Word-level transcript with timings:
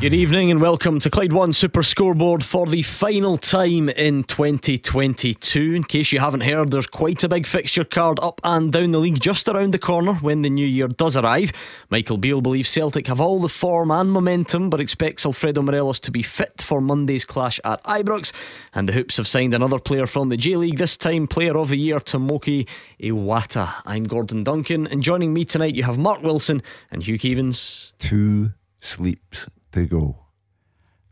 Good 0.00 0.14
evening 0.14 0.52
and 0.52 0.60
welcome 0.60 1.00
to 1.00 1.10
Clyde 1.10 1.32
One 1.32 1.52
Super 1.52 1.82
Scoreboard 1.82 2.44
for 2.44 2.68
the 2.68 2.82
final 2.82 3.36
time 3.36 3.88
in 3.88 4.22
2022. 4.22 5.74
In 5.74 5.82
case 5.82 6.12
you 6.12 6.20
haven't 6.20 6.42
heard, 6.42 6.70
there's 6.70 6.86
quite 6.86 7.24
a 7.24 7.28
big 7.28 7.48
fixture 7.48 7.82
card 7.82 8.20
up 8.22 8.40
and 8.44 8.72
down 8.72 8.92
the 8.92 9.00
league 9.00 9.18
just 9.18 9.48
around 9.48 9.74
the 9.74 9.78
corner 9.80 10.14
when 10.14 10.42
the 10.42 10.50
new 10.50 10.64
year 10.64 10.86
does 10.86 11.16
arrive. 11.16 11.50
Michael 11.90 12.16
Beale 12.16 12.40
believes 12.40 12.70
Celtic 12.70 13.08
have 13.08 13.20
all 13.20 13.40
the 13.40 13.48
form 13.48 13.90
and 13.90 14.12
momentum, 14.12 14.70
but 14.70 14.78
expects 14.78 15.26
Alfredo 15.26 15.62
Morelos 15.62 15.98
to 15.98 16.12
be 16.12 16.22
fit 16.22 16.62
for 16.62 16.80
Monday's 16.80 17.24
clash 17.24 17.58
at 17.64 17.82
Ibrox. 17.82 18.32
And 18.72 18.88
the 18.88 18.92
Hoops 18.92 19.16
have 19.16 19.26
signed 19.26 19.52
another 19.52 19.80
player 19.80 20.06
from 20.06 20.28
the 20.28 20.36
J 20.36 20.54
League, 20.54 20.78
this 20.78 20.96
time 20.96 21.26
Player 21.26 21.58
of 21.58 21.70
the 21.70 21.76
Year 21.76 21.98
Tomoki 21.98 22.68
Iwata. 23.00 23.82
I'm 23.84 24.04
Gordon 24.04 24.44
Duncan, 24.44 24.86
and 24.86 25.02
joining 25.02 25.34
me 25.34 25.44
tonight 25.44 25.74
you 25.74 25.82
have 25.82 25.98
Mark 25.98 26.22
Wilson 26.22 26.62
and 26.92 27.02
Hugh 27.02 27.18
Keevins. 27.18 27.90
Two 27.98 28.52
sleeps 28.80 29.48
to 29.72 29.86
go. 29.86 30.28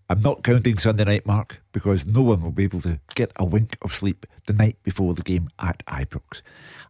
I'm 0.09 0.20
not 0.20 0.45
counting 0.45 0.78
Sunday 0.78 1.05
night, 1.05 1.27
Mark, 1.27 1.62
because 1.73 2.06
no 2.06 2.23
one 2.23 2.41
will 2.41 2.52
be 2.52 2.65
able 2.65 2.80
to 2.82 3.01
get 3.16 3.32
a 3.37 3.45
wink 3.45 3.77
of 3.82 3.95
sleep 3.95 4.24
the 4.46 4.52
night 4.52 4.77
before 4.84 5.15
the 5.15 5.23
game 5.23 5.48
at 5.59 5.84
Ibrox. 5.87 6.42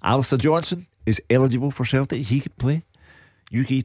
Alistair 0.02 0.38
Johnston 0.38 0.86
is 1.06 1.20
eligible 1.30 1.70
for 1.70 1.84
Celtic. 1.84 2.26
He 2.26 2.40
could 2.40 2.58
play. 2.58 2.84
Yuki 3.50 3.84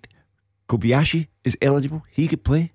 Kobayashi 0.67 1.27
is 1.45 1.57
eligible. 1.61 2.03
He 2.09 2.27
could 2.27 2.43
play. 2.43 2.73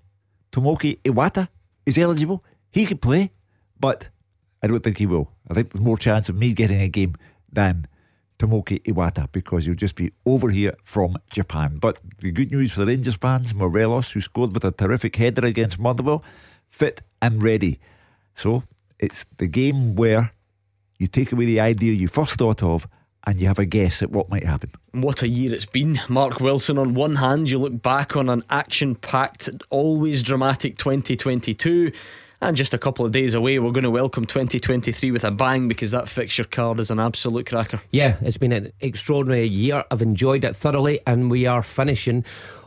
Tomoki 0.51 0.99
Iwata 1.03 1.49
is 1.85 1.97
eligible. 1.97 2.43
He 2.71 2.85
could 2.87 3.01
play. 3.01 3.31
But 3.79 4.09
I 4.63 4.67
don't 4.67 4.83
think 4.83 4.97
he 4.97 5.05
will. 5.05 5.31
I 5.49 5.53
think 5.53 5.71
there's 5.71 5.83
more 5.83 5.97
chance 5.97 6.27
of 6.27 6.35
me 6.35 6.53
getting 6.53 6.81
a 6.81 6.87
game 6.87 7.15
than 7.51 7.87
Tomoki 8.39 8.81
Iwata 8.83 9.31
because 9.31 9.65
he'll 9.65 9.75
just 9.75 9.95
be 9.95 10.11
over 10.25 10.49
here 10.49 10.75
from 10.83 11.17
Japan. 11.31 11.77
But 11.79 11.99
the 12.19 12.31
good 12.31 12.51
news 12.51 12.71
for 12.71 12.81
the 12.81 12.87
Rangers 12.87 13.15
fans, 13.15 13.53
Morelos, 13.53 14.11
who 14.11 14.21
scored 14.21 14.53
with 14.53 14.63
a 14.63 14.71
terrific 14.71 15.15
header 15.15 15.45
against 15.45 15.79
Motherwell, 15.79 16.23
fit 16.67 17.01
and 17.21 17.41
ready. 17.41 17.79
So 18.35 18.63
it's 18.99 19.25
the 19.37 19.47
game 19.47 19.95
where 19.95 20.31
you 20.97 21.07
take 21.07 21.31
away 21.31 21.45
the 21.45 21.59
idea 21.59 21.93
you 21.93 22.07
first 22.07 22.35
thought 22.35 22.63
of 22.63 22.87
and 23.25 23.41
you 23.41 23.47
have 23.47 23.59
a 23.59 23.65
guess 23.65 24.01
at 24.01 24.09
what 24.09 24.29
might 24.29 24.45
happen. 24.45 24.71
What 24.93 25.21
a 25.21 25.27
year 25.27 25.53
it's 25.53 25.65
been. 25.65 25.99
Mark 26.07 26.39
Wilson, 26.39 26.77
on 26.77 26.93
one 26.93 27.15
hand, 27.15 27.49
you 27.49 27.59
look 27.59 27.81
back 27.81 28.15
on 28.15 28.29
an 28.29 28.43
action 28.49 28.95
packed, 28.95 29.49
always 29.69 30.23
dramatic 30.23 30.77
2022. 30.77 31.91
And 32.39 32.55
just 32.55 32.73
a 32.75 32.77
couple 32.77 33.03
of 33.03 33.11
days 33.11 33.33
away, 33.33 33.57
we're 33.57 33.71
going 33.71 33.83
to 33.83 33.89
welcome 33.89 34.27
2023 34.27 35.09
with 35.09 35.23
a 35.23 35.31
bang 35.31 35.67
because 35.67 35.89
that 35.89 36.07
fixture 36.07 36.43
card 36.43 36.79
is 36.79 36.91
an 36.91 36.99
absolute 36.99 37.47
cracker. 37.47 37.81
Yeah, 37.89 38.17
it's 38.21 38.37
been 38.37 38.51
an 38.51 38.73
extraordinary 38.79 39.47
year. 39.47 39.83
I've 39.89 40.03
enjoyed 40.03 40.43
it 40.43 40.55
thoroughly, 40.55 40.99
and 41.07 41.31
we 41.31 41.47
are 41.47 41.63
finishing 41.63 42.23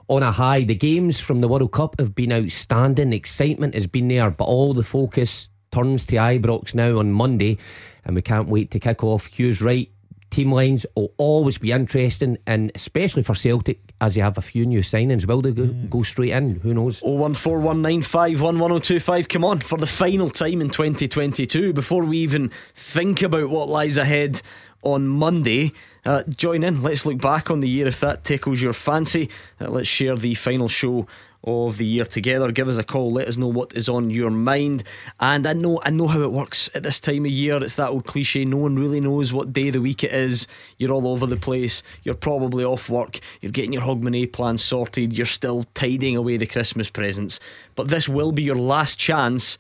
on 0.09 0.25
a 0.25 0.33
high. 0.33 0.65
The 0.65 0.75
games 0.75 1.21
from 1.21 1.41
the 1.41 1.47
World 1.47 1.71
Cup 1.71 2.01
have 2.01 2.17
been 2.17 2.33
outstanding. 2.33 3.11
The 3.11 3.17
Excitement 3.17 3.75
has 3.75 3.87
been 3.87 4.09
there, 4.09 4.29
but 4.31 4.47
all 4.47 4.75
the 4.75 4.83
focus 4.83 5.49
turns 5.71 6.05
to 6.07 6.17
Ibrox 6.17 6.75
now 6.75 6.99
on 6.99 7.13
Monday, 7.13 7.57
and 8.05 8.17
we 8.17 8.23
can't 8.23 8.49
wait 8.49 8.73
to 8.73 8.81
kick 8.81 9.05
off. 9.05 9.29
Hugh's 9.29 9.63
right 9.63 9.89
team 10.31 10.53
lines 10.53 10.87
will 10.95 11.13
always 11.17 11.59
be 11.59 11.73
interesting, 11.73 12.39
and 12.47 12.71
especially 12.75 13.23
for 13.23 13.35
Celtic, 13.35 13.81
as 14.01 14.17
you 14.17 14.23
have 14.23 14.39
a 14.39 14.43
few 14.43 14.65
new 14.65 14.81
signings. 14.81 15.27
Will 15.27 15.43
they 15.43 15.53
go, 15.53 15.65
mm. 15.65 15.91
go 15.91 16.03
straight 16.03 16.31
in? 16.31 16.61
Who 16.61 16.73
knows? 16.75 17.01
01419511025. 17.01 19.29
Come 19.29 19.45
on, 19.45 19.61
for 19.61 19.79
the 19.79 19.87
final 19.87 20.31
time 20.31 20.61
in 20.61 20.71
2022, 20.71 21.73
before 21.73 22.05
we 22.05 22.19
even 22.19 22.51
think 22.75 23.23
about 23.23 23.51
what 23.51 23.69
lies 23.69 23.99
ahead 23.99 24.43
on 24.83 25.07
Monday. 25.09 25.73
Uh, 26.05 26.23
join 26.25 26.65
in. 26.65 26.83
Let's 26.83 27.05
look 27.05 27.21
back 27.21 27.51
on 27.51 27.61
the 27.61 27.69
year 27.69 27.87
if 27.87 28.01
that 28.01 28.25
tickles 28.25 28.63
your 28.63 28.73
fancy. 28.73 29.29
Uh, 29.61 29.69
let's 29.69 29.89
share 29.89 30.17
the 30.17 30.35
final 30.35 30.69
show 30.69 31.07
of 31.43 31.79
the 31.79 31.87
year 31.87 32.05
together. 32.05 32.53
Give 32.53 32.69
us 32.69 32.77
a 32.77 32.85
call. 32.85 33.13
Let 33.13 33.29
us 33.29 33.37
know 33.37 33.49
what 33.49 33.73
is 33.75 33.89
on 33.89 34.11
your 34.11 34.31
mind. 34.31 34.85
And 35.19 35.47
I 35.47 35.53
know 35.53 35.81
I 35.85 35.91
know 35.91 36.07
how 36.07 36.23
it 36.23 36.33
works 36.33 36.69
at 36.75 36.83
this 36.83 37.01
time 37.01 37.25
of 37.25 37.31
year. 37.31 37.57
It's 37.63 37.77
that 37.77 37.91
old 37.91 38.07
cliche. 38.07 38.45
No 38.45 38.59
one 38.59 38.77
really 38.77 39.01
knows 39.01 39.33
what 39.33 39.53
day 39.53 39.69
of 39.69 39.75
the 39.75 39.81
week 39.81 40.05
it 40.05 40.13
is. 40.13 40.47
You're 40.77 40.93
all 40.93 41.09
over 41.09 41.27
the 41.27 41.37
place. 41.37 41.83
You're 42.03 42.15
probably 42.15 42.65
off 42.65 42.89
work. 42.89 43.21
You're 43.41 43.53
getting 43.53 43.73
your 43.73 43.83
Hogmanay 43.83 44.33
plan 44.33 44.59
sorted. 44.59 45.17
You're 45.17 45.27
still 45.27 45.65
tidying 45.75 46.17
away 46.17 46.37
the 46.37 46.47
Christmas 46.47 46.91
presents. 46.91 47.41
But 47.75 47.89
this 47.89 48.09
will 48.09 48.33
be 48.33 48.43
your 48.43 48.57
last 48.57 48.99
chance 48.99 49.57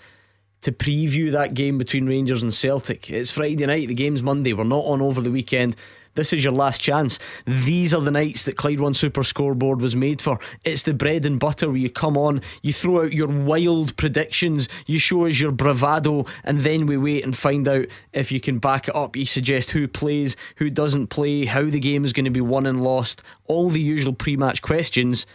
to 0.63 0.73
preview 0.73 1.33
that 1.33 1.55
game 1.55 1.79
between 1.79 2.07
Rangers 2.07 2.43
and 2.43 2.53
Celtic. 2.53 3.09
It's 3.09 3.31
Friday 3.31 3.65
night. 3.65 3.89
The 3.89 3.95
game's 3.95 4.23
Monday. 4.23 4.53
We're 4.53 4.65
not 4.65 4.85
on 4.85 5.01
over 5.01 5.23
the 5.23 5.31
weekend. 5.31 5.75
This 6.15 6.33
is 6.33 6.43
your 6.43 6.53
last 6.53 6.81
chance. 6.81 7.19
These 7.47 7.95
are 7.95 8.01
the 8.01 8.11
nights 8.11 8.45
that 8.45 8.57
Clyde 8.57 8.81
One 8.81 8.95
Super 8.95 9.23
Scoreboard 9.23 9.81
was 9.81 9.95
made 9.95 10.21
for. 10.21 10.39
It's 10.65 10.83
the 10.83 10.95
bread 10.95 11.25
and 11.25 11.39
butter 11.39 11.69
where 11.69 11.77
you 11.77 11.91
come 11.91 12.17
on, 12.17 12.43
you 12.63 12.73
throw 12.73 13.05
out 13.05 13.13
your 13.13 13.29
wild 13.29 13.97
predictions, 13.97 14.69
you 14.87 14.99
show 14.99 15.27
us 15.27 15.39
your 15.39 15.53
bravado, 15.53 16.27
and 16.43 16.61
then 16.61 16.87
we 16.87 16.97
wait 16.97 17.25
and 17.25 17.37
find 17.37 17.67
out 17.69 17.87
if 18.13 18.33
you 18.33 18.41
can 18.41 18.59
back 18.59 18.89
it 18.89 18.97
up. 18.97 19.17
You 19.17 19.25
suggest 19.25 19.71
who 19.71 19.87
plays, 19.87 20.37
who 20.57 20.69
doesn't 20.69 21.09
play, 21.09 21.45
how 21.45 21.65
the 21.65 21.81
game 21.81 22.05
is 22.05 22.13
going 22.13 22.25
to 22.25 22.31
be 22.31 22.41
won 22.41 22.67
and 22.67 22.83
lost, 22.83 23.23
all 23.47 23.71
the 23.71 23.81
usual 23.81 24.13
pre 24.13 24.37
match 24.37 24.63
questions. 24.63 25.27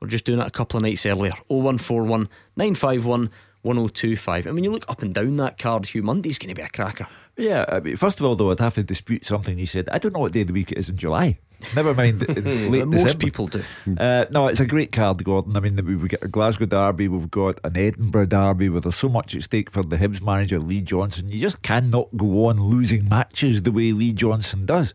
We're 0.00 0.08
just 0.08 0.24
doing 0.24 0.40
it 0.40 0.46
a 0.46 0.50
couple 0.50 0.78
of 0.78 0.84
nights 0.84 1.04
earlier. 1.04 1.34
0141 1.48 2.28
951 2.56 3.30
1025. 3.62 4.46
And 4.46 4.54
when 4.54 4.64
you 4.64 4.70
look 4.70 4.88
up 4.88 5.02
and 5.02 5.14
down 5.14 5.36
that 5.36 5.58
card, 5.58 5.86
Hugh 5.86 6.02
Monday's 6.02 6.38
going 6.38 6.48
to 6.48 6.54
be 6.54 6.62
a 6.62 6.68
cracker. 6.68 7.06
Yeah, 7.40 7.64
I 7.68 7.80
mean, 7.80 7.96
first 7.96 8.20
of 8.20 8.26
all, 8.26 8.36
though, 8.36 8.50
I'd 8.50 8.60
have 8.60 8.74
to 8.74 8.82
dispute 8.82 9.24
something 9.24 9.58
you 9.58 9.66
said. 9.66 9.88
I 9.90 9.98
don't 9.98 10.12
know 10.12 10.20
what 10.20 10.32
day 10.32 10.42
of 10.42 10.48
the 10.48 10.52
week 10.52 10.72
it 10.72 10.78
is 10.78 10.88
in 10.90 10.96
July. 10.96 11.38
Never 11.74 11.94
mind 11.94 12.26
late 12.28 12.86
Most 12.86 13.02
December. 13.02 13.24
people 13.24 13.46
do. 13.46 13.64
Uh, 13.98 14.26
no, 14.30 14.48
it's 14.48 14.60
a 14.60 14.66
great 14.66 14.92
card, 14.92 15.22
Gordon. 15.24 15.56
I 15.56 15.60
mean, 15.60 15.76
we've 15.84 16.08
got 16.08 16.22
a 16.22 16.28
Glasgow 16.28 16.66
Derby, 16.66 17.08
we've 17.08 17.30
got 17.30 17.58
an 17.64 17.76
Edinburgh 17.76 18.26
Derby 18.26 18.68
where 18.68 18.80
there's 18.80 18.96
so 18.96 19.08
much 19.08 19.34
at 19.34 19.42
stake 19.42 19.70
for 19.70 19.82
the 19.82 19.96
Hibs 19.96 20.22
manager, 20.22 20.58
Lee 20.58 20.80
Johnson. 20.80 21.28
You 21.28 21.40
just 21.40 21.62
cannot 21.62 22.16
go 22.16 22.46
on 22.46 22.56
losing 22.58 23.08
matches 23.08 23.62
the 23.62 23.72
way 23.72 23.92
Lee 23.92 24.12
Johnson 24.12 24.66
does 24.66 24.94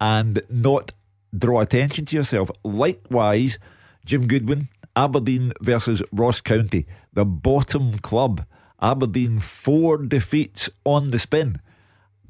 and 0.00 0.42
not 0.48 0.92
draw 1.36 1.60
attention 1.60 2.04
to 2.06 2.16
yourself. 2.16 2.50
Likewise, 2.64 3.58
Jim 4.04 4.26
Goodwin, 4.26 4.68
Aberdeen 4.96 5.52
versus 5.60 6.02
Ross 6.12 6.40
County, 6.40 6.86
the 7.12 7.24
bottom 7.24 7.98
club. 7.98 8.44
Aberdeen, 8.80 9.38
four 9.38 9.98
defeats 9.98 10.68
on 10.84 11.12
the 11.12 11.18
spin 11.20 11.60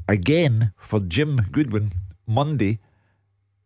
again 0.09 0.73
for 0.77 1.01
Jim 1.01 1.47
Goodwin 1.51 1.93
Monday. 2.27 2.79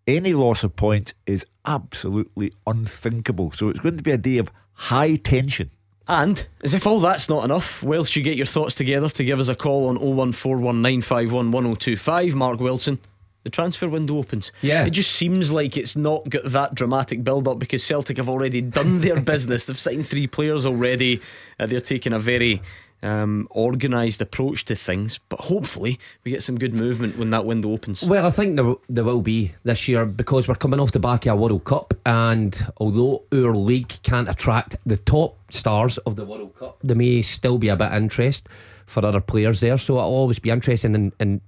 Any 0.06 0.34
loss 0.34 0.62
of 0.62 0.76
points 0.76 1.14
is 1.26 1.44
absolutely 1.64 2.52
unthinkable. 2.66 3.50
So 3.50 3.68
it's 3.68 3.80
going 3.80 3.96
to 3.96 4.02
be 4.02 4.12
a 4.12 4.18
day 4.18 4.38
of 4.38 4.50
high 4.72 5.16
tension. 5.16 5.70
And 6.08 6.46
as 6.62 6.72
if 6.74 6.86
all 6.86 7.00
that's 7.00 7.28
not 7.28 7.44
enough, 7.44 7.82
whilst 7.82 8.14
you 8.14 8.22
get 8.22 8.36
your 8.36 8.46
thoughts 8.46 8.76
together 8.76 9.10
to 9.10 9.24
give 9.24 9.40
us 9.40 9.48
a 9.48 9.56
call 9.56 9.88
on 9.88 9.98
01419511025, 9.98 12.34
Mark 12.34 12.60
Wilson, 12.60 13.00
the 13.42 13.50
transfer 13.50 13.88
window 13.88 14.18
opens. 14.18 14.52
Yeah. 14.62 14.86
It 14.86 14.90
just 14.90 15.10
seems 15.12 15.50
like 15.50 15.76
it's 15.76 15.96
not 15.96 16.28
got 16.28 16.44
that 16.44 16.74
dramatic 16.74 17.24
build 17.24 17.48
up 17.48 17.58
because 17.58 17.84
Celtic 17.84 18.18
have 18.18 18.28
already 18.28 18.60
done 18.60 19.00
their 19.00 19.20
business. 19.32 19.64
They've 19.64 19.76
signed 19.78 20.06
three 20.06 20.28
players 20.28 20.64
already. 20.66 21.20
Uh, 21.58 21.66
they're 21.66 21.80
taking 21.80 22.12
a 22.12 22.20
very 22.20 22.62
um, 23.02 23.48
organised 23.50 24.20
approach 24.20 24.64
to 24.66 24.74
things. 24.74 25.18
But 25.28 25.40
hopefully, 25.40 25.98
we 26.24 26.30
get 26.30 26.42
some 26.42 26.58
good 26.58 26.74
movement 26.74 27.18
when 27.18 27.30
that 27.30 27.44
window 27.44 27.72
opens. 27.72 28.02
Well, 28.02 28.26
I 28.26 28.30
think 28.30 28.56
there, 28.56 28.74
there 28.88 29.04
will 29.04 29.22
be 29.22 29.54
this 29.64 29.88
year 29.88 30.06
because 30.06 30.48
we're 30.48 30.54
coming 30.54 30.80
off 30.80 30.92
the 30.92 30.98
back 30.98 31.26
of 31.26 31.32
a 31.32 31.36
World 31.36 31.64
Cup, 31.64 31.94
and 32.04 32.66
although 32.78 33.22
our 33.32 33.54
league 33.54 33.92
can't 34.02 34.28
attract 34.28 34.76
the 34.84 34.96
top 34.96 35.38
stars 35.50 35.98
of 35.98 36.16
the 36.16 36.24
World 36.24 36.54
Cup, 36.58 36.78
there 36.82 36.96
may 36.96 37.22
still 37.22 37.58
be 37.58 37.68
a 37.68 37.76
bit 37.76 37.88
of 37.88 37.94
interest 37.94 38.48
for 38.86 39.04
other 39.04 39.20
players 39.20 39.60
there. 39.60 39.78
So 39.78 39.98
it'll 39.98 40.08
always 40.08 40.38
be 40.38 40.50
interesting. 40.50 40.94
And, 40.94 41.12
and 41.18 41.40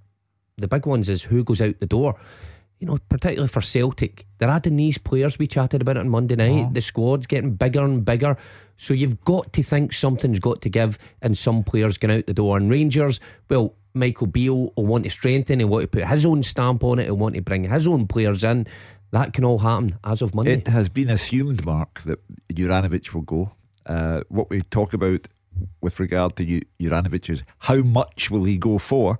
the 0.57 0.69
big 0.69 0.87
ones 0.87 1.09
is 1.09 1.25
who 1.25 1.45
goes 1.45 1.61
out 1.61 1.79
the 1.81 1.87
door. 1.87 2.17
You 2.79 2.87
know, 2.87 2.99
particularly 3.09 3.49
for 3.49 3.61
Celtic, 3.61 4.27
they're 4.39 4.49
adding 4.49 4.77
these 4.77 4.99
players 4.99 5.39
we 5.39 5.47
chatted 5.49 5.83
about 5.83 5.97
it 5.97 6.01
on 6.01 6.09
Monday 6.09 6.37
night. 6.37 6.67
Oh. 6.69 6.73
The 6.73 6.81
squad's 6.81 7.27
getting 7.27 7.55
bigger 7.55 7.85
and 7.85 8.05
bigger. 8.05 8.37
So 8.77 8.95
you've 8.95 9.25
got 9.25 9.53
to 9.55 9.63
think 9.63 9.93
something's 9.93 10.39
got 10.39 10.63
to 10.63 10.69
give, 10.69 10.99
and 11.21 11.37
some 11.37 11.65
players 11.65 11.99
going 11.99 12.17
out 12.17 12.27
the 12.27 12.35
door. 12.35 12.57
And 12.57 12.71
Rangers, 12.71 13.19
well, 13.49 13.75
Michael 13.95 14.29
Beale 14.29 14.73
will 14.77 14.87
want 14.87 15.05
to 15.05 15.11
strengthen, 15.11 15.59
he'll 15.59 15.69
want 15.69 15.83
to 15.83 15.89
put 15.89 16.07
his 16.07 16.25
own 16.25 16.45
stamp 16.45 16.85
on 16.85 17.01
it, 17.01 17.07
he'll 17.07 17.17
want 17.17 17.35
to 17.35 17.43
bring 17.43 17.65
his 17.65 17.89
own 17.89 18.07
players 18.07 18.45
in. 18.45 18.69
That 19.11 19.33
can 19.33 19.45
all 19.45 19.59
happen 19.59 19.99
as 20.05 20.23
of 20.23 20.35
Monday. 20.35 20.53
It 20.53 20.69
has 20.69 20.89
been 20.89 21.11
assumed, 21.11 21.65
Mark, 21.65 22.03
that 22.03 22.21
Juranovic 22.53 23.13
will 23.13 23.23
go. 23.23 23.53
Uh, 23.85 24.21
what 24.29 24.51
we 24.51 24.61
talk 24.61 24.93
about 24.93 25.27
with 25.81 25.99
regard 25.99 26.37
to 26.37 26.63
Juranovic 26.81 27.31
is 27.31 27.43
how 27.61 27.79
much 27.79 28.31
will 28.31 28.45
he 28.45 28.59
go 28.59 28.79
for? 28.79 29.19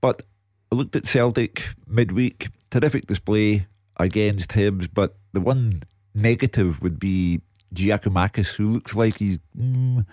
But 0.00 0.22
I 0.70 0.74
looked 0.74 0.96
at 0.96 1.06
Celtic 1.06 1.68
midweek, 1.86 2.48
terrific 2.70 3.06
display 3.06 3.66
against 3.96 4.50
Hibs, 4.50 4.88
but 4.92 5.16
the 5.32 5.40
one 5.40 5.82
negative 6.14 6.80
would 6.82 6.98
be 6.98 7.40
Giakoumakis, 7.74 8.56
who 8.56 8.72
looks 8.72 8.94
like 8.94 9.18
he's 9.18 9.38
mm, 9.56 10.06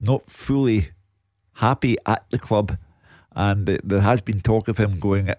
not 0.00 0.30
fully 0.30 0.90
happy 1.54 1.96
at 2.06 2.24
the 2.30 2.38
club, 2.38 2.76
and 3.34 3.66
there 3.66 4.00
has 4.00 4.20
been 4.20 4.40
talk 4.40 4.68
of 4.68 4.78
him 4.78 4.98
going. 4.98 5.30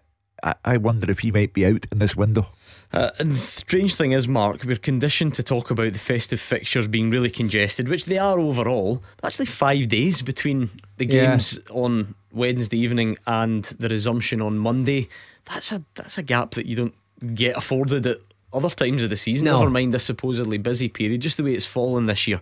I 0.66 0.76
wonder 0.76 1.10
if 1.10 1.20
he 1.20 1.32
might 1.32 1.54
be 1.54 1.66
out 1.66 1.86
in 1.90 2.00
this 2.00 2.18
window. 2.18 2.48
Uh, 2.92 3.12
and 3.18 3.32
the 3.32 3.38
strange 3.38 3.96
thing 3.96 4.12
is, 4.12 4.28
Mark, 4.28 4.66
we're 4.66 4.76
conditioned 4.76 5.36
to 5.36 5.44
talk 5.44 5.72
about 5.72 5.94
the 5.94 6.00
festive 6.00 6.42
fixtures 6.42 6.86
being 6.86 7.10
really 7.10 7.30
congested, 7.30 7.88
which 7.88 8.06
they 8.06 8.18
are 8.18 8.40
overall. 8.40 9.02
Actually, 9.24 9.46
five 9.46 9.88
days 9.88 10.22
between 10.22 10.70
the 10.98 11.06
games 11.06 11.58
yeah. 11.66 11.74
on 11.74 12.14
Wednesday 12.34 12.78
evening 12.78 13.18
and 13.26 13.64
the 13.64 13.88
resumption 13.88 14.42
on 14.42 14.58
Monday. 14.58 15.08
That's 15.46 15.72
a 15.72 15.84
that's 15.96 16.18
a 16.18 16.24
gap 16.24 16.52
that 16.52 16.66
you 16.66 16.76
don't 16.76 16.96
get 17.36 17.58
afforded 17.58 18.06
at 18.08 18.20
other 18.54 18.70
times 18.70 19.04
of 19.04 19.10
the 19.10 19.16
season. 19.16 19.46
No. 19.46 19.60
Never 19.60 19.70
mind 19.70 19.94
this 19.94 20.04
supposedly 20.04 20.58
busy 20.58 20.90
period, 20.90 21.22
just 21.22 21.38
the 21.38 21.44
way 21.44 21.54
it's 21.54 21.66
fallen 21.66 22.06
this 22.06 22.28
year. 22.28 22.40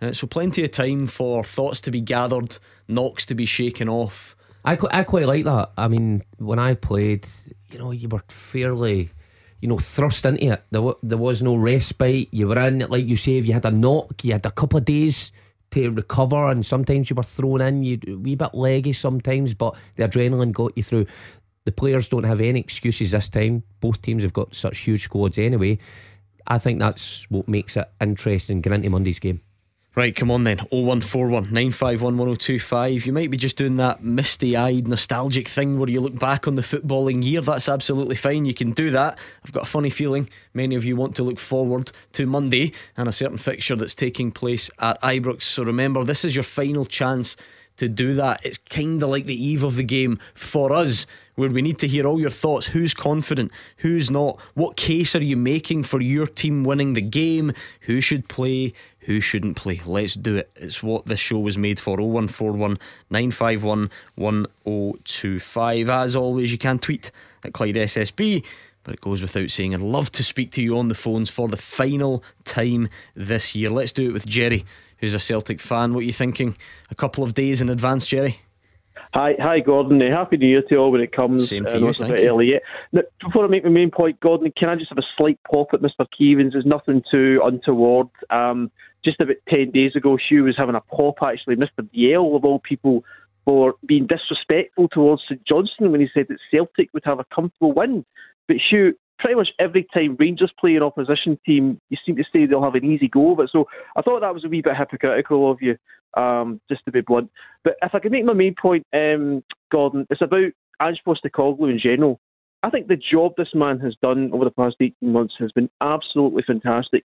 Uh, 0.00 0.12
so 0.12 0.26
plenty 0.26 0.64
of 0.64 0.72
time 0.72 1.06
for 1.06 1.44
thoughts 1.44 1.80
to 1.82 1.90
be 1.90 2.00
gathered, 2.00 2.58
knocks 2.88 3.24
to 3.26 3.34
be 3.34 3.44
shaken 3.46 3.88
off. 3.88 4.36
I, 4.64 4.78
I 4.90 5.04
quite 5.04 5.26
like 5.26 5.44
that. 5.44 5.70
I 5.76 5.88
mean, 5.88 6.22
when 6.38 6.58
I 6.58 6.74
played, 6.74 7.26
you 7.70 7.78
know, 7.78 7.90
you 7.90 8.08
were 8.08 8.22
fairly, 8.28 9.10
you 9.60 9.68
know, 9.68 9.78
thrust 9.78 10.24
into 10.24 10.52
it. 10.52 10.64
There, 10.70 10.92
there 11.02 11.18
was 11.18 11.42
no 11.42 11.56
respite. 11.56 12.28
You 12.32 12.48
were 12.48 12.58
in, 12.58 12.80
like 12.80 13.06
you 13.06 13.16
say, 13.16 13.38
if 13.38 13.46
you 13.46 13.52
had 13.52 13.64
a 13.64 13.70
knock, 13.70 14.24
you 14.24 14.32
had 14.32 14.46
a 14.46 14.50
couple 14.50 14.78
of 14.78 14.84
days 14.84 15.32
to 15.72 15.90
recover, 15.90 16.46
and 16.50 16.64
sometimes 16.64 17.10
you 17.10 17.16
were 17.16 17.22
thrown 17.22 17.60
in. 17.60 17.82
You 17.82 17.98
a 18.06 18.14
wee 18.14 18.34
bit 18.34 18.54
leggy 18.54 18.92
sometimes, 18.92 19.54
but 19.54 19.74
the 19.96 20.08
adrenaline 20.08 20.52
got 20.52 20.76
you 20.76 20.82
through. 20.82 21.06
The 21.64 21.72
players 21.72 22.08
don't 22.08 22.24
have 22.24 22.40
any 22.40 22.60
excuses 22.60 23.12
this 23.12 23.28
time. 23.28 23.62
Both 23.80 24.02
teams 24.02 24.22
have 24.22 24.32
got 24.32 24.54
such 24.54 24.78
huge 24.78 25.04
squads 25.04 25.38
anyway. 25.38 25.78
I 26.46 26.58
think 26.58 26.80
that's 26.80 27.30
what 27.30 27.46
makes 27.48 27.76
it 27.76 27.88
interesting 28.00 28.60
going 28.60 28.78
into 28.78 28.90
Monday's 28.90 29.20
game. 29.20 29.40
Right, 29.94 30.16
come 30.16 30.30
on 30.30 30.44
then. 30.44 30.56
0141 30.70 31.52
951 31.52 32.16
1025. 32.16 33.04
You 33.04 33.12
might 33.12 33.30
be 33.30 33.36
just 33.36 33.56
doing 33.58 33.76
that 33.76 34.02
misty 34.02 34.56
eyed, 34.56 34.88
nostalgic 34.88 35.46
thing 35.46 35.78
where 35.78 35.90
you 35.90 36.00
look 36.00 36.18
back 36.18 36.48
on 36.48 36.54
the 36.54 36.62
footballing 36.62 37.22
year. 37.22 37.42
That's 37.42 37.68
absolutely 37.68 38.16
fine. 38.16 38.46
You 38.46 38.54
can 38.54 38.72
do 38.72 38.90
that. 38.92 39.18
I've 39.44 39.52
got 39.52 39.64
a 39.64 39.66
funny 39.66 39.90
feeling 39.90 40.30
many 40.54 40.76
of 40.76 40.84
you 40.84 40.96
want 40.96 41.14
to 41.16 41.22
look 41.22 41.38
forward 41.38 41.92
to 42.12 42.24
Monday 42.24 42.72
and 42.96 43.06
a 43.06 43.12
certain 43.12 43.36
fixture 43.36 43.76
that's 43.76 43.94
taking 43.94 44.32
place 44.32 44.70
at 44.78 44.98
Ibrox. 45.02 45.42
So 45.42 45.62
remember, 45.62 46.04
this 46.04 46.24
is 46.24 46.34
your 46.34 46.42
final 46.42 46.86
chance 46.86 47.36
to 47.76 47.88
do 47.88 48.14
that. 48.14 48.44
It's 48.44 48.58
kind 48.58 49.02
of 49.02 49.08
like 49.08 49.26
the 49.26 49.44
eve 49.44 49.62
of 49.62 49.76
the 49.76 49.82
game 49.82 50.18
for 50.34 50.72
us, 50.72 51.06
where 51.34 51.50
we 51.50 51.62
need 51.62 51.78
to 51.80 51.88
hear 51.88 52.06
all 52.06 52.20
your 52.20 52.30
thoughts. 52.30 52.66
Who's 52.66 52.94
confident? 52.94 53.50
Who's 53.78 54.10
not? 54.10 54.40
What 54.54 54.76
case 54.76 55.16
are 55.16 55.22
you 55.22 55.36
making 55.36 55.84
for 55.84 56.00
your 56.00 56.26
team 56.26 56.64
winning 56.64 56.94
the 56.94 57.00
game? 57.00 57.52
Who 57.82 58.00
should 58.00 58.28
play? 58.28 58.74
Who 59.00 59.20
shouldn't 59.20 59.56
play? 59.56 59.80
Let's 59.84 60.14
do 60.14 60.36
it. 60.36 60.50
It's 60.54 60.82
what 60.82 61.06
this 61.06 61.20
show 61.20 61.38
was 61.38 61.58
made 61.58 61.80
for. 61.80 61.96
0141 61.96 62.78
951 63.10 63.90
1025. 64.14 65.88
As 65.88 66.14
always, 66.14 66.52
you 66.52 66.58
can 66.58 66.78
tweet 66.78 67.10
at 67.44 67.52
Clyde 67.52 67.74
SSB. 67.74 68.44
But 68.84 68.94
it 68.94 69.00
goes 69.00 69.22
without 69.22 69.50
saying, 69.50 69.74
I'd 69.74 69.80
love 69.80 70.10
to 70.12 70.24
speak 70.24 70.50
to 70.52 70.62
you 70.62 70.76
on 70.76 70.88
the 70.88 70.94
phones 70.94 71.30
for 71.30 71.48
the 71.48 71.56
final 71.56 72.22
time 72.44 72.88
this 73.14 73.54
year. 73.54 73.70
Let's 73.70 73.92
do 73.92 74.08
it 74.08 74.12
with 74.12 74.26
Jerry 74.26 74.64
who's 75.02 75.14
a 75.14 75.18
Celtic 75.18 75.60
fan. 75.60 75.92
What 75.92 76.00
are 76.00 76.04
you 76.04 76.12
thinking? 76.12 76.56
A 76.90 76.94
couple 76.94 77.24
of 77.24 77.34
days 77.34 77.60
in 77.60 77.68
advance, 77.68 78.06
Jerry? 78.06 78.40
Hi, 79.12 79.34
hi, 79.38 79.58
Gordon. 79.58 80.00
Uh, 80.00 80.10
happy 80.16 80.36
New 80.36 80.46
Year 80.46 80.62
to 80.62 80.68
you 80.70 80.78
all 80.78 80.92
when 80.92 81.00
it 81.00 81.12
comes. 81.12 81.48
Same 81.48 81.64
to 81.64 81.74
uh, 81.74 81.78
you, 81.78 81.92
thank 81.92 82.20
you. 82.20 82.60
Now, 82.92 83.02
before 83.20 83.44
I 83.44 83.48
make 83.48 83.64
my 83.64 83.70
main 83.70 83.90
point, 83.90 84.20
Gordon, 84.20 84.50
can 84.56 84.68
I 84.68 84.76
just 84.76 84.90
have 84.90 84.98
a 84.98 85.06
slight 85.16 85.40
pop 85.42 85.74
at 85.74 85.80
Mr. 85.80 86.06
Keevins? 86.18 86.52
There's 86.52 86.64
nothing 86.64 87.02
too 87.10 87.42
untoward. 87.44 88.08
Um, 88.30 88.70
just 89.04 89.20
about 89.20 89.36
10 89.48 89.72
days 89.72 89.96
ago, 89.96 90.16
Hugh 90.16 90.44
was 90.44 90.56
having 90.56 90.76
a 90.76 90.80
pop, 90.80 91.16
actually. 91.20 91.56
Mr. 91.56 91.86
Yale, 91.90 92.36
of 92.36 92.44
all 92.44 92.60
people, 92.60 93.04
for 93.44 93.74
being 93.84 94.06
disrespectful 94.06 94.88
towards 94.88 95.22
St 95.24 95.44
Johnstone 95.44 95.90
when 95.90 96.00
he 96.00 96.08
said 96.14 96.26
that 96.28 96.38
Celtic 96.50 96.90
would 96.94 97.04
have 97.04 97.18
a 97.18 97.24
comfortable 97.24 97.72
win. 97.72 98.06
But 98.46 98.58
Hugh, 98.58 98.94
pretty 99.22 99.36
much 99.36 99.52
every 99.60 99.86
time 99.94 100.16
Rangers 100.18 100.52
play 100.58 100.74
an 100.74 100.82
opposition 100.82 101.38
team, 101.46 101.80
you 101.90 101.96
seem 102.04 102.16
to 102.16 102.24
say 102.32 102.44
they'll 102.44 102.62
have 102.62 102.74
an 102.74 102.84
easy 102.84 103.06
go 103.06 103.32
of 103.32 103.38
it. 103.38 103.50
So 103.52 103.68
I 103.96 104.02
thought 104.02 104.20
that 104.20 104.34
was 104.34 104.44
a 104.44 104.48
wee 104.48 104.62
bit 104.62 104.76
hypocritical 104.76 105.48
of 105.48 105.62
you, 105.62 105.78
um, 106.16 106.60
just 106.68 106.84
to 106.86 106.90
be 106.90 107.02
blunt. 107.02 107.30
But 107.62 107.76
if 107.82 107.94
I 107.94 108.00
could 108.00 108.10
make 108.10 108.24
my 108.24 108.32
main 108.32 108.56
point, 108.60 108.84
um, 108.92 109.44
Gordon, 109.70 110.08
it's 110.10 110.22
about 110.22 110.50
Ange 110.82 111.02
Postecoglou 111.06 111.70
in 111.70 111.78
general. 111.78 112.18
I 112.64 112.70
think 112.70 112.88
the 112.88 112.96
job 112.96 113.34
this 113.36 113.54
man 113.54 113.78
has 113.78 113.94
done 114.02 114.32
over 114.32 114.44
the 114.44 114.50
past 114.50 114.76
18 114.80 115.12
months 115.12 115.34
has 115.38 115.52
been 115.52 115.70
absolutely 115.80 116.42
fantastic. 116.42 117.04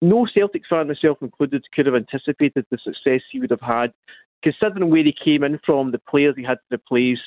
No 0.00 0.26
Celtic 0.26 0.62
fan, 0.66 0.88
myself 0.88 1.18
included, 1.20 1.64
could 1.74 1.84
have 1.84 1.94
anticipated 1.94 2.64
the 2.70 2.78
success 2.78 3.20
he 3.30 3.40
would 3.40 3.50
have 3.50 3.60
had, 3.60 3.92
considering 4.42 4.90
where 4.90 5.04
he 5.04 5.12
came 5.12 5.44
in 5.44 5.60
from, 5.66 5.90
the 5.90 6.00
players 6.08 6.34
he 6.36 6.44
had 6.44 6.58
to 6.70 6.76
replace, 6.76 7.20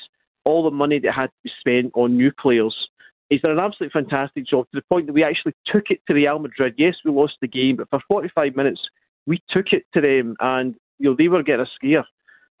all 0.44 0.64
the 0.64 0.70
money 0.72 0.98
that 0.98 1.14
had 1.14 1.26
to 1.26 1.32
be 1.44 1.52
spent 1.60 1.92
on 1.94 2.16
new 2.16 2.32
players. 2.32 2.88
He's 3.32 3.40
done 3.40 3.52
an 3.52 3.60
absolutely 3.60 3.98
fantastic 3.98 4.46
job 4.46 4.66
to 4.66 4.76
the 4.76 4.84
point 4.90 5.06
that 5.06 5.14
we 5.14 5.24
actually 5.24 5.54
took 5.64 5.90
it 5.90 6.02
to 6.06 6.12
Real 6.12 6.38
Madrid. 6.38 6.74
Yes, 6.76 6.96
we 7.02 7.10
lost 7.10 7.38
the 7.40 7.48
game, 7.48 7.76
but 7.76 7.88
for 7.88 7.98
45 8.06 8.54
minutes, 8.54 8.82
we 9.24 9.42
took 9.48 9.72
it 9.72 9.86
to 9.94 10.02
them 10.02 10.36
and 10.38 10.74
you 10.98 11.08
know 11.08 11.16
they 11.16 11.28
were 11.28 11.42
getting 11.42 11.64
a 11.64 11.70
scare. 11.74 12.04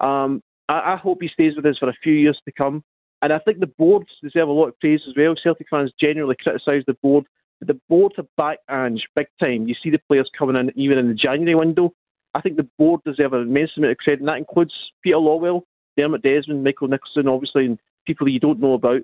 Um, 0.00 0.42
I, 0.70 0.94
I, 0.94 0.96
hope 0.96 1.18
he 1.20 1.28
stays 1.28 1.56
with 1.56 1.66
us 1.66 1.76
for 1.76 1.90
a 1.90 1.96
few 2.02 2.14
years 2.14 2.40
to 2.46 2.52
come. 2.52 2.82
And 3.20 3.34
I 3.34 3.38
think 3.40 3.60
the 3.60 3.66
board 3.66 4.06
deserve 4.22 4.48
a 4.48 4.52
lot 4.52 4.68
of 4.68 4.80
praise 4.80 5.02
as 5.06 5.14
well. 5.14 5.34
Celtic 5.36 5.66
fans 5.68 5.92
generally 6.00 6.36
criticise 6.42 6.84
the 6.86 6.96
board, 7.02 7.26
but 7.58 7.68
the 7.68 7.78
board 7.90 8.14
have 8.16 8.28
backed 8.38 8.64
Ange 8.70 9.06
big 9.14 9.26
time. 9.38 9.68
You 9.68 9.74
see 9.74 9.90
the 9.90 10.00
players 10.08 10.30
coming 10.36 10.56
in 10.56 10.72
even 10.74 10.96
in 10.96 11.08
the 11.08 11.14
January 11.14 11.54
window. 11.54 11.92
I 12.34 12.40
think 12.40 12.56
the 12.56 12.68
board 12.78 13.02
deserve 13.04 13.34
an 13.34 13.42
immense 13.42 13.72
amount 13.76 13.92
of 13.92 13.98
credit, 13.98 14.20
and 14.20 14.28
that 14.28 14.38
includes 14.38 14.72
Peter 15.02 15.16
Lawwell, 15.16 15.64
Dermot 15.98 16.22
Desmond, 16.22 16.64
Michael 16.64 16.88
Nicholson, 16.88 17.28
obviously, 17.28 17.66
and 17.66 17.78
people 18.06 18.26
you 18.26 18.40
don't 18.40 18.58
know 18.58 18.72
about. 18.72 19.02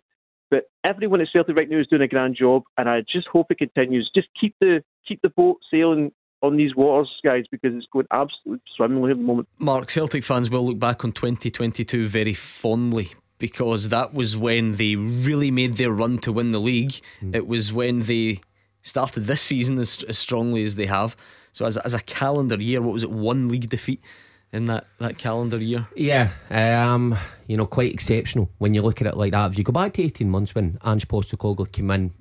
But 0.50 0.64
everyone 0.84 1.20
at 1.20 1.28
Celtic 1.32 1.56
right 1.56 1.68
now 1.68 1.78
is 1.78 1.86
doing 1.88 2.02
a 2.02 2.08
grand 2.08 2.36
job, 2.36 2.62
and 2.76 2.88
I 2.88 3.02
just 3.02 3.28
hope 3.28 3.50
it 3.50 3.58
continues. 3.58 4.10
Just 4.14 4.28
keep 4.40 4.54
the 4.60 4.82
keep 5.06 5.20
the 5.22 5.28
boat 5.28 5.58
sailing 5.70 6.12
on 6.42 6.56
these 6.56 6.74
waters, 6.74 7.10
guys, 7.24 7.44
because 7.50 7.74
it's 7.74 7.86
going 7.92 8.06
absolutely 8.10 8.62
swimmingly 8.76 9.10
at 9.10 9.16
the 9.16 9.22
moment. 9.22 9.48
Mark, 9.58 9.90
Celtic 9.90 10.24
fans 10.24 10.50
will 10.50 10.66
look 10.66 10.78
back 10.78 11.04
on 11.04 11.12
2022 11.12 12.06
very 12.06 12.34
fondly 12.34 13.12
because 13.38 13.88
that 13.88 14.14
was 14.14 14.36
when 14.36 14.76
they 14.76 14.96
really 14.96 15.50
made 15.50 15.74
their 15.74 15.92
run 15.92 16.18
to 16.18 16.32
win 16.32 16.52
the 16.52 16.60
league. 16.60 17.00
Mm. 17.20 17.34
It 17.34 17.46
was 17.46 17.72
when 17.72 18.00
they 18.00 18.40
started 18.82 19.26
this 19.26 19.40
season 19.40 19.78
as, 19.78 20.02
as 20.08 20.18
strongly 20.18 20.64
as 20.64 20.76
they 20.76 20.86
have. 20.86 21.16
So, 21.52 21.64
as, 21.66 21.76
as 21.78 21.94
a 21.94 22.00
calendar 22.00 22.56
year, 22.56 22.80
what 22.80 22.92
was 22.92 23.02
it? 23.02 23.10
One 23.10 23.48
league 23.48 23.68
defeat 23.68 24.00
in 24.52 24.64
that, 24.66 24.86
that 24.98 25.18
calendar 25.18 25.58
year. 25.58 25.86
Yeah, 25.94 26.30
um, 26.50 27.16
you 27.46 27.56
know, 27.56 27.66
quite 27.66 27.92
exceptional 27.92 28.50
when 28.58 28.74
you 28.74 28.82
look 28.82 29.00
at 29.00 29.06
it 29.06 29.16
like 29.16 29.32
that. 29.32 29.52
If 29.52 29.58
you 29.58 29.64
go 29.64 29.72
back 29.72 29.94
to 29.94 30.02
18 30.02 30.28
months 30.28 30.54
when 30.54 30.78
Ange 30.84 31.06
Postecoglou 31.08 31.70
came 31.70 31.90
in, 31.90 32.12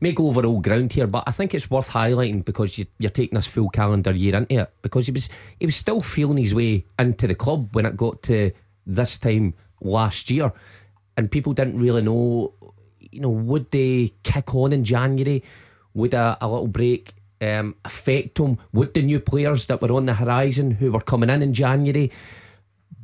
may 0.00 0.12
go 0.12 0.28
over 0.28 0.44
all 0.44 0.60
ground 0.60 0.92
here, 0.92 1.06
but 1.06 1.24
I 1.26 1.30
think 1.30 1.54
it's 1.54 1.70
worth 1.70 1.88
highlighting 1.88 2.44
because 2.44 2.78
you, 2.78 2.86
are 3.04 3.08
taking 3.08 3.36
this 3.36 3.46
full 3.46 3.70
calendar 3.70 4.12
year 4.12 4.36
into 4.36 4.60
it 4.60 4.72
because 4.82 5.06
he 5.06 5.12
was 5.12 5.28
he 5.58 5.66
was 5.66 5.76
still 5.76 6.00
feeling 6.00 6.38
his 6.38 6.54
way 6.54 6.84
into 6.98 7.26
the 7.26 7.34
club 7.34 7.74
when 7.74 7.86
it 7.86 7.96
got 7.96 8.22
to 8.24 8.52
this 8.86 9.18
time 9.18 9.54
last 9.80 10.30
year, 10.30 10.52
and 11.16 11.30
people 11.30 11.52
didn't 11.52 11.78
really 11.78 12.02
know, 12.02 12.52
you 12.98 13.20
know, 13.20 13.30
would 13.30 13.70
they 13.70 14.12
kick 14.22 14.54
on 14.54 14.72
in 14.72 14.84
January? 14.84 15.42
Would 15.94 16.14
a, 16.14 16.38
a 16.40 16.48
little 16.48 16.68
break 16.68 17.14
um, 17.40 17.76
affect 17.84 18.38
him? 18.38 18.58
Would 18.72 18.94
the 18.94 19.02
new 19.02 19.20
players 19.20 19.66
that 19.66 19.80
were 19.80 19.92
on 19.92 20.06
the 20.06 20.14
horizon 20.14 20.72
who 20.72 20.92
were 20.92 21.00
coming 21.00 21.30
in 21.30 21.42
in 21.42 21.54
January 21.54 22.10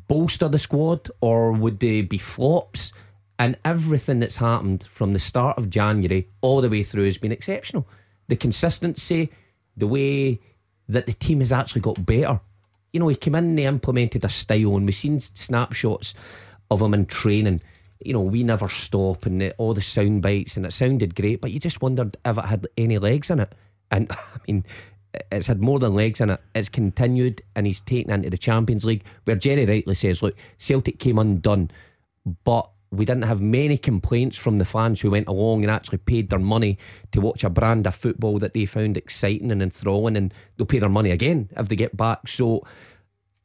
bolster 0.09 0.49
the 0.49 0.59
squad 0.59 1.11
or 1.21 1.53
would 1.53 1.81
they 1.81 2.03
be 2.03 2.19
flops? 2.19 2.93
And 3.39 3.59
everything 3.65 4.21
that's 4.21 4.37
happened 4.37 4.85
from 4.89 5.13
the 5.13 5.19
start 5.19 5.59
of 5.59 5.69
January 5.69 6.29
all 6.41 6.61
the 6.61 6.71
way 6.71 6.83
through 6.83 7.05
has 7.05 7.19
been 7.19 7.33
exceptional. 7.33 7.87
The 8.29 8.37
consistency, 8.37 9.31
the 9.77 9.87
way 9.87 10.41
that 10.89 11.07
the 11.07 11.13
team 11.13 11.41
has 11.41 11.53
actually 11.53 11.83
got 11.83 12.07
better. 12.07 12.41
You 12.93 13.01
know, 13.01 13.09
he 13.09 13.17
came 13.17 13.35
in 13.35 13.45
and 13.45 13.59
he 13.59 13.65
implemented 13.67 14.25
a 14.25 14.29
style, 14.29 14.77
and 14.77 14.87
we've 14.87 14.95
seen 14.95 15.21
snapshots 15.21 16.15
of 16.71 16.81
him 16.81 16.95
in 16.95 17.07
training. 17.07 17.61
You 18.03 18.15
know, 18.15 18.23
we 18.23 18.43
never 18.43 18.69
stop, 18.69 19.27
and 19.27 19.41
the, 19.41 19.53
all 19.59 19.75
the 19.75 19.83
sound 19.83 20.23
bites, 20.23 20.57
and 20.57 20.65
it 20.65 20.73
sounded 20.73 21.15
great, 21.15 21.41
but 21.41 21.51
you 21.51 21.61
just 21.61 21.83
wondered 21.83 22.17
if 22.25 22.39
it 22.39 22.45
had 22.45 22.67
any 22.79 22.99
legs 22.99 23.31
in 23.31 23.41
it. 23.41 23.53
And 23.91 24.11
I 24.11 24.39
mean, 24.47 24.65
it's 25.33 25.47
had 25.47 25.61
more 25.61 25.79
than 25.79 25.95
legs 25.95 26.21
in 26.21 26.31
it. 26.31 26.41
It's 26.55 26.69
continued, 26.69 27.43
and 27.55 27.67
he's 27.67 27.81
taken 27.81 28.13
into 28.13 28.31
the 28.31 28.39
Champions 28.39 28.85
League, 28.85 29.05
where 29.25 29.37
Jerry 29.37 29.67
rightly 29.67 29.95
says, 29.95 30.23
"Look, 30.23 30.37
Celtic 30.59 30.99
came 30.99 31.19
undone, 31.19 31.71
but." 32.45 32.71
We 32.93 33.05
didn't 33.05 33.25
have 33.25 33.43
many 33.43 33.77
complaints 33.77 34.37
from 34.37 34.59
the 34.59 34.65
fans 34.65 35.01
who 35.01 35.11
went 35.11 35.27
along 35.27 35.65
and 35.65 35.71
actually 35.73 35.99
paid 35.99 36.31
their 36.31 36.39
money 36.39 36.79
to 37.11 37.21
watch 37.21 37.43
a 37.43 37.51
brand 37.51 37.85
of 37.85 37.97
football 37.97 38.39
that 38.39 38.55
they 38.55 38.65
found 38.65 38.97
exciting 38.97 39.51
and 39.51 39.61
enthralling, 39.61 40.17
and 40.17 40.33
they'll 40.57 40.67
pay 40.67 40.79
their 40.79 40.89
money 40.89 41.11
again 41.11 41.51
if 41.57 41.69
they 41.69 41.75
get 41.75 41.97
back. 41.97 42.29
So 42.29 42.65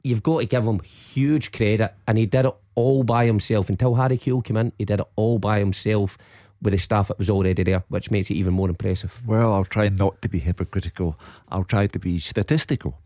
you've 0.04 0.22
got 0.22 0.38
to 0.38 0.46
give 0.46 0.64
him 0.64 0.80
huge 0.80 1.50
credit, 1.50 1.92
and 2.06 2.18
he 2.18 2.24
did 2.24 2.46
it 2.46 2.54
all 2.76 3.02
by 3.02 3.26
himself 3.26 3.68
until 3.68 3.96
Harry 3.96 4.16
Kewell 4.16 4.44
came 4.44 4.56
in. 4.56 4.72
He 4.78 4.84
did 4.84 5.00
it 5.00 5.06
all 5.16 5.40
by 5.40 5.58
himself 5.58 6.16
with 6.62 6.72
the 6.72 6.78
staff 6.78 7.08
that 7.08 7.18
was 7.18 7.28
already 7.28 7.62
there, 7.64 7.82
which 7.88 8.10
makes 8.10 8.30
it 8.30 8.34
even 8.34 8.54
more 8.54 8.68
impressive. 8.68 9.20
Well, 9.26 9.52
I'll 9.52 9.64
try 9.64 9.88
not 9.88 10.22
to 10.22 10.28
be 10.28 10.38
hypocritical. 10.38 11.18
I'll 11.48 11.64
try 11.64 11.88
to 11.88 11.98
be 11.98 12.18
statistical. 12.18 12.98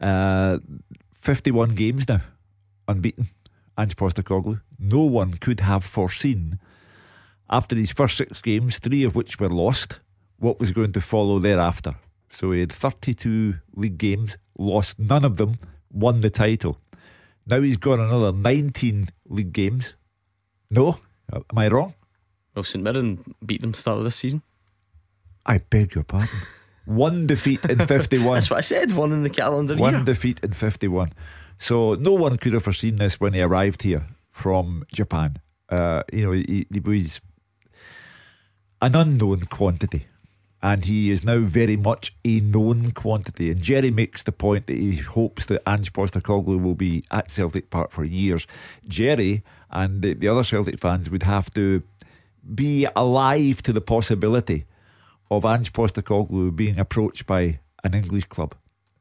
Uh, 0.00 0.58
51 1.20 1.70
games 1.70 2.06
now, 2.08 2.20
unbeaten. 2.86 3.28
Ange 3.76 3.96
Postecoglou. 3.96 4.60
No 4.78 5.00
one 5.00 5.32
could 5.34 5.60
have 5.60 5.82
foreseen, 5.82 6.60
after 7.50 7.74
these 7.74 7.92
first 7.92 8.16
six 8.16 8.40
games, 8.40 8.78
three 8.78 9.04
of 9.04 9.14
which 9.14 9.40
were 9.40 9.48
lost, 9.48 10.00
what 10.38 10.60
was 10.60 10.72
going 10.72 10.92
to 10.92 11.00
follow 11.00 11.38
thereafter. 11.38 11.94
So 12.30 12.52
he 12.52 12.60
had 12.60 12.72
32 12.72 13.54
league 13.74 13.98
games, 13.98 14.38
lost 14.58 14.98
none 14.98 15.24
of 15.24 15.36
them, 15.36 15.58
won 15.90 16.20
the 16.20 16.30
title. 16.30 16.78
Now 17.46 17.60
he's 17.60 17.76
got 17.76 17.98
another 17.98 18.32
19 18.32 19.08
league 19.26 19.52
games. 19.52 19.94
No? 20.70 20.98
Am 21.32 21.44
I 21.56 21.68
wrong? 21.68 21.94
Well, 22.54 22.64
St 22.64 22.82
Mirren 22.84 23.34
beat 23.44 23.60
them 23.62 23.74
start 23.74 23.98
of 23.98 24.04
this 24.04 24.16
season. 24.16 24.42
I 25.46 25.58
beg 25.58 25.94
your 25.94 26.04
pardon. 26.04 26.28
one 26.84 27.26
defeat 27.26 27.64
in 27.64 27.78
51. 27.86 28.34
That's 28.34 28.50
what 28.50 28.58
I 28.58 28.62
said, 28.62 28.92
one 28.92 29.12
in 29.12 29.22
the 29.22 29.30
calendar 29.30 29.76
One 29.76 29.94
year. 29.94 30.04
defeat 30.04 30.40
in 30.42 30.52
51. 30.52 31.10
So 31.58 31.94
no 31.94 32.12
one 32.12 32.36
could 32.38 32.52
have 32.52 32.64
foreseen 32.64 32.96
this 32.96 33.20
when 33.20 33.32
he 33.32 33.40
arrived 33.42 33.82
here 33.82 34.06
from 34.30 34.84
Japan. 34.92 35.38
Uh, 35.68 36.02
you 36.12 36.24
know, 36.26 36.32
he, 36.32 36.66
he 36.72 36.80
was 36.80 37.20
an 38.82 38.94
unknown 38.94 39.42
quantity. 39.46 40.06
And 40.62 40.86
he 40.86 41.10
is 41.10 41.22
now 41.22 41.40
very 41.40 41.76
much 41.76 42.16
a 42.24 42.40
known 42.40 42.92
quantity. 42.92 43.50
And 43.50 43.60
Jerry 43.60 43.90
makes 43.90 44.22
the 44.22 44.32
point 44.32 44.66
that 44.66 44.78
he 44.78 44.96
hopes 44.96 45.44
that 45.46 45.60
Ange 45.68 45.92
Postecoglou 45.92 46.58
will 46.62 46.74
be 46.74 47.04
at 47.10 47.30
Celtic 47.30 47.68
Park 47.68 47.92
for 47.92 48.02
years. 48.02 48.46
Jerry 48.88 49.42
and 49.70 50.00
the, 50.00 50.14
the 50.14 50.26
other 50.28 50.42
Celtic 50.42 50.80
fans 50.80 51.10
would 51.10 51.24
have 51.24 51.52
to 51.52 51.82
be 52.54 52.86
alive 52.96 53.62
to 53.62 53.72
the 53.72 53.80
possibility 53.80 54.66
of 55.30 55.44
Ange 55.44 55.72
Postecoglou 55.72 56.54
being 56.54 56.78
approached 56.78 57.26
by 57.26 57.60
an 57.82 57.94
English 57.94 58.24
club. 58.26 58.54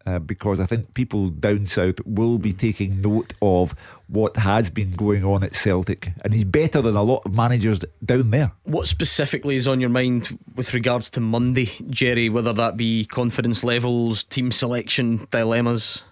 Uh, 0.06 0.20
because 0.20 0.60
I 0.60 0.66
think 0.66 0.94
people 0.94 1.30
down 1.30 1.66
south 1.66 1.96
will 2.06 2.38
be 2.38 2.52
taking 2.52 3.00
note 3.00 3.34
of 3.42 3.74
what 4.08 4.36
has 4.36 4.70
been 4.70 4.92
going 4.92 5.24
on 5.24 5.46
at 5.46 5.56
Celtic, 5.56 6.12
and 6.26 6.34
he's 6.34 6.44
better 6.44 6.82
than 6.82 6.98
a 6.98 7.04
lot 7.04 7.22
of 7.26 7.34
managers 7.34 7.80
down 8.04 8.32
there. 8.32 8.52
What 8.64 8.88
specifically 8.88 9.56
is 9.56 9.66
on 9.66 9.80
your 9.80 9.90
mind 9.90 10.38
with 10.56 10.74
regards 10.74 11.10
to 11.12 11.22
Monday, 11.22 11.72
Jerry? 11.90 12.28
Whether 12.28 12.52
that 12.52 12.76
be 12.76 13.06
confidence 13.06 13.64
levels, 13.64 14.26
team 14.26 14.52
selection 14.52 15.26
dilemmas? 15.32 16.04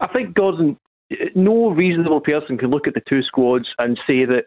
I 0.00 0.06
think 0.06 0.34
Gordon, 0.34 0.78
no 1.34 1.72
reasonable 1.72 2.22
person 2.22 2.56
can 2.56 2.70
look 2.70 2.86
at 2.86 2.94
the 2.94 3.02
two 3.06 3.22
squads 3.22 3.68
and 3.78 4.00
say 4.06 4.24
that 4.24 4.46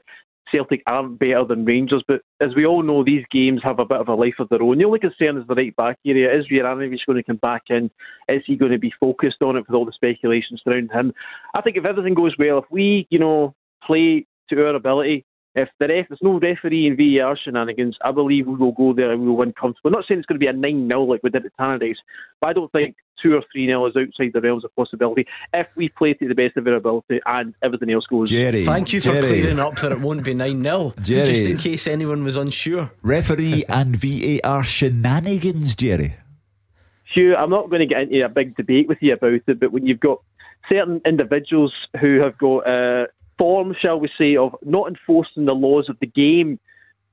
Celtic 0.52 0.82
aren't 0.88 1.20
better 1.20 1.44
than 1.46 1.66
Rangers, 1.66 2.04
but 2.08 2.22
as 2.40 2.56
we 2.56 2.66
all 2.66 2.84
know, 2.84 3.04
these 3.04 3.26
games 3.32 3.62
have 3.64 3.80
a 3.80 3.86
bit 3.86 4.00
of 4.00 4.08
a 4.08 4.16
life 4.16 4.36
of 4.40 4.50
their 4.50 4.62
own. 4.62 4.78
The 4.78 4.86
only 4.86 5.00
concern 5.00 5.38
is 5.38 5.48
the 5.48 5.56
right 5.56 5.76
back 5.76 5.98
area. 6.06 6.34
Is 6.38 6.48
Juranovic 6.48 7.00
going 7.06 7.18
to 7.18 7.24
come 7.24 7.38
back 7.38 7.64
in? 7.70 7.92
Is 8.28 8.44
he 8.46 8.56
going 8.56 8.72
to 8.72 8.80
be 8.80 8.94
focused 9.00 9.42
on 9.42 9.58
it 9.58 9.66
with 9.68 9.76
all 9.76 9.86
the 9.86 9.92
speculations 9.92 10.62
around 10.66 10.92
him? 10.92 11.14
I 11.54 11.62
think 11.62 11.78
if 11.78 11.86
everything 11.86 12.14
goes 12.14 12.36
well, 12.40 12.60
if 12.60 12.66
we, 12.72 13.08
you 13.10 13.20
know, 13.20 13.56
play 13.84 14.26
to 14.50 14.66
our 14.66 14.76
ability, 14.76 15.26
if 15.58 15.70
the 15.80 15.88
ref, 15.88 16.08
there's 16.08 16.20
no 16.22 16.40
referee 16.40 16.86
and 16.86 16.96
VAR 16.96 17.36
shenanigans, 17.36 17.98
I 18.04 18.12
believe 18.12 18.46
we 18.46 18.56
will 18.56 18.74
go 18.74 18.94
there 18.94 19.12
and 19.12 19.22
we 19.22 19.28
will 19.28 19.38
win 19.38 19.54
comfortably. 19.54 19.90
I'm 19.90 19.94
not 19.94 20.06
saying 20.08 20.20
it's 20.20 20.28
going 20.28 20.40
to 20.40 20.44
be 20.44 20.48
a 20.48 20.54
9 20.54 20.88
0 20.88 21.04
like 21.04 21.22
we 21.24 21.32
did 21.32 21.48
at 21.48 21.52
Tannadice, 21.60 21.96
but 22.40 22.48
I 22.48 22.54
don't 22.54 22.72
think 22.72 22.96
2 23.24 23.34
or 23.34 23.42
3 23.52 23.66
0 23.66 23.88
is 23.88 23.96
outside 23.96 24.34
the 24.34 24.42
realms 24.42 24.64
of 24.64 24.76
possibility 24.76 25.26
if 25.54 25.66
we 25.76 25.90
play 25.90 26.14
to 26.14 26.28
the 26.28 26.36
best 26.36 26.58
of 26.58 26.68
our 26.68 26.76
ability 26.76 27.20
and 27.26 27.56
everything 27.64 27.90
else 27.90 28.06
goes. 28.06 28.30
Jerry. 28.30 28.66
Thank 28.66 28.94
you 28.94 29.02
for 29.02 29.14
Jerry, 29.14 29.28
clearing 29.28 29.60
up 29.60 29.76
that 29.78 29.92
it 29.92 30.00
won't 30.00 30.24
be 30.24 30.36
9 30.36 30.62
0. 30.62 30.94
Jerry. 31.02 31.26
Just 31.26 31.46
in 31.46 31.58
case 31.58 31.88
anyone 31.88 32.24
was 32.24 32.36
unsure. 32.36 32.92
Referee 33.02 33.66
and 33.70 33.96
VAR 33.96 34.64
shenanigans, 34.64 35.74
Jerry. 35.74 36.18
Hugh, 37.16 37.36
I'm 37.36 37.50
not 37.50 37.72
going 37.72 37.80
to 37.80 37.88
get 37.88 38.04
into 38.04 38.24
a 38.24 38.30
big 38.30 38.56
debate 38.56 38.88
with 38.88 39.00
you 39.02 39.14
about 39.14 39.42
it, 39.48 39.60
but 39.60 39.72
when 39.72 39.88
you've 39.88 40.00
got 40.00 40.22
certain 40.70 41.02
individuals 41.04 41.74
who 42.00 42.20
have 42.20 42.38
got 42.38 42.68
uh, 42.68 43.08
form, 43.38 43.76
shall 43.80 44.00
we 44.00 44.10
say, 44.18 44.36
of 44.36 44.56
not 44.64 44.88
enforcing 44.88 45.46
the 45.46 45.56
laws 45.56 45.90
of 45.90 45.98
the 46.00 46.08
game 46.08 46.60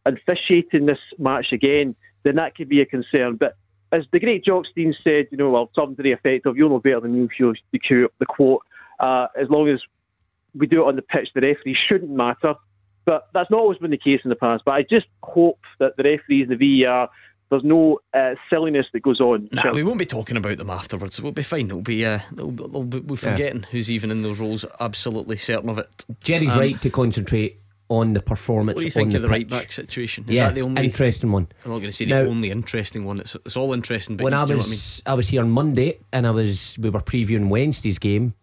and 0.07 0.19
officiating 0.19 0.87
this 0.87 0.99
match 1.19 1.52
again, 1.52 1.95
then 2.23 2.37
that 2.37 2.54
could 2.54 2.69
be 2.69 2.81
a 2.81 2.87
concern. 2.87 3.37
But 3.37 3.57
as 3.93 4.04
the 4.11 4.21
great 4.21 4.45
Jock 4.45 4.66
Stein 4.66 4.95
said, 5.04 5.28
you 5.31 5.38
know, 5.38 5.50
well, 5.50 5.71
something 5.75 5.97
to 5.97 6.02
the 6.02 6.12
effect 6.12 6.47
of, 6.47 6.57
you'll 6.57 6.71
know 6.71 6.81
better 6.81 7.00
than 7.00 7.14
you, 7.14 7.28
Hugh, 7.28 7.54
the, 7.73 8.09
the 8.19 8.26
quote, 8.26 8.62
uh, 8.99 9.28
as 9.37 9.49
long 9.49 9.69
as 9.69 9.81
we 10.54 10.66
do 10.66 10.83
it 10.83 10.88
on 10.88 10.97
the 10.97 11.02
pitch, 11.02 11.31
the 11.35 11.40
referee 11.40 11.75
shouldn't 11.75 12.11
matter. 12.11 12.54
But 13.04 13.28
that's 13.35 13.50
not 13.50 13.61
always 13.61 13.78
been 13.78 13.90
the 13.90 13.99
case 13.99 14.21
in 14.25 14.31
the 14.31 14.37
past. 14.37 14.64
But 14.64 14.73
I 14.73 14.83
just 14.83 15.07
hope 15.23 15.61
that 15.78 15.97
the 15.97 16.04
referees 16.04 16.49
and 16.49 16.59
the 16.59 16.83
VAR 16.83 17.11
there's 17.54 17.64
no 17.64 18.00
uh, 18.12 18.34
silliness 18.50 18.87
that 18.92 19.00
goes 19.00 19.20
on. 19.20 19.49
Nah, 19.52 19.73
we 19.73 19.82
won't 19.82 19.99
be 19.99 20.06
talking 20.06 20.37
about 20.37 20.58
them 20.58 20.70
afterwards. 20.70 21.20
We'll 21.20 21.32
be 21.32 21.42
fine. 21.42 21.66
It'll 21.66 21.80
be, 21.80 22.04
uh, 22.04 22.20
it'll, 22.32 22.52
it'll 22.61 22.84
be 22.84 23.00
we're 23.00 23.16
forgetting 23.16 23.62
yeah. 23.62 23.68
who's 23.70 23.90
even 23.90 24.11
in 24.11 24.23
those 24.23 24.38
roles. 24.38 24.64
Absolutely 24.80 25.37
certain 25.37 25.70
of 25.70 25.78
it. 25.78 26.04
Jerry's 26.20 26.52
um, 26.52 26.58
right 26.58 26.80
to 26.82 26.90
concentrate 26.90 27.61
on 27.88 28.12
the 28.14 28.20
performance. 28.20 28.76
What 28.76 28.80
do 28.80 28.87
you 28.87 28.90
think 28.90 29.14
of 29.14 29.23
the, 29.23 29.28
the 29.28 29.28
right 29.28 29.49
back 29.49 29.73
situation? 29.73 30.25
Is 30.28 30.37
yeah, 30.37 30.46
that 30.46 30.54
the 30.54 30.62
only 30.62 30.84
interesting 30.84 31.32
one? 31.32 31.49
I'm 31.64 31.70
not 31.70 31.78
going 31.78 31.90
to 31.90 31.96
say 31.96 32.06
the 32.06 32.20
only 32.20 32.50
interesting 32.50 33.04
one. 33.04 33.20
It's, 33.20 33.34
it's 33.34 33.56
all 33.56 33.73
interesting. 33.73 34.16
But 34.16 34.25
when 34.25 34.32
you, 34.32 34.38
I 34.38 34.44
was 34.44 34.66
I, 34.66 35.11
mean? 35.11 35.12
I, 35.12 35.16
was 35.16 35.28
here 35.28 35.42
on 35.42 35.50
Monday 35.50 35.99
and 36.12 36.26
I 36.26 36.30
was 36.30 36.76
we 36.78 36.90
were 36.90 37.00
previewing 37.00 37.49
Wednesday's 37.49 37.99
game. 37.99 38.34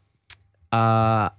Uh, 0.72 1.30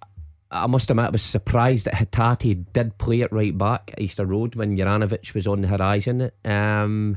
I 0.50 0.66
must 0.66 0.90
admit, 0.90 1.06
I 1.06 1.10
was 1.10 1.22
surprised 1.22 1.86
that 1.86 1.94
Hatate 1.94 2.66
did 2.72 2.98
play 2.98 3.22
it 3.22 3.32
right 3.32 3.56
back 3.56 3.90
at 3.94 4.00
Easter 4.00 4.26
Road 4.26 4.54
when 4.54 4.76
Juranovic 4.76 5.32
was 5.32 5.46
on 5.46 5.62
the 5.62 5.68
horizon. 5.68 6.30
Um, 6.44 7.16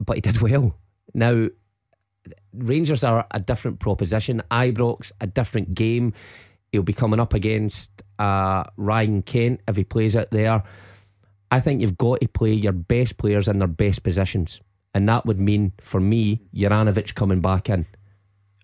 but 0.00 0.16
he 0.16 0.20
did 0.20 0.40
well. 0.40 0.76
Now, 1.14 1.48
Rangers 2.52 3.04
are 3.04 3.26
a 3.30 3.40
different 3.40 3.80
proposition. 3.80 4.42
Ibrox, 4.50 5.12
a 5.20 5.26
different 5.26 5.74
game. 5.74 6.12
He'll 6.72 6.82
be 6.82 6.92
coming 6.92 7.20
up 7.20 7.34
against 7.34 7.90
uh, 8.18 8.64
Ryan 8.76 9.22
Kent 9.22 9.60
if 9.66 9.76
he 9.76 9.84
plays 9.84 10.14
out 10.14 10.30
there. 10.30 10.62
I 11.50 11.60
think 11.60 11.80
you've 11.80 11.98
got 11.98 12.20
to 12.20 12.28
play 12.28 12.52
your 12.52 12.72
best 12.72 13.16
players 13.16 13.48
in 13.48 13.58
their 13.58 13.68
best 13.68 14.02
positions. 14.02 14.60
And 14.94 15.08
that 15.08 15.26
would 15.26 15.40
mean, 15.40 15.72
for 15.80 16.00
me, 16.00 16.42
Juranovic 16.54 17.14
coming 17.14 17.40
back 17.40 17.68
in. 17.68 17.86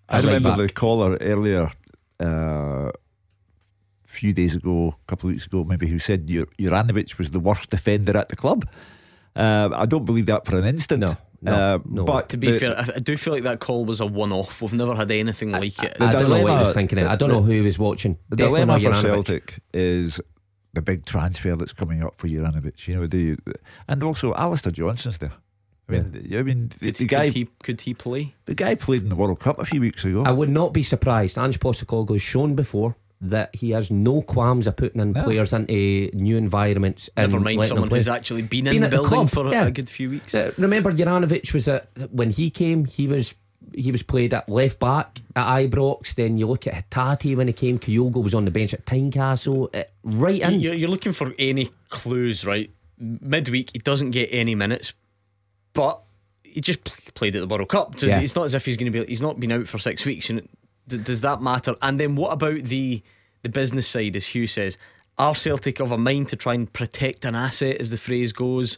I 0.09 0.19
remember 0.19 0.55
the 0.55 0.69
caller 0.69 1.17
earlier, 1.19 1.71
uh, 2.21 2.91
a 2.91 2.91
few 4.05 4.33
days 4.33 4.55
ago, 4.55 4.95
a 5.01 5.05
couple 5.07 5.29
of 5.29 5.33
weeks 5.33 5.45
ago, 5.45 5.63
maybe, 5.65 5.87
who 5.87 5.99
said 5.99 6.27
Juranovic 6.27 7.17
was 7.17 7.31
the 7.31 7.39
worst 7.39 7.69
defender 7.69 8.17
at 8.17 8.29
the 8.29 8.35
club. 8.35 8.69
Uh, 9.35 9.69
I 9.73 9.85
don't 9.85 10.05
believe 10.05 10.25
that 10.27 10.45
for 10.45 10.57
an 10.57 10.65
instant. 10.65 11.01
No. 11.01 11.17
No, 11.41 11.53
uh, 11.53 11.79
no. 11.85 12.03
But 12.03 12.29
to 12.29 12.37
be 12.37 12.51
the, 12.51 12.59
fair, 12.59 12.79
I 12.95 12.99
do 12.99 13.15
feel 13.15 13.33
like 13.33 13.43
that 13.43 13.59
call 13.59 13.85
was 13.85 14.01
a 14.01 14.05
one-off. 14.05 14.61
We've 14.61 14.73
never 14.73 14.95
had 14.95 15.11
anything 15.11 15.53
I, 15.53 15.59
like 15.59 15.83
it. 15.83 15.97
I, 15.99 16.07
I 16.07 16.11
don't 16.11 16.29
know 16.29 16.41
what 16.41 16.51
he 16.51 16.63
was 16.65 16.73
thinking. 16.73 16.99
The, 16.99 17.09
I 17.09 17.15
don't 17.15 17.29
know 17.29 17.41
who 17.41 17.51
he 17.51 17.61
was 17.61 17.77
watching. 17.77 18.17
The 18.29 18.37
Definitely 18.37 18.65
dilemma 18.65 18.93
for 18.93 19.07
Celtic 19.07 19.59
is 19.73 20.19
the 20.73 20.81
big 20.81 21.05
transfer 21.05 21.55
that's 21.55 21.73
coming 21.73 22.03
up 22.03 22.15
for 22.17 22.27
Juranovic. 22.27 22.87
You 22.87 22.95
know, 22.95 23.07
the 23.07 23.37
and 23.87 24.01
also 24.03 24.33
Alistair 24.33 24.71
Johnston's 24.71 25.19
there. 25.19 25.33
I 25.89 25.91
mean, 25.93 26.25
yeah. 26.27 26.39
I 26.39 26.43
mean, 26.43 26.69
the, 26.79 26.91
could, 26.91 26.95
the 26.95 27.05
guy 27.05 27.25
could 27.27 27.33
he, 27.33 27.49
could 27.63 27.81
he 27.81 27.93
play? 27.93 28.35
The 28.45 28.55
guy 28.55 28.75
played 28.75 29.03
in 29.03 29.09
the 29.09 29.15
World 29.15 29.39
Cup 29.39 29.59
a 29.59 29.65
few 29.65 29.79
weeks 29.79 30.03
ago. 30.03 30.23
I 30.23 30.31
would 30.31 30.49
not 30.49 30.73
be 30.73 30.83
surprised. 30.83 31.37
Ange 31.37 31.59
Postecoglou 31.59 32.13
has 32.13 32.21
shown 32.21 32.55
before 32.55 32.97
that 33.21 33.55
he 33.55 33.71
has 33.71 33.89
no 33.89 34.21
qualms 34.21 34.67
of 34.67 34.75
putting 34.75 35.01
in 35.01 35.13
players 35.13 35.51
into 35.53 36.09
new 36.13 36.37
environments. 36.37 37.09
Never 37.17 37.39
mind 37.39 37.65
someone 37.65 37.89
who's 37.89 38.07
actually 38.07 38.43
been, 38.43 38.65
been 38.65 38.75
in 38.75 38.81
the 38.83 38.89
building 38.89 39.25
the 39.25 39.27
for 39.27 39.51
yeah. 39.51 39.65
a 39.65 39.71
good 39.71 39.89
few 39.89 40.11
weeks. 40.11 40.35
Uh, 40.35 40.51
remember, 40.57 40.91
Juranovic 40.93 41.53
was 41.53 41.67
at 41.67 41.89
when 42.11 42.29
he 42.29 42.49
came. 42.49 42.85
He 42.85 43.07
was 43.07 43.33
he 43.73 43.91
was 43.91 44.03
played 44.03 44.33
at 44.33 44.47
left 44.47 44.79
back 44.79 45.19
at 45.35 45.45
Ibrox. 45.45 46.15
Then 46.15 46.37
you 46.37 46.47
look 46.47 46.67
at 46.67 46.89
Hatate 46.89 47.35
when 47.35 47.47
he 47.47 47.53
came. 47.53 47.79
Kyogo 47.79 48.23
was 48.23 48.33
on 48.33 48.45
the 48.45 48.51
bench 48.51 48.73
at 48.73 48.85
Tynecastle. 48.85 49.75
Uh, 49.75 49.83
right 50.03 50.41
in. 50.41 50.59
You're, 50.59 50.73
you're 50.73 50.89
looking 50.89 51.13
for 51.13 51.33
any 51.39 51.71
clues, 51.89 52.45
right? 52.45 52.71
Midweek, 52.99 53.71
he 53.73 53.79
doesn't 53.79 54.11
get 54.11 54.29
any 54.31 54.55
minutes, 54.55 54.93
but 55.73 56.01
he 56.43 56.61
just 56.61 56.83
played 57.13 57.35
at 57.35 57.39
the 57.39 57.47
World 57.47 57.69
Cup. 57.69 57.99
So 57.99 58.07
yeah. 58.07 58.19
it's 58.19 58.35
not 58.35 58.45
as 58.45 58.53
if 58.53 58.65
he's 58.65 58.77
going 58.77 58.91
to 58.91 58.99
be. 58.99 59.05
He's 59.07 59.21
not 59.21 59.39
been 59.39 59.51
out 59.51 59.67
for 59.67 59.77
six 59.77 60.05
weeks. 60.05 60.29
And 60.29 60.47
D- 60.87 60.97
does 60.97 61.21
that 61.21 61.41
matter? 61.41 61.75
And 61.81 61.99
then 61.99 62.15
what 62.15 62.33
about 62.33 62.63
the 62.63 63.01
the 63.43 63.49
business 63.49 63.87
side, 63.87 64.15
as 64.15 64.27
Hugh 64.27 64.47
says? 64.47 64.77
Are 65.17 65.35
Celtic 65.35 65.79
of 65.79 65.91
a 65.91 65.97
mind 65.97 66.29
to 66.29 66.35
try 66.35 66.53
and 66.53 66.71
protect 66.71 67.25
an 67.25 67.35
asset, 67.35 67.77
as 67.77 67.89
the 67.89 67.97
phrase 67.97 68.31
goes? 68.33 68.77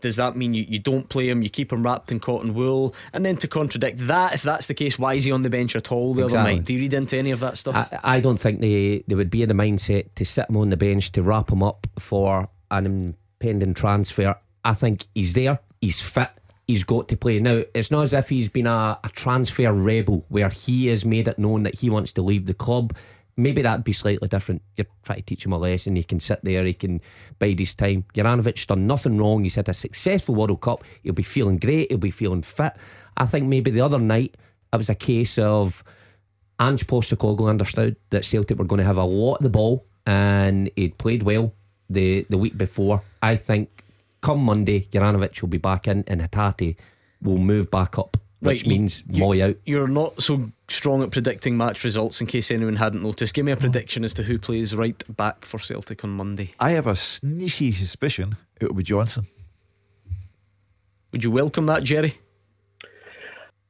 Does 0.00 0.16
that 0.16 0.36
mean 0.36 0.54
you, 0.54 0.64
you 0.68 0.78
don't 0.78 1.08
play 1.08 1.28
him, 1.28 1.42
you 1.42 1.50
keep 1.50 1.72
him 1.72 1.82
wrapped 1.82 2.12
in 2.12 2.20
cotton 2.20 2.54
wool? 2.54 2.94
And 3.12 3.24
then 3.26 3.36
to 3.38 3.48
contradict 3.48 4.06
that, 4.06 4.34
if 4.34 4.42
that's 4.42 4.66
the 4.66 4.74
case, 4.74 4.98
why 4.98 5.14
is 5.14 5.24
he 5.24 5.32
on 5.32 5.42
the 5.42 5.50
bench 5.50 5.74
at 5.74 5.90
all 5.90 6.14
the 6.14 6.24
exactly. 6.24 6.50
other 6.50 6.56
night? 6.58 6.64
Do 6.64 6.74
you 6.74 6.80
read 6.80 6.94
into 6.94 7.16
any 7.16 7.30
of 7.30 7.40
that 7.40 7.58
stuff? 7.58 7.74
I, 7.74 8.16
I 8.16 8.20
don't 8.20 8.38
think 8.38 8.60
they, 8.60 9.02
they 9.08 9.14
would 9.14 9.30
be 9.30 9.42
in 9.42 9.48
the 9.48 9.54
mindset 9.54 10.06
to 10.14 10.24
sit 10.24 10.48
him 10.48 10.56
on 10.56 10.70
the 10.70 10.76
bench 10.76 11.10
to 11.12 11.22
wrap 11.22 11.50
him 11.50 11.62
up 11.62 11.86
for 11.98 12.48
an 12.70 13.16
impending 13.40 13.74
transfer. 13.74 14.36
I 14.64 14.74
think 14.74 15.06
he's 15.14 15.32
there, 15.32 15.58
he's 15.80 16.00
fit, 16.00 16.30
he's 16.68 16.84
got 16.84 17.08
to 17.08 17.16
play. 17.16 17.40
Now, 17.40 17.64
it's 17.74 17.90
not 17.90 18.04
as 18.04 18.12
if 18.12 18.28
he's 18.28 18.48
been 18.48 18.68
a, 18.68 19.00
a 19.02 19.08
transfer 19.08 19.72
rebel 19.72 20.24
where 20.28 20.50
he 20.50 20.86
has 20.88 21.04
made 21.04 21.26
it 21.26 21.38
known 21.38 21.64
that 21.64 21.80
he 21.80 21.90
wants 21.90 22.12
to 22.12 22.22
leave 22.22 22.46
the 22.46 22.54
club. 22.54 22.94
maybe 23.38 23.62
that'd 23.62 23.84
be 23.84 23.92
slightly 23.92 24.28
different. 24.28 24.60
You're 24.76 24.86
trying 25.04 25.20
to 25.20 25.24
teach 25.24 25.46
him 25.46 25.52
a 25.52 25.58
lesson. 25.58 25.96
He 25.96 26.02
can 26.02 26.20
sit 26.20 26.40
there, 26.42 26.64
he 26.66 26.74
can 26.74 27.00
bide 27.38 27.58
his 27.60 27.74
time. 27.74 28.04
Juranovic's 28.14 28.66
done 28.66 28.86
nothing 28.86 29.16
wrong. 29.16 29.44
He's 29.44 29.54
had 29.54 29.68
a 29.68 29.74
successful 29.74 30.34
World 30.34 30.60
Cup. 30.60 30.84
He'll 31.02 31.12
be 31.14 31.22
feeling 31.22 31.56
great. 31.58 31.90
He'll 31.90 31.98
be 31.98 32.10
feeling 32.10 32.42
fit. 32.42 32.74
I 33.16 33.26
think 33.26 33.46
maybe 33.46 33.70
the 33.70 33.80
other 33.80 33.98
night 33.98 34.36
it 34.72 34.76
was 34.76 34.90
a 34.90 34.94
case 34.94 35.38
of 35.38 35.82
Ange 36.60 36.86
Postecoglou 36.86 37.48
understood 37.48 37.96
that 38.10 38.24
Celtic 38.24 38.58
were 38.58 38.64
going 38.64 38.80
to 38.80 38.84
have 38.84 38.98
a 38.98 39.04
lot 39.04 39.36
of 39.36 39.44
the 39.44 39.48
ball, 39.48 39.86
and 40.04 40.70
he'd 40.76 40.98
played 40.98 41.22
well 41.22 41.54
the 41.88 42.26
the 42.28 42.36
week 42.36 42.58
before. 42.58 43.02
I 43.22 43.36
think 43.36 43.84
come 44.20 44.40
Monday, 44.40 44.88
Juranovic 44.92 45.40
will 45.40 45.48
be 45.48 45.58
back 45.58 45.88
in, 45.88 46.04
and 46.06 46.20
Hatate 46.20 46.76
will 47.22 47.38
move 47.38 47.70
back 47.70 47.98
up 47.98 48.16
which 48.40 48.62
right, 48.62 48.68
means 48.68 49.02
you, 49.08 49.22
Mooy 49.22 49.42
out. 49.42 49.56
You're 49.66 49.88
not 49.88 50.22
so 50.22 50.52
strong 50.68 51.02
at 51.02 51.10
predicting 51.10 51.56
match 51.56 51.82
results, 51.82 52.20
in 52.20 52.26
case 52.26 52.50
anyone 52.50 52.76
hadn't 52.76 53.02
noticed. 53.02 53.34
Give 53.34 53.44
me 53.44 53.52
a 53.52 53.56
prediction 53.56 54.04
as 54.04 54.14
to 54.14 54.22
who 54.22 54.38
plays 54.38 54.76
right 54.76 55.02
back 55.16 55.44
for 55.44 55.58
Celtic 55.58 56.04
on 56.04 56.10
Monday. 56.10 56.52
I 56.60 56.70
have 56.70 56.86
a 56.86 56.94
sneaky 56.94 57.72
suspicion 57.72 58.36
it 58.60 58.68
will 58.68 58.74
be 58.74 58.82
Johnston. 58.82 59.26
Would 61.12 61.24
you 61.24 61.30
welcome 61.30 61.66
that, 61.66 61.84
Jerry? 61.84 62.18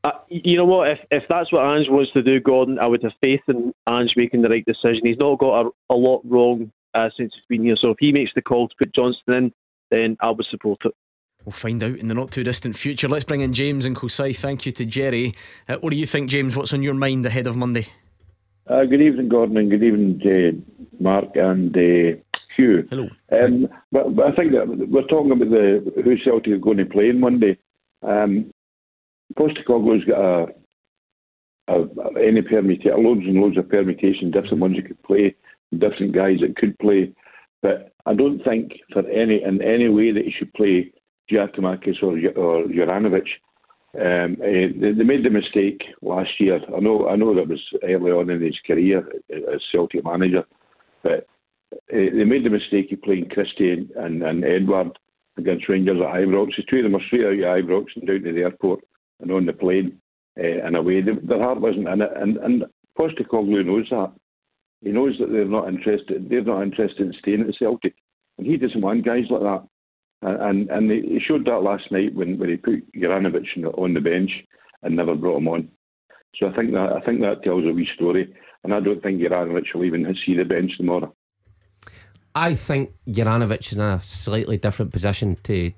Uh, 0.04 0.12
you 0.28 0.56
know 0.56 0.64
what? 0.64 0.90
If 0.90 0.98
if 1.10 1.24
that's 1.28 1.52
what 1.52 1.64
Ange 1.64 1.88
wants 1.88 2.12
to 2.12 2.22
do, 2.22 2.40
Gordon, 2.40 2.78
I 2.78 2.86
would 2.86 3.02
have 3.02 3.12
faith 3.20 3.40
in 3.48 3.72
Ange 3.88 4.16
making 4.16 4.42
the 4.42 4.48
right 4.48 4.64
decision. 4.64 5.06
He's 5.06 5.18
not 5.18 5.38
got 5.38 5.66
a, 5.66 5.70
a 5.90 5.94
lot 5.94 6.22
wrong 6.24 6.72
uh, 6.94 7.10
since 7.16 7.34
he's 7.34 7.44
been 7.48 7.64
here. 7.64 7.76
So 7.76 7.90
if 7.90 7.98
he 7.98 8.12
makes 8.12 8.32
the 8.34 8.42
call 8.42 8.68
to 8.68 8.74
put 8.76 8.92
Johnston 8.92 9.34
in, 9.34 9.52
then 9.90 10.16
I 10.20 10.30
would 10.30 10.46
support 10.46 10.80
it. 10.84 10.92
We'll 11.44 11.52
find 11.52 11.82
out 11.82 11.96
in 11.96 12.08
the 12.08 12.14
not 12.14 12.30
too 12.30 12.44
distant 12.44 12.76
future. 12.76 13.08
Let's 13.08 13.24
bring 13.24 13.40
in 13.40 13.54
James 13.54 13.86
and 13.86 13.96
Kosai. 13.96 14.36
Thank 14.36 14.66
you 14.66 14.72
to 14.72 14.84
Jerry. 14.84 15.34
Uh, 15.68 15.76
what 15.76 15.90
do 15.90 15.96
you 15.96 16.06
think, 16.06 16.30
James? 16.30 16.56
What's 16.56 16.72
on 16.72 16.82
your 16.82 16.94
mind 16.94 17.24
ahead 17.24 17.46
of 17.46 17.56
Monday? 17.56 17.86
Uh, 18.66 18.84
good 18.84 19.00
evening, 19.00 19.28
Gordon, 19.28 19.56
and 19.56 19.70
good 19.70 19.82
evening, 19.82 20.20
uh, 20.26 21.02
Mark 21.02 21.36
and 21.36 21.74
uh, 21.74 22.20
Hugh. 22.54 22.86
Hello. 22.90 23.08
Um, 23.32 23.68
but, 23.90 24.14
but, 24.14 24.26
I 24.26 24.36
think 24.36 24.52
that 24.52 24.66
we're 24.68 25.06
talking 25.06 25.32
about 25.32 25.48
the 25.48 26.02
who 26.04 26.16
Celtic 26.18 26.52
are 26.52 26.58
going 26.58 26.76
to 26.76 26.84
play 26.84 27.08
on 27.08 27.20
Monday. 27.20 27.56
Um, 28.02 28.52
Postecoglou's 29.38 30.04
got 30.04 30.20
a, 30.20 30.46
a, 31.68 31.80
a 31.80 32.26
any 32.26 32.42
permutation, 32.42 33.02
loads 33.02 33.22
and 33.24 33.40
loads 33.40 33.56
of 33.56 33.68
permutations, 33.70 34.32
different 34.32 34.58
ones 34.58 34.76
you 34.76 34.82
could 34.82 35.02
play, 35.02 35.34
different 35.72 36.12
guys 36.12 36.40
that 36.40 36.56
could 36.56 36.78
play. 36.78 37.12
But 37.62 37.92
I 38.06 38.14
don't 38.14 38.42
think 38.44 38.72
for 38.92 39.06
any 39.08 39.42
in 39.42 39.62
any 39.62 39.88
way 39.88 40.12
that 40.12 40.24
he 40.24 40.30
should 40.30 40.52
play 40.54 40.92
Giakoumakis 41.30 42.02
or, 42.02 42.16
or 42.40 42.64
Juranovic. 42.64 43.26
Um, 43.98 44.36
uh, 44.40 44.68
they, 44.80 44.92
they, 44.92 45.04
made 45.04 45.24
the 45.24 45.30
mistake 45.30 45.82
last 46.02 46.30
year. 46.38 46.60
I 46.76 46.80
know, 46.80 47.08
I 47.08 47.16
know 47.16 47.34
that 47.34 47.48
was 47.48 47.62
early 47.82 48.12
on 48.12 48.28
in 48.28 48.42
his 48.42 48.58
career 48.66 49.08
as 49.30 49.62
Celtic 49.72 50.04
manager, 50.04 50.44
but 51.02 51.26
uh, 51.72 51.76
they 51.90 52.24
made 52.24 52.44
the 52.44 52.50
mistake 52.50 52.92
of 52.92 53.02
playing 53.02 53.30
Christie 53.30 53.88
and, 53.96 54.22
and 54.22 54.44
Edouard 54.44 54.98
against 55.38 55.68
Rangers 55.68 56.00
at 56.00 56.14
Ibrox. 56.14 56.56
The 56.56 56.64
two 56.68 56.78
of 56.78 56.82
them 56.84 56.92
were 56.92 57.00
straight 57.06 57.44
out 57.44 57.58
of 57.58 57.64
Ibrox 57.64 57.86
and 57.96 58.06
down 58.06 58.22
to 58.22 58.32
the 58.32 58.42
airport 58.42 58.80
and 59.20 59.32
on 59.32 59.46
the 59.46 59.52
plane 59.54 60.00
uh, 60.38 60.66
and 60.66 60.76
away. 60.76 61.00
their 61.00 61.42
heart 61.42 61.60
wasn't 61.60 61.88
in 61.88 62.02
it, 62.02 62.10
and 62.14 62.36
and 62.38 62.64
Postecoglou 62.98 63.64
knows 63.64 63.86
that. 63.90 64.12
He 64.82 64.90
knows 64.90 65.16
that 65.18 65.30
they're 65.30 65.44
not 65.44 65.68
interested. 65.68 66.28
They're 66.28 66.44
not 66.44 66.62
interested 66.62 67.06
in 67.06 67.14
staying 67.18 67.42
at 67.42 67.54
Celtic, 67.58 67.94
and 68.38 68.46
he 68.46 68.56
doesn't 68.56 68.80
want 68.80 69.04
guys 69.04 69.24
like 69.30 69.42
that. 69.42 69.68
And 70.22 70.68
and 70.70 70.90
he 70.90 71.20
showed 71.26 71.46
that 71.46 71.62
last 71.62 71.90
night 71.90 72.14
when, 72.14 72.38
when 72.38 72.50
he 72.50 72.56
put 72.56 72.92
Juranovic 72.92 73.46
on 73.78 73.94
the 73.94 74.00
bench 74.00 74.30
and 74.82 74.96
never 74.96 75.14
brought 75.14 75.38
him 75.38 75.48
on. 75.48 75.68
So 76.36 76.48
I 76.48 76.54
think 76.54 76.72
that 76.72 76.92
I 76.92 77.00
think 77.00 77.20
that 77.20 77.42
tells 77.42 77.64
a 77.64 77.72
wee 77.72 77.88
story. 77.94 78.34
And 78.64 78.74
I 78.74 78.80
don't 78.80 79.02
think 79.02 79.20
Juranovic 79.20 79.72
will 79.74 79.84
even 79.84 80.14
see 80.26 80.34
the 80.34 80.44
bench 80.44 80.72
tomorrow. 80.76 81.14
I 82.34 82.54
think 82.54 82.90
Juranovic 83.08 83.72
is 83.72 83.76
in 83.76 83.80
a 83.80 84.00
slightly 84.02 84.56
different 84.56 84.92
position 84.92 85.36
to 85.44 85.72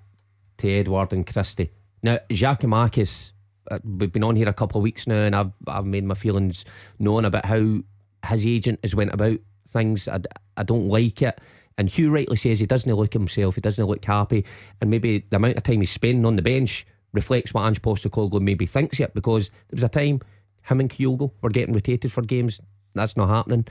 to 0.59 0.69
Edouard 0.69 1.13
and 1.13 1.27
Christie. 1.27 1.71
Now, 2.03 2.19
Giakoumakis, 2.31 3.33
uh, 3.71 3.79
we've 3.85 4.13
been 4.13 4.25
on 4.25 4.37
here 4.37 4.49
a 4.49 4.55
couple 4.55 4.79
of 4.79 4.83
weeks 4.83 5.07
now, 5.07 5.23
and 5.23 5.35
I've 5.35 5.53
I've 5.67 5.87
made 5.87 6.05
my 6.05 6.15
feelings 6.15 6.65
known 6.99 7.25
about 7.25 7.47
how 7.47 7.83
his 8.27 8.47
agent 8.47 8.81
has 8.83 8.95
went 8.95 9.13
about 9.13 9.39
things. 9.69 10.09
I, 10.09 10.21
I 10.57 10.63
don't 10.63 10.89
like 10.89 11.23
it. 11.23 11.41
And 11.79 11.89
Hugh 11.89 12.11
rightly 12.11 12.37
says 12.37 12.61
he 12.61 12.67
doesn't 12.67 12.93
look 12.93 13.13
himself, 13.13 13.55
he 13.55 13.61
doesn't 13.61 13.87
look 13.87 14.05
happy, 14.05 14.45
and 14.81 14.91
maybe 14.91 15.25
the 15.31 15.37
amount 15.37 15.57
of 15.57 15.63
time 15.63 15.81
he's 15.81 15.91
spending 15.91 16.27
on 16.27 16.37
the 16.37 16.43
bench 16.43 16.87
reflects 17.13 17.55
what 17.55 17.67
Ange 17.67 17.81
Postecoglou 17.81 18.41
maybe 18.41 18.67
thinks 18.67 19.01
it 19.01 19.15
because 19.15 19.49
there 19.49 19.77
was 19.77 19.83
a 19.83 19.89
time 19.89 20.21
him 20.63 20.81
and 20.81 20.91
Kyogo 20.91 21.33
were 21.41 21.51
getting 21.51 21.75
rotated 21.75 22.13
for 22.13 22.23
games. 22.23 22.61
That's 22.95 23.17
not 23.17 23.29
happening. 23.29 23.67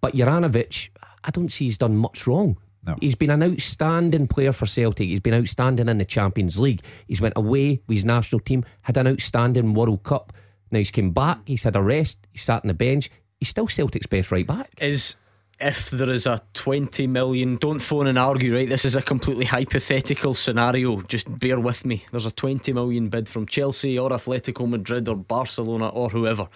But 0.00 0.14
Juranovic, 0.14 0.88
I 1.22 1.30
don't 1.30 1.50
see 1.50 1.66
he's 1.66 1.78
done 1.78 1.96
much 1.96 2.26
wrong. 2.26 2.56
No. 2.86 2.96
He's 3.00 3.14
been 3.14 3.30
an 3.30 3.42
outstanding 3.42 4.26
player 4.26 4.52
for 4.52 4.66
Celtic. 4.66 5.08
He's 5.08 5.20
been 5.20 5.34
outstanding 5.34 5.88
in 5.88 5.98
the 5.98 6.04
Champions 6.04 6.58
League. 6.58 6.82
He's 7.06 7.20
went 7.20 7.34
away 7.36 7.82
with 7.86 7.98
his 7.98 8.04
national 8.06 8.40
team, 8.40 8.64
had 8.82 8.96
an 8.96 9.06
outstanding 9.06 9.74
World 9.74 10.02
Cup. 10.02 10.32
Now 10.70 10.78
he's 10.78 10.90
came 10.90 11.10
back. 11.12 11.40
He's 11.44 11.64
had 11.64 11.76
a 11.76 11.82
rest. 11.82 12.18
He 12.32 12.38
sat 12.38 12.64
on 12.64 12.68
the 12.68 12.74
bench. 12.74 13.10
He's 13.40 13.48
still 13.48 13.68
Celtic's 13.68 14.06
best 14.06 14.30
right 14.30 14.46
back. 14.46 14.70
Is 14.80 15.16
if 15.60 15.90
there 15.90 16.10
is 16.10 16.26
a 16.26 16.42
20 16.54 17.06
million, 17.06 17.56
don't 17.56 17.80
phone 17.80 18.06
and 18.06 18.18
argue, 18.18 18.54
right? 18.54 18.68
This 18.68 18.84
is 18.84 18.96
a 18.96 19.02
completely 19.02 19.44
hypothetical 19.46 20.34
scenario. 20.34 21.02
Just 21.02 21.38
bear 21.38 21.60
with 21.60 21.84
me. 21.84 22.04
There's 22.10 22.26
a 22.26 22.30
20 22.30 22.72
million 22.72 23.08
bid 23.08 23.28
from 23.28 23.46
Chelsea 23.46 23.98
or 23.98 24.10
Atletico 24.10 24.68
Madrid 24.68 25.08
or 25.08 25.16
Barcelona 25.16 25.88
or 25.88 26.10
whoever 26.10 26.48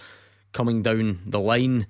coming 0.53 0.83
down 0.83 1.21
the 1.27 1.41
line. 1.41 1.87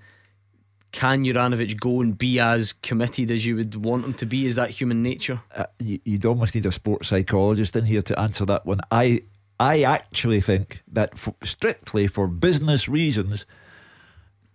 Can 0.92 1.24
Juranovic 1.24 1.80
go 1.80 2.00
and 2.00 2.16
be 2.16 2.38
as 2.38 2.72
committed 2.72 3.30
as 3.30 3.44
you 3.44 3.56
would 3.56 3.84
want 3.84 4.04
him 4.04 4.14
to 4.14 4.26
be? 4.26 4.46
Is 4.46 4.54
that 4.54 4.70
human 4.70 5.02
nature? 5.02 5.40
Uh, 5.54 5.66
you'd 5.80 6.24
almost 6.24 6.54
need 6.54 6.66
a 6.66 6.72
sports 6.72 7.08
psychologist 7.08 7.74
in 7.74 7.84
here 7.84 8.02
to 8.02 8.18
answer 8.18 8.44
that 8.46 8.64
one. 8.64 8.80
I 8.92 9.22
I 9.58 9.82
actually 9.82 10.40
think 10.40 10.82
that 10.88 11.16
for, 11.18 11.34
strictly 11.42 12.06
for 12.06 12.26
business 12.26 12.88
reasons, 12.88 13.44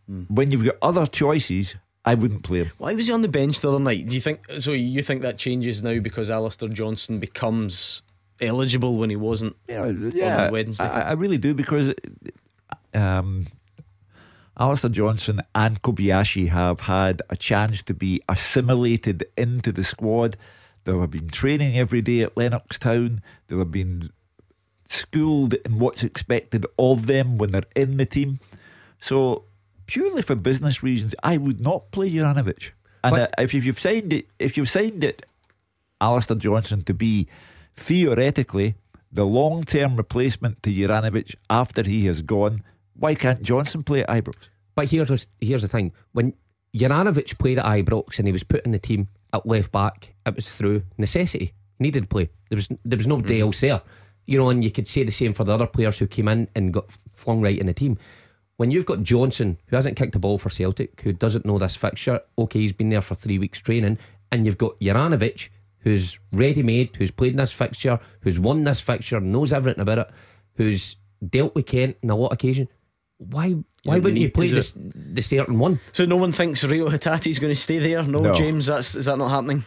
mm. 0.09 0.29
when 0.29 0.51
you've 0.51 0.65
got 0.65 0.75
other 0.81 1.05
choices, 1.05 1.75
I 2.05 2.15
wouldn't 2.15 2.43
play 2.43 2.59
him. 2.59 2.71
Why 2.77 2.93
was 2.93 3.07
he 3.07 3.13
on 3.13 3.21
the 3.21 3.27
bench 3.27 3.59
the 3.59 3.69
other 3.69 3.79
night? 3.79 4.07
Do 4.07 4.15
you 4.15 4.21
think 4.21 4.41
so? 4.59 4.71
You 4.71 5.03
think 5.03 5.21
that 5.21 5.37
changes 5.37 5.83
now 5.83 5.99
because 5.99 6.29
Alistair 6.29 6.69
Johnston 6.69 7.19
becomes 7.19 8.01
eligible 8.41 8.95
when 8.95 9.09
he 9.09 9.15
wasn't? 9.15 9.55
Yeah, 9.67 9.85
yeah. 10.13 10.45
On 10.45 10.51
Wednesday, 10.51 10.85
I, 10.85 11.09
I 11.09 11.11
really 11.13 11.37
do 11.37 11.53
because 11.53 11.93
um, 12.93 13.47
Alistair 14.57 14.89
Johnston 14.89 15.41
and 15.53 15.81
Kobayashi 15.81 16.49
have 16.49 16.81
had 16.81 17.21
a 17.29 17.35
chance 17.35 17.81
to 17.83 17.93
be 17.93 18.21
assimilated 18.27 19.25
into 19.37 19.71
the 19.71 19.83
squad. 19.83 20.37
They 20.85 20.97
have 20.97 21.11
been 21.11 21.29
training 21.29 21.77
every 21.77 22.01
day 22.01 22.21
at 22.21 22.35
Lennoxtown. 22.35 23.19
They 23.47 23.57
have 23.57 23.71
been 23.71 24.09
schooled 24.89 25.53
in 25.53 25.79
what's 25.79 26.03
expected 26.03 26.65
of 26.77 27.05
them 27.05 27.37
when 27.37 27.51
they're 27.51 27.63
in 27.75 27.97
the 27.97 28.05
team. 28.05 28.39
So 28.99 29.45
purely 29.89 30.21
for 30.21 30.35
business 30.35 30.83
reasons, 30.83 31.15
I 31.23 31.37
would 31.37 31.59
not 31.59 31.89
play 31.89 32.11
Juranovic. 32.11 32.69
And 33.03 33.15
uh, 33.15 33.27
if 33.39 33.53
you've 33.55 33.79
signed 33.79 34.13
it, 34.13 34.27
if 34.37 34.55
you've 34.55 34.69
signed 34.69 35.03
it, 35.03 35.25
Alistair 35.99 36.37
Johnston 36.37 36.83
to 36.83 36.93
be 36.93 37.27
theoretically 37.75 38.75
the 39.11 39.25
long-term 39.25 39.95
replacement 39.95 40.61
to 40.61 40.69
Juranovic 40.69 41.33
after 41.49 41.81
he 41.81 42.05
has 42.05 42.21
gone, 42.21 42.61
why 42.93 43.15
can't 43.15 43.41
Johnston 43.41 43.81
play 43.81 44.03
at 44.03 44.09
Ibrox? 44.09 44.49
But 44.75 44.91
here's 44.91 45.25
here's 45.39 45.63
the 45.63 45.67
thing: 45.67 45.91
when 46.11 46.33
Juranovic 46.75 47.39
played 47.39 47.57
at 47.57 47.65
Ibrox 47.65 48.19
and 48.19 48.27
he 48.27 48.31
was 48.31 48.43
put 48.43 48.65
in 48.65 48.71
the 48.71 48.79
team 48.79 49.07
at 49.33 49.47
left 49.47 49.71
back, 49.71 50.13
it 50.23 50.35
was 50.35 50.47
through 50.47 50.83
necessity. 50.99 51.53
He 51.79 51.83
needed 51.85 52.03
to 52.03 52.07
play. 52.07 52.29
There 52.49 52.57
was 52.57 52.67
there 52.85 52.97
was 52.97 53.07
nobody 53.07 53.35
mm-hmm. 53.35 53.47
else 53.47 53.61
there, 53.61 53.81
you 54.27 54.37
know. 54.37 54.49
And 54.49 54.63
you 54.63 54.69
could 54.69 54.87
say 54.87 55.03
the 55.03 55.11
same 55.11 55.33
for 55.33 55.45
the 55.45 55.53
other 55.53 55.67
players 55.67 55.97
who 55.97 56.05
came 56.05 56.27
in 56.27 56.47
and 56.53 56.71
got 56.71 56.91
flung 57.15 57.41
right 57.41 57.57
in 57.57 57.65
the 57.65 57.73
team 57.73 57.97
when 58.59 58.71
you've 58.71 58.85
got 58.85 59.03
Johnston, 59.03 59.57
who 59.67 59.77
hasn't 59.77 59.95
kicked 59.95 60.15
a 60.15 60.19
ball 60.19 60.37
for 60.37 60.49
Celtic, 60.49 60.99
who 60.99 61.13
doesn't 61.13 61.45
know 61.45 61.57
this 61.57 61.77
fixture, 61.77 62.19
okay, 62.37 62.59
he's 62.59 62.73
been 62.73 62.89
there 62.89 63.01
for 63.01 63.15
three 63.15 63.39
weeks 63.39 63.61
training, 63.61 63.97
and 64.33 64.45
you've 64.45 64.57
got 64.57 64.77
Juranovic, 64.81 65.47
who's 65.79 66.19
ready 66.33 66.61
made, 66.61 66.93
who's 66.97 67.09
played 67.09 67.31
in 67.31 67.37
this 67.37 67.53
fixture, 67.53 68.01
who's 68.19 68.37
won 68.37 68.65
this 68.65 68.81
fixture, 68.81 69.21
knows 69.21 69.53
everything 69.53 69.79
about 69.79 69.99
it, 69.99 70.09
who's 70.55 70.97
dealt 71.25 71.55
with 71.55 71.67
Kent 71.67 71.95
on 72.03 72.09
a 72.09 72.15
lot 72.17 72.27
of 72.27 72.33
occasion. 72.33 72.67
Why 73.15 73.55
why 73.85 73.95
you 73.95 74.01
wouldn't 74.01 74.21
you 74.21 74.29
play 74.29 74.49
the, 74.49 74.73
the 74.93 75.21
certain 75.21 75.57
one? 75.57 75.79
So 75.93 76.03
no 76.03 76.17
one 76.17 76.33
thinks 76.33 76.61
Reo 76.65 76.89
Hatate 76.89 77.27
is 77.27 77.39
going 77.39 77.55
to 77.55 77.61
stay 77.61 77.79
there? 77.79 78.03
No, 78.03 78.19
no. 78.19 78.35
James, 78.35 78.65
that's 78.65 78.93
is 78.93 79.05
that 79.05 79.17
not 79.17 79.29
happening? 79.29 79.63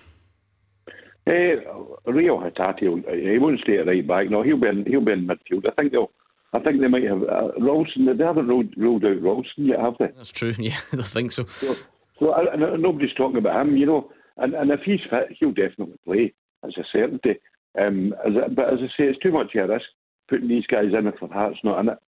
Uh, 1.27 2.13
Reo 2.13 2.39
Hatate, 2.39 3.31
he 3.33 3.39
won't 3.39 3.61
stay 3.61 3.79
at 3.79 3.87
right 3.87 4.07
back. 4.07 4.29
No, 4.29 4.43
he'll 4.43 4.59
be 4.59 4.69
in, 4.69 4.85
he'll 4.85 5.01
be 5.01 5.13
in 5.13 5.27
midfield. 5.27 5.67
I 5.67 5.71
think 5.81 5.93
they'll 5.93 6.11
I 6.53 6.59
think 6.61 6.81
they 6.81 6.89
might 6.89 7.05
have 7.05 7.23
uh, 7.23 7.49
Ralston. 7.59 8.05
They 8.17 8.25
haven't 8.25 8.49
ruled, 8.49 8.77
ruled 8.77 9.05
out 9.05 9.23
Ralston 9.23 9.67
yet, 9.67 9.81
have 9.81 9.95
they? 9.99 10.09
That's 10.17 10.33
true. 10.33 10.55
Yeah, 10.59 10.79
I 10.93 11.03
think 11.03 11.33
so. 11.33 11.47
So, 11.61 11.75
so 12.19 12.35
I, 12.35 12.57
nobody's 12.57 13.15
talking 13.15 13.39
about 13.39 13.61
him, 13.61 13.77
you 13.77 13.87
know. 13.87 14.11
And 14.37 14.55
and 14.55 14.71
if 14.71 14.81
he's 14.85 15.01
fit, 15.11 15.37
he'll 15.39 15.53
definitely 15.53 15.99
play 16.05 16.35
as 16.65 16.77
a 16.77 16.85
certainty. 16.93 17.41
Um, 17.81 18.15
as 18.27 18.35
a, 18.35 18.51
but 18.51 18.73
as 18.73 18.81
I 18.81 18.87
say, 18.89 19.05
it's 19.05 19.19
too 19.21 19.33
much 19.33 19.55
of 19.55 19.71
a 19.71 19.73
risk 19.73 19.87
putting 20.29 20.49
these 20.49 20.67
guys 20.67 20.93
in 20.97 21.07
if 21.07 21.21
their 21.21 21.29
heart's 21.29 21.59
not 21.65 21.81
in 21.81 21.89
it. 21.89 21.99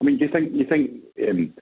I 0.00 0.04
mean, 0.04 0.18
do 0.18 0.24
you 0.24 0.32
think 0.32 0.50
you 0.52 0.66
think 0.66 0.90
um, 1.28 1.54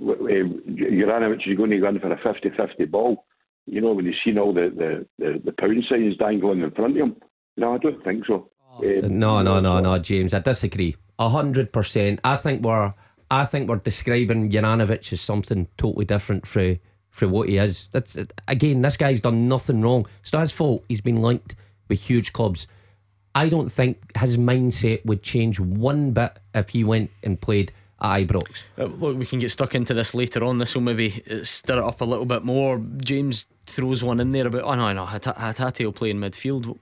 Juranovic 0.00 1.48
is 1.48 1.56
going 1.56 1.70
to 1.70 1.80
run 1.80 1.98
for 2.00 2.12
a 2.12 2.16
50-50 2.16 2.90
ball. 2.90 3.24
You 3.66 3.80
know, 3.80 3.92
when 3.92 4.06
you've 4.06 4.14
seen 4.24 4.38
all 4.38 4.54
the, 4.54 4.72
the, 4.74 5.06
the, 5.18 5.42
the 5.44 5.52
pound 5.52 5.84
signs 5.88 6.16
dangling 6.16 6.62
in 6.62 6.70
front 6.70 6.92
of 6.92 6.96
him. 6.96 7.16
No, 7.56 7.74
I 7.74 7.78
don't 7.78 8.02
think 8.04 8.24
so. 8.26 8.48
Um, 8.78 9.18
no, 9.18 9.42
no, 9.42 9.60
no, 9.60 9.80
no, 9.80 9.98
James. 9.98 10.34
I 10.34 10.40
disagree. 10.40 10.96
A 11.18 11.28
hundred 11.28 11.72
percent. 11.72 12.20
I 12.24 12.36
think 12.36 12.62
we're 12.62 12.94
I 13.30 13.44
think 13.44 13.68
we're 13.68 13.76
describing 13.76 14.50
Juranovic 14.50 15.12
as 15.12 15.20
something 15.20 15.68
totally 15.76 16.04
different 16.04 16.46
from 16.46 16.78
for 17.10 17.28
what 17.28 17.48
he 17.48 17.58
is. 17.58 17.88
That's 17.92 18.16
again, 18.46 18.82
this 18.82 18.96
guy's 18.96 19.20
done 19.20 19.48
nothing 19.48 19.80
wrong. 19.80 20.06
It's 20.22 20.32
not 20.32 20.40
his 20.40 20.52
fault. 20.52 20.84
He's 20.88 21.00
been 21.00 21.20
linked 21.20 21.54
with 21.88 22.00
huge 22.00 22.32
clubs. 22.32 22.66
I 23.34 23.48
don't 23.48 23.68
think 23.68 23.98
his 24.18 24.36
mindset 24.36 25.04
would 25.04 25.22
change 25.22 25.60
one 25.60 26.12
bit 26.12 26.38
if 26.54 26.70
he 26.70 26.84
went 26.84 27.10
and 27.22 27.40
played 27.40 27.72
at 28.00 28.26
Ibrox. 28.26 28.62
Uh, 28.78 28.84
look, 28.84 29.18
we 29.18 29.26
can 29.26 29.38
get 29.38 29.50
stuck 29.50 29.74
into 29.74 29.94
this 29.94 30.14
later 30.14 30.44
on. 30.44 30.58
This 30.58 30.74
will 30.74 30.82
maybe 30.82 31.22
uh, 31.30 31.44
stir 31.44 31.78
it 31.78 31.84
up 31.84 32.00
a 32.00 32.04
little 32.04 32.26
bit 32.26 32.44
more. 32.44 32.82
James 32.98 33.46
throws 33.66 34.02
one 34.02 34.18
in 34.20 34.32
there 34.32 34.46
about, 34.46 34.62
oh 34.62 34.74
no, 34.74 34.92
no, 34.92 35.06
Hatate 35.06 35.84
will 35.84 35.92
play 35.92 36.10
in 36.10 36.18
midfield. 36.18 36.78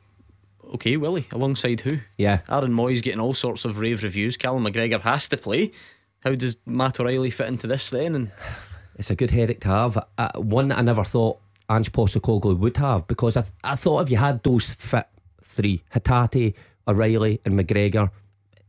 Okay, 0.74 0.96
Willie, 0.96 1.26
alongside 1.32 1.80
who? 1.80 1.98
Yeah. 2.18 2.40
Aaron 2.48 2.72
Mooy's 2.72 3.00
getting 3.00 3.20
all 3.20 3.34
sorts 3.34 3.64
of 3.64 3.78
rave 3.78 4.02
reviews. 4.02 4.36
Callum 4.36 4.64
McGregor 4.64 5.00
has 5.00 5.28
to 5.28 5.36
play. 5.36 5.72
How 6.20 6.34
does 6.34 6.56
Matt 6.66 6.98
O'Riley 6.98 7.30
fit 7.30 7.46
into 7.48 7.66
this 7.66 7.90
then? 7.90 8.14
And 8.14 8.32
it's 8.96 9.10
a 9.10 9.14
good 9.14 9.30
headache 9.30 9.60
to 9.60 9.68
have. 9.68 10.04
Uh, 10.18 10.32
one 10.34 10.72
I 10.72 10.82
never 10.82 11.04
thought 11.04 11.38
Ange 11.70 11.92
Postecoglou 11.92 12.58
would 12.58 12.76
have 12.78 13.06
because 13.06 13.36
I, 13.36 13.42
th- 13.42 13.52
I 13.62 13.76
thought 13.76 14.02
if 14.02 14.10
you 14.10 14.16
had 14.16 14.42
those 14.42 14.72
fit 14.74 15.06
three, 15.42 15.82
Hatate, 15.94 16.54
O'Reilly, 16.88 17.40
and 17.44 17.58
McGregor, 17.58 18.10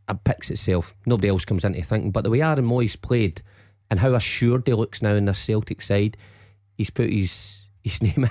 it 0.09 0.23
picks 0.23 0.49
itself. 0.49 0.95
Nobody 1.05 1.29
else 1.29 1.45
comes 1.45 1.65
into 1.65 1.81
thinking. 1.81 2.11
But 2.11 2.23
the 2.23 2.29
way 2.29 2.41
Aaron 2.41 2.65
Mooy's 2.65 2.95
played 2.95 3.41
and 3.89 3.99
how 3.99 4.13
assured 4.13 4.67
he 4.67 4.73
looks 4.73 5.01
now 5.01 5.13
in 5.15 5.25
the 5.25 5.33
Celtic 5.33 5.81
side, 5.81 6.17
he's 6.77 6.89
put 6.89 7.09
his 7.09 7.61
his 7.83 8.01
name 8.01 8.29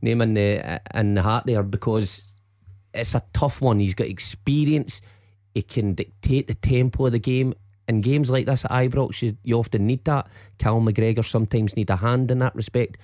name 0.00 0.20
in 0.22 0.34
the 0.34 0.80
in 0.94 1.14
the 1.14 1.22
hat 1.22 1.44
there 1.46 1.62
because 1.62 2.24
it's 2.94 3.14
a 3.14 3.22
tough 3.32 3.60
one. 3.60 3.80
He's 3.80 3.94
got 3.94 4.06
experience. 4.06 5.00
He 5.54 5.62
can 5.62 5.94
dictate 5.94 6.48
the 6.48 6.54
tempo 6.54 7.06
of 7.06 7.12
the 7.12 7.18
game 7.18 7.54
in 7.88 8.00
games 8.00 8.30
like 8.30 8.46
this 8.46 8.64
at 8.64 8.70
Ibrox, 8.70 9.22
you, 9.22 9.36
you 9.42 9.58
often 9.58 9.86
need 9.86 10.04
that. 10.04 10.28
Cal 10.58 10.80
McGregor 10.80 11.24
sometimes 11.24 11.76
need 11.76 11.90
a 11.90 11.96
hand 11.96 12.30
in 12.30 12.38
that 12.40 12.54
respect. 12.54 12.98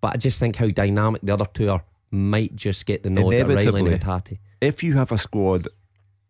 But 0.00 0.14
I 0.14 0.16
just 0.16 0.38
think 0.38 0.56
how 0.56 0.68
dynamic 0.68 1.22
the 1.22 1.34
other 1.34 1.46
two 1.52 1.70
are 1.70 1.84
might 2.10 2.54
just 2.56 2.86
get 2.86 3.02
the 3.02 3.10
nod 3.10 3.24
O'Riley 3.24 3.94
and. 3.94 4.38
If 4.60 4.82
you 4.82 4.94
have 4.94 5.12
a 5.12 5.18
squad 5.18 5.68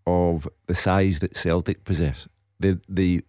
of 0.06 0.48
the 0.66 0.74
size 0.74 1.20
that 1.20 1.36
Celtic 1.36 1.84
possess, 1.84 2.28
the 2.60 2.80
the 2.88 3.24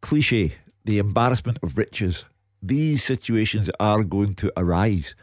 cliche, 0.00 0.56
the 0.84 0.98
embarrassment 0.98 1.58
of 1.62 1.78
riches, 1.78 2.24
these 2.62 3.02
situations 3.02 3.70
are 3.78 4.04
going 4.04 4.34
to 4.34 4.52
arise. 4.56 5.14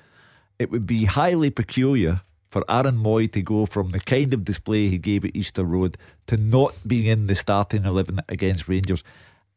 It 0.60 0.70
would 0.70 0.86
be 0.86 1.06
highly 1.06 1.50
peculiar 1.50 2.22
for 2.52 2.64
Aaron 2.70 2.98
Mooy 2.98 3.32
to 3.32 3.42
go 3.42 3.66
from 3.66 3.92
the 3.92 4.02
kind 4.02 4.34
of 4.34 4.44
display 4.44 4.90
he 4.90 4.98
gave 4.98 5.24
at 5.24 5.32
Easter 5.34 5.64
Road 5.64 5.96
to 6.28 6.36
not 6.36 6.76
being 6.86 7.06
in 7.06 7.28
the 7.28 7.36
starting 7.36 7.86
11 7.86 8.20
against 8.28 8.68
Rangers. 8.68 9.06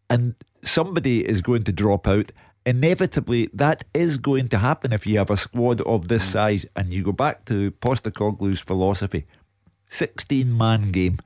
And 0.08 0.36
somebody 0.62 1.28
is 1.28 1.42
going 1.42 1.64
to 1.64 1.72
drop 1.72 2.06
out. 2.06 2.30
Inevitably, 2.64 3.50
that 3.52 3.82
is 3.92 4.18
going 4.18 4.46
to 4.50 4.58
happen 4.58 4.92
if 4.92 5.08
you 5.08 5.18
have 5.18 5.30
a 5.30 5.36
squad 5.36 5.80
of 5.80 6.06
this 6.06 6.22
size. 6.22 6.66
And 6.76 6.94
you 6.94 7.02
go 7.02 7.10
back 7.10 7.46
to 7.46 7.72
Postecoglou's 7.72 8.60
philosophy 8.60 9.26
16 9.88 10.56
man 10.56 10.92
game, 10.92 11.18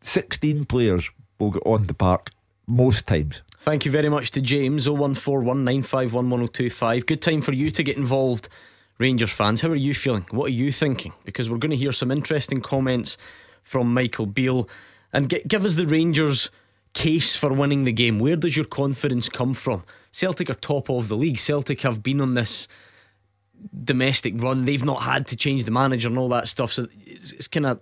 16 0.00 0.64
players 0.64 1.10
will 1.38 1.52
get 1.52 1.62
on 1.64 1.86
the 1.86 1.94
park 1.94 2.32
most 2.66 3.06
times. 3.06 3.42
Thank 3.60 3.84
you 3.84 3.92
very 3.92 4.08
much 4.08 4.32
to 4.32 4.40
James 4.40 4.88
01419511025. 4.88 7.06
Good 7.06 7.22
time 7.22 7.40
for 7.40 7.52
you 7.52 7.70
to 7.70 7.84
get 7.84 7.96
involved 7.96 8.48
Rangers 8.98 9.32
fans, 9.32 9.60
how 9.60 9.68
are 9.68 9.76
you 9.76 9.94
feeling? 9.94 10.26
What 10.30 10.46
are 10.46 10.54
you 10.54 10.72
thinking? 10.72 11.12
Because 11.24 11.50
we're 11.50 11.58
going 11.58 11.70
to 11.70 11.76
hear 11.76 11.92
some 11.92 12.10
interesting 12.10 12.60
comments 12.60 13.18
from 13.62 13.92
Michael 13.92 14.26
Beale 14.26 14.68
and 15.12 15.28
get, 15.28 15.48
give 15.48 15.64
us 15.64 15.74
the 15.74 15.86
Rangers' 15.86 16.50
case 16.94 17.36
for 17.36 17.52
winning 17.52 17.84
the 17.84 17.92
game. 17.92 18.18
Where 18.18 18.36
does 18.36 18.56
your 18.56 18.64
confidence 18.64 19.28
come 19.28 19.52
from? 19.52 19.84
Celtic 20.10 20.48
are 20.48 20.54
top 20.54 20.88
of 20.88 21.08
the 21.08 21.16
league. 21.16 21.38
Celtic 21.38 21.82
have 21.82 22.02
been 22.02 22.20
on 22.22 22.34
this 22.34 22.68
domestic 23.84 24.40
run. 24.40 24.64
They've 24.64 24.84
not 24.84 25.02
had 25.02 25.26
to 25.28 25.36
change 25.36 25.64
the 25.64 25.70
manager 25.70 26.08
and 26.08 26.18
all 26.18 26.30
that 26.30 26.48
stuff. 26.48 26.72
So 26.72 26.86
it's, 27.04 27.32
it's 27.32 27.48
kind 27.48 27.66
of 27.66 27.80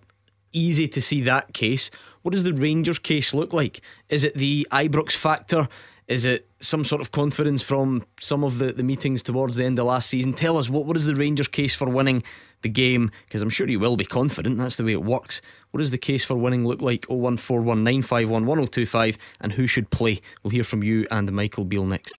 easy 0.53 0.89
to 0.89 1.01
see 1.01 1.21
that 1.23 1.53
case. 1.55 1.91
What 2.23 2.33
does 2.33 2.43
the 2.43 2.55
Rangers 2.55 2.99
case 2.99 3.35
look 3.35 3.53
like? 3.53 3.81
Is 4.09 4.25
it 4.25 4.35
the 4.35 4.67
Ibrox 4.73 5.13
factor? 5.13 5.69
Is 6.07 6.27
it 6.27 6.47
some 6.61 6.85
sort 6.85 7.01
of 7.01 7.13
confidence 7.13 7.63
from 7.63 8.05
some 8.21 8.45
of 8.45 8.59
the, 8.59 8.73
the 8.73 8.83
meetings 8.83 9.23
towards 9.23 9.57
the 9.57 9.65
end 9.65 9.79
of 9.79 9.87
last 9.87 10.11
season? 10.11 10.35
Tell 10.35 10.59
us 10.59 10.69
what, 10.69 10.85
what 10.85 10.99
is 10.99 11.07
the 11.07 11.15
Rangers 11.15 11.49
case 11.49 11.75
for 11.75 11.89
winning 11.89 12.23
the 12.61 12.69
game? 12.69 13.11
Because 13.25 13.41
I'm 13.41 13.49
sure 13.49 13.67
you 13.67 13.81
will 13.81 13.97
be 13.97 14.05
confident. 14.05 14.59
That's 14.59 14.77
the 14.77 14.85
way 14.85 14.93
it 14.93 15.03
works. 15.03 15.41
What 15.71 15.79
does 15.79 15.93
the 15.93 15.99
case 15.99 16.23
for 16.23 16.35
winning 16.35 16.67
look 16.67 16.83
like? 16.83 17.07
01419511025 17.07 19.17
and 19.41 19.55
who 19.55 19.67
should 19.67 19.89
play? 19.91 20.21
We'll 20.43 20.51
hear 20.51 20.65
from 20.65 20.83
you 20.83 21.07
and 21.11 21.33
Michael 21.33 21.65
Beale 21.65 21.87
next. 21.87 22.15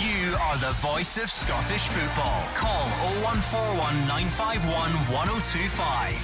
You 0.00 0.34
are 0.40 0.56
the 0.56 0.72
voice 0.80 1.18
of 1.18 1.28
Scottish 1.28 1.88
football. 1.88 2.42
Call 2.54 2.86
0141 3.22 4.08
951 4.08 4.92
1025. 5.12 6.14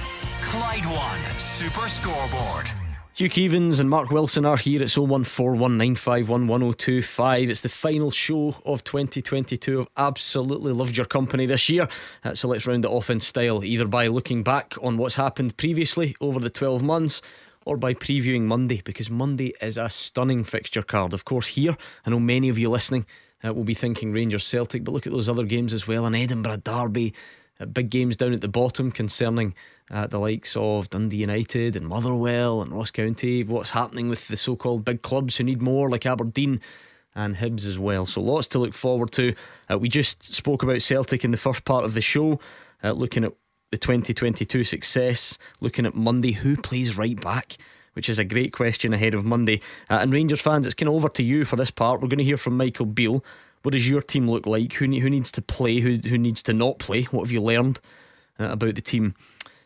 Clyde 0.41 0.85
One 0.85 1.21
Super 1.39 1.87
Scoreboard. 1.87 2.71
Hugh 3.17 3.29
Keevins 3.29 3.79
and 3.79 3.89
Mark 3.89 4.11
Wilson 4.11 4.45
are 4.45 4.57
here. 4.57 4.83
It's 4.83 4.97
01419511025. 4.97 7.49
It's 7.49 7.61
the 7.61 7.69
final 7.69 8.11
show 8.11 8.55
of 8.65 8.83
2022. 8.83 9.79
I've 9.79 9.87
absolutely 9.95 10.73
loved 10.73 10.97
your 10.97 11.05
company 11.05 11.45
this 11.45 11.69
year. 11.69 11.87
Uh, 12.25 12.35
so 12.35 12.49
let's 12.49 12.67
round 12.67 12.83
it 12.83 12.91
off 12.91 13.09
in 13.09 13.21
style, 13.21 13.63
either 13.63 13.87
by 13.87 14.07
looking 14.07 14.43
back 14.43 14.73
on 14.81 14.97
what's 14.97 15.15
happened 15.15 15.55
previously 15.55 16.17
over 16.19 16.41
the 16.41 16.49
12 16.49 16.83
months 16.83 17.21
or 17.65 17.77
by 17.77 17.93
previewing 17.93 18.41
Monday, 18.41 18.81
because 18.83 19.09
Monday 19.09 19.53
is 19.61 19.77
a 19.77 19.89
stunning 19.89 20.43
fixture 20.43 20.83
card. 20.83 21.13
Of 21.13 21.23
course, 21.23 21.47
here, 21.47 21.77
I 22.05 22.09
know 22.09 22.19
many 22.19 22.49
of 22.49 22.57
you 22.57 22.69
listening 22.69 23.05
uh, 23.45 23.53
will 23.53 23.63
be 23.63 23.73
thinking 23.73 24.11
Rangers 24.11 24.43
Celtic, 24.43 24.83
but 24.83 24.91
look 24.91 25.07
at 25.07 25.13
those 25.13 25.29
other 25.29 25.45
games 25.45 25.73
as 25.73 25.87
well. 25.87 26.05
An 26.05 26.15
Edinburgh 26.15 26.63
Derby, 26.65 27.13
uh, 27.61 27.65
big 27.65 27.89
games 27.89 28.17
down 28.17 28.33
at 28.33 28.41
the 28.41 28.49
bottom 28.49 28.91
concerning 28.91 29.55
uh, 29.91 30.07
the 30.07 30.19
likes 30.19 30.55
of 30.55 30.89
Dundee 30.89 31.17
United 31.17 31.75
and 31.75 31.87
Motherwell 31.87 32.61
and 32.61 32.71
Ross 32.71 32.91
County. 32.91 33.43
What's 33.43 33.71
happening 33.71 34.09
with 34.09 34.27
the 34.27 34.37
so 34.37 34.55
called 34.55 34.85
big 34.85 35.01
clubs 35.01 35.37
who 35.37 35.43
need 35.43 35.61
more, 35.61 35.89
like 35.89 36.05
Aberdeen 36.05 36.61
and 37.13 37.37
Hibs 37.37 37.67
as 37.67 37.79
well. 37.79 38.05
So 38.05 38.21
lots 38.21 38.47
to 38.47 38.59
look 38.59 38.73
forward 38.73 39.11
to. 39.13 39.33
Uh, 39.71 39.77
we 39.77 39.87
just 39.87 40.23
spoke 40.23 40.63
about 40.63 40.81
Celtic 40.81 41.23
in 41.23 41.31
the 41.31 41.37
first 41.37 41.63
part 41.65 41.85
of 41.85 41.93
the 41.93 42.01
show, 42.01 42.39
uh, 42.83 42.91
looking 42.91 43.23
at 43.23 43.33
the 43.71 43.77
2022 43.77 44.63
success, 44.63 45.37
looking 45.61 45.85
at 45.85 45.95
Monday, 45.95 46.33
who 46.33 46.57
plays 46.57 46.97
right 46.97 47.19
back? 47.19 47.57
Which 47.93 48.09
is 48.09 48.19
a 48.19 48.25
great 48.25 48.51
question 48.51 48.93
ahead 48.93 49.13
of 49.13 49.23
Monday. 49.23 49.61
Uh, 49.89 49.99
and 50.01 50.13
Rangers 50.13 50.41
fans, 50.41 50.67
it's 50.67 50.75
kind 50.75 50.89
of 50.89 50.95
over 50.95 51.07
to 51.09 51.23
you 51.23 51.45
for 51.45 51.55
this 51.55 51.71
part. 51.71 52.01
We're 52.01 52.09
going 52.09 52.17
to 52.17 52.25
hear 52.25 52.35
from 52.35 52.57
Michael 52.57 52.85
Beale. 52.85 53.23
What 53.61 53.71
does 53.71 53.89
your 53.89 54.01
team 54.01 54.29
look 54.29 54.45
like? 54.45 54.73
Who, 54.73 54.85
who 54.85 55.09
needs 55.09 55.31
to 55.31 55.41
play? 55.41 55.79
Who, 55.79 55.95
who 55.97 56.17
needs 56.17 56.43
to 56.43 56.53
not 56.53 56.77
play? 56.77 57.03
What 57.03 57.23
have 57.23 57.31
you 57.31 57.41
learned 57.41 57.79
uh, 58.37 58.49
about 58.49 58.75
the 58.75 58.81
team? 58.81 59.15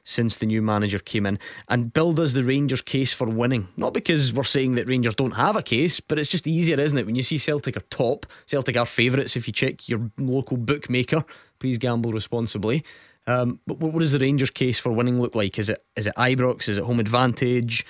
Since 0.10 0.38
the 0.38 0.46
new 0.48 0.60
manager 0.60 0.98
came 0.98 1.28
in 1.28 1.38
and 1.68 1.94
build 1.94 2.20
us 2.20 2.34
the 2.34 2.44
Rangers 2.44 2.82
case 2.82 3.14
for 3.14 3.28
winning. 3.28 3.68
Not 3.78 3.94
because 3.94 4.34
we're 4.34 4.44
saying 4.44 4.74
that 4.76 4.88
Rangers 4.88 5.14
don't 5.14 5.36
have 5.36 5.56
a 5.56 5.62
case, 5.62 6.00
but 6.00 6.18
it's 6.18 6.30
just 6.30 6.48
easier, 6.48 6.80
isn't 6.80 6.98
it? 6.98 7.06
When 7.06 7.14
you 7.14 7.22
see 7.22 7.38
Celtic 7.38 7.78
are 7.78 7.84
top, 7.92 8.26
Celtic 8.48 8.76
are 8.76 8.88
favourites 8.88 9.36
if 9.36 9.46
you 9.46 9.54
check 9.54 9.88
your 9.88 10.10
local 10.18 10.58
bookmaker. 10.58 11.24
Please 11.60 11.78
gamble 11.78 12.12
responsibly. 12.12 12.84
Um, 13.28 13.60
but 13.68 13.78
what 13.78 14.00
does 14.00 14.12
the 14.12 14.18
Rangers 14.18 14.50
case 14.50 14.80
for 14.80 14.92
winning 14.92 15.22
look 15.22 15.36
like? 15.36 15.60
Is 15.60 15.70
it 15.70 15.86
is 15.96 16.08
it 16.08 16.16
Ibrox? 16.16 16.68
Is 16.68 16.80
it 16.80 16.86
home 16.86 17.00
advantage? 17.00 17.86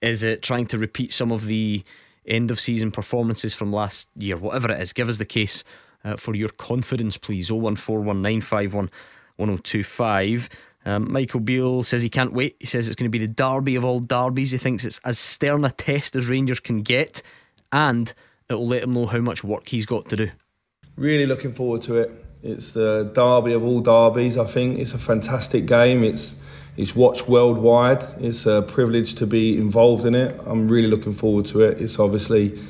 Is 0.00 0.22
it 0.22 0.42
trying 0.42 0.66
to 0.66 0.78
repeat 0.78 1.12
some 1.12 1.32
of 1.32 1.46
the 1.46 1.82
end 2.24 2.52
of 2.52 2.60
season 2.60 2.92
performances 2.92 3.52
from 3.52 3.72
last 3.72 4.08
year? 4.16 4.36
Whatever 4.36 4.70
it 4.70 4.80
is, 4.80 4.92
give 4.92 5.08
us 5.08 5.18
the 5.18 5.24
case 5.24 5.64
uh, 6.04 6.14
for 6.14 6.36
your 6.36 6.50
confidence, 6.50 7.16
please. 7.16 7.50
01419511025. 7.50 10.48
Um, 10.86 11.10
Michael 11.10 11.40
Beale 11.40 11.82
says 11.82 12.02
he 12.02 12.10
can't 12.10 12.32
wait. 12.32 12.56
He 12.60 12.66
says 12.66 12.88
it's 12.88 12.96
going 12.96 13.10
to 13.10 13.18
be 13.18 13.24
the 13.24 13.32
derby 13.32 13.74
of 13.76 13.84
all 13.84 14.00
derbies. 14.00 14.50
He 14.50 14.58
thinks 14.58 14.84
it's 14.84 14.98
as 15.04 15.18
stern 15.18 15.64
a 15.64 15.70
test 15.70 16.14
as 16.14 16.28
Rangers 16.28 16.60
can 16.60 16.82
get, 16.82 17.22
and 17.72 18.12
it 18.48 18.54
will 18.54 18.68
let 18.68 18.82
him 18.82 18.92
know 18.92 19.06
how 19.06 19.20
much 19.20 19.42
work 19.42 19.68
he's 19.68 19.86
got 19.86 20.08
to 20.10 20.16
do. 20.16 20.30
Really 20.96 21.26
looking 21.26 21.52
forward 21.52 21.82
to 21.82 21.96
it. 21.96 22.24
It's 22.42 22.72
the 22.72 23.10
derby 23.14 23.54
of 23.54 23.64
all 23.64 23.80
derbies. 23.80 24.36
I 24.36 24.44
think 24.44 24.78
it's 24.78 24.92
a 24.92 24.98
fantastic 24.98 25.66
game. 25.66 26.04
It's 26.04 26.36
it's 26.76 26.94
watched 26.94 27.28
worldwide. 27.28 28.04
It's 28.20 28.46
a 28.46 28.62
privilege 28.62 29.14
to 29.16 29.26
be 29.26 29.56
involved 29.56 30.04
in 30.04 30.14
it. 30.14 30.38
I'm 30.44 30.68
really 30.68 30.88
looking 30.88 31.12
forward 31.14 31.46
to 31.46 31.62
it. 31.62 31.80
It's 31.80 31.98
obviously 31.98 32.60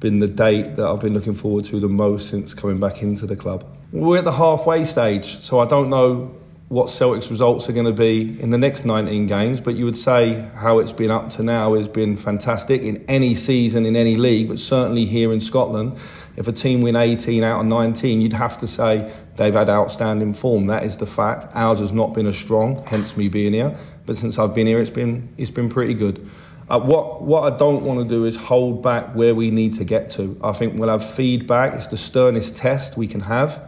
been 0.00 0.20
the 0.20 0.28
date 0.28 0.76
that 0.76 0.86
I've 0.86 1.00
been 1.00 1.12
looking 1.12 1.34
forward 1.34 1.64
to 1.66 1.80
the 1.80 1.88
most 1.88 2.28
since 2.28 2.54
coming 2.54 2.78
back 2.78 3.02
into 3.02 3.26
the 3.26 3.36
club. 3.36 3.66
We're 3.90 4.18
at 4.18 4.24
the 4.24 4.32
halfway 4.32 4.84
stage, 4.84 5.40
so 5.40 5.58
I 5.58 5.66
don't 5.66 5.90
know 5.90 6.34
what 6.68 6.90
Celtic's 6.90 7.30
results 7.30 7.68
are 7.70 7.72
going 7.72 7.86
to 7.86 7.92
be 7.92 8.38
in 8.40 8.50
the 8.50 8.58
next 8.58 8.84
19 8.84 9.26
games, 9.26 9.58
but 9.58 9.74
you 9.74 9.86
would 9.86 9.96
say 9.96 10.46
how 10.54 10.80
it's 10.80 10.92
been 10.92 11.10
up 11.10 11.30
to 11.30 11.42
now 11.42 11.74
has 11.74 11.88
been 11.88 12.14
fantastic 12.14 12.82
in 12.82 13.02
any 13.08 13.34
season, 13.34 13.86
in 13.86 13.96
any 13.96 14.16
league, 14.16 14.48
but 14.48 14.58
certainly 14.58 15.06
here 15.06 15.32
in 15.32 15.40
Scotland. 15.40 15.96
If 16.36 16.46
a 16.46 16.52
team 16.52 16.82
win 16.82 16.94
18 16.94 17.42
out 17.42 17.60
of 17.60 17.66
19, 17.66 18.20
you'd 18.20 18.34
have 18.34 18.58
to 18.58 18.66
say 18.66 19.10
they've 19.36 19.54
had 19.54 19.70
outstanding 19.70 20.34
form. 20.34 20.66
That 20.66 20.84
is 20.84 20.98
the 20.98 21.06
fact. 21.06 21.46
Ours 21.54 21.78
has 21.78 21.90
not 21.90 22.12
been 22.12 22.26
as 22.26 22.36
strong, 22.36 22.84
hence 22.86 23.16
me 23.16 23.28
being 23.28 23.54
here. 23.54 23.74
But 24.04 24.18
since 24.18 24.38
I've 24.38 24.54
been 24.54 24.66
here, 24.66 24.78
it's 24.78 24.90
been 24.90 25.32
it's 25.36 25.50
been 25.50 25.70
pretty 25.70 25.94
good. 25.94 26.30
Uh, 26.68 26.78
what 26.78 27.22
what 27.22 27.50
I 27.50 27.56
don't 27.56 27.82
want 27.82 28.00
to 28.00 28.14
do 28.14 28.24
is 28.24 28.36
hold 28.36 28.82
back 28.82 29.14
where 29.14 29.34
we 29.34 29.50
need 29.50 29.74
to 29.74 29.84
get 29.84 30.10
to. 30.10 30.38
I 30.44 30.52
think 30.52 30.78
we'll 30.78 30.90
have 30.90 31.04
feedback. 31.04 31.74
It's 31.74 31.88
the 31.88 31.96
sternest 31.96 32.56
test 32.56 32.96
we 32.96 33.06
can 33.06 33.20
have 33.20 33.67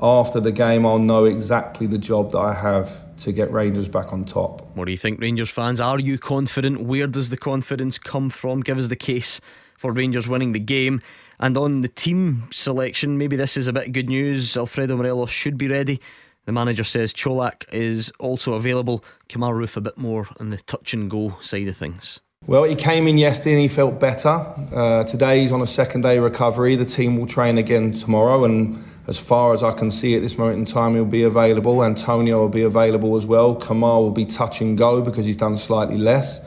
after 0.00 0.40
the 0.40 0.52
game, 0.52 0.86
I'll 0.86 0.98
know 0.98 1.24
exactly 1.24 1.86
the 1.86 1.98
job 1.98 2.32
that 2.32 2.38
I 2.38 2.54
have 2.54 3.16
to 3.18 3.32
get 3.32 3.52
Rangers 3.52 3.88
back 3.88 4.12
on 4.12 4.24
top. 4.24 4.62
What 4.76 4.84
do 4.84 4.92
you 4.92 4.98
think, 4.98 5.20
Rangers 5.20 5.50
fans? 5.50 5.80
Are 5.80 5.98
you 5.98 6.18
confident? 6.18 6.82
Where 6.82 7.06
does 7.06 7.30
the 7.30 7.36
confidence 7.36 7.98
come 7.98 8.30
from? 8.30 8.60
Give 8.60 8.78
us 8.78 8.88
the 8.88 8.96
case 8.96 9.40
for 9.76 9.92
Rangers 9.92 10.28
winning 10.28 10.52
the 10.52 10.60
game. 10.60 11.00
And 11.40 11.56
on 11.56 11.80
the 11.80 11.88
team 11.88 12.48
selection, 12.52 13.18
maybe 13.18 13.36
this 13.36 13.56
is 13.56 13.68
a 13.68 13.72
bit 13.72 13.92
good 13.92 14.08
news. 14.08 14.56
Alfredo 14.56 14.96
Morelos 14.96 15.30
should 15.30 15.58
be 15.58 15.68
ready. 15.68 16.00
The 16.46 16.52
manager 16.52 16.84
says 16.84 17.12
Colak 17.12 17.64
is 17.72 18.10
also 18.18 18.54
available. 18.54 19.04
Kemar 19.28 19.52
Roofe 19.52 19.76
a 19.76 19.80
bit 19.80 19.98
more 19.98 20.28
on 20.40 20.50
the 20.50 20.56
touch 20.56 20.94
and 20.94 21.10
go 21.10 21.36
side 21.40 21.68
of 21.68 21.76
things. 21.76 22.20
Well, 22.46 22.64
he 22.64 22.74
came 22.74 23.06
in 23.06 23.18
yesterday 23.18 23.52
and 23.52 23.60
he 23.60 23.68
felt 23.68 24.00
better. 24.00 24.30
Uh, 24.72 25.04
today 25.04 25.40
he's 25.40 25.52
on 25.52 25.60
a 25.60 25.66
second 25.66 26.02
day 26.02 26.18
recovery. 26.18 26.76
The 26.76 26.86
team 26.86 27.18
will 27.18 27.26
train 27.26 27.58
again 27.58 27.92
tomorrow 27.92 28.44
and 28.44 28.82
as 29.08 29.18
far 29.18 29.54
as 29.54 29.62
I 29.62 29.72
can 29.72 29.90
see 29.90 30.14
at 30.16 30.20
this 30.20 30.36
moment 30.36 30.58
in 30.58 30.64
time, 30.66 30.94
he'll 30.94 31.06
be 31.06 31.22
available. 31.22 31.82
Antonio 31.82 32.40
will 32.40 32.50
be 32.50 32.62
available 32.62 33.16
as 33.16 33.24
well. 33.24 33.56
Kemar 33.56 34.00
will 34.00 34.10
be 34.10 34.26
touch 34.26 34.60
and 34.60 34.76
go 34.76 35.00
because 35.00 35.24
he's 35.24 35.36
done 35.36 35.56
slightly 35.56 35.96
less. 35.96 36.40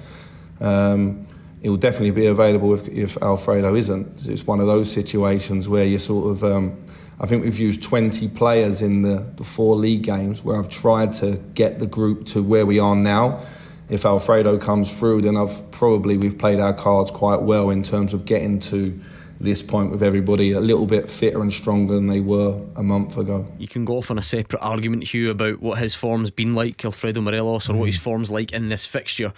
Um, 0.60 1.26
he 1.64 1.70
will 1.70 1.78
definitely 1.78 2.12
be 2.12 2.28
available 2.28 2.76
if, 2.76 2.88
if 2.88 3.18
Alfredo 3.20 3.76
isn't. 3.76 4.28
It's 4.28 4.46
one 4.46 4.60
of 4.60 4.68
those 4.68 4.92
situations 4.92 5.68
where 5.68 5.86
you 5.86 5.98
sort 5.98 6.32
of. 6.32 6.44
Um, 6.44 6.78
I 7.20 7.28
think 7.28 7.44
we've 7.44 7.60
used 7.60 7.84
20 7.84 8.28
players 8.30 8.82
in 8.82 9.04
the, 9.04 9.26
the 9.36 9.44
four 9.44 9.76
league 9.76 10.02
games 10.02 10.44
where 10.44 10.58
I've 10.58 10.70
tried 10.70 11.14
to 11.16 11.38
get 11.54 11.78
the 11.78 11.86
group 11.86 12.26
to 12.28 12.42
where 12.42 12.66
we 12.66 12.80
are 12.80 12.96
now. 12.96 13.44
If 13.90 14.06
Alfredo 14.06 14.58
comes 14.58 14.92
through, 14.92 15.22
then 15.22 15.38
I've 15.38 15.70
probably 15.72 16.18
we've 16.18 16.38
played 16.38 16.60
our 16.60 16.74
cards 16.74 17.12
quite 17.12 17.42
well 17.42 17.70
in 17.70 17.84
terms 17.84 18.16
of 18.16 18.26
getting 18.26 18.60
to 18.62 19.00
this 19.44 19.64
point 19.64 19.92
with 19.92 20.04
everybody 20.04 20.52
a 20.52 20.60
little 20.60 20.86
bit 20.86 21.10
fitter 21.10 21.42
and 21.42 21.52
stronger 21.52 21.96
than 21.96 22.08
they 22.08 22.20
were 22.20 22.62
a 22.76 22.84
month 22.84 23.18
ago. 23.18 23.46
You 23.58 23.68
can 23.68 23.86
go 23.86 23.98
off 23.98 24.12
on 24.12 24.18
a 24.18 24.24
separate 24.24 24.62
argument, 24.62 25.04
Hugh, 25.06 25.30
about 25.30 25.62
what 25.62 25.80
his 25.80 25.96
form's 25.96 26.32
been 26.32 26.54
like, 26.54 26.84
Alfredo 26.84 27.22
Morelos, 27.22 27.70
or 27.70 27.74
mm. 27.74 27.78
what 27.78 27.86
his 27.86 27.98
mm. 27.98 28.04
form's 28.04 28.32
like 28.32 28.52
in 28.52 28.70
this 28.70 28.86
fixture. 28.86 29.34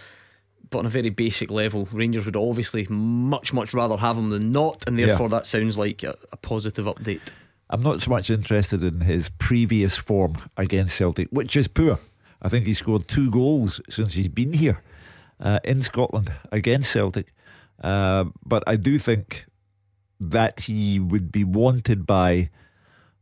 But 0.70 0.80
on 0.80 0.86
a 0.86 0.90
very 0.90 1.10
basic 1.10 1.52
level, 1.52 1.88
Rangers 1.92 2.26
would 2.26 2.36
obviously 2.36 2.88
much, 2.90 3.54
much 3.54 3.74
rather 3.74 3.98
have 3.98 4.18
him 4.18 4.30
than 4.30 4.52
not, 4.52 4.84
and 4.88 4.98
therefore 4.98 5.28
yeah. 5.28 5.38
that 5.38 5.46
sounds 5.46 5.78
like 5.78 6.04
a, 6.04 6.16
a 6.32 6.38
positive 6.38 6.86
update. 6.86 7.22
I'm 7.70 7.82
not 7.82 8.02
so 8.02 8.10
much 8.10 8.30
interested 8.30 8.84
in 8.84 9.02
his 9.02 9.30
previous 9.30 9.98
form 9.98 10.36
against 10.58 10.96
Celtic, 10.96 11.28
which 11.30 11.56
is 11.56 11.68
poor. 11.68 12.00
I 12.42 12.50
think 12.50 12.66
he 12.66 12.74
scored 12.74 13.08
two 13.08 13.32
goals 13.32 13.82
since 13.90 14.14
he's 14.14 14.28
been 14.28 14.54
here 14.54 14.82
uh, 15.40 15.60
in 15.64 15.82
Scotland 15.82 16.34
against 16.52 16.92
Celtic. 16.92 17.34
Uh, 17.82 18.26
but 18.46 18.64
I 18.68 18.76
do 18.76 19.00
think 19.00 19.46
that 20.32 20.62
he 20.62 21.00
would 21.00 21.32
be 21.32 21.44
wanted 21.44 22.06
by 22.06 22.50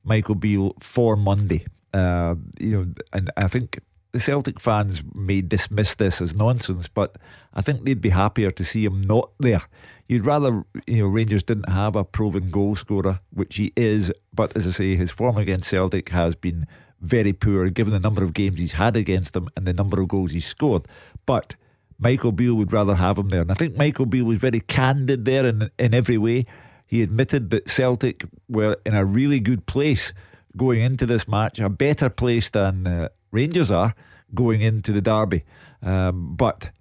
Michael 0.03 0.35
Beale 0.35 0.73
for 0.79 1.15
Monday. 1.15 1.65
Uh, 1.93 2.35
you 2.59 2.77
know, 2.77 2.93
and 3.11 3.29
I 3.35 3.47
think 3.47 3.79
the 4.11 4.19
Celtic 4.19 4.59
fans 4.59 5.01
may 5.13 5.41
dismiss 5.41 5.95
this 5.95 6.21
as 6.21 6.35
nonsense, 6.35 6.87
but 6.87 7.17
I 7.53 7.61
think 7.61 7.85
they'd 7.85 8.01
be 8.01 8.09
happier 8.09 8.51
to 8.51 8.63
see 8.63 8.85
him 8.85 9.01
not 9.01 9.31
there. 9.39 9.63
You'd 10.07 10.25
rather, 10.25 10.63
you 10.87 11.03
know, 11.03 11.07
Rangers 11.07 11.43
didn't 11.43 11.69
have 11.69 11.95
a 11.95 12.03
proven 12.03 12.51
goal 12.51 12.75
scorer, 12.75 13.21
which 13.31 13.55
he 13.55 13.71
is, 13.75 14.11
but 14.33 14.55
as 14.55 14.67
I 14.67 14.71
say, 14.71 14.95
his 14.95 15.11
form 15.11 15.37
against 15.37 15.69
Celtic 15.69 16.09
has 16.09 16.35
been 16.35 16.67
very 16.99 17.33
poor 17.33 17.69
given 17.69 17.93
the 17.93 17.99
number 17.99 18.23
of 18.23 18.33
games 18.33 18.59
he's 18.59 18.73
had 18.73 18.95
against 18.95 19.33
them 19.33 19.49
and 19.55 19.65
the 19.65 19.73
number 19.73 20.01
of 20.01 20.07
goals 20.07 20.31
he's 20.31 20.45
scored. 20.45 20.87
But 21.25 21.55
Michael 21.97 22.31
Beale 22.31 22.55
would 22.55 22.73
rather 22.73 22.95
have 22.95 23.17
him 23.17 23.29
there. 23.29 23.41
And 23.41 23.51
I 23.51 23.53
think 23.53 23.77
Michael 23.77 24.05
Beale 24.05 24.25
was 24.25 24.37
very 24.39 24.59
candid 24.59 25.25
there 25.25 25.45
in, 25.45 25.69
in 25.79 25.93
every 25.93 26.17
way. 26.17 26.45
He 26.91 27.01
admitted 27.01 27.51
that 27.51 27.69
Celtic 27.69 28.25
were 28.49 28.75
in 28.85 28.93
a 28.93 29.05
really 29.05 29.39
good 29.39 29.65
place 29.65 30.11
going 30.57 30.81
into 30.81 31.05
this 31.05 31.25
match, 31.25 31.57
a 31.57 31.69
better 31.69 32.09
place 32.09 32.49
than 32.49 32.85
uh, 32.85 33.07
Rangers 33.31 33.71
are 33.71 33.95
going 34.35 34.59
into 34.59 34.91
the 34.91 35.01
derby. 35.01 35.45
Um, 35.81 36.35
but 36.35 36.71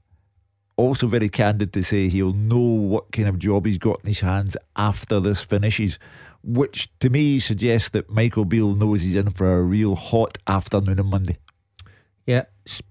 also 0.77 1.07
very 1.07 1.29
candid 1.29 1.73
to 1.75 1.85
say 1.85 2.09
he'll 2.09 2.33
know 2.33 2.59
what 2.59 3.12
kind 3.12 3.29
of 3.29 3.38
job 3.38 3.66
he's 3.66 3.79
got 3.79 4.01
in 4.01 4.09
his 4.09 4.18
hands 4.18 4.57
after 4.75 5.20
this 5.20 5.42
finishes, 5.42 5.96
which 6.42 6.90
to 6.99 7.09
me 7.09 7.38
suggests 7.38 7.90
that 7.90 8.11
Michael 8.11 8.44
Beale 8.44 8.75
knows 8.75 9.03
he's 9.03 9.14
in 9.14 9.31
for 9.31 9.59
a 9.59 9.62
real 9.62 9.94
hot 9.94 10.38
afternoon 10.49 10.99
on 10.99 11.07
Monday. 11.07 11.38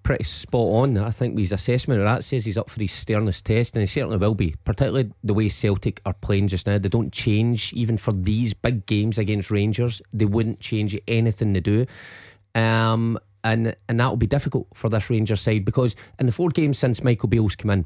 Pretty 0.04 0.24
spot 0.24 0.62
on. 0.62 0.98
I 0.98 1.12
think 1.12 1.38
his 1.38 1.52
assessment 1.52 2.02
of 2.02 2.06
that 2.06 2.24
says 2.24 2.44
he's 2.44 2.58
up 2.58 2.70
for 2.70 2.82
his 2.82 2.92
sternest 2.92 3.46
test, 3.46 3.76
and 3.76 3.82
he 3.82 3.86
certainly 3.86 4.18
will 4.18 4.34
be. 4.34 4.56
Particularly 4.66 5.12
the 5.24 5.34
way 5.34 5.50
Celtic 5.50 6.02
are 6.06 6.14
playing 6.14 6.48
just 6.48 6.66
now. 6.66 6.80
They 6.80 6.90
don't 6.90 7.14
change, 7.14 7.72
even 7.74 7.98
for 7.98 8.12
these 8.12 8.54
big 8.54 8.86
games 8.88 9.18
against 9.18 9.52
Rangers. 9.52 10.02
They 10.12 10.26
wouldn't 10.26 10.60
change 10.60 11.00
anything 11.08 11.54
they 11.54 11.60
do. 11.60 11.86
Um, 12.56 13.20
and 13.44 13.76
and 13.88 14.00
that 14.00 14.08
will 14.10 14.18
be 14.18 14.28
difficult 14.28 14.68
for 14.74 14.90
this 14.90 15.10
Rangers 15.10 15.42
side 15.42 15.64
because 15.64 15.96
in 16.20 16.26
the 16.26 16.32
four 16.32 16.50
games 16.50 16.80
since 16.80 17.04
Michael 17.04 17.30
Beale's 17.30 17.56
come 17.56 17.70
in, 17.72 17.86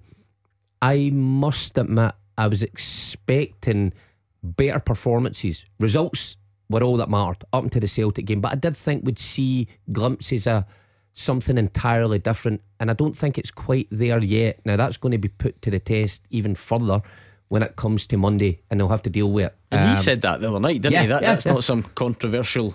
I 0.82 1.12
must 1.12 1.78
admit 1.78 2.14
I 2.38 2.48
was 2.48 2.64
expecting 2.64 3.94
better 4.42 4.80
performances. 4.80 5.66
Results 5.80 6.38
were 6.70 6.82
all 6.82 6.98
that 6.98 7.10
mattered 7.10 7.44
up 7.54 7.64
until 7.64 7.82
the 7.82 7.88
Celtic 7.88 8.26
game, 8.26 8.42
but 8.42 8.52
I 8.52 8.56
did 8.56 8.76
think 8.76 9.06
we'd 9.06 9.20
see 9.20 9.68
glimpses 9.92 10.48
of 10.48 10.66
something 11.14 11.58
entirely 11.58 12.20
different. 12.20 12.62
And 12.80 12.90
I 12.90 12.94
don't 12.94 13.18
think 13.18 13.38
it's 13.38 13.52
quite 13.52 13.88
there 13.92 14.20
yet. 14.20 14.60
Now, 14.66 14.76
that's 14.76 14.98
going 14.98 15.12
to 15.12 15.18
be 15.18 15.30
put 15.30 15.62
to 15.64 15.72
the 15.72 15.80
test 15.80 16.24
even 16.30 16.56
further 16.56 17.02
when 17.50 17.62
it 17.62 17.76
comes 17.76 18.08
to 18.08 18.18
Monday, 18.18 18.62
and 18.70 18.80
they'll 18.80 18.90
have 18.90 19.04
to 19.04 19.10
deal 19.10 19.32
with 19.32 19.46
it. 19.46 19.56
And 19.70 19.82
um, 19.82 19.96
he 19.96 20.02
said 20.02 20.22
that 20.22 20.42
the 20.42 20.50
other 20.50 20.60
night, 20.60 20.82
didn't 20.82 20.94
yeah, 20.94 21.02
he? 21.02 21.08
That, 21.08 21.22
yeah, 21.22 21.34
that's 21.34 21.46
yeah. 21.46 21.54
not 21.54 21.64
some 21.64 21.84
controversial, 21.84 22.74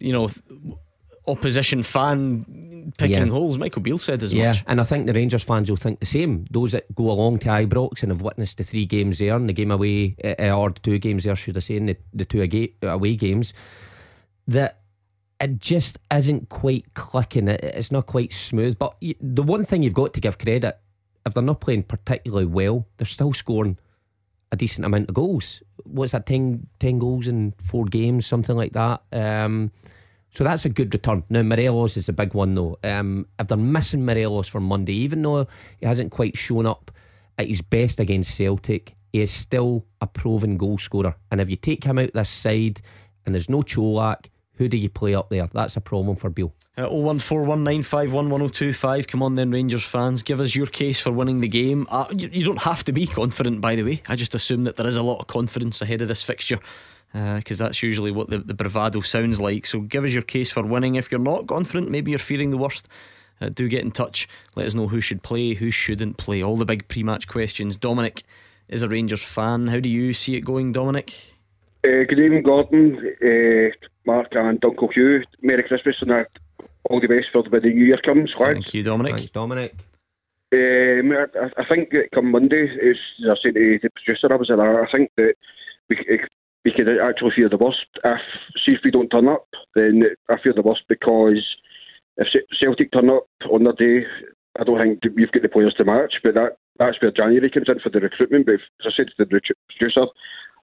you 0.00 0.12
know, 0.12 0.30
opposition 1.26 1.82
fan 1.82 2.92
picking 2.98 3.28
holes. 3.28 3.56
Michael 3.56 3.80
Beale 3.80 3.96
said 3.96 4.22
as 4.22 4.32
yeah, 4.32 4.48
much. 4.48 4.64
and 4.66 4.80
I 4.80 4.84
think 4.84 5.06
the 5.06 5.14
Rangers 5.14 5.42
fans 5.42 5.70
will 5.70 5.76
think 5.76 6.00
the 6.00 6.06
same. 6.06 6.46
Those 6.50 6.72
that 6.72 6.94
go 6.94 7.10
along 7.10 7.38
to 7.40 7.48
Ibrox 7.48 8.02
and 8.02 8.12
have 8.12 8.20
witnessed 8.20 8.58
the 8.58 8.64
three 8.64 8.84
games 8.84 9.18
there 9.18 9.34
and 9.34 9.48
the 9.48 9.54
game 9.54 9.70
away, 9.70 10.16
uh, 10.22 10.50
or 10.50 10.70
the 10.70 10.80
two 10.80 10.98
games 10.98 11.24
there, 11.24 11.36
should 11.36 11.56
I 11.56 11.60
say, 11.60 11.76
in 11.76 11.86
the, 11.86 11.96
the 12.12 12.24
two 12.24 12.42
away 12.82 13.16
games, 13.16 13.54
that 14.46 14.81
it 15.42 15.58
just 15.58 15.98
isn't 16.12 16.48
quite 16.48 16.94
clicking. 16.94 17.48
It's 17.48 17.90
not 17.90 18.06
quite 18.06 18.32
smooth. 18.32 18.78
But 18.78 18.96
the 19.20 19.42
one 19.42 19.64
thing 19.64 19.82
you've 19.82 19.92
got 19.92 20.14
to 20.14 20.20
give 20.20 20.38
credit, 20.38 20.78
if 21.26 21.34
they're 21.34 21.42
not 21.42 21.60
playing 21.60 21.82
particularly 21.82 22.46
well, 22.46 22.86
they're 22.96 23.06
still 23.06 23.32
scoring 23.32 23.76
a 24.52 24.56
decent 24.56 24.86
amount 24.86 25.08
of 25.08 25.14
goals. 25.16 25.60
What's 25.82 26.12
that, 26.12 26.26
10, 26.26 26.68
10 26.78 26.98
goals 27.00 27.26
in 27.26 27.54
four 27.62 27.86
games, 27.86 28.24
something 28.24 28.56
like 28.56 28.72
that? 28.74 29.02
Um, 29.10 29.72
so 30.30 30.44
that's 30.44 30.64
a 30.64 30.68
good 30.68 30.94
return. 30.94 31.24
Now, 31.28 31.42
Morelos 31.42 31.96
is 31.96 32.08
a 32.08 32.12
big 32.12 32.34
one, 32.34 32.54
though. 32.54 32.78
Um, 32.84 33.26
if 33.38 33.48
they're 33.48 33.58
missing 33.58 34.06
Morelos 34.06 34.46
for 34.46 34.60
Monday, 34.60 34.94
even 34.94 35.22
though 35.22 35.48
he 35.80 35.86
hasn't 35.86 36.12
quite 36.12 36.36
shown 36.36 36.66
up 36.66 36.92
at 37.36 37.48
his 37.48 37.62
best 37.62 37.98
against 37.98 38.36
Celtic, 38.36 38.94
he 39.12 39.22
is 39.22 39.32
still 39.32 39.86
a 40.00 40.06
proven 40.06 40.56
goal 40.56 40.78
scorer. 40.78 41.16
And 41.32 41.40
if 41.40 41.50
you 41.50 41.56
take 41.56 41.82
him 41.82 41.98
out 41.98 42.12
this 42.12 42.30
side 42.30 42.80
and 43.26 43.34
there's 43.34 43.50
no 43.50 43.62
Colak, 43.62 44.26
who 44.62 44.68
do 44.68 44.76
you 44.76 44.88
play 44.88 45.12
up 45.12 45.28
there? 45.28 45.48
That's 45.52 45.76
a 45.76 45.80
problem 45.80 46.14
for 46.16 46.30
Beale. 46.30 46.52
Uh, 46.78 46.84
01419511025. 46.84 49.08
Come 49.08 49.24
on 49.24 49.34
then, 49.34 49.50
Rangers 49.50 49.84
fans. 49.84 50.22
Give 50.22 50.40
us 50.40 50.54
your 50.54 50.66
case 50.66 51.00
for 51.00 51.10
winning 51.10 51.40
the 51.40 51.48
game. 51.48 51.88
Uh, 51.90 52.06
you, 52.16 52.28
you, 52.30 52.44
don't 52.44 52.62
have 52.62 52.84
to 52.84 52.92
be 52.92 53.08
confident, 53.08 53.60
by 53.60 53.74
the 53.74 53.82
way. 53.82 54.02
I 54.06 54.14
just 54.14 54.36
assume 54.36 54.62
that 54.64 54.76
there 54.76 54.86
is 54.86 54.94
a 54.94 55.02
lot 55.02 55.18
of 55.18 55.26
confidence 55.26 55.82
ahead 55.82 56.00
of 56.00 56.06
this 56.06 56.22
fixture 56.22 56.60
because 57.12 57.60
uh, 57.60 57.64
that's 57.64 57.82
usually 57.82 58.12
what 58.12 58.30
the, 58.30 58.38
the 58.38 58.54
bravado 58.54 59.00
sounds 59.00 59.40
like. 59.40 59.66
So 59.66 59.80
give 59.80 60.04
us 60.04 60.14
your 60.14 60.22
case 60.22 60.52
for 60.52 60.62
winning. 60.62 60.94
If 60.94 61.10
you're 61.10 61.20
not 61.20 61.48
confident, 61.48 61.90
maybe 61.90 62.12
you're 62.12 62.20
fearing 62.20 62.50
the 62.50 62.56
worst. 62.56 62.86
Uh, 63.40 63.48
do 63.48 63.68
get 63.68 63.82
in 63.82 63.90
touch. 63.90 64.28
Let 64.54 64.66
us 64.66 64.74
know 64.74 64.86
who 64.86 65.00
should 65.00 65.24
play, 65.24 65.54
who 65.54 65.72
shouldn't 65.72 66.18
play. 66.18 66.40
All 66.40 66.56
the 66.56 66.64
big 66.64 66.86
pre 66.86 67.02
match 67.02 67.26
questions. 67.26 67.76
Dominic 67.76 68.22
is 68.68 68.84
a 68.84 68.88
Rangers 68.88 69.24
fan. 69.24 69.66
How 69.66 69.80
do 69.80 69.88
you 69.88 70.14
see 70.14 70.36
it 70.36 70.42
going, 70.42 70.70
Dominic? 70.70 71.32
Uh, 71.84 72.06
good 72.08 72.20
evening, 72.20 72.44
Gordon, 72.44 72.96
uh, 73.20 73.88
Mark, 74.06 74.34
and 74.34 74.64
Uncle 74.64 74.88
Hugh. 74.88 75.24
Merry 75.42 75.62
Christmas 75.62 76.02
and 76.02 76.12
uh, 76.12 76.24
all 76.90 77.00
the 77.00 77.06
best 77.06 77.28
for 77.32 77.42
when 77.42 77.62
the 77.62 77.72
New 77.72 77.84
Year 77.84 77.98
comes. 77.98 78.32
Thanks. 78.36 78.52
Thank 78.52 78.74
you, 78.74 78.82
Dominic. 78.82 79.16
Thanks, 79.16 79.30
Dominic. 79.30 79.74
Um, 80.52 81.12
I, 81.12 81.60
I, 81.62 81.64
think 81.64 81.90
that 81.90 82.10
come 82.14 82.30
Monday, 82.30 82.68
as 82.90 82.96
I 83.24 83.34
said 83.42 83.54
to 83.54 83.78
the 83.82 83.90
producer, 83.90 84.30
I 84.30 84.36
was 84.36 84.48
there, 84.48 84.84
I 84.84 84.90
think 84.90 85.10
that 85.16 85.34
we, 85.88 86.20
we 86.64 86.72
could 86.72 86.88
actually 87.00 87.30
fear 87.34 87.48
the 87.48 87.56
worst. 87.56 87.86
If 88.04 88.20
see 88.62 88.72
if 88.72 88.80
we 88.84 88.90
don't 88.90 89.08
turn 89.08 89.28
up, 89.28 89.46
then 89.74 90.04
I 90.28 90.36
fear 90.38 90.52
the 90.52 90.60
worst 90.60 90.84
because 90.88 91.56
if 92.18 92.28
Celtic 92.52 92.92
turn 92.92 93.08
up 93.08 93.26
on 93.50 93.64
their 93.64 93.72
day, 93.72 94.06
I 94.58 94.64
don't 94.64 94.78
think 94.78 95.16
we've 95.16 95.32
got 95.32 95.42
the 95.42 95.48
players 95.48 95.74
to 95.74 95.84
match. 95.84 96.20
But 96.22 96.34
that 96.34 96.58
that's 96.78 97.00
where 97.00 97.10
January 97.10 97.50
comes 97.50 97.68
in 97.68 97.80
for 97.80 97.88
the 97.88 98.00
recruitment. 98.00 98.44
But 98.44 98.56
if, 98.56 98.60
as 98.80 98.92
I 98.92 98.96
said 98.96 99.06
to 99.08 99.24
the 99.24 99.40
producer, 99.70 100.06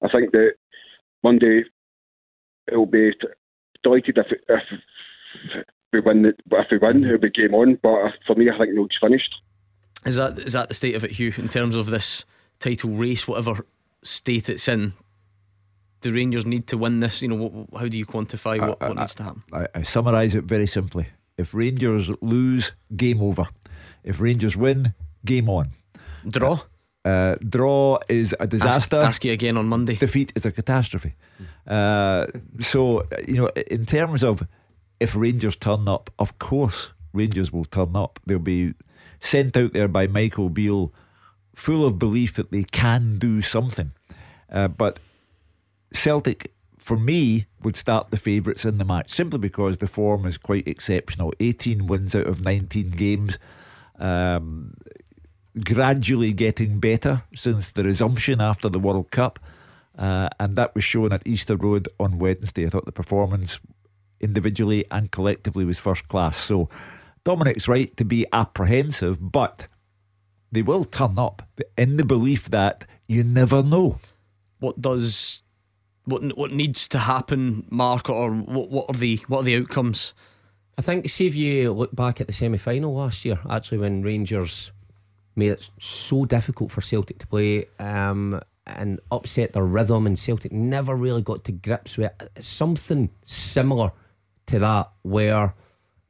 I 0.03 0.09
think 0.09 0.31
that 0.33 0.53
Monday 1.23 1.63
it'll 2.71 2.85
be 2.85 3.11
t- 3.11 3.27
delighted 3.83 4.17
if 4.17 4.27
if 4.47 4.63
we 5.93 5.99
win. 5.99 6.21
The, 6.23 6.33
if 6.51 6.67
we 6.71 6.77
win, 6.77 7.03
it'll 7.03 7.17
be 7.17 7.29
game 7.29 7.53
on. 7.53 7.75
But 7.81 7.89
uh, 7.93 8.11
for 8.27 8.35
me, 8.35 8.49
I 8.49 8.57
think 8.57 8.75
the 8.75 8.81
league's 8.81 8.97
finished. 8.99 9.35
Is 10.05 10.15
that 10.15 10.39
is 10.39 10.53
that 10.53 10.67
the 10.69 10.73
state 10.73 10.95
of 10.95 11.03
it, 11.03 11.11
Hugh, 11.11 11.33
in 11.37 11.49
terms 11.49 11.75
of 11.75 11.87
this 11.87 12.25
title 12.59 12.91
race, 12.91 13.27
whatever 13.27 13.65
state 14.03 14.49
it's 14.49 14.67
in? 14.67 14.93
Do 16.01 16.11
Rangers 16.13 16.45
need 16.45 16.67
to 16.67 16.77
win 16.77 17.01
this? 17.01 17.21
You 17.21 17.27
know, 17.27 17.35
what, 17.35 17.81
how 17.81 17.87
do 17.89 17.97
you 17.97 18.05
quantify 18.05 18.59
what, 18.65 18.77
I- 18.81 18.87
what 18.87 18.97
needs 18.97 19.15
to 19.15 19.23
happen? 19.23 19.43
I, 19.51 19.67
I 19.75 19.81
summarise 19.81 20.33
it 20.35 20.45
very 20.45 20.65
simply. 20.67 21.07
If 21.37 21.53
Rangers 21.53 22.09
lose, 22.21 22.71
game 22.95 23.21
over. 23.21 23.47
If 24.03 24.19
Rangers 24.21 24.55
win, 24.55 24.93
game 25.25 25.49
on. 25.49 25.71
Draw. 26.27 26.59
Uh, 27.05 27.35
draw 27.47 27.97
is 28.09 28.33
a 28.33 28.41
Ask, 28.43 28.49
disaster. 28.49 28.97
ask 28.97 29.23
you 29.25 29.31
again 29.31 29.57
on 29.57 29.67
Monday. 29.67 29.95
Defeat 29.95 30.33
is 30.35 30.45
a 30.45 30.51
catastrophe. 30.51 31.15
Uh, 31.65 32.27
so, 32.59 33.05
you 33.27 33.35
know, 33.35 33.47
in 33.71 33.85
terms 33.85 34.23
of 34.23 34.43
if 34.99 35.15
Rangers 35.15 35.55
turn 35.55 35.87
up, 35.87 36.09
of 36.19 36.37
course 36.39 36.91
Rangers 37.13 37.51
will 37.53 37.65
turn 37.65 37.95
up. 37.95 38.19
They'll 38.25 38.37
be 38.39 38.73
sent 39.19 39.55
out 39.55 39.71
there 39.73 39.87
by 39.87 40.07
Michael 40.07 40.49
Beale, 40.49 40.93
full 41.55 41.85
of 41.85 41.97
belief 41.97 42.33
that 42.35 42.51
they 42.51 42.63
can 42.65 43.17
do 43.17 43.41
something. 43.41 43.93
Uh, 44.51 44.67
but 44.67 44.99
Celtic, 45.93 46.53
for 46.77 46.97
me, 46.97 47.45
would 47.63 47.75
start 47.77 48.11
the 48.11 48.17
favourites 48.17 48.65
in 48.65 48.77
the 48.77 48.85
match 48.85 49.09
simply 49.09 49.39
because 49.39 49.77
the 49.77 49.87
form 49.87 50.25
is 50.25 50.37
quite 50.37 50.67
exceptional. 50.67 51.33
18 51.39 51.87
wins 51.87 52.13
out 52.13 52.27
of 52.27 52.43
19 52.43 52.91
games. 52.91 53.39
Um, 53.97 54.73
gradually 55.63 56.33
getting 56.33 56.79
better 56.79 57.23
since 57.35 57.71
the 57.71 57.83
resumption 57.83 58.41
after 58.41 58.69
the 58.69 58.79
World 58.79 59.11
Cup. 59.11 59.39
Uh, 59.97 60.29
and 60.39 60.55
that 60.55 60.73
was 60.75 60.83
shown 60.83 61.11
at 61.11 61.25
Easter 61.25 61.57
Road 61.57 61.87
on 61.99 62.19
Wednesday. 62.19 62.65
I 62.65 62.69
thought 62.69 62.85
the 62.85 62.91
performance 62.91 63.59
individually 64.21 64.85
and 64.91 65.11
collectively 65.11 65.65
was 65.65 65.77
first 65.77 66.07
class. 66.07 66.37
So 66.37 66.69
Dominic's 67.23 67.67
right 67.67 67.95
to 67.97 68.05
be 68.05 68.25
apprehensive, 68.31 69.17
but 69.19 69.67
they 70.51 70.61
will 70.61 70.83
turn 70.83 71.19
up 71.19 71.43
in 71.77 71.97
the 71.97 72.05
belief 72.05 72.49
that 72.49 72.85
you 73.07 73.23
never 73.23 73.61
know. 73.61 73.99
What 74.59 74.81
does 74.81 75.43
what 76.05 76.37
what 76.37 76.51
needs 76.51 76.87
to 76.89 76.99
happen, 76.99 77.65
Mark, 77.69 78.09
or 78.09 78.31
what 78.31 78.69
what 78.69 78.85
are 78.89 78.97
the 78.97 79.17
what 79.27 79.41
are 79.41 79.43
the 79.43 79.55
outcomes? 79.55 80.13
I 80.77 80.81
think, 80.81 81.09
see 81.09 81.27
if 81.27 81.35
you 81.35 81.73
look 81.73 81.93
back 81.93 82.21
at 82.21 82.27
the 82.27 82.33
semi 82.33 82.57
final 82.57 82.95
last 82.95 83.25
year, 83.25 83.39
actually, 83.49 83.79
when 83.79 84.01
Rangers 84.01 84.71
made 85.39 85.51
it 85.53 85.69
so 85.79 86.25
difficult 86.25 86.71
for 86.71 86.81
Celtic 86.81 87.17
to 87.19 87.27
play 87.27 87.65
um, 87.79 88.39
and 88.65 88.99
upset 89.11 89.53
their 89.53 89.65
rhythm, 89.65 90.05
and 90.05 90.17
Celtic 90.17 90.51
never 90.51 90.95
really 90.95 91.21
got 91.21 91.43
to 91.45 91.51
grips 91.51 91.97
with 91.97 92.11
it. 92.21 92.43
Something 92.43 93.09
similar 93.25 93.91
to 94.47 94.59
that, 94.59 94.91
where 95.01 95.55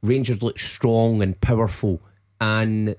Rangers 0.02 0.42
looked 0.42 0.60
strong 0.60 1.22
and 1.22 1.40
powerful, 1.40 2.00
and 2.40 2.94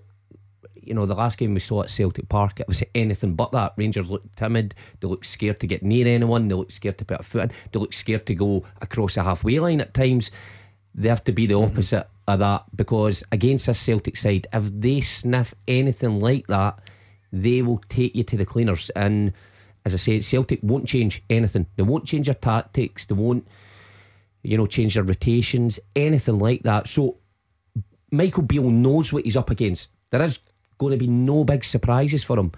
you 0.81 0.93
know, 0.93 1.05
the 1.05 1.15
last 1.15 1.37
game 1.37 1.53
we 1.53 1.59
saw 1.59 1.83
at 1.83 1.89
Celtic 1.89 2.27
Park, 2.27 2.59
it 2.59 2.67
was 2.67 2.83
anything 2.95 3.35
but 3.35 3.51
that. 3.51 3.73
Rangers 3.77 4.09
looked 4.09 4.35
timid. 4.35 4.73
They 4.99 5.07
looked 5.07 5.27
scared 5.27 5.59
to 5.59 5.67
get 5.67 5.83
near 5.83 6.07
anyone. 6.07 6.47
They 6.47 6.55
looked 6.55 6.71
scared 6.71 6.97
to 6.97 7.05
put 7.05 7.19
a 7.19 7.23
foot 7.23 7.43
in. 7.43 7.51
They 7.71 7.79
looked 7.79 7.93
scared 7.93 8.25
to 8.25 8.35
go 8.35 8.63
across 8.81 9.15
a 9.15 9.23
halfway 9.23 9.59
line 9.59 9.79
at 9.79 9.93
times. 9.93 10.31
They 10.95 11.09
have 11.09 11.23
to 11.25 11.31
be 11.31 11.45
the 11.45 11.53
opposite 11.53 12.07
of 12.27 12.39
that 12.39 12.65
because 12.75 13.23
against 13.31 13.65
this 13.65 13.79
Celtic 13.79 14.17
side, 14.17 14.47
if 14.53 14.69
they 14.71 15.01
sniff 15.01 15.53
anything 15.67 16.19
like 16.19 16.47
that, 16.47 16.79
they 17.31 17.61
will 17.61 17.81
take 17.89 18.15
you 18.15 18.23
to 18.23 18.37
the 18.37 18.45
cleaners. 18.45 18.89
And 18.95 19.33
as 19.85 19.93
I 19.93 19.97
said, 19.97 20.23
Celtic 20.23 20.59
won't 20.61 20.87
change 20.87 21.23
anything. 21.29 21.67
They 21.75 21.83
won't 21.83 22.05
change 22.05 22.27
their 22.27 22.35
tactics. 22.35 23.05
They 23.05 23.15
won't, 23.15 23.47
you 24.43 24.57
know, 24.57 24.65
change 24.65 24.95
their 24.95 25.03
rotations, 25.03 25.79
anything 25.95 26.39
like 26.39 26.63
that. 26.63 26.87
So 26.87 27.17
Michael 28.11 28.43
Beale 28.43 28.69
knows 28.69 29.11
what 29.11 29.25
he's 29.25 29.37
up 29.37 29.49
against. 29.49 29.89
There 30.11 30.21
is 30.21 30.39
going 30.77 30.91
to 30.91 30.97
be 30.97 31.07
no 31.07 31.43
big 31.43 31.63
surprises 31.63 32.23
for 32.23 32.37
him. 32.37 32.51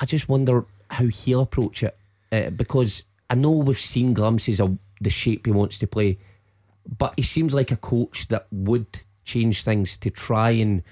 I 0.00 0.06
just 0.06 0.28
wonder 0.28 0.66
how 0.90 1.06
he'll 1.06 1.42
approach 1.42 1.82
it 1.82 1.96
uh, 2.32 2.50
because 2.50 3.04
I 3.28 3.36
know 3.36 3.50
we've 3.50 3.78
seen 3.78 4.14
glimpses 4.14 4.60
of 4.60 4.78
the 5.00 5.10
shape 5.10 5.46
he 5.46 5.52
wants 5.52 5.78
to 5.78 5.86
play, 5.86 6.18
but 6.98 7.14
he 7.16 7.22
seems 7.22 7.54
like 7.54 7.70
a 7.70 7.76
coach 7.76 8.28
that 8.28 8.46
would 8.50 9.00
change 9.24 9.62
things 9.62 9.96
to 9.98 10.10
try 10.10 10.50
and, 10.50 10.82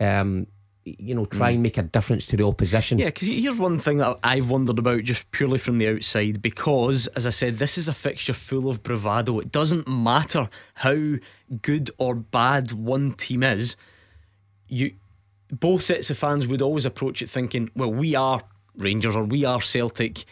um, 0.00 0.46
you 0.84 1.14
know, 1.14 1.24
try 1.24 1.50
and 1.50 1.62
make 1.62 1.78
a 1.78 1.82
difference 1.82 2.26
to 2.26 2.36
the 2.36 2.44
opposition. 2.44 2.98
Yeah, 2.98 3.06
because 3.06 3.28
here's 3.28 3.56
one 3.56 3.78
thing 3.78 3.98
that 3.98 4.18
I've 4.22 4.50
wondered 4.50 4.78
about 4.78 5.04
just 5.04 5.30
purely 5.30 5.58
from 5.58 5.78
the 5.78 5.88
outside. 5.88 6.42
Because, 6.42 7.06
as 7.08 7.26
I 7.26 7.30
said, 7.30 7.58
this 7.58 7.78
is 7.78 7.88
a 7.88 7.94
fixture 7.94 8.34
full 8.34 8.68
of 8.68 8.82
bravado. 8.82 9.38
It 9.38 9.52
doesn't 9.52 9.88
matter 9.88 10.50
how 10.74 11.14
good 11.62 11.90
or 11.96 12.14
bad 12.14 12.72
one 12.72 13.12
team 13.14 13.42
is. 13.42 13.76
You, 14.68 14.94
both 15.50 15.82
sets 15.82 16.10
of 16.10 16.18
fans 16.18 16.46
would 16.46 16.62
always 16.62 16.84
approach 16.84 17.22
it 17.22 17.30
thinking, 17.30 17.70
"Well, 17.74 17.92
we 17.92 18.14
are 18.14 18.42
Rangers 18.76 19.14
or 19.14 19.24
we 19.24 19.44
are 19.44 19.62
Celtic." 19.62 20.24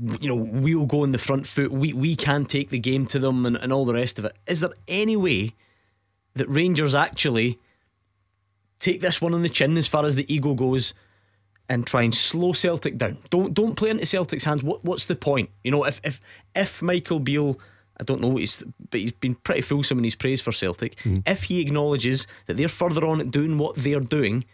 You 0.00 0.28
know, 0.28 0.34
we'll 0.34 0.86
go 0.86 1.04
in 1.04 1.12
the 1.12 1.18
front 1.18 1.46
foot. 1.46 1.70
We 1.70 1.92
we 1.92 2.16
can 2.16 2.46
take 2.46 2.70
the 2.70 2.78
game 2.78 3.06
to 3.06 3.18
them 3.18 3.46
and, 3.46 3.56
and 3.56 3.72
all 3.72 3.84
the 3.84 3.94
rest 3.94 4.18
of 4.18 4.24
it. 4.24 4.36
Is 4.46 4.60
there 4.60 4.72
any 4.88 5.16
way 5.16 5.54
that 6.34 6.48
Rangers 6.48 6.94
actually 6.94 7.58
take 8.80 9.00
this 9.00 9.20
one 9.20 9.34
on 9.34 9.42
the 9.42 9.48
chin 9.48 9.76
as 9.78 9.86
far 9.86 10.04
as 10.04 10.16
the 10.16 10.32
ego 10.32 10.54
goes 10.54 10.94
and 11.68 11.86
try 11.86 12.02
and 12.02 12.14
slow 12.14 12.52
Celtic 12.52 12.98
down. 12.98 13.18
Don't 13.30 13.54
don't 13.54 13.74
play 13.74 13.90
into 13.90 14.06
Celtic's 14.06 14.44
hands. 14.44 14.62
What 14.62 14.84
what's 14.84 15.06
the 15.06 15.16
point? 15.16 15.50
You 15.62 15.70
know, 15.70 15.84
if 15.84 16.00
if 16.04 16.20
if 16.54 16.82
Michael 16.82 17.20
Beale, 17.20 17.58
I 17.98 18.04
don't 18.04 18.20
know, 18.20 18.36
he's 18.36 18.62
but 18.90 19.00
he's 19.00 19.12
been 19.12 19.34
pretty 19.36 19.62
fulsome 19.62 19.98
in 19.98 20.04
his 20.04 20.14
praise 20.14 20.40
for 20.40 20.52
Celtic. 20.52 20.96
Mm-hmm. 20.96 21.20
If 21.26 21.44
he 21.44 21.60
acknowledges 21.60 22.26
that 22.46 22.56
they're 22.56 22.68
further 22.68 23.06
on 23.06 23.20
at 23.20 23.30
doing 23.30 23.58
what 23.58 23.76
they're 23.76 24.00
doing. 24.00 24.44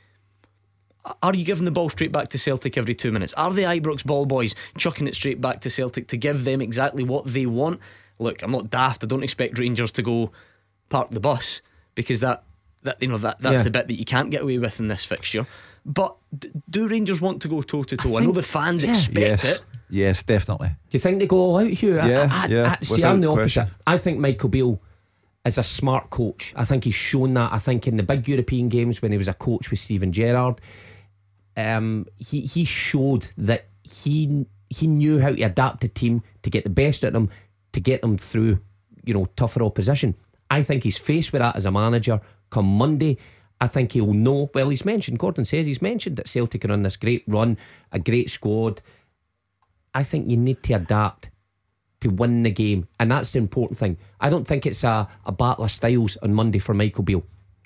Are 1.23 1.35
you 1.35 1.45
giving 1.45 1.65
the 1.65 1.71
ball 1.71 1.89
straight 1.89 2.13
back 2.13 2.29
to 2.29 2.39
Celtic 2.39 2.77
every 2.77 2.95
two 2.95 3.11
minutes? 3.11 3.33
Are 3.35 3.51
the 3.53 3.63
Ibrox 3.63 4.05
ball 4.05 4.27
boys 4.27 4.55
chucking 4.77 5.07
it 5.07 5.15
straight 5.15 5.41
back 5.41 5.61
to 5.63 5.71
Celtic 5.71 6.09
to 6.09 6.17
give 6.17 6.45
them 6.45 6.61
exactly 6.61 7.03
what 7.05 7.25
they 7.27 7.47
want? 7.47 7.81
Look, 8.19 8.43
I'm 8.43 8.51
not 8.51 8.69
daft. 8.71 9.03
I 9.03 9.07
don't 9.07 9.23
expect 9.23 9.59
Rangers 9.59 9.93
to 9.93 10.03
go 10.03 10.31
park 10.91 11.11
the 11.11 11.21
bus 11.21 11.63
because 11.95 12.21
that 12.21 12.43
that 12.83 12.97
you 13.01 13.09
know 13.09 13.19
that 13.19 13.41
that's 13.41 13.61
Yeah. 13.61 13.63
the 13.65 13.71
bit 13.71 13.89
that 13.89 13.95
you 13.99 14.05
can't 14.05 14.31
get 14.31 14.43
away 14.43 14.59
with 14.59 14.79
in 14.79 14.89
this 14.89 15.05
fixture. 15.05 15.47
But 15.87 16.15
d- 16.39 16.51
do 16.69 16.87
Rangers 16.87 17.21
want 17.23 17.41
to 17.43 17.49
go 17.49 17.63
toe 17.63 17.83
to 17.85 17.97
toe? 17.97 18.19
I 18.19 18.21
know 18.25 18.33
the 18.33 18.43
fans 18.43 18.85
yeah. 18.85 18.91
expect 18.91 19.19
Yes, 19.19 19.45
it. 19.45 19.63
yes, 19.89 20.23
definitely. 20.23 20.69
Do 20.69 20.75
you 20.91 20.99
think 21.01 21.19
they 21.21 21.27
go 21.27 21.39
all 21.39 21.59
out, 21.59 21.69
Hugh? 21.71 21.99
I- 21.99 22.09
Yeah, 22.11 22.29
I, 22.31 22.45
I, 22.45 22.47
yeah, 22.49 22.77
I, 22.79 22.85
see, 22.85 23.03
I'm 23.03 23.21
the 23.23 23.33
question. 23.33 23.63
opposite. 23.63 23.79
I 23.87 23.97
think 23.97 24.19
Michael 24.19 24.51
Beale 24.51 24.81
is 25.47 25.57
a 25.57 25.63
smart 25.63 26.11
coach. 26.11 26.53
I 26.55 26.67
think 26.67 26.85
he's 26.85 26.95
shown 26.95 27.33
that. 27.35 27.53
I 27.55 27.59
think 27.59 27.87
in 27.89 27.97
the 27.97 28.03
big 28.03 28.29
European 28.29 28.69
games 28.69 29.01
when 29.01 29.13
he 29.13 29.17
was 29.19 29.29
a 29.29 29.33
coach 29.35 29.71
with 29.71 29.79
Steven 29.81 30.13
Gerrard, 30.13 30.61
um, 31.57 32.07
he 32.19 32.43
he 32.43 32.65
showed 32.65 33.29
that 33.37 33.67
he 33.83 34.47
he 34.69 34.87
knew 34.87 35.19
how 35.21 35.33
to 35.33 35.43
adapt 35.43 35.85
a 35.85 35.89
team 35.89 36.23
to 36.43 36.51
get 36.51 36.65
the 36.65 36.71
best 36.71 37.05
out 37.05 37.09
of 37.09 37.13
them, 37.15 37.31
to 37.73 37.81
get 37.81 38.03
them 38.03 38.17
through, 38.17 38.61
you 39.05 39.13
know, 39.13 39.27
tougher 39.37 39.63
opposition. 39.63 40.15
I 40.51 40.63
think 40.63 40.85
he's 40.85 40.99
faced 40.99 41.33
with 41.33 41.41
that 41.41 41.57
as 41.57 41.67
a 41.67 41.71
manager 41.71 42.21
come 42.51 42.67
Monday. 42.67 43.17
I 43.61 43.67
think 43.67 43.93
he'll 43.93 44.13
know. 44.13 44.51
Well, 44.55 44.71
he's 44.71 44.85
mentioned. 44.85 45.19
Gordon 45.19 45.45
says 45.45 45.67
he's 45.67 45.83
mentioned 45.83 46.17
that 46.17 46.29
Celtic 46.29 46.65
are 46.65 46.73
on 46.73 46.83
this 46.83 46.97
great 46.97 47.25
run, 47.27 47.59
a 47.93 47.99
great 47.99 48.31
squad. 48.31 48.83
I 49.95 50.03
think 50.03 50.29
you 50.29 50.37
need 50.37 50.63
to 50.65 50.75
adapt 50.75 51.31
to 52.01 52.09
win 52.09 52.43
the 52.43 52.51
game, 52.51 52.89
and 52.99 53.11
that's 53.11 53.33
the 53.33 53.39
important 53.39 53.79
thing. 53.79 53.99
I 54.21 54.31
don't 54.31 54.47
think 54.49 54.65
it's 54.65 54.85
a, 54.85 55.09
a 55.27 55.33
battle 55.33 55.65
of 55.65 55.71
styles 55.71 56.17
on 56.23 56.33
Monday 56.33 56.59
for 56.59 56.75
Michael 56.75 57.05
Beale. 57.05 57.25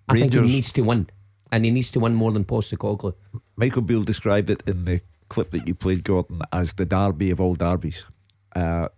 I 0.09 0.19
think 0.19 0.33
he 0.33 0.41
needs 0.41 0.73
to 0.73 0.83
win, 0.83 1.09
and 1.53 1.65
he 1.65 1.71
needs 1.71 1.93
to 1.93 2.01
win 2.01 2.15
more 2.15 2.33
than 2.33 2.45
Postecoglou. 2.45 3.15
Michael 3.57 3.83
Beale 3.83 4.03
described 4.03 4.51
it 4.51 4.63
in 4.67 4.85
the 4.85 5.01
clip 5.29 5.51
that 5.53 5.67
you 5.67 5.75
played, 5.75 6.05
Gordon, 6.05 6.43
as 6.53 6.75
the 6.75 6.85
derby 6.85 7.31
of 7.31 7.41
all 7.41 7.55
derbies. 7.55 8.05
Uh, 8.55 8.89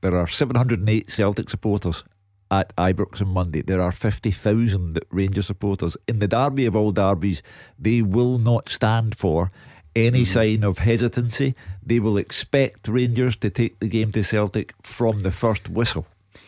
there 0.00 0.16
are 0.16 0.26
708 0.26 1.10
Celtic 1.10 1.48
supporters 1.48 2.04
at 2.50 2.74
Ibrox 2.76 3.22
on 3.22 3.28
Monday. 3.28 3.62
There 3.62 3.80
are 3.80 3.92
50,000 3.92 5.00
Rangers 5.10 5.46
supporters. 5.46 5.96
In 6.06 6.18
the 6.18 6.28
derby 6.28 6.66
of 6.66 6.76
all 6.76 6.90
derbies, 6.90 7.42
they 7.78 8.02
will 8.02 8.38
not 8.38 8.68
stand 8.68 9.16
for 9.16 9.50
any 9.96 10.24
sign 10.24 10.64
of 10.64 10.78
hesitancy. 10.78 11.54
They 11.82 12.00
will 12.00 12.16
expect 12.16 12.88
Rangers 12.88 13.36
to 13.36 13.50
take 13.50 13.78
the 13.80 13.88
game 13.88 14.12
to 14.12 14.22
Celtic 14.22 14.74
from 14.82 15.22
the 15.22 15.30
first 15.30 15.68
whistle. 15.68 16.06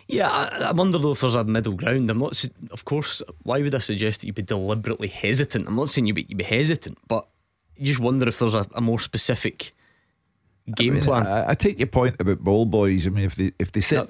Yeah, 0.08 0.30
I, 0.30 0.68
I 0.68 0.72
wonder 0.72 0.98
though 0.98 1.12
if 1.12 1.20
there's 1.20 1.34
a 1.34 1.44
middle 1.44 1.72
ground. 1.72 2.10
I'm 2.10 2.18
not, 2.18 2.36
su- 2.36 2.50
of 2.70 2.84
course. 2.84 3.22
Why 3.42 3.60
would 3.62 3.74
I 3.74 3.78
suggest 3.78 4.20
that 4.20 4.26
you 4.26 4.32
be 4.32 4.42
deliberately 4.42 5.08
hesitant? 5.08 5.66
I'm 5.66 5.76
not 5.76 5.90
saying 5.90 6.06
you 6.06 6.14
be 6.14 6.26
you 6.28 6.36
be 6.36 6.44
hesitant, 6.44 6.98
but 7.08 7.26
you 7.78 7.86
just 7.86 8.00
wonder 8.00 8.28
if 8.28 8.38
there's 8.38 8.54
a, 8.54 8.66
a 8.74 8.80
more 8.80 8.98
specific 9.00 9.72
game 10.74 10.94
I 10.94 10.96
mean, 10.96 11.04
plan. 11.04 11.26
I, 11.26 11.50
I 11.50 11.54
take 11.54 11.78
your 11.78 11.86
point 11.86 12.16
about 12.18 12.40
ball 12.40 12.66
boys. 12.66 13.06
I 13.06 13.10
mean, 13.10 13.24
if 13.24 13.36
they 13.36 13.52
if 13.58 13.72
they 13.72 13.80
sit 13.80 14.08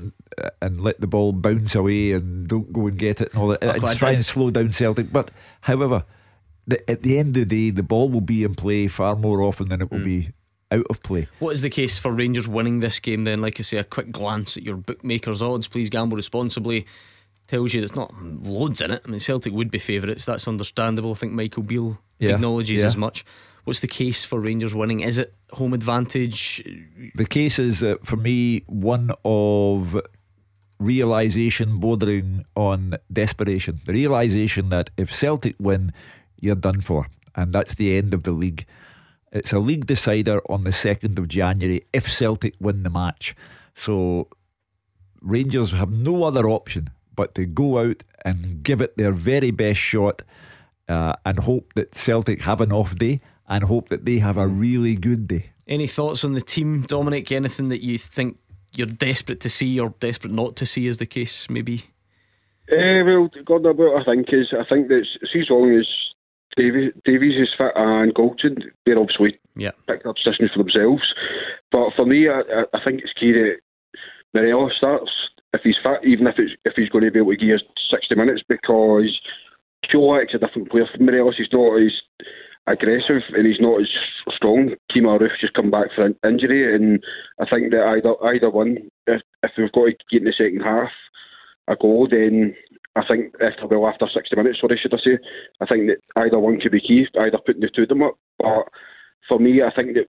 and 0.63 0.81
let 0.81 1.01
the 1.01 1.07
ball 1.07 1.33
bounce 1.33 1.75
away 1.75 2.13
and 2.13 2.47
don't 2.47 2.73
go 2.73 2.87
and 2.87 2.99
get 2.99 3.21
it 3.21 3.33
and 3.33 3.43
all 3.43 3.49
that, 3.49 3.63
Look, 3.63 3.83
and 3.83 3.99
try 3.99 4.13
and 4.13 4.25
slow 4.25 4.51
down 4.51 4.73
Celtic. 4.73 5.13
But 5.13 5.31
however, 5.63 6.05
the, 6.67 6.91
at 6.91 7.03
the 7.03 7.19
end 7.19 7.37
of 7.37 7.49
the 7.49 7.71
day, 7.71 7.71
the 7.71 7.83
ball 7.83 8.09
will 8.09 8.21
be 8.21 8.45
in 8.45 8.55
play 8.55 8.89
far 8.89 9.17
more 9.17 9.43
often 9.43 9.69
than 9.69 9.83
it 9.83 9.91
will 9.91 9.99
hmm. 9.99 10.05
be 10.05 10.33
out 10.71 10.87
of 10.91 11.03
play. 11.03 11.29
What 11.39 11.53
is 11.53 11.63
the 11.63 11.71
case 11.71 11.99
for 11.99 12.13
Rangers 12.13 12.49
winning 12.49 12.81
this 12.81 12.99
game 12.99 13.25
then? 13.25 13.41
Like 13.41 13.61
I 13.61 13.63
say, 13.63 13.79
a 13.79 13.85
quick 13.85 14.11
glance 14.11 14.57
at 14.57 14.63
your 14.63 14.77
bookmakers' 14.77 15.43
odds. 15.43 15.69
Please 15.69 15.91
gamble 15.91 16.17
responsibly. 16.17 16.87
Tells 17.47 17.73
you 17.73 17.81
there's 17.81 17.95
not 17.95 18.13
loads 18.21 18.81
in 18.81 18.91
it. 18.91 19.03
I 19.05 19.09
mean, 19.09 19.21
Celtic 19.21 19.53
would 19.53 19.71
be 19.71 19.79
favourites. 19.79 20.25
That's 20.25 20.49
understandable. 20.49 21.13
I 21.13 21.15
think 21.15 21.33
Michael 21.33 21.63
Beale 21.63 21.99
Yeah, 22.19 22.35
acknowledges 22.35 22.81
yeah. 22.81 22.87
as 22.87 22.97
much. 22.97 23.25
What's 23.67 23.81
the 23.81 23.89
case 23.89 24.25
for 24.25 24.39
Rangers 24.39 24.77
winning? 24.77 25.01
Is 25.01 25.19
it 25.19 25.35
home 25.51 25.75
advantage? 25.75 26.63
The 27.17 27.27
case 27.27 27.59
is, 27.59 27.85
for 28.05 28.15
me, 28.15 28.63
one 28.69 29.11
of 29.25 30.01
realization 30.79 31.81
bordering 31.81 32.45
on 32.55 32.95
desperation. 33.13 33.81
The 33.85 33.93
realization 33.93 34.69
that 34.69 34.91
if 34.97 35.13
Celtic 35.13 35.57
win, 35.59 35.93
you're 36.39 36.55
done 36.55 36.81
for, 36.81 37.09
and 37.35 37.51
that's 37.51 37.75
the 37.75 37.99
end 37.99 38.15
of 38.15 38.23
the 38.23 38.31
league. 38.31 38.67
It's 39.33 39.53
a 39.53 39.59
league 39.59 39.87
decider 39.87 40.41
on 40.49 40.63
the 40.63 40.71
2nd 40.71 41.19
of 41.19 41.27
January 41.27 41.83
if 41.93 42.09
Celtic 42.09 42.55
win 42.61 42.85
the 42.85 42.91
match. 42.91 43.35
So 43.75 44.29
Rangers 45.21 45.73
have 45.73 45.91
no 45.91 46.23
other 46.23 46.49
option 46.49 46.91
but 47.17 47.35
to 47.35 47.47
go 47.47 47.79
out 47.79 48.05
and 48.25 48.63
give 48.63 48.81
it 48.81 48.97
their 48.97 49.11
very 49.11 49.51
best 49.51 49.81
shot 49.81 50.23
uh, 50.89 51.15
and 51.25 51.41
hope 51.41 51.73
that 51.75 51.97
Celtic 51.97 52.43
have 52.43 52.61
an 52.61 52.71
off 52.71 52.95
day 52.95 53.21
and 53.49 53.65
hope 53.65 53.89
that 53.89 54.05
they 54.05 54.19
have 54.19 54.37
a 54.37 54.47
really 54.47 54.97
good 54.97 55.29
day. 55.29 55.51
Any 55.67 55.87
thoughts 55.87 56.25
on 56.25 56.33
the 56.35 56.41
team, 56.41 56.83
Dominic? 56.83 57.31
Anything 57.33 57.69
that 57.69 57.83
you 57.83 57.99
think 57.99 58.39
you're 58.73 58.87
desperate 58.87 59.41
to 59.41 59.49
see 59.51 59.79
or 59.81 59.91
desperate 60.01 60.33
not 60.33 60.57
to 60.57 60.67
see, 60.67 60.87
is 60.87 60.99
the 60.99 61.07
case, 61.07 61.49
maybe? 61.51 61.85
Eh, 62.71 63.03
well, 63.03 63.31
God, 63.45 63.65
what 63.77 64.01
I 64.01 64.05
think 64.05 64.33
is, 64.33 64.53
I 64.53 64.65
think 64.65 64.89
that 64.89 65.07
see 65.33 65.41
as 65.41 65.51
long 65.51 65.73
as 65.73 65.87
Davies, 66.57 66.93
Davies 67.05 67.37
is 67.41 67.55
fit 67.57 67.73
and 67.77 68.15
Goldson, 68.15 68.63
they're 68.85 68.99
obviously 68.99 69.39
Yeah. 69.57 69.71
picked 69.87 70.07
up 70.07 70.17
positions 70.17 70.53
for 70.53 70.59
themselves. 70.59 71.15
But 71.71 71.91
for 71.95 72.05
me, 72.07 72.29
I, 72.29 72.41
I- 72.41 72.65
I 72.75 72.81
think 72.85 73.03
it's 73.03 73.13
key 73.13 73.33
that 73.33 73.57
Morelos 74.35 74.77
starts 74.77 75.31
if 75.53 75.63
he's 75.63 75.79
fit, 75.79 76.01
even 76.05 76.27
if 76.27 76.39
it's 76.39 76.55
if 76.65 76.75
he's 76.75 76.89
going 76.89 77.05
to 77.05 77.11
be 77.11 77.19
able 77.21 77.31
to 77.33 77.37
give 77.37 77.57
us 77.57 77.63
60 77.91 78.15
minutes, 78.15 78.43
because 78.49 79.21
Colak's 79.91 80.35
a 80.35 80.39
different 80.39 80.71
player 80.71 80.87
from 80.87 81.07
Morelos. 81.07 81.37
He's 81.37 81.53
not 81.53 81.77
as 81.81 82.03
aggressive 82.67 83.23
and 83.35 83.47
he's 83.47 83.61
not 83.61 83.81
as 83.81 83.89
strong. 84.31 84.75
Kemar 84.91 85.21
Roofe 85.21 85.39
just 85.41 85.55
come 85.55 85.71
back 85.71 85.89
an 85.97 86.17
injury, 86.25 86.75
and 86.75 87.03
I 87.41 87.47
think 87.49 87.71
that 87.71 87.87
either 87.87 88.15
either 88.25 88.51
one, 88.51 88.91
if, 89.07 89.23
if 89.43 89.53
we've 89.57 89.73
got 89.73 89.87
to 89.87 89.97
get 90.11 90.23
in 90.23 90.25
the 90.25 90.33
second 90.33 90.61
half 90.61 90.91
a 91.69 91.77
goal, 91.77 92.09
then 92.11 92.55
I 92.97 93.05
think 93.07 93.35
after 93.41 93.67
well 93.67 93.89
after 93.89 94.09
60 94.09 94.37
minutes, 94.37 94.61
sorry, 94.61 94.79
should 94.79 94.95
I 94.95 94.99
say, 94.99 95.19
I 95.61 95.67
think 95.67 95.89
that 95.89 95.99
either 96.17 96.39
one 96.39 96.61
could 96.61 96.73
be 96.73 96.81
key, 96.81 97.07
either 97.19 97.39
putting 97.39 97.61
the 97.61 97.69
two 97.69 97.83
of 97.83 97.89
them 97.89 98.03
up. 98.03 98.15
But 98.39 98.69
for 99.29 99.39
me, 99.39 99.63
I 99.63 99.71
think 99.71 99.95
that, 99.95 100.07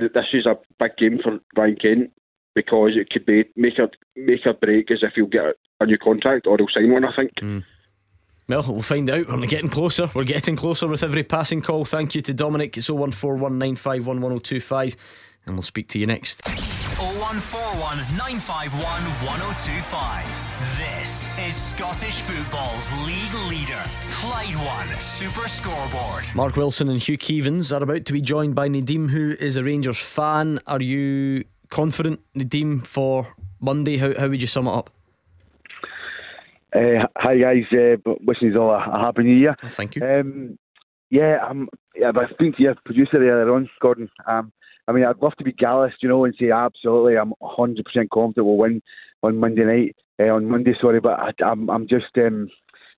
that 0.00 0.14
this 0.14 0.26
is 0.32 0.46
a 0.46 0.58
big 0.78 0.96
game 0.96 1.20
for 1.22 1.38
Ryan 1.56 1.76
Kent 1.76 2.12
because 2.54 2.96
it 2.96 3.10
could 3.10 3.26
be 3.26 3.44
make 3.56 3.78
a 3.78 3.90
make 4.16 4.46
a 4.46 4.54
break 4.54 4.90
as 4.90 5.02
if 5.02 5.12
he'll 5.14 5.26
get 5.26 5.44
a, 5.44 5.54
a 5.80 5.86
new 5.86 5.98
contract 5.98 6.46
or 6.46 6.56
he'll 6.56 6.68
sign 6.68 6.92
one. 6.92 7.04
I 7.04 7.14
think. 7.14 7.32
Mm. 7.36 7.64
Well, 8.46 8.62
we'll 8.68 8.82
find 8.82 9.08
out. 9.08 9.26
We're 9.28 9.46
getting 9.46 9.70
closer. 9.70 10.10
We're 10.14 10.24
getting 10.24 10.54
closer 10.56 10.86
with 10.86 11.02
every 11.02 11.24
passing 11.24 11.62
call. 11.62 11.86
Thank 11.86 12.14
you 12.14 12.20
to 12.22 12.34
Dominic. 12.34 12.76
It's 12.76 12.90
01419511025. 12.90 14.96
And 15.46 15.56
we'll 15.56 15.62
speak 15.62 15.88
to 15.88 15.98
you 15.98 16.06
next. 16.06 16.42
0141 16.98 17.98
951 18.16 19.02
1025. 19.26 20.24
This 20.76 21.28
is 21.38 21.54
Scottish 21.56 22.20
football's 22.20 22.92
league 23.04 23.34
leader, 23.48 23.82
Clyde 24.10 24.56
One 24.56 24.88
Super 25.00 25.48
Scoreboard. 25.48 26.24
Mark 26.34 26.56
Wilson 26.56 26.88
and 26.88 27.00
Hugh 27.00 27.18
Keevins 27.18 27.72
are 27.76 27.82
about 27.82 28.04
to 28.06 28.12
be 28.12 28.20
joined 28.20 28.54
by 28.54 28.68
Nadim, 28.68 29.10
who 29.10 29.36
is 29.40 29.56
a 29.56 29.64
Rangers 29.64 29.98
fan. 29.98 30.60
Are 30.66 30.80
you 30.80 31.44
confident, 31.70 32.20
Nadim, 32.36 32.86
for 32.86 33.34
Monday? 33.60 33.96
How, 33.96 34.14
how 34.18 34.28
would 34.28 34.40
you 34.40 34.46
sum 34.46 34.66
it 34.66 34.72
up? 34.72 34.90
Uh, 36.74 37.06
hi 37.16 37.36
guys, 37.38 37.62
uh, 37.72 37.96
wishing 38.26 38.48
you 38.48 38.60
all 38.60 38.70
a, 38.70 38.78
a 38.78 38.98
happy 38.98 39.22
new 39.22 39.36
year. 39.36 39.54
Oh, 39.62 39.68
thank 39.68 39.94
you. 39.94 40.02
Um, 40.02 40.58
yeah, 41.08 41.38
I'm. 41.48 41.68
Yeah, 41.94 42.10
but 42.10 42.24
I 42.24 42.26
think 42.36 42.56
to 42.56 42.62
your 42.62 42.74
producer 42.84 43.18
earlier 43.18 43.54
on, 43.54 43.68
Gordon. 43.80 44.10
Um, 44.26 44.52
I 44.88 44.92
mean, 44.92 45.04
I'd 45.04 45.22
love 45.22 45.36
to 45.36 45.44
be 45.44 45.52
Gallus, 45.52 45.92
you 46.02 46.08
know, 46.08 46.24
and 46.24 46.34
say 46.38 46.50
absolutely, 46.50 47.16
I'm 47.16 47.32
100% 47.40 47.76
confident 48.12 48.46
we'll 48.46 48.56
win 48.56 48.82
on 49.22 49.38
Monday 49.38 49.64
night, 49.64 49.96
uh, 50.20 50.32
on 50.32 50.46
Monday, 50.46 50.74
sorry, 50.78 51.00
but 51.00 51.18
I, 51.18 51.30
I'm, 51.42 51.70
I'm 51.70 51.88
just, 51.88 52.18
um, 52.18 52.50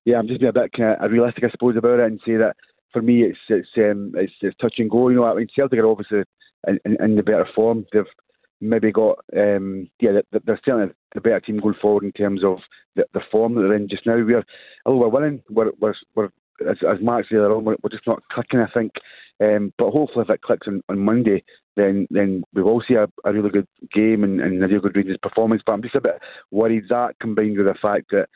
yeah, 0.05 0.17
I'm 0.17 0.27
just 0.27 0.41
being 0.41 0.51
a 0.51 0.53
bit 0.53 0.73
kind 0.73 0.97
of 0.99 1.11
realistic, 1.13 1.45
I 1.45 1.51
suppose, 1.51 1.77
about 1.77 2.01
it, 2.01 2.07
and 2.07 2.21
say 2.27 2.37
that 2.37 2.57
for 2.93 3.03
me, 3.03 3.23
it's 3.25 3.39
it's 3.51 3.69
um, 3.77 4.13
it's, 4.17 4.33
it's 4.41 4.57
touch 4.57 4.77
and 4.79 4.91
go. 4.91 5.11
You 5.11 5.17
know, 5.17 5.25
I 5.25 5.35
mean, 5.35 5.49
Celtic 5.55 5.79
are 5.79 5.87
obviously 5.87 6.23
in, 6.67 6.79
in, 6.87 6.97
in 7.05 7.17
the 7.17 7.23
better 7.23 7.47
form. 7.55 7.85
They've 7.93 8.05
maybe 8.61 8.93
got, 8.93 9.19
um, 9.37 9.89
yeah, 10.01 10.21
they're, 10.33 10.61
certainly 10.65 10.93
the 11.15 11.21
better 11.21 11.41
team 11.41 11.61
going 11.61 11.75
forward 11.81 12.05
in 12.05 12.13
terms 12.13 12.43
of 12.45 12.59
the, 12.95 13.05
the 13.15 13.21
form 13.31 13.55
that 13.55 13.63
they're 13.63 13.75
in 13.75 13.89
just 13.89 14.07
now. 14.07 14.17
We're, 14.17 14.45
although 14.85 15.09
we're 15.09 15.21
winning, 15.21 15.43
we're, 15.51 15.73
we're, 15.81 15.95
we're 16.15 16.31
as, 16.69 16.79
as 16.89 17.03
Mark 17.03 17.27
said 17.29 17.37
earlier 17.37 17.59
we're, 17.59 17.77
we're 17.83 17.91
just 17.91 18.07
not 18.07 18.23
clicking, 18.31 18.61
I 18.61 18.71
think. 18.73 18.93
Um, 19.41 19.73
but 19.77 19.91
hopefully, 19.91 20.25
if 20.27 20.31
it 20.31 20.43
clicks 20.43 20.67
on, 20.67 20.83
on 20.89 20.99
Monday, 20.99 21.45
then 21.77 22.07
then 22.11 22.43
we 22.55 22.63
will 22.63 22.83
see 22.87 22.95
a, 22.95 23.07
a 23.25 23.33
really 23.33 23.51
good 23.51 23.69
game 23.93 24.25
and, 24.25 24.41
and 24.41 24.63
a 24.63 24.67
really 24.67 24.81
good 24.81 24.97
Rangers 24.97 25.19
performance. 25.23 25.63
But 25.65 25.73
I'm 25.73 25.83
just 25.83 25.95
a 25.95 26.01
bit 26.01 26.19
worried 26.51 26.85
that 26.89 27.17
combined 27.21 27.59
with 27.59 27.67
the 27.67 27.75
fact 27.75 28.07
that 28.13 28.29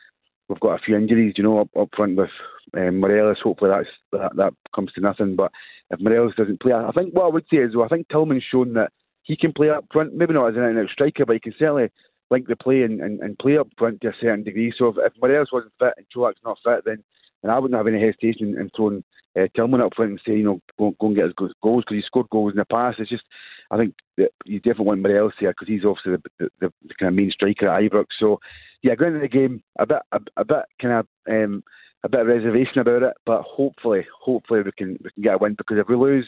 we've 0.47 0.59
got 0.59 0.75
a 0.75 0.83
few 0.83 0.95
injuries, 0.95 1.33
you 1.37 1.43
know, 1.43 1.61
up, 1.61 1.69
up 1.75 1.89
front 1.95 2.17
with 2.17 2.29
um, 2.77 2.99
Morelos. 2.99 3.37
Hopefully, 3.43 3.71
that's 3.71 3.89
that, 4.11 4.35
that 4.35 4.53
comes 4.75 4.91
to 4.93 5.01
nothing. 5.01 5.35
But 5.35 5.51
if 5.89 5.99
Morelos 5.99 6.35
doesn't 6.35 6.61
play, 6.61 6.73
I 6.73 6.91
think 6.91 7.15
what 7.15 7.25
I 7.25 7.29
would 7.29 7.45
say 7.51 7.57
is, 7.57 7.75
well, 7.75 7.85
I 7.85 7.89
think 7.89 8.07
Tillman's 8.09 8.43
shown 8.43 8.73
that 8.73 8.91
he 9.23 9.35
can 9.35 9.53
play 9.53 9.69
up 9.69 9.85
front. 9.91 10.13
Maybe 10.13 10.33
not 10.33 10.49
as 10.49 10.55
an 10.55 10.77
out 10.77 10.89
striker, 10.89 11.25
but 11.25 11.33
he 11.33 11.39
can 11.39 11.55
certainly 11.57 11.89
link 12.29 12.47
the 12.47 12.55
play 12.55 12.83
and, 12.83 13.01
and, 13.01 13.19
and 13.19 13.37
play 13.39 13.57
up 13.57 13.67
front 13.77 14.01
to 14.01 14.09
a 14.09 14.13
certain 14.19 14.43
degree. 14.43 14.73
So 14.77 14.87
if, 14.87 14.95
if 14.97 15.13
wasn't 15.51 15.73
fit 15.79 15.93
and 15.97 16.05
Colak's 16.13 16.39
not 16.43 16.59
fit, 16.63 16.85
then 16.85 17.03
and 17.43 17.51
I 17.51 17.59
wouldn't 17.59 17.77
have 17.77 17.87
any 17.87 17.99
hesitation 17.99 18.57
in 18.57 18.69
throwing 18.75 19.03
uh, 19.39 19.47
Tillman 19.55 19.81
up 19.81 19.93
front 19.95 20.11
and 20.11 20.21
say, 20.25 20.33
you 20.33 20.43
know, 20.43 20.61
go, 20.77 20.95
go 20.99 21.07
and 21.07 21.15
get 21.15 21.25
his 21.25 21.33
go- 21.33 21.49
goals 21.63 21.83
because 21.83 21.97
he 21.97 22.05
scored 22.05 22.29
goals 22.29 22.53
in 22.53 22.57
the 22.57 22.65
past. 22.65 22.99
It's 22.99 23.09
just, 23.09 23.23
I 23.71 23.77
think 23.77 23.95
that 24.17 24.31
you 24.45 24.59
definitely 24.59 24.85
want 24.85 25.01
Morelos 25.01 25.33
here 25.39 25.51
because 25.51 25.67
he's 25.67 25.85
obviously 25.85 26.13
the, 26.13 26.21
the, 26.39 26.49
the, 26.59 26.73
the 26.87 26.93
kind 26.99 27.09
of 27.09 27.15
main 27.15 27.31
striker 27.31 27.67
at 27.67 27.81
Ibrox. 27.81 28.05
So, 28.19 28.39
yeah, 28.83 28.95
going 28.95 29.15
into 29.15 29.27
the 29.27 29.29
game, 29.29 29.63
a 29.79 29.85
bit, 29.85 30.01
a, 30.11 30.19
a 30.37 30.45
bit 30.45 30.65
kind 30.81 30.93
of, 30.93 31.07
um, 31.29 31.63
a 32.03 32.09
bit 32.09 32.21
of 32.21 32.27
reservation 32.27 32.79
about 32.79 33.03
it, 33.03 33.13
but 33.25 33.43
hopefully, 33.43 34.05
hopefully 34.19 34.61
we 34.63 34.71
can 34.71 34.97
we 35.03 35.11
can 35.11 35.23
get 35.23 35.35
a 35.35 35.37
win 35.37 35.53
because 35.55 35.77
if 35.77 35.87
we 35.87 35.95
lose, 35.95 36.27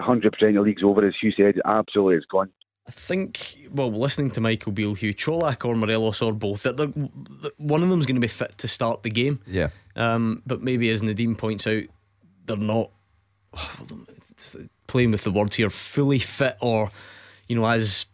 100% 0.00 0.54
the 0.54 0.60
league's 0.60 0.82
over, 0.82 1.06
as 1.06 1.14
you 1.22 1.32
said, 1.32 1.60
absolutely 1.64 2.16
it's 2.16 2.26
gone. 2.26 2.50
I 2.86 2.90
think, 2.90 3.58
well, 3.70 3.92
listening 3.92 4.32
to 4.32 4.40
Michael 4.40 4.72
Beale, 4.72 4.94
Hugh 4.94 5.14
Colak 5.14 5.64
or 5.64 5.76
Morelos 5.76 6.20
or 6.20 6.32
both, 6.32 6.64
that 6.64 6.76
that 6.76 7.52
one 7.56 7.82
of 7.82 7.88
them's 7.88 8.06
going 8.06 8.16
to 8.16 8.20
be 8.20 8.26
fit 8.26 8.58
to 8.58 8.66
start 8.66 9.04
the 9.04 9.10
game. 9.10 9.40
Yeah. 9.46 9.68
Um, 9.94 10.42
but 10.46 10.62
maybe, 10.62 10.90
as 10.90 11.00
Nadim 11.00 11.38
points 11.38 11.66
out, 11.66 11.84
they're 12.46 12.56
not 12.56 12.90
it's 14.30 14.56
playing 14.86 15.12
with 15.12 15.22
the 15.22 15.30
words 15.30 15.56
here, 15.56 15.70
fully 15.70 16.18
fit 16.18 16.56
or, 16.60 16.90
you 17.48 17.56
know, 17.56 17.66
as 17.66 18.06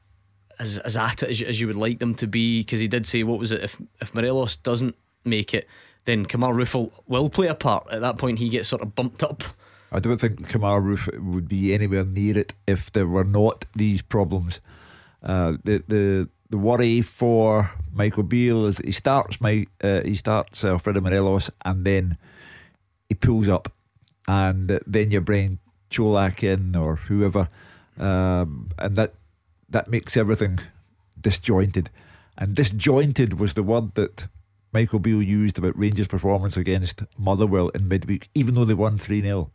as 0.59 0.79
as 0.79 0.97
at 0.97 1.23
it 1.23 1.31
as 1.31 1.41
you, 1.41 1.47
as 1.47 1.61
you 1.61 1.67
would 1.67 1.77
like 1.77 1.99
them 1.99 2.15
to 2.17 2.27
be. 2.27 2.61
Because 2.61 2.81
he 2.81 2.89
did 2.89 3.07
say, 3.07 3.23
what 3.23 3.39
was 3.39 3.53
it? 3.53 3.63
If 3.63 3.81
if 4.01 4.15
Morelos 4.15 4.57
doesn't 4.57 4.97
make 5.25 5.55
it, 5.55 5.67
then 6.05 6.27
Kemar 6.27 6.55
Roofe 6.55 6.93
will 7.07 7.31
play 7.31 7.47
a 7.47 7.55
part. 7.55 7.87
At 7.91 8.03
that 8.03 8.19
point, 8.19 8.39
he 8.39 8.49
gets 8.49 8.69
sort 8.69 8.83
of 8.83 8.95
bumped 8.95 9.23
up. 9.23 9.45
I 9.91 10.01
don't 10.01 10.19
think 10.19 10.49
Kemar 10.49 10.83
Roofe 10.83 11.19
would 11.19 11.49
be 11.49 11.73
anywhere 11.73 12.05
near 12.05 12.39
it 12.39 12.55
if 12.67 12.93
there 12.93 13.07
were 13.07 13.25
not 13.25 13.65
these 13.75 14.03
problems. 14.03 14.61
Uh, 15.23 15.53
the 15.65 15.83
the 15.89 16.29
the 16.51 16.59
worry 16.59 17.03
for 17.03 17.71
Michael 17.93 18.23
Beale 18.23 18.67
is 18.67 18.79
he 18.79 18.93
starts 18.93 19.41
my 19.41 19.67
uh, 19.83 20.03
he 20.03 20.15
starts 20.15 20.65
Alfredo 20.65 21.01
Morelos 21.01 21.51
and 21.65 21.85
then 21.85 22.19
he 23.09 23.15
pulls 23.15 23.49
up, 23.49 23.73
and 24.27 24.81
then 24.87 25.11
you 25.11 25.21
bring 25.21 25.59
Colak 25.91 26.43
in 26.43 26.77
or 26.77 26.97
whoever, 26.97 27.49
um, 27.99 28.71
and 28.79 28.97
that 28.97 29.15
that 29.71 29.89
makes 29.89 30.17
everything 30.17 30.61
disjointed. 31.19 31.91
And 32.37 32.55
disjointed 32.55 33.41
was 33.41 33.55
the 33.55 33.63
word 33.63 33.95
that 33.95 34.29
Michael 34.73 34.99
Beale 34.99 35.23
used 35.23 35.59
about 35.59 35.79
Rangers' 35.79 36.07
performance 36.07 36.57
against 36.57 37.03
Motherwell 37.17 37.69
in 37.71 37.89
midweek, 37.89 38.29
even 38.35 38.55
though 38.55 38.65
they 38.65 38.75
won 38.75 38.99
3 38.99 39.23
0. 39.23 39.51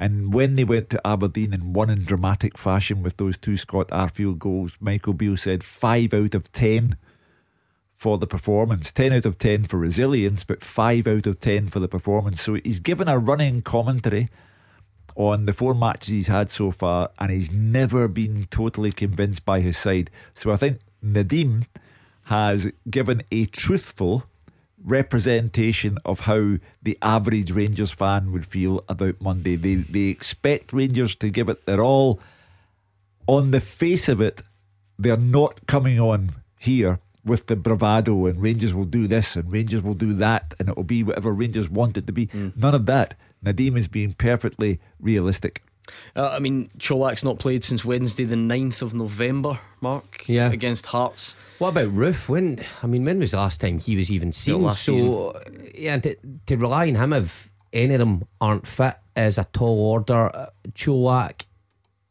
And 0.00 0.32
when 0.32 0.56
they 0.56 0.64
went 0.64 0.88
to 0.90 1.06
Aberdeen 1.06 1.52
and 1.52 1.76
won 1.76 1.90
in 1.90 2.04
dramatic 2.04 2.56
fashion 2.56 3.02
with 3.02 3.18
those 3.18 3.36
two 3.36 3.58
Scott 3.58 3.88
Arfield 3.88 4.38
goals, 4.38 4.78
Michael 4.80 5.12
Beale 5.12 5.36
said 5.36 5.62
5 5.62 6.14
out 6.14 6.34
of 6.34 6.50
10 6.52 6.96
for 7.96 8.16
the 8.16 8.26
performance. 8.26 8.92
10 8.92 9.12
out 9.12 9.26
of 9.26 9.36
10 9.36 9.64
for 9.64 9.76
resilience, 9.76 10.42
but 10.42 10.64
5 10.64 11.06
out 11.06 11.26
of 11.26 11.38
10 11.38 11.68
for 11.68 11.80
the 11.80 11.86
performance. 11.86 12.40
So 12.40 12.54
he's 12.54 12.78
given 12.78 13.08
a 13.08 13.18
running 13.18 13.60
commentary 13.60 14.30
on 15.16 15.44
the 15.44 15.52
four 15.52 15.74
matches 15.74 16.08
he's 16.08 16.28
had 16.28 16.48
so 16.48 16.70
far, 16.70 17.10
and 17.18 17.30
he's 17.30 17.52
never 17.52 18.08
been 18.08 18.46
totally 18.50 18.92
convinced 18.92 19.44
by 19.44 19.60
his 19.60 19.76
side. 19.76 20.10
So 20.32 20.50
I 20.50 20.56
think 20.56 20.78
Nadim 21.04 21.66
has 22.24 22.72
given 22.88 23.22
a 23.30 23.44
truthful 23.44 24.24
representation 24.82 25.98
of 26.04 26.20
how 26.20 26.56
the 26.82 26.98
average 27.02 27.50
Rangers 27.50 27.90
fan 27.90 28.32
would 28.32 28.46
feel 28.46 28.84
about 28.88 29.20
Monday. 29.20 29.56
They 29.56 29.76
they 29.76 30.08
expect 30.08 30.72
Rangers 30.72 31.14
to 31.16 31.30
give 31.30 31.48
it 31.48 31.66
their 31.66 31.82
all. 31.82 32.20
On 33.26 33.50
the 33.50 33.60
face 33.60 34.08
of 34.08 34.20
it, 34.20 34.42
they're 34.98 35.16
not 35.16 35.66
coming 35.66 36.00
on 36.00 36.34
here 36.58 37.00
with 37.24 37.46
the 37.46 37.56
bravado 37.56 38.26
and 38.26 38.40
Rangers 38.40 38.74
will 38.74 38.84
do 38.86 39.06
this 39.06 39.36
and 39.36 39.52
Rangers 39.52 39.82
will 39.82 39.94
do 39.94 40.12
that 40.14 40.54
and 40.58 40.68
it 40.68 40.76
will 40.76 40.84
be 40.84 41.02
whatever 41.02 41.32
Rangers 41.32 41.68
want 41.68 41.96
it 41.96 42.06
to 42.06 42.12
be. 42.12 42.26
Mm. 42.28 42.56
None 42.56 42.74
of 42.74 42.86
that. 42.86 43.14
Nadim 43.44 43.76
is 43.76 43.88
being 43.88 44.14
perfectly 44.14 44.80
realistic. 44.98 45.62
Uh, 46.16 46.28
I 46.28 46.38
mean, 46.38 46.70
Colak's 46.78 47.24
not 47.24 47.38
played 47.38 47.64
since 47.64 47.84
Wednesday, 47.84 48.24
the 48.24 48.36
9th 48.36 48.82
of 48.82 48.94
November, 48.94 49.60
Mark. 49.80 50.24
Yeah. 50.26 50.50
Against 50.50 50.86
Hearts. 50.86 51.34
What 51.58 51.68
about 51.70 51.88
Roofe? 51.94 52.28
When 52.28 52.64
I 52.82 52.86
mean, 52.86 53.04
when 53.04 53.18
was 53.18 53.32
the 53.32 53.38
last 53.38 53.60
time 53.60 53.78
he 53.78 53.96
was 53.96 54.10
even 54.10 54.32
seen? 54.32 54.62
last 54.62 54.82
so 54.82 55.40
yeah, 55.74 55.98
to, 55.98 56.16
to 56.46 56.56
rely 56.56 56.88
on 56.88 56.94
him 56.96 57.12
if 57.12 57.50
any 57.72 57.94
of 57.94 58.00
them 58.00 58.26
aren't 58.40 58.66
fit 58.66 58.96
is 59.16 59.38
a 59.38 59.44
tall 59.52 59.78
order. 59.78 60.34
Uh, 60.34 60.46
Cholak, 60.72 61.44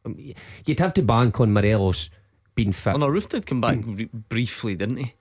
um, 0.04 0.16
you'd 0.64 0.80
have 0.80 0.94
to 0.94 1.02
bank 1.02 1.40
on 1.40 1.52
Morelos 1.52 2.10
being 2.54 2.72
fit. 2.72 2.94
Oh, 2.94 2.98
no, 2.98 3.08
Roofe 3.08 3.28
did 3.28 3.46
come 3.46 3.60
back 3.60 3.80
br- 3.80 4.04
briefly, 4.12 4.74
didn't 4.74 4.96
he? 4.98 5.14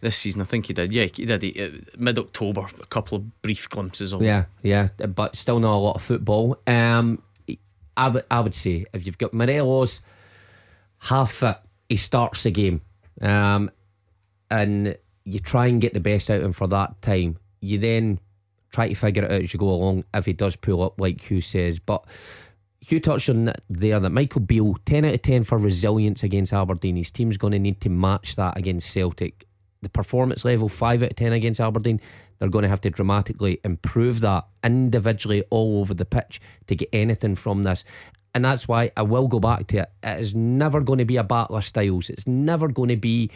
This 0.00 0.16
season, 0.18 0.42
I 0.42 0.44
think 0.44 0.66
he 0.66 0.74
did. 0.74 0.92
Yeah, 0.92 1.06
he 1.06 1.24
did. 1.24 1.42
He, 1.42 1.62
uh, 1.62 1.70
Mid 1.96 2.18
October, 2.18 2.66
a 2.80 2.86
couple 2.86 3.16
of 3.16 3.42
brief 3.42 3.68
glimpses 3.68 4.12
of 4.12 4.22
Yeah, 4.22 4.44
yeah, 4.62 4.88
but 4.98 5.36
still 5.36 5.58
not 5.58 5.74
a 5.74 5.78
lot 5.78 5.96
of 5.96 6.02
football. 6.02 6.58
Um, 6.66 7.22
I 7.96 8.08
would, 8.08 8.24
I 8.30 8.40
would 8.40 8.54
say 8.54 8.86
if 8.92 9.06
you've 9.06 9.18
got 9.18 9.32
Morelos 9.32 10.00
half 10.98 11.32
fit, 11.32 11.56
he 11.88 11.96
starts 11.96 12.42
the 12.42 12.50
game, 12.50 12.82
um, 13.20 13.70
and 14.50 14.96
you 15.24 15.40
try 15.40 15.66
and 15.66 15.80
get 15.80 15.94
the 15.94 16.00
best 16.00 16.30
out 16.30 16.38
of 16.38 16.44
him 16.44 16.52
for 16.52 16.68
that 16.68 17.00
time. 17.02 17.38
You 17.60 17.78
then 17.78 18.20
try 18.70 18.88
to 18.88 18.94
figure 18.94 19.24
it 19.24 19.32
out 19.32 19.42
as 19.42 19.52
you 19.52 19.58
go 19.58 19.70
along 19.70 20.04
if 20.14 20.26
he 20.26 20.32
does 20.32 20.56
pull 20.56 20.82
up, 20.82 21.00
like 21.00 21.22
Hugh 21.22 21.40
says. 21.40 21.78
But 21.78 22.04
Hugh 22.80 23.00
touched 23.00 23.28
on 23.28 23.46
that 23.46 23.62
there 23.68 23.98
that 23.98 24.10
Michael 24.10 24.42
Beale, 24.42 24.76
10 24.84 25.04
out 25.04 25.14
of 25.14 25.22
10 25.22 25.44
for 25.44 25.58
resilience 25.58 26.22
against 26.22 26.52
Aberdeen. 26.52 26.96
His 26.96 27.10
team's 27.10 27.36
going 27.36 27.52
to 27.52 27.58
need 27.58 27.80
to 27.80 27.88
match 27.88 28.36
that 28.36 28.56
against 28.56 28.90
Celtic. 28.90 29.46
The 29.82 29.88
performance 29.88 30.44
level, 30.44 30.68
5 30.68 31.02
out 31.02 31.10
of 31.10 31.16
10 31.16 31.32
against 31.32 31.60
Aberdeen, 31.60 32.00
they're 32.38 32.48
going 32.48 32.62
to 32.62 32.68
have 32.68 32.80
to 32.82 32.90
dramatically 32.90 33.60
improve 33.64 34.20
that 34.20 34.46
individually 34.62 35.44
all 35.50 35.80
over 35.80 35.94
the 35.94 36.04
pitch 36.04 36.40
to 36.66 36.76
get 36.76 36.88
anything 36.92 37.34
from 37.34 37.64
this. 37.64 37.84
And 38.34 38.44
that's 38.44 38.68
why 38.68 38.90
I 38.96 39.02
will 39.02 39.28
go 39.28 39.40
back 39.40 39.66
to 39.68 39.78
it. 39.78 39.90
It 40.02 40.20
is 40.20 40.34
never 40.34 40.80
going 40.80 40.98
to 40.98 41.04
be 41.04 41.16
a 41.16 41.24
battle 41.24 41.56
of 41.56 41.64
styles. 41.64 42.10
It's 42.10 42.26
never 42.26 42.68
going 42.68 42.90
to 42.90 42.96
be. 42.96 43.30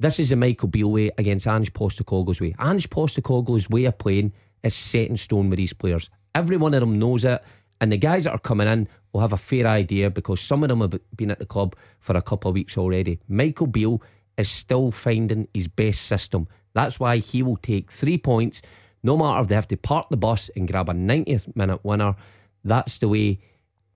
This 0.00 0.18
is 0.18 0.32
a 0.32 0.36
Michael 0.36 0.68
Beale 0.68 0.90
way 0.90 1.10
against 1.18 1.46
Ange 1.46 1.72
Postecoglou's 1.72 2.40
way. 2.40 2.54
Ange 2.58 2.88
Postecoglou's 2.88 3.68
way 3.68 3.84
of 3.84 3.98
playing 3.98 4.32
is 4.62 4.74
set 4.74 5.08
in 5.08 5.16
stone 5.16 5.50
with 5.50 5.58
these 5.58 5.72
players. 5.72 6.08
Every 6.34 6.56
one 6.56 6.72
of 6.72 6.80
them 6.80 6.98
knows 6.98 7.24
it. 7.24 7.42
And 7.80 7.92
the 7.92 7.96
guys 7.96 8.24
that 8.24 8.32
are 8.32 8.38
coming 8.38 8.68
in 8.68 8.88
will 9.12 9.20
have 9.20 9.32
a 9.32 9.36
fair 9.36 9.66
idea 9.66 10.10
because 10.10 10.40
some 10.40 10.62
of 10.62 10.68
them 10.68 10.80
have 10.80 10.98
been 11.14 11.30
at 11.30 11.38
the 11.38 11.46
club 11.46 11.76
for 12.00 12.16
a 12.16 12.22
couple 12.22 12.48
of 12.48 12.54
weeks 12.54 12.76
already. 12.76 13.20
Michael 13.28 13.66
Beale 13.66 14.02
is 14.36 14.48
still 14.48 14.90
finding 14.90 15.48
his 15.52 15.68
best 15.68 16.02
system. 16.06 16.48
That's 16.78 17.00
why 17.00 17.16
he 17.18 17.42
will 17.42 17.56
take 17.56 17.90
three 17.90 18.18
points, 18.18 18.62
no 19.02 19.16
matter 19.16 19.40
if 19.42 19.48
they 19.48 19.56
have 19.56 19.66
to 19.68 19.76
park 19.76 20.10
the 20.10 20.16
bus 20.16 20.48
and 20.54 20.68
grab 20.70 20.88
a 20.88 20.92
90th 20.92 21.56
minute 21.56 21.84
winner. 21.84 22.14
That's 22.62 22.98
the 22.98 23.08
way 23.08 23.40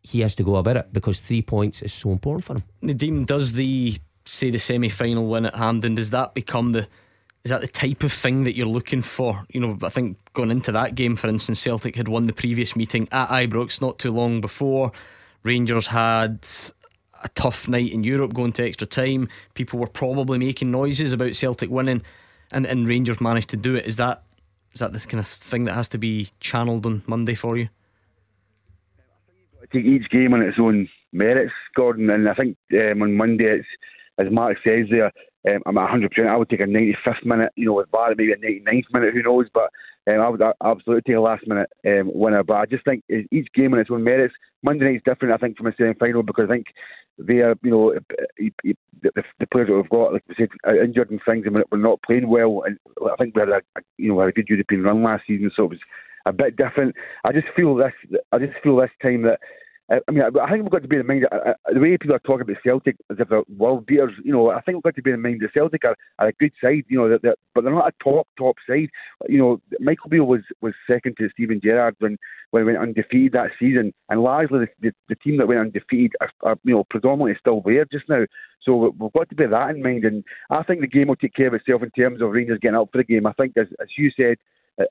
he 0.02 0.18
has 0.20 0.34
to 0.34 0.42
go 0.42 0.56
about 0.56 0.76
it 0.76 0.92
because 0.92 1.20
three 1.20 1.42
points 1.42 1.80
is 1.80 1.92
so 1.92 2.10
important 2.10 2.44
for 2.44 2.54
him. 2.54 2.64
Nadim 2.82 3.24
does 3.24 3.52
the 3.52 3.98
say 4.24 4.50
the 4.50 4.58
semi 4.58 4.88
final 4.88 5.28
win 5.28 5.46
at 5.46 5.54
Hampden. 5.54 5.94
Does 5.94 6.10
that 6.10 6.34
become 6.34 6.72
the 6.72 6.88
is 7.44 7.50
that 7.50 7.60
the 7.60 7.68
type 7.68 8.02
of 8.02 8.12
thing 8.12 8.42
that 8.44 8.56
you're 8.56 8.66
looking 8.66 9.02
for? 9.02 9.46
You 9.50 9.60
know, 9.60 9.78
I 9.82 9.88
think 9.88 10.18
going 10.32 10.50
into 10.50 10.72
that 10.72 10.96
game, 10.96 11.14
for 11.14 11.28
instance, 11.28 11.60
Celtic 11.60 11.94
had 11.94 12.08
won 12.08 12.26
the 12.26 12.32
previous 12.32 12.74
meeting 12.74 13.08
at 13.12 13.28
Ibrox 13.28 13.80
not 13.80 14.00
too 14.00 14.10
long 14.10 14.40
before. 14.40 14.90
Rangers 15.44 15.86
had 15.86 16.44
a 17.22 17.28
tough 17.28 17.68
night 17.68 17.92
in 17.92 18.02
Europe 18.02 18.34
going 18.34 18.52
to 18.54 18.66
extra 18.66 18.88
time. 18.88 19.28
People 19.54 19.78
were 19.78 19.86
probably 19.86 20.38
making 20.38 20.72
noises 20.72 21.12
about 21.12 21.36
Celtic 21.36 21.70
winning, 21.70 22.02
and, 22.52 22.66
and 22.66 22.88
Rangers 22.88 23.20
managed 23.20 23.48
to 23.50 23.56
do 23.56 23.74
it. 23.74 23.86
Is 23.86 23.96
that 23.96 24.22
is 24.74 24.80
that 24.80 24.92
the 24.92 25.00
kind 25.00 25.20
of 25.20 25.26
thing 25.26 25.64
that 25.64 25.74
has 25.74 25.88
to 25.90 25.98
be 25.98 26.30
channeled 26.40 26.86
on 26.86 27.02
Monday 27.06 27.34
for 27.34 27.56
you? 27.56 27.68
I 29.62 29.66
think 29.72 29.86
each 29.86 30.08
game 30.10 30.32
on 30.34 30.42
its 30.42 30.58
own 30.58 30.88
merits, 31.12 31.52
Gordon. 31.74 32.10
And 32.10 32.28
I 32.28 32.34
think 32.34 32.56
um, 32.74 33.02
on 33.02 33.16
Monday, 33.16 33.44
it's 33.44 33.66
as 34.18 34.30
Mark 34.30 34.58
says 34.64 34.86
there, 34.90 35.12
um, 35.48 35.62
I'm 35.66 35.78
at 35.78 35.90
100%. 35.90 36.26
I 36.26 36.36
would 36.36 36.48
take 36.48 36.60
a 36.60 36.64
95th 36.64 37.24
minute, 37.24 37.52
you 37.56 37.66
know, 37.66 37.74
with 37.74 37.90
Barry 37.90 38.14
maybe 38.16 38.32
a 38.32 38.36
99th 38.36 38.92
minute, 38.92 39.14
who 39.14 39.22
knows? 39.22 39.46
But 39.52 39.70
um, 40.06 40.20
I 40.20 40.28
would 40.28 40.42
absolutely 40.64 41.02
take 41.02 41.16
a 41.16 41.20
last 41.20 41.46
minute 41.46 41.70
um, 41.86 42.10
winner. 42.14 42.42
But 42.42 42.54
I 42.54 42.66
just 42.66 42.84
think 42.84 43.04
each 43.10 43.48
game 43.54 43.72
on 43.72 43.80
its 43.80 43.90
own 43.90 44.04
merits. 44.04 44.34
Monday 44.62 44.84
night's 44.84 45.04
different, 45.04 45.34
I 45.34 45.38
think, 45.38 45.56
from 45.56 45.66
a 45.66 45.74
semi 45.76 45.94
final 45.94 46.22
because 46.22 46.48
I 46.48 46.52
think 46.54 46.66
they 47.18 47.40
are, 47.40 47.56
you 47.62 47.70
know, 47.70 47.94
the, 48.38 49.24
the 49.40 49.46
players 49.50 49.68
that 49.68 49.74
we've 49.74 49.88
got, 49.88 50.12
like 50.12 50.24
we 50.28 50.34
said, 50.36 50.48
are 50.64 50.82
injured 50.82 51.10
and 51.10 51.20
things, 51.26 51.44
and 51.46 51.58
we're 51.70 51.78
not 51.78 52.02
playing 52.02 52.28
well. 52.28 52.62
And 52.64 52.78
I 53.04 53.16
think 53.16 53.34
we 53.34 53.40
had 53.40 53.48
a, 53.48 53.60
you 53.98 54.08
know, 54.08 54.20
had 54.20 54.28
a 54.28 54.32
good 54.32 54.48
European 54.48 54.82
run 54.82 55.02
last 55.02 55.24
season, 55.26 55.50
so 55.54 55.64
it 55.64 55.70
was 55.70 55.78
a 56.26 56.32
bit 56.32 56.56
different. 56.56 56.94
I 57.24 57.32
just 57.32 57.48
feel 57.56 57.74
this. 57.74 57.92
I 58.30 58.38
just 58.38 58.58
feel 58.62 58.76
this 58.76 58.90
time 59.02 59.22
that. 59.22 59.40
Uh, 59.92 59.98
I 60.08 60.10
mean, 60.10 60.22
I 60.22 60.50
think 60.50 60.62
we've 60.62 60.70
got 60.70 60.82
to 60.82 60.88
be 60.88 60.96
in 60.96 61.06
mind 61.06 61.24
that 61.24 61.34
uh, 61.34 61.50
uh, 61.50 61.74
the 61.74 61.80
way 61.80 61.98
people 61.98 62.16
are 62.16 62.20
talking 62.20 62.42
about 62.42 62.62
Celtic 62.62 62.96
as 63.10 63.18
if 63.20 63.28
they're 63.28 63.42
world 63.56 63.84
beaters. 63.84 64.12
You 64.24 64.32
know, 64.32 64.50
I 64.50 64.60
think 64.62 64.76
we've 64.76 64.82
got 64.82 64.94
to 64.94 65.02
be 65.02 65.10
in 65.10 65.20
mind 65.20 65.40
that 65.42 65.52
Celtic 65.52 65.84
are, 65.84 65.96
are 66.18 66.28
a 66.28 66.32
good 66.32 66.52
side. 66.62 66.84
You 66.88 66.98
know, 66.98 67.08
they're, 67.08 67.18
they're, 67.18 67.36
but 67.54 67.64
they're 67.64 67.74
not 67.74 67.88
a 67.88 68.04
top 68.04 68.26
top 68.38 68.56
side. 68.66 68.88
You 69.28 69.38
know, 69.38 69.60
Michael 69.80 70.08
Beale 70.08 70.24
was, 70.24 70.42
was 70.62 70.72
second 70.90 71.16
to 71.18 71.28
Steven 71.30 71.60
Gerrard 71.62 71.96
when 71.98 72.16
when 72.52 72.62
he 72.62 72.66
went 72.66 72.78
undefeated 72.78 73.32
that 73.32 73.50
season, 73.58 73.92
and 74.08 74.22
largely 74.22 74.60
the, 74.60 74.68
the, 74.80 74.94
the 75.08 75.14
team 75.16 75.38
that 75.38 75.48
went 75.48 75.60
undefeated 75.60 76.12
are, 76.20 76.30
are, 76.42 76.56
you 76.64 76.74
know 76.74 76.84
predominantly 76.88 77.36
still 77.38 77.62
there 77.64 77.84
just 77.84 78.08
now. 78.08 78.24
So 78.62 78.94
we've 78.98 79.12
got 79.12 79.28
to 79.28 79.34
bear 79.34 79.48
that 79.48 79.70
in 79.70 79.82
mind, 79.82 80.04
and 80.04 80.24
I 80.50 80.62
think 80.62 80.80
the 80.80 80.86
game 80.86 81.08
will 81.08 81.16
take 81.16 81.34
care 81.34 81.48
of 81.48 81.54
itself 81.54 81.82
in 81.82 81.90
terms 81.90 82.22
of 82.22 82.30
Rangers 82.30 82.60
getting 82.62 82.76
up 82.76 82.90
for 82.92 82.98
the 82.98 83.04
game. 83.04 83.26
I 83.26 83.32
think, 83.32 83.56
as, 83.56 83.66
as 83.80 83.88
you 83.98 84.10
said, 84.16 84.36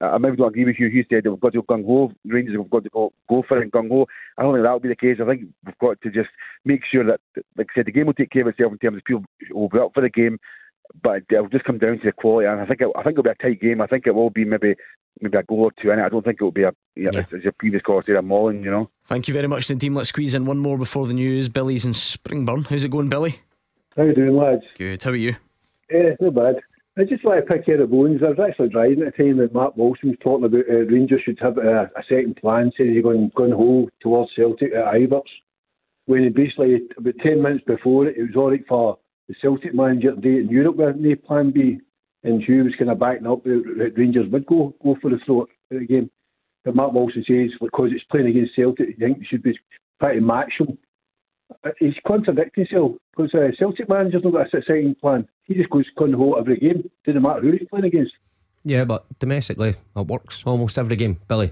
I 0.02 0.18
maybe 0.18 0.38
don't 0.38 0.48
agree 0.50 0.66
with 0.66 0.78
you. 0.80 0.88
You 0.88 1.04
said 1.10 1.24
that 1.24 1.32
we've 1.32 1.40
got 1.40 1.54
to 1.54 1.62
go 1.62 1.76
gung 1.76 1.86
ho. 1.86 2.12
Rangers 2.26 2.56
have 2.56 2.70
got 2.70 2.84
to 2.84 2.90
go, 2.90 3.12
go 3.30 3.44
for 3.48 3.62
it 3.62 3.72
gung 3.72 3.90
ho. 3.90 4.08
I 4.38 4.44
don't 4.44 4.54
think 4.54 4.64
that 4.64 4.72
will 4.72 4.80
be 4.80 4.90
the 4.90 4.96
case. 4.96 5.18
I 5.22 5.26
think 5.26 5.48
we've 5.66 5.78
got 5.80 6.02
to 6.02 6.10
just 6.12 6.30
make 6.66 6.82
sure 6.90 7.04
that, 7.06 7.20
like 7.58 7.68
I 7.72 7.80
said, 7.80 7.86
the 7.88 7.92
game 7.92 8.06
will 8.08 8.14
take 8.14 8.30
care 8.32 8.44
of 8.44 8.48
itself 8.50 8.72
in 8.74 8.78
terms 8.78 8.98
of 8.98 9.04
people 9.06 9.24
will 9.52 9.70
be 9.70 9.80
up 9.80 9.94
for 9.94 10.02
the 10.02 10.10
game. 10.10 10.40
But 11.04 11.24
it'll 11.32 11.48
just 11.48 11.64
come 11.64 11.78
down 11.78 12.00
to 12.00 12.04
the 12.06 12.12
quality, 12.12 12.48
and 12.48 12.60
I 12.60 12.66
think 12.66 12.82
it, 12.82 12.90
I 12.98 13.04
think 13.04 13.14
it'll 13.14 13.24
be 13.24 13.30
a 13.30 13.36
tight 13.36 13.62
game. 13.62 13.80
I 13.82 13.88
think 13.88 14.06
it 14.08 14.14
will 14.14 14.30
be 14.30 14.44
maybe 14.44 14.76
maybe 15.22 15.38
a 15.38 15.44
goal 15.44 15.60
or 15.62 15.72
two 15.82 15.90
in 15.92 16.00
it. 16.00 16.04
I 16.04 16.10
don't 16.10 16.24
think 16.26 16.40
it 16.42 16.44
will 16.44 16.52
be 16.52 16.64
a 16.64 16.74
you 16.96 17.04
know, 17.06 17.12
Yeah. 17.14 17.20
as, 17.22 17.34
as 17.38 17.44
your 17.44 17.54
previous 17.54 17.82
caller 17.82 18.04
said, 18.04 18.18
a 18.18 18.22
mauling. 18.22 18.62
You 18.62 18.72
know. 18.72 18.90
Thank 19.06 19.30
you 19.30 19.34
very 19.34 19.48
much, 19.48 19.68
Nadim. 19.70 19.96
Let's 19.96 20.10
squeeze 20.10 20.34
in 20.34 20.46
one 20.46 20.58
more 20.58 20.78
before 20.78 21.08
the 21.08 21.14
news. 21.14 21.48
Billy's 21.48 21.86
in 21.86 21.94
Springburn. 21.94 22.68
How's 22.68 22.84
it 22.84 22.92
going, 22.92 23.08
Billy? 23.08 23.40
How 23.96 24.04
you 24.04 24.14
doing, 24.14 24.36
lads? 24.36 24.64
Good. 24.78 25.02
How 25.02 25.12
are 25.12 25.16
you? 25.16 25.36
Eh, 25.92 26.16
not 26.20 26.34
bad. 26.34 26.56
I 27.02 27.04
just 27.04 27.24
want 27.24 27.44
to 27.44 27.52
pick 27.52 27.66
here 27.66 27.80
the 27.80 27.88
bones. 27.88 28.22
I 28.24 28.30
was 28.30 28.38
actually 28.38 28.70
driving 28.70 29.02
at 29.02 29.18
the 29.18 29.24
time 29.24 29.38
that 29.38 29.56
Mark 29.56 29.76
Wilson 29.76 30.10
was 30.10 30.20
talking 30.22 30.46
about 30.46 30.70
uh, 30.70 30.86
Rangers 30.86 31.22
should 31.26 31.40
have 31.42 31.58
a, 31.58 31.90
a 31.98 32.04
second 32.08 32.36
plan, 32.36 32.72
saying 32.78 32.94
they're 32.94 33.02
going 33.02 33.32
gun 33.36 33.50
hole 33.52 33.90
towards 34.02 34.30
Celtic 34.36 34.72
at 34.72 34.94
Ibrox. 34.94 35.24
When 36.06 36.22
he 36.22 36.30
basically, 36.30 36.82
about 36.96 37.16
10 37.24 37.42
minutes 37.42 37.64
before 37.66 38.06
it, 38.06 38.18
it 38.18 38.22
was 38.22 38.36
all 38.36 38.52
right 38.52 38.64
for 38.70 39.00
the 39.28 39.34
Celtic 39.42 39.74
manager 39.74 40.12
it 40.12 40.24
in 40.24 40.50
Europe 40.50 40.76
with 40.76 40.96
no 40.98 41.16
plan 41.16 41.50
B. 41.50 41.80
And 42.24 42.44
Hugh 42.44 42.66
was 42.66 42.76
kind 42.78 42.92
of 42.92 43.00
backing 43.00 43.26
up 43.26 43.44
that 43.46 43.94
Rangers 43.98 44.32
would 44.32 44.46
go 44.46 44.76
go 44.84 44.96
for 45.02 45.10
the 45.10 45.18
throat 45.26 45.50
at 45.72 45.80
the 45.80 45.86
game. 45.88 46.12
But 46.64 46.76
Mark 46.76 46.94
Wilson 46.94 47.26
says 47.28 47.50
because 47.60 47.90
it's 47.96 48.06
playing 48.12 48.28
against 48.28 48.56
Celtic, 48.56 48.90
you 48.90 48.96
think 49.00 49.18
they 49.18 49.26
should 49.26 49.42
be 49.42 49.58
trying 50.00 50.24
match 50.24 50.54
them. 50.60 50.78
Uh, 51.64 51.70
He's 51.80 51.94
contradicting 52.08 52.66
himself 52.66 52.94
because 53.16 53.34
uh, 53.34 53.52
Celtic 53.58 53.90
manager's 53.90 54.24
not 54.24 54.34
got 54.34 54.54
a 54.54 54.62
second 54.62 55.00
plan. 55.00 55.28
He 55.44 55.54
just 55.54 55.70
goes 55.70 55.86
gun 55.98 56.14
ho 56.14 56.34
every 56.34 56.58
game. 56.58 56.90
Doesn't 57.06 57.22
matter 57.22 57.42
who 57.42 57.52
he's 57.52 57.68
playing 57.70 57.86
against. 57.86 58.14
Yeah, 58.64 58.86
but 58.86 59.06
domestically, 59.20 59.76
it 59.96 60.08
works 60.08 60.44
almost 60.46 60.78
every 60.78 60.96
game, 60.96 61.20
Billy. 61.28 61.52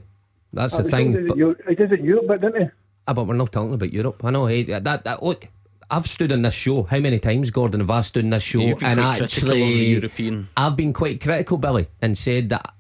That's 0.54 0.78
the 0.78 0.84
Uh, 0.84 0.88
thing. 0.88 1.08
He 1.12 1.14
does 1.18 1.26
it 1.26 1.32
in 1.32 1.38
Europe- 1.38 1.62
he 1.70 1.76
does 1.76 1.92
it 1.92 2.00
in 2.00 2.06
Europe, 2.06 2.26
but 2.28 2.42
didn't 2.42 2.62
he? 2.64 2.70
ah, 3.08 3.14
but 3.14 3.26
we're 3.28 3.34
not 3.36 3.52
talking 3.52 3.74
about 3.74 3.92
Europe. 3.94 4.24
I 4.24 4.30
know. 4.32 4.46
Hey, 4.46 4.64
that, 4.64 4.84
that 5.04 5.24
look. 5.24 5.48
I've 5.92 6.06
stood 6.06 6.32
on 6.32 6.44
this 6.44 6.54
show. 6.54 6.84
How 6.84 7.00
many 7.00 7.20
times, 7.20 7.50
Gordon, 7.50 7.80
have 7.80 7.90
I 7.90 8.02
stood 8.02 8.24
on 8.24 8.30
this 8.30 8.44
show 8.44 8.60
You've 8.60 8.78
been 8.80 8.90
and 8.90 9.00
quite 9.00 9.18
critical 9.18 9.50
of 9.50 9.56
the 9.58 9.64
actually 9.64 9.86
European. 9.88 10.48
I've 10.56 10.76
been 10.76 10.94
quite 10.94 11.20
critical, 11.20 11.58
Billy, 11.58 11.88
and 12.00 12.16
said 12.16 12.50
that 12.50 12.74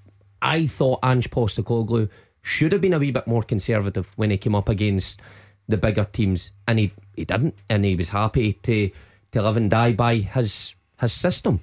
I 0.43 0.67
thought 0.67 0.99
Ange 1.03 1.31
Postecoglou 1.31 2.07
should 2.43 2.71
have 2.71 2.81
been 2.81 2.93
a 2.93 2.99
wee 2.99 3.09
bit 3.09 3.25
more 3.25 3.41
conservative 3.41 4.11
when 4.15 4.29
he 4.29 4.37
came 4.37 4.53
up 4.53 4.69
against 4.69 5.19
the 5.69 5.77
bigger 5.77 6.05
teams, 6.11 6.51
and 6.67 6.79
he, 6.79 6.91
he 7.15 7.23
didn't, 7.23 7.55
and 7.69 7.85
he 7.85 7.95
was 7.95 8.09
happy 8.09 8.53
to 8.63 8.91
to 9.31 9.41
live 9.43 9.57
and 9.57 9.69
die 9.69 9.93
by 9.93 10.17
his 10.17 10.75
his 10.99 11.13
system. 11.13 11.61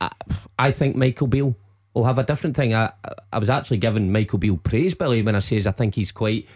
I, 0.00 0.10
I 0.58 0.70
think 0.70 0.96
Michael 0.96 1.26
Beale 1.26 1.56
will 1.92 2.04
have 2.04 2.18
a 2.18 2.22
different 2.22 2.56
thing. 2.56 2.74
I 2.74 2.92
I 3.32 3.38
was 3.38 3.50
actually 3.50 3.78
giving 3.78 4.12
Michael 4.12 4.38
Beale 4.38 4.56
praise, 4.56 4.94
Billy, 4.94 5.22
when 5.22 5.34
I 5.34 5.40
says 5.40 5.66
I 5.66 5.72
think 5.72 5.96
he's 5.96 6.12
quite 6.12 6.48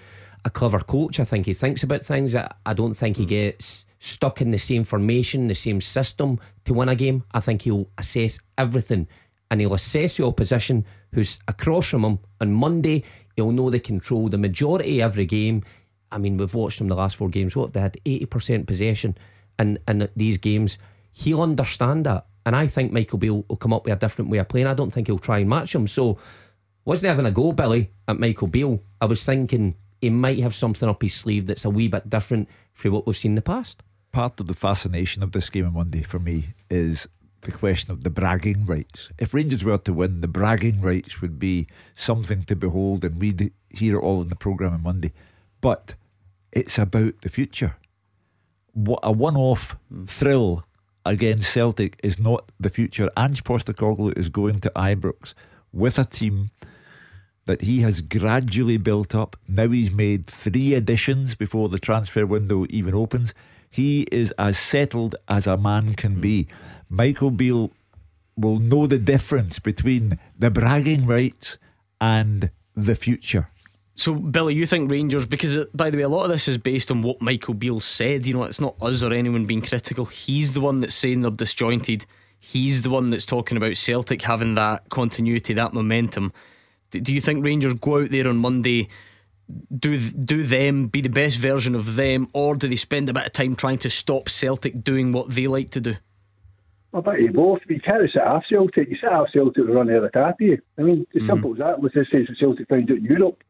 a 0.45 0.51
clever 0.51 0.81
coach. 0.81 1.21
I 1.21 1.25
think 1.25 1.47
he 1.47 1.55
thinks 1.55 1.83
about 1.83 2.07
things. 2.07 2.35
I, 2.35 2.51
I 2.65 2.73
don't 2.73 2.95
think 2.95 3.17
he 3.17 3.25
hmm. 3.25 3.31
gets 3.31 3.85
stuck 4.01 4.41
in 4.41 4.53
the 4.53 4.59
same 4.59 4.85
formation, 4.85 5.49
the 5.49 5.55
same 5.55 5.81
system 5.81 6.39
to 6.65 6.73
win 6.73 6.89
a 6.89 6.95
game. 6.95 7.25
I 7.33 7.41
think 7.41 7.63
he'll 7.63 7.89
assess 7.99 8.39
everything 8.57 9.09
and 9.51 9.61
he'll 9.61 9.75
assess 9.75 10.17
the 10.17 10.27
opposition 10.27 10.85
who's 11.13 11.39
across 11.49 11.89
from 11.89 12.05
him 12.05 12.19
on 12.41 12.53
Monday. 12.53 13.05
He'll 13.37 13.53
know 13.53 13.71
they 13.71 13.81
control 13.81 14.29
the 14.29 14.39
majority 14.39 15.01
of 15.01 15.13
every 15.13 15.27
game. 15.27 15.65
I 16.11 16.19
mean, 16.19 16.37
we've 16.37 16.55
watched 16.55 16.81
him 16.81 16.89
the 16.89 16.95
last 16.95 17.17
four 17.17 17.29
games. 17.29 17.55
What 17.55 17.73
they 17.73 17.81
had 17.81 17.97
80% 18.05 18.67
possession 18.67 19.17
in, 19.59 19.79
in 19.87 20.09
these 20.17 20.39
games. 20.39 20.79
He'll 21.13 21.43
understand 21.43 22.07
that. 22.07 22.27
And 22.47 22.57
I 22.57 22.67
think 22.67 22.93
Michael 22.93 23.19
Beale 23.19 23.45
will 23.49 23.57
come 23.57 23.73
up 23.73 23.85
with 23.85 23.93
a 23.93 23.99
different 23.99 24.31
way 24.31 24.39
of 24.39 24.49
playing. 24.49 24.67
I 24.67 24.75
don't 24.75 24.91
think 24.91 25.09
he'll 25.09 25.19
try 25.19 25.39
and 25.39 25.51
match 25.51 25.75
him. 25.75 25.87
So, 25.87 26.19
wasn't 26.85 27.11
having 27.11 27.27
a 27.27 27.31
go, 27.31 27.53
Billy, 27.53 27.91
at 28.07 28.19
Michael 28.19 28.47
Beale. 28.47 28.81
I 29.01 29.07
was 29.07 29.25
thinking 29.25 29.75
he 30.01 30.11
might 30.11 30.39
have 30.39 30.55
something 30.55 30.89
up 30.89 31.03
his 31.03 31.15
sleeve 31.15 31.47
that's 31.47 31.65
a 31.65 31.71
wee 31.71 31.89
bit 31.89 32.09
different 32.09 32.49
from 32.73 32.93
what 32.93 33.07
we've 33.07 33.17
seen 33.17 33.33
in 33.33 33.37
the 33.37 33.43
past. 33.43 33.83
Part 34.13 34.41
of 34.41 34.47
the 34.47 34.55
fascination 34.55 35.23
of 35.23 35.33
this 35.33 35.51
game 35.51 35.67
on 35.67 35.75
Monday 35.75 36.03
for 36.03 36.19
me 36.19 36.55
is 36.71 37.07
the 37.43 37.53
question 37.53 37.91
of 37.91 38.05
the 38.05 38.11
bragging 38.11 38.65
rights. 38.65 39.11
If 39.19 39.35
Rangers 39.35 39.65
were 39.65 39.79
to 39.79 39.93
win, 39.93 40.23
the 40.23 40.29
bragging 40.29 40.81
rights 40.81 41.21
would 41.21 41.39
be 41.39 41.67
something 41.95 42.45
to 42.45 42.57
behold, 42.57 43.05
and 43.05 43.21
we'd 43.21 43.53
hear 43.69 43.97
it 43.97 44.03
all 44.03 44.23
in 44.23 44.29
the 44.29 44.37
programme 44.37 44.73
on 44.75 44.83
Monday. 44.83 45.13
But 45.61 45.95
it's 46.53 46.79
about 46.79 47.21
the 47.23 47.29
future. 47.29 47.77
What 48.73 49.01
a 49.03 49.13
one-off 49.13 49.77
hmm. 49.89 50.05
thrill 50.05 50.65
against 51.05 51.53
Celtic 51.53 51.99
is 52.03 52.19
not 52.19 52.51
the 52.61 52.71
future. 52.71 53.11
Ange 53.17 53.45
Postecoglou 53.45 54.17
is 54.17 54.29
going 54.29 54.61
to 54.61 54.71
Ibrox 54.77 55.35
with 55.73 55.99
a 55.99 56.05
team 56.05 56.51
that 57.47 57.63
he 57.63 57.81
has 57.81 58.03
gradually 58.03 58.77
built 58.77 59.15
up. 59.15 59.37
Now 59.49 59.69
he's 59.69 59.91
made 59.91 60.27
three 60.27 60.75
additions 60.75 61.35
before 61.35 61.69
the 61.71 61.79
transfer 61.79 62.27
window 62.27 62.67
even 62.69 62.95
opens. 62.95 63.33
He 63.71 64.03
is 64.13 64.33
as 64.39 64.59
settled 64.59 65.17
as 65.29 65.47
a 65.47 65.57
man 65.57 65.95
can 65.95 66.15
hmm. 66.15 66.21
be. 66.21 66.49
Michael 66.89 67.31
Beale 67.31 67.71
will 68.37 68.59
know 68.59 68.87
the 68.87 68.99
difference 68.99 69.59
between 69.59 70.19
the 70.39 70.51
bragging 70.51 71.07
rights 71.07 71.59
and 72.01 72.51
the 72.77 72.95
future. 72.95 73.49
So, 73.99 74.15
Billy, 74.15 74.55
you 74.55 74.65
think 74.65 74.93
Rangers, 74.93 75.27
because 75.27 75.57
uh, 75.57 75.65
by 75.75 75.91
the 75.91 75.97
way, 75.97 76.05
a 76.05 76.09
lot 76.09 76.23
of 76.23 76.31
this 76.31 76.47
is 76.47 76.57
based 76.57 76.93
on 76.93 77.03
what 77.03 77.21
Michael 77.21 77.55
Beale 77.55 77.81
said. 77.81 78.27
You 78.27 78.35
know, 78.35 78.45
it's 78.45 78.61
not 78.61 78.81
us 78.81 79.03
or 79.03 79.13
anyone 79.13 79.45
being 79.45 79.61
critical. 79.61 80.05
He's 80.05 80.53
the 80.53 80.61
one 80.61 80.79
that's 80.79 80.95
saying 80.95 81.23
they're 81.23 81.33
disjointed. 81.33 82.07
He's 82.39 82.83
the 82.83 82.91
one 82.91 83.11
that's 83.11 83.27
talking 83.27 83.57
about 83.57 83.77
Celtic 83.77 84.23
having 84.23 84.55
that 84.55 84.89
continuity, 84.89 85.53
that 85.55 85.75
momentum. 85.75 86.33
Do 86.93 87.13
you 87.13 87.21
think 87.21 87.45
Rangers 87.45 87.75
go 87.75 88.03
out 88.03 88.11
there 88.11 88.29
on 88.29 88.37
Monday, 88.37 88.89
do 89.77 89.99
do 89.99 90.45
them 90.45 90.87
be 90.87 91.01
the 91.01 91.09
best 91.09 91.39
version 91.39 91.75
of 91.75 91.97
them, 91.97 92.29
or 92.33 92.55
do 92.55 92.69
they 92.69 92.77
spend 92.77 93.09
a 93.09 93.13
bit 93.13 93.27
of 93.27 93.33
time 93.33 93.57
trying 93.57 93.79
to 93.79 93.91
stop 93.91 94.29
Celtic 94.29 94.85
doing 94.85 95.11
what 95.11 95.35
they 95.35 95.49
like 95.49 95.71
to 95.71 95.81
do? 95.81 95.97
I 96.95 97.01
bet 97.01 97.21
you 97.21 97.33
both. 97.33 97.63
You 97.69 97.81
can't 97.81 98.09
sit 98.13 98.23
half 98.23 98.45
Celtic. 98.49 98.91
You 98.91 98.97
sit 99.01 99.11
half 99.11 99.27
Celtic 99.33 99.67
to 99.67 99.73
run 99.73 99.91
out 99.91 100.05
of 100.05 100.13
tap 100.13 100.37
you. 100.39 100.57
I 100.79 100.83
mean, 100.83 101.05
as 101.17 101.23
mm. 101.23 101.27
simple 101.27 101.53
as 101.55 101.59
that. 101.59 101.83
Let's 101.83 101.97
just 101.97 102.13
say 102.13 102.25
Celtic 102.39 102.69
found 102.69 102.89
out 102.93 102.99
in 102.99 103.05
Europe. 103.05 103.43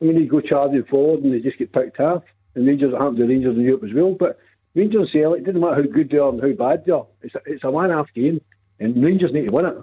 I 0.00 0.04
mean, 0.04 0.20
they 0.20 0.26
go 0.26 0.40
charging 0.40 0.84
forward 0.84 1.24
and 1.24 1.32
they 1.32 1.40
just 1.40 1.58
get 1.58 1.72
picked 1.72 1.98
half. 1.98 2.22
And 2.54 2.66
Rangers 2.66 2.92
happen 2.92 3.16
to 3.16 3.26
Rangers 3.26 3.56
in 3.56 3.62
Europe 3.62 3.84
as 3.84 3.94
well. 3.94 4.16
But 4.18 4.38
Rangers 4.74 5.08
and 5.12 5.22
Celtic, 5.22 5.40
it 5.40 5.46
doesn't 5.46 5.60
matter 5.60 5.82
how 5.82 5.82
good 5.82 6.10
they 6.10 6.18
are 6.18 6.30
and 6.30 6.40
how 6.40 6.52
bad 6.52 6.84
they 6.84 6.92
are. 6.92 7.06
It's 7.22 7.34
a, 7.34 7.40
it's 7.46 7.64
a 7.64 7.70
one 7.70 7.90
half 7.90 8.12
game, 8.14 8.40
and 8.78 9.02
Rangers 9.02 9.32
need 9.32 9.48
to 9.48 9.54
win 9.54 9.66
it. 9.66 9.76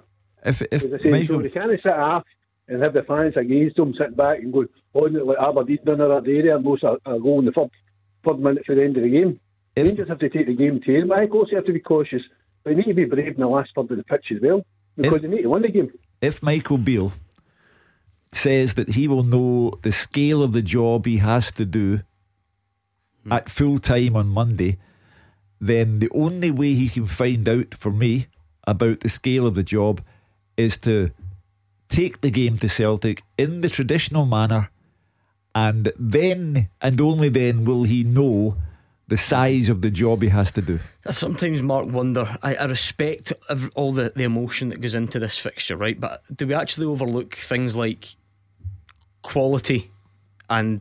If, 0.44 0.62
if 0.70 0.82
say, 0.82 1.10
Michael... 1.10 1.38
so 1.38 1.42
they 1.42 1.50
can't 1.50 1.70
sit 1.82 1.92
half 1.92 2.24
and 2.68 2.82
have 2.82 2.92
the 2.92 3.02
fans 3.02 3.36
against 3.36 3.76
them 3.76 3.94
sitting 3.98 4.14
back 4.14 4.38
and 4.38 4.52
go, 4.52 4.66
oh, 4.94 5.00
like 5.00 5.38
Aberdeen 5.38 5.78
done 5.84 5.98
that 5.98 6.24
day 6.24 6.42
there 6.42 6.56
and 6.56 6.64
most 6.64 6.82
a, 6.82 6.96
a 7.06 7.18
goal 7.18 7.40
in 7.40 7.46
the 7.46 7.52
third, 7.52 7.70
third 8.24 8.38
minute 8.38 8.64
for 8.66 8.74
the 8.74 8.82
end 8.82 8.96
of 8.96 9.02
the 9.02 9.08
game. 9.08 9.40
If... 9.76 9.86
Rangers 9.86 10.08
have 10.08 10.18
to 10.20 10.28
take 10.28 10.46
the 10.46 10.54
game 10.54 10.80
to 10.84 11.00
them. 11.00 11.12
I 11.12 11.26
also 11.26 11.56
have 11.56 11.66
to 11.66 11.72
be 11.72 11.80
cautious. 11.80 12.22
But 12.62 12.70
they 12.70 12.76
need 12.76 12.86
to 12.86 12.94
be 12.94 13.04
brave 13.04 13.34
in 13.34 13.40
the 13.40 13.46
last 13.46 13.70
third 13.74 13.90
of 13.90 13.96
the 13.96 14.04
pitch 14.04 14.26
as 14.34 14.38
well 14.40 14.64
because 14.96 15.16
if, 15.16 15.22
they 15.22 15.28
need 15.28 15.42
to 15.42 15.50
win 15.50 15.62
the 15.62 15.68
game. 15.68 15.92
If 16.20 16.42
Michael 16.42 16.78
Beale 16.78 17.12
says 18.36 18.74
that 18.74 18.90
he 18.90 19.08
will 19.08 19.22
know 19.22 19.78
the 19.82 19.92
scale 19.92 20.42
of 20.42 20.52
the 20.52 20.62
job 20.62 21.06
he 21.06 21.18
has 21.18 21.52
to 21.52 21.64
do 21.64 22.00
mm. 23.26 23.32
at 23.32 23.48
full 23.48 23.78
time 23.78 24.16
on 24.16 24.28
Monday, 24.28 24.78
then 25.60 25.98
the 25.98 26.10
only 26.10 26.50
way 26.50 26.74
he 26.74 26.88
can 26.88 27.06
find 27.06 27.48
out 27.48 27.74
for 27.74 27.90
me 27.90 28.26
about 28.66 29.00
the 29.00 29.08
scale 29.08 29.46
of 29.46 29.54
the 29.54 29.62
job 29.62 30.00
is 30.56 30.76
to 30.78 31.10
take 31.88 32.20
the 32.20 32.30
game 32.30 32.58
to 32.58 32.68
Celtic 32.68 33.22
in 33.38 33.60
the 33.60 33.68
traditional 33.68 34.26
manner, 34.26 34.70
and 35.54 35.92
then 35.98 36.68
and 36.80 37.00
only 37.00 37.28
then 37.28 37.64
will 37.64 37.84
he 37.84 38.02
know 38.02 38.56
the 39.06 39.16
size 39.16 39.68
of 39.68 39.82
the 39.82 39.90
job 39.90 40.22
he 40.22 40.30
has 40.30 40.50
to 40.52 40.62
do. 40.62 40.80
I 41.06 41.12
sometimes, 41.12 41.60
Mark, 41.62 41.86
wonder. 41.86 42.38
I, 42.42 42.56
I 42.56 42.64
respect 42.64 43.32
all 43.74 43.92
the, 43.92 44.12
the 44.16 44.24
emotion 44.24 44.70
that 44.70 44.80
goes 44.80 44.94
into 44.94 45.18
this 45.18 45.38
fixture, 45.38 45.76
right? 45.76 46.00
But 46.00 46.22
do 46.34 46.46
we 46.46 46.54
actually 46.54 46.86
overlook 46.86 47.34
things 47.34 47.76
like 47.76 48.16
quality 49.24 49.90
and 50.48 50.80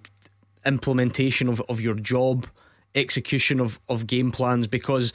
implementation 0.65 1.49
of, 1.49 1.61
of 1.67 1.81
your 1.81 1.95
job, 1.95 2.45
execution 2.93 3.59
of, 3.59 3.79
of 3.89 4.05
game 4.05 4.31
plans? 4.31 4.67
Because 4.67 5.13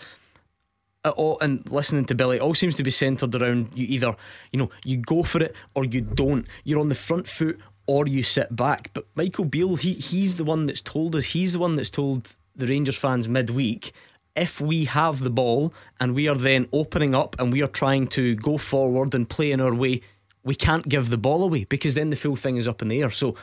all, 1.05 1.39
and 1.41 1.71
listening 1.71 2.05
to 2.07 2.15
Billy, 2.17 2.39
it 2.39 2.43
all 2.43 2.55
seems 2.55 2.75
to 2.75 2.83
be 2.83 2.91
centred 2.91 3.35
around 3.37 3.71
you 3.75 3.87
either, 3.89 4.17
you 4.53 4.59
know, 4.59 4.71
you 4.85 4.97
go 4.97 5.23
for 5.23 5.41
it 5.41 5.55
or 5.75 5.85
you 5.85 6.01
don't. 6.01 6.47
You're 6.65 6.81
on 6.81 6.89
the 6.89 6.97
front 6.97 7.29
foot 7.29 7.61
or 7.87 8.09
you 8.09 8.25
sit 8.25 8.55
back. 8.57 8.91
But 8.93 9.07
Michael 9.15 9.45
Beale, 9.45 9.77
he 9.77 9.95
he's 9.95 10.37
the 10.37 10.45
one 10.45 10.67
that's 10.67 10.81
told 10.81 11.15
us, 11.15 11.27
he's 11.27 11.53
the 11.53 11.61
one 11.61 11.77
that's 11.77 11.91
told 11.91 12.35
the 12.57 12.67
Rangers 12.67 12.97
fans 12.97 13.29
midweek 13.29 13.93
if 14.39 14.61
we 14.61 14.85
have 14.85 15.21
the 15.21 15.31
ball 15.31 15.75
and 15.99 16.15
we 16.15 16.29
are 16.29 16.37
then 16.37 16.69
opening 16.73 17.15
up 17.15 17.35
and 17.41 17.53
we 17.53 17.61
are 17.61 17.69
trying 17.69 18.07
to 18.07 18.37
go 18.37 18.57
forward 18.57 19.15
and 19.15 19.29
play 19.29 19.51
in 19.51 19.61
our 19.61 19.75
way, 19.75 20.01
we 20.49 20.55
can't 20.55 20.89
give 20.89 21.11
the 21.11 21.17
ball 21.17 21.43
away 21.43 21.65
because 21.65 21.95
then 21.95 22.11
the 22.11 22.17
full 22.17 22.35
thing 22.35 22.57
is 22.57 22.67
up 22.67 22.83
in 22.83 22.89
the 22.89 23.03
air. 23.03 23.11
So 23.11 23.37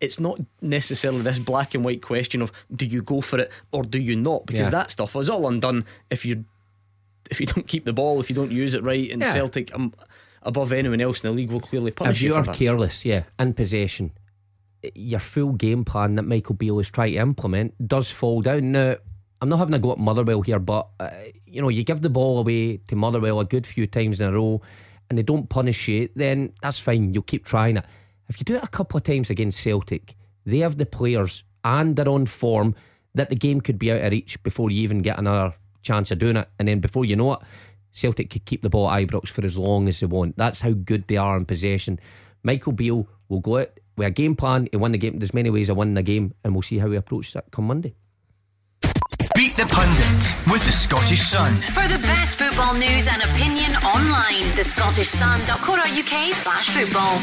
it's 0.00 0.18
not 0.18 0.40
necessarily 0.60 1.22
this 1.22 1.38
black 1.38 1.74
and 1.74 1.84
white 1.84 2.02
question 2.02 2.42
of 2.42 2.52
do 2.74 2.84
you 2.84 3.02
go 3.02 3.20
for 3.20 3.38
it 3.38 3.50
or 3.70 3.84
do 3.84 4.00
you 4.00 4.16
not 4.16 4.44
because 4.46 4.66
yeah. 4.66 4.70
that 4.70 4.90
stuff 4.90 5.14
is 5.16 5.30
all 5.30 5.46
undone 5.46 5.84
if 6.10 6.24
you 6.24 6.44
if 7.30 7.40
you 7.40 7.46
don't 7.52 7.68
keep 7.68 7.84
the 7.84 7.92
ball 7.92 8.18
if 8.18 8.28
you 8.28 8.34
don't 8.34 8.50
use 8.50 8.74
it 8.74 8.82
right 8.82 9.10
and 9.10 9.22
yeah. 9.22 9.32
Celtic 9.32 9.72
um, 9.72 9.94
above 10.42 10.72
anyone 10.72 11.00
else 11.00 11.22
in 11.22 11.30
the 11.30 11.36
league 11.36 11.52
will 11.52 11.60
clearly 11.60 11.92
punish 11.92 12.20
you. 12.20 12.30
if 12.30 12.36
you, 12.36 12.42
you 12.42 12.50
are 12.50 12.54
careless 12.54 13.04
yeah 13.04 13.22
in 13.38 13.54
possession 13.54 14.10
your 14.94 15.20
full 15.20 15.52
game 15.52 15.84
plan 15.84 16.16
that 16.16 16.24
Michael 16.24 16.54
Beale 16.54 16.80
is 16.80 16.90
trying 16.90 17.12
to 17.12 17.18
implement 17.18 17.86
does 17.86 18.10
fall 18.10 18.42
down. 18.42 18.72
Now, 18.72 18.96
I'm 19.40 19.48
not 19.48 19.58
having 19.58 19.74
a 19.74 19.78
go 19.78 19.92
at 19.92 19.98
Motherwell 19.98 20.42
here, 20.42 20.58
but 20.58 20.88
uh, 21.00 21.10
you 21.46 21.62
know, 21.62 21.68
you 21.68 21.84
give 21.84 22.02
the 22.02 22.10
ball 22.10 22.38
away 22.38 22.78
to 22.88 22.96
Motherwell 22.96 23.40
a 23.40 23.44
good 23.44 23.66
few 23.66 23.86
times 23.86 24.20
in 24.20 24.28
a 24.28 24.32
row, 24.32 24.60
and 25.12 25.18
they 25.18 25.22
don't 25.22 25.50
punish 25.50 25.88
you, 25.88 26.08
then 26.16 26.54
that's 26.62 26.78
fine. 26.78 27.12
You'll 27.12 27.22
keep 27.22 27.44
trying 27.44 27.76
it. 27.76 27.84
If 28.30 28.40
you 28.40 28.44
do 28.44 28.56
it 28.56 28.64
a 28.64 28.68
couple 28.68 28.96
of 28.96 29.02
times 29.02 29.28
against 29.28 29.60
Celtic, 29.60 30.16
they 30.46 30.60
have 30.60 30.78
the 30.78 30.86
players 30.86 31.44
and 31.62 31.96
their 31.96 32.08
own 32.08 32.24
form 32.24 32.74
that 33.14 33.28
the 33.28 33.36
game 33.36 33.60
could 33.60 33.78
be 33.78 33.92
out 33.92 34.00
of 34.00 34.10
reach 34.10 34.42
before 34.42 34.70
you 34.70 34.80
even 34.80 35.02
get 35.02 35.18
another 35.18 35.54
chance 35.82 36.10
of 36.10 36.18
doing 36.18 36.38
it, 36.38 36.48
and 36.58 36.66
then 36.66 36.80
before 36.80 37.04
you 37.04 37.14
know 37.14 37.34
it, 37.34 37.40
Celtic 37.92 38.30
could 38.30 38.46
keep 38.46 38.62
the 38.62 38.70
ball 38.70 38.90
at 38.90 39.06
Ibrox 39.06 39.28
for 39.28 39.44
as 39.44 39.58
long 39.58 39.86
as 39.86 40.00
they 40.00 40.06
want. 40.06 40.38
That's 40.38 40.62
how 40.62 40.70
good 40.70 41.06
they 41.08 41.18
are 41.18 41.36
in 41.36 41.44
possession. 41.44 42.00
Michael 42.42 42.72
Beale 42.72 43.06
will 43.28 43.40
go 43.40 43.58
out 43.58 43.78
with 43.98 44.06
a 44.06 44.10
game 44.10 44.34
plan 44.34 44.66
to 44.72 44.78
win 44.78 44.92
the 44.92 44.98
game. 44.98 45.18
There's 45.18 45.34
many 45.34 45.50
ways 45.50 45.68
of 45.68 45.76
winning 45.76 45.92
the 45.92 46.02
game, 46.02 46.32
and 46.42 46.54
we'll 46.54 46.62
see 46.62 46.78
how 46.78 46.90
he 46.90 46.96
approaches 46.96 47.36
it 47.36 47.44
come 47.50 47.66
Monday. 47.66 47.94
Beat 49.34 49.56
the 49.56 49.64
Pundit 49.64 50.52
with 50.52 50.64
the 50.66 50.72
Scottish 50.72 51.22
Sun. 51.22 51.54
For 51.72 51.88
the 51.88 51.98
best 52.02 52.38
football 52.38 52.74
news 52.74 53.08
and 53.08 53.22
opinion 53.22 53.72
online, 53.76 54.44
thescottishsun.co.uk 54.52 56.34
slash 56.34 56.68
football. 56.68 57.18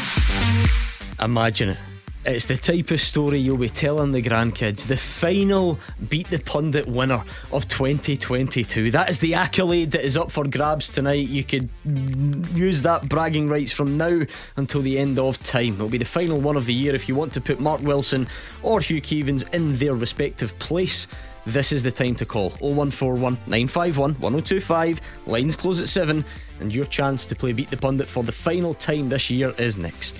Imagine 1.24 1.70
it 1.70 1.78
it's 2.24 2.44
the 2.44 2.56
type 2.56 2.90
of 2.90 3.00
story 3.00 3.38
you'll 3.38 3.56
be 3.56 3.70
telling 3.70 4.12
the 4.12 4.20
grandkids. 4.20 4.86
The 4.86 4.98
final 4.98 5.78
Beat 6.10 6.28
the 6.28 6.38
Pundit 6.38 6.86
winner 6.86 7.24
of 7.50 7.66
2022. 7.66 8.90
That 8.90 9.08
is 9.08 9.20
the 9.20 9.34
accolade 9.34 9.92
that 9.92 10.04
is 10.04 10.18
up 10.18 10.30
for 10.30 10.44
grabs 10.44 10.90
tonight. 10.90 11.28
You 11.28 11.42
could 11.44 11.70
use 11.84 12.82
that 12.82 13.08
bragging 13.08 13.48
rights 13.48 13.72
from 13.72 13.96
now 13.96 14.22
until 14.56 14.82
the 14.82 14.98
end 14.98 15.18
of 15.18 15.42
time. 15.42 15.74
It'll 15.74 15.88
be 15.88 15.96
the 15.96 16.04
final 16.04 16.38
one 16.38 16.56
of 16.56 16.66
the 16.66 16.74
year 16.74 16.94
if 16.94 17.08
you 17.08 17.14
want 17.14 17.32
to 17.34 17.40
put 17.40 17.58
Mark 17.58 17.80
Wilson 17.80 18.28
or 18.62 18.80
Hugh 18.80 19.00
Keevins 19.00 19.50
in 19.54 19.78
their 19.78 19.94
respective 19.94 20.58
place. 20.58 21.06
This 21.46 21.72
is 21.72 21.82
the 21.82 21.90
time 21.90 22.14
to 22.16 22.26
call 22.26 22.50
0141 22.60 23.32
951 23.46 24.12
1025. 24.12 25.00
Lines 25.26 25.56
close 25.56 25.80
at 25.80 25.88
7, 25.88 26.24
and 26.60 26.74
your 26.74 26.84
chance 26.84 27.24
to 27.26 27.34
play 27.34 27.52
Beat 27.52 27.70
the 27.70 27.76
Pundit 27.76 28.06
for 28.06 28.22
the 28.22 28.32
final 28.32 28.74
time 28.74 29.08
this 29.08 29.30
year 29.30 29.54
is 29.56 29.78
next. 29.78 30.16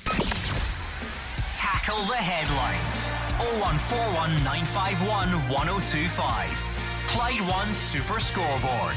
Tackle 1.52 2.02
the 2.06 2.16
headlines. 2.16 3.06
0141 3.60 4.30
951 4.44 5.32
1025. 5.50 6.80
Clyde 7.08 7.40
One 7.48 7.68
Super 7.74 8.18
Scoreboard. 8.18 8.96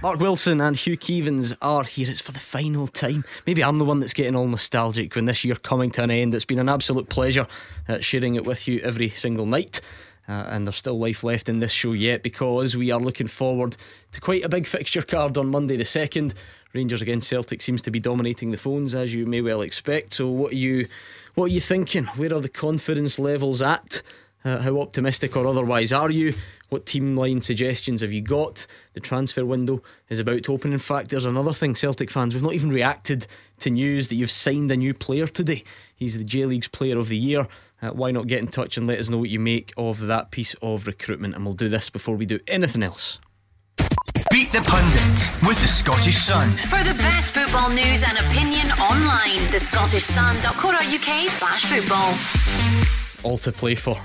Mark 0.00 0.20
Wilson 0.20 0.60
and 0.60 0.76
Hugh 0.76 0.96
Keevins 0.96 1.56
are 1.60 1.82
here. 1.82 2.08
It's 2.08 2.20
for 2.20 2.30
the 2.30 2.38
final 2.38 2.86
time. 2.86 3.24
Maybe 3.46 3.64
I'm 3.64 3.78
the 3.78 3.84
one 3.84 3.98
that's 3.98 4.12
getting 4.12 4.36
all 4.36 4.46
nostalgic 4.46 5.14
when 5.16 5.24
this 5.24 5.44
year 5.44 5.56
coming 5.56 5.90
to 5.92 6.04
an 6.04 6.10
end. 6.10 6.34
It's 6.34 6.44
been 6.44 6.60
an 6.60 6.68
absolute 6.68 7.08
pleasure 7.08 7.48
uh, 7.88 7.98
sharing 7.98 8.36
it 8.36 8.44
with 8.44 8.68
you 8.68 8.78
every 8.80 9.10
single 9.10 9.44
night. 9.44 9.80
Uh, 10.28 10.44
and 10.48 10.66
there's 10.66 10.76
still 10.76 10.98
life 10.98 11.24
left 11.24 11.48
in 11.48 11.60
this 11.60 11.72
show 11.72 11.92
yet 11.92 12.22
because 12.22 12.76
we 12.76 12.90
are 12.90 13.00
looking 13.00 13.28
forward 13.28 13.76
to 14.12 14.20
quite 14.20 14.44
a 14.44 14.48
big 14.48 14.66
fixture 14.66 15.02
card 15.02 15.38
on 15.38 15.48
Monday 15.48 15.76
the 15.76 15.84
2nd. 15.84 16.34
Rangers 16.74 17.00
against 17.00 17.28
Celtic 17.28 17.62
seems 17.62 17.80
to 17.82 17.90
be 17.90 17.98
dominating 17.98 18.50
the 18.50 18.58
phones 18.58 18.94
as 18.94 19.14
you 19.14 19.24
may 19.24 19.40
well 19.40 19.62
expect. 19.62 20.12
So 20.14 20.28
what 20.28 20.52
are 20.52 20.56
you 20.56 20.86
what 21.34 21.46
are 21.46 21.54
you 21.54 21.60
thinking? 21.60 22.04
Where 22.04 22.34
are 22.34 22.40
the 22.40 22.48
confidence 22.48 23.18
levels 23.18 23.62
at? 23.62 24.02
Uh, 24.44 24.60
how 24.60 24.80
optimistic 24.80 25.36
or 25.36 25.46
otherwise 25.46 25.92
are 25.92 26.10
you? 26.10 26.34
What 26.68 26.84
team 26.84 27.16
line 27.16 27.40
suggestions 27.40 28.02
have 28.02 28.12
you 28.12 28.20
got? 28.20 28.66
The 28.92 29.00
transfer 29.00 29.44
window 29.44 29.82
is 30.10 30.20
about 30.20 30.42
to 30.44 30.52
open. 30.52 30.72
In 30.72 30.78
fact, 30.78 31.10
there's 31.10 31.24
another 31.24 31.52
thing, 31.52 31.74
Celtic 31.74 32.10
fans, 32.10 32.34
we've 32.34 32.42
not 32.42 32.52
even 32.52 32.70
reacted 32.70 33.26
to 33.60 33.70
news 33.70 34.08
that 34.08 34.16
you've 34.16 34.30
signed 34.30 34.70
a 34.70 34.76
new 34.76 34.94
player 34.94 35.26
today. 35.26 35.64
He's 35.96 36.16
the 36.18 36.24
J 36.24 36.44
League's 36.44 36.68
Player 36.68 36.98
of 36.98 37.08
the 37.08 37.16
Year. 37.16 37.48
Uh, 37.80 37.90
why 37.90 38.10
not 38.10 38.26
get 38.26 38.40
in 38.40 38.48
touch 38.48 38.76
and 38.76 38.86
let 38.86 38.98
us 38.98 39.08
know 39.08 39.18
what 39.18 39.30
you 39.30 39.38
make 39.38 39.72
of 39.76 40.00
that 40.00 40.30
piece 40.30 40.54
of 40.60 40.86
recruitment? 40.86 41.34
And 41.34 41.44
we'll 41.44 41.54
do 41.54 41.68
this 41.68 41.90
before 41.90 42.16
we 42.16 42.26
do 42.26 42.40
anything 42.48 42.82
else. 42.82 43.18
Beat 44.30 44.52
the 44.52 44.60
Pundit 44.60 45.48
with 45.48 45.60
the 45.60 45.66
Scottish 45.66 46.16
Sun. 46.16 46.50
For 46.56 46.82
the 46.82 46.94
best 46.94 47.34
football 47.34 47.70
news 47.70 48.02
and 48.02 48.18
opinion 48.18 48.70
online, 48.72 49.40
The 49.50 49.58
thescottishsun.co.uk 49.58 51.30
slash 51.30 51.64
football. 51.64 52.14
All 53.22 53.38
to 53.38 53.52
play 53.52 53.74
for. 53.74 54.00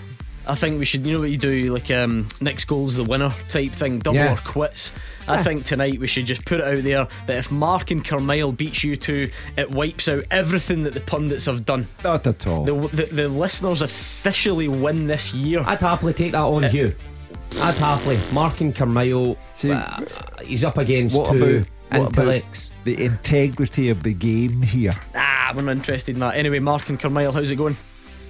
I 0.45 0.55
think 0.55 0.77
we 0.77 0.85
should, 0.85 1.05
you 1.07 1.13
know 1.13 1.19
what 1.21 1.29
you 1.29 1.37
do, 1.37 1.73
like 1.73 1.89
um, 1.89 2.27
next 2.41 2.65
goal's 2.65 2.95
the 2.95 3.03
winner 3.03 3.33
type 3.49 3.71
thing, 3.71 3.99
double 3.99 4.17
Yeah. 4.17 4.33
or 4.33 4.37
quits. 4.37 4.91
I 5.25 5.41
think 5.41 5.63
tonight 5.63 5.99
we 5.99 6.07
should 6.07 6.25
just 6.25 6.43
put 6.45 6.59
it 6.59 6.65
out 6.65 6.83
there 6.83 7.07
that 7.27 7.37
if 7.37 7.49
Mark 7.49 7.91
and 7.91 8.03
Carmyle 8.03 8.51
beats 8.51 8.83
you 8.83 8.97
two, 8.97 9.31
it 9.55 9.71
wipes 9.71 10.09
out 10.09 10.25
everything 10.31 10.83
that 10.83 10.93
the 10.93 10.99
pundits 10.99 11.45
have 11.45 11.63
done. 11.63 11.87
Not 12.03 12.27
at 12.27 12.45
all. 12.45 12.65
The, 12.65 12.73
the, 12.89 13.05
the 13.05 13.29
listeners 13.29 13.81
officially 13.81 14.67
win 14.67 15.07
this 15.07 15.33
year. 15.33 15.63
I'd 15.65 15.79
happily 15.79 16.13
take 16.13 16.33
that 16.33 16.41
on 16.41 16.63
Hugh. 16.63 16.93
I'd 17.61 17.75
happily. 17.75 18.19
Mark 18.33 18.59
and 18.59 18.75
Carmyle, 18.75 19.37
See, 19.55 19.71
uh, 19.71 20.01
he's 20.43 20.65
up 20.65 20.77
against 20.77 21.15
what 21.17 21.31
two 21.31 21.65
about 21.89 22.01
what 22.01 22.17
about 22.17 22.69
the 22.83 23.01
integrity 23.05 23.87
of 23.89 24.03
the 24.03 24.13
game 24.13 24.61
here? 24.61 24.93
Ah, 25.15 25.53
we're 25.55 25.61
not 25.61 25.71
interested 25.77 26.15
in 26.15 26.19
that. 26.19 26.35
Anyway, 26.35 26.59
Mark 26.59 26.89
and 26.89 26.99
Carmyle, 26.99 27.31
how's 27.31 27.49
it 27.51 27.55
going? 27.55 27.77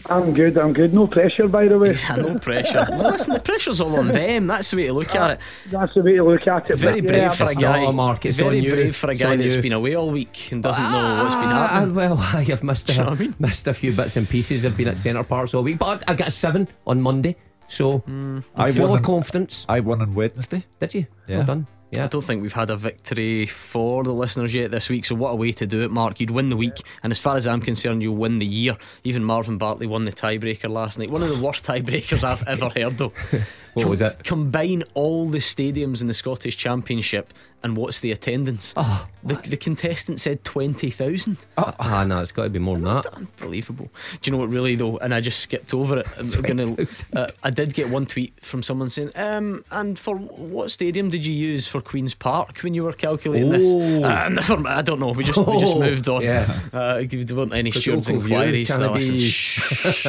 I'm 0.10 0.34
good, 0.34 0.58
I'm 0.58 0.74
good. 0.74 0.94
No 0.94 1.08
pressure, 1.08 1.48
by 1.48 1.68
the 1.68 1.80
way. 1.80 1.94
Yeah, 1.94 2.16
no 2.18 2.38
pressure. 2.38 2.86
well, 2.92 3.12
listen, 3.12 3.34
the 3.34 3.40
pressure's 3.40 3.80
all 3.80 3.98
on 3.98 4.08
them. 4.10 4.48
That's 4.48 4.70
the 4.72 4.78
way 4.78 4.88
to 4.88 4.94
look 4.94 5.16
at 5.16 5.32
it. 5.32 5.40
That's 5.72 5.94
the 5.94 6.02
way 6.02 6.16
to 6.18 6.24
look 6.24 6.46
at 6.46 6.70
it. 6.70 6.76
Very 6.78 7.00
brave 7.02 7.16
yeah, 7.22 7.30
for 7.30 7.46
a 7.50 7.56
guy. 7.56 7.84
not, 7.84 7.96
Mark, 7.96 8.26
it's 8.26 8.38
very 8.40 8.58
on 8.58 8.64
you. 8.64 8.72
brave 8.72 8.96
for 8.96 9.10
a 9.12 9.16
guy 9.16 9.32
on 9.32 9.38
that's 9.38 9.56
you. 9.56 9.62
been 9.62 9.72
away 9.74 9.96
all 9.96 10.12
week 10.12 10.52
and 10.52 10.62
doesn't 10.62 10.84
know 10.84 11.24
what's 11.24 11.36
been 11.36 11.44
Ah, 11.46 11.68
happening. 11.68 11.96
well, 11.96 12.18
I 12.20 12.44
have 12.44 12.64
missed 12.64 12.90
a, 12.90 12.94
you 12.94 13.00
know 13.00 13.08
I 13.10 13.16
mean? 13.16 13.36
missed 13.40 13.68
a 13.68 13.74
few 13.74 13.94
bits 13.94 14.18
and 14.18 14.28
pieces. 14.28 14.66
I've 14.66 14.76
been 14.76 14.90
at 14.90 15.00
centre 15.00 15.24
parts 15.24 15.54
all 15.54 15.64
week, 15.64 15.78
but 15.80 16.04
I 16.10 16.16
got 16.16 16.28
a 16.28 16.32
seven 16.32 16.68
on 16.86 17.02
Monday, 17.02 17.36
so. 17.70 18.04
I'm 18.08 18.44
I 18.56 18.72
full 18.72 18.82
won 18.82 18.90
of 18.92 18.98
on- 18.98 19.04
confidence. 19.04 19.66
I 19.70 19.80
won 19.80 20.02
on 20.02 20.14
Wednesday. 20.16 20.66
Did 20.80 20.94
you? 20.96 21.06
Yeah. 21.28 21.38
Well 21.38 21.46
done. 21.46 21.68
I 22.02 22.08
don't 22.08 22.24
think 22.24 22.42
we've 22.42 22.54
had 22.54 22.70
a 22.70 22.78
victory 22.78 23.46
for 23.46 24.04
the 24.04 24.12
listeners 24.12 24.54
yet 24.54 24.72
this 24.72 24.90
week, 24.90 25.06
so 25.06 25.16
what 25.16 25.32
a 25.32 25.36
way 25.36 25.52
to 25.54 25.66
do 25.66 25.82
it, 25.84 25.92
Mark. 25.92 26.20
You'd 26.20 26.32
win 26.32 26.50
the 26.50 26.58
week, 26.58 26.82
and 27.04 27.12
as 27.12 27.20
far 27.20 27.36
as 27.38 27.46
I'm 27.48 27.62
concerned, 27.62 28.02
you'll 28.02 28.16
win 28.16 28.40
the 28.40 28.46
year. 28.46 28.78
Even 29.04 29.24
Marvin 29.24 29.58
Bartley 29.58 29.88
won 29.88 30.06
the 30.06 30.12
tiebreaker 30.12 30.70
last 30.70 30.98
night. 30.98 31.10
One 31.10 31.24
of 31.24 31.30
the 31.30 31.38
worst 31.38 31.66
tiebreakers 31.66 32.24
I've 32.24 32.44
ever 32.48 32.70
heard, 32.70 32.98
though. 32.98 33.14
What 33.74 33.88
was 33.88 34.02
it? 34.02 34.24
Combine 34.24 34.84
all 34.94 35.28
the 35.30 35.40
stadiums 35.40 36.02
in 36.02 36.08
the 36.08 36.14
Scottish 36.14 36.56
Championship, 36.58 37.34
and 37.64 37.76
what's 37.78 38.02
the 38.02 38.12
attendance? 38.12 38.74
Oh, 38.78 39.08
the, 39.24 39.36
the 39.36 39.58
contestant 39.58 40.20
said 40.20 40.44
20,000. 40.44 41.38
ah, 41.58 42.06
no, 42.08 42.22
it's 42.22 42.32
got 42.32 42.44
to 42.44 42.50
be 42.50 42.60
more 42.60 42.76
than 42.76 42.84
that. 42.86 43.06
Unbelievable. 43.14 43.90
Do 44.22 44.30
you 44.30 44.32
know 44.34 44.38
what, 44.42 44.50
really, 44.50 44.76
though? 44.76 44.98
And 44.98 45.14
I 45.14 45.22
just 45.22 45.40
skipped 45.40 45.74
over 45.74 46.00
it. 46.00 46.08
I'm 46.18 46.30
gonna, 46.42 46.66
20,000. 46.76 47.18
uh, 47.18 47.28
I 47.44 47.50
did 47.50 47.74
get 47.74 47.90
one 47.90 48.06
tweet 48.06 48.34
from 48.46 48.62
someone 48.62 48.90
saying, 48.90 49.12
um, 49.16 49.64
and 49.72 49.98
for 49.98 50.16
what 50.18 50.70
stadium 50.72 51.10
did 51.10 51.26
you 51.26 51.34
use 51.34 51.68
for 51.68 51.82
Queen's 51.82 52.14
Park 52.14 52.60
when 52.60 52.74
you 52.76 52.84
were 52.84 52.94
calculating 52.94 53.50
Oh. 53.50 53.58
this? 53.58 54.04
Uh, 54.04 54.30
never. 54.30 54.68
I 54.68 54.82
don't 54.84 55.00
know. 55.00 55.12
We 55.14 55.24
just, 55.24 55.38
we 55.40 55.60
just 55.60 55.74
Oh, 55.76 55.80
moved 55.80 56.08
on. 56.10 56.22
yeah. 56.22 56.60
Uh, 56.72 57.02
there 57.10 57.36
weren't 57.38 57.54
any 57.54 57.72
stewards' 57.72 58.08
view, 58.08 58.18
inquiries. 58.20 58.68
can 58.70 58.82
No, 58.82 58.92
it 58.94 58.94
listen, 58.96 59.16
be- 59.16 59.30
shh, 59.30 60.06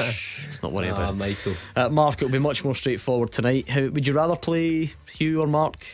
Let's 0.47 0.63
not 0.63 0.73
worry 0.73 0.89
Ah, 0.91 0.95
about 0.97 1.15
it. 1.15 1.17
Michael. 1.17 1.53
Uh, 1.77 1.89
Mark, 1.89 2.17
it'll 2.21 2.29
be 2.33 2.39
much 2.39 2.63
more 2.65 2.75
straightforward 2.75 3.33
tonight. 3.33 3.54
How, 3.63 3.89
would 3.89 4.07
you 4.07 4.13
rather 4.13 4.37
play 4.37 4.93
Hugh 5.11 5.41
or 5.41 5.47
Mark? 5.47 5.85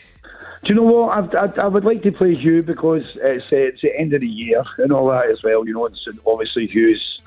Do 0.65 0.69
you 0.69 0.75
know 0.75 0.83
what? 0.83 1.17
I'd, 1.17 1.35
I'd, 1.35 1.59
I 1.59 1.67
would 1.69 1.85
like 1.85 2.03
to 2.03 2.13
play 2.13 2.35
Hugh 2.35 2.63
because 2.63 3.03
it's, 3.17 3.45
uh, 3.53 3.57
it's 3.57 3.81
the 3.83 3.99
end 3.99 4.13
of 4.13 4.21
the 4.21 4.27
year 4.29 4.63
and 4.79 4.93
all 4.93 5.09
that 5.09 5.31
as 5.31 5.43
well. 5.43 5.67
You 5.67 5.73
know, 5.75 5.87
it's, 5.87 6.07
obviously 6.27 6.67
Hugh's 6.67 7.19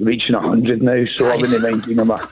reaching 0.00 0.34
100 0.34 0.82
now, 0.82 1.04
so 1.16 1.28
I 1.30 1.36
wouldn't 1.36 1.62
mind 1.62 1.82
giving 1.82 1.98
him 1.98 2.10
a, 2.10 2.28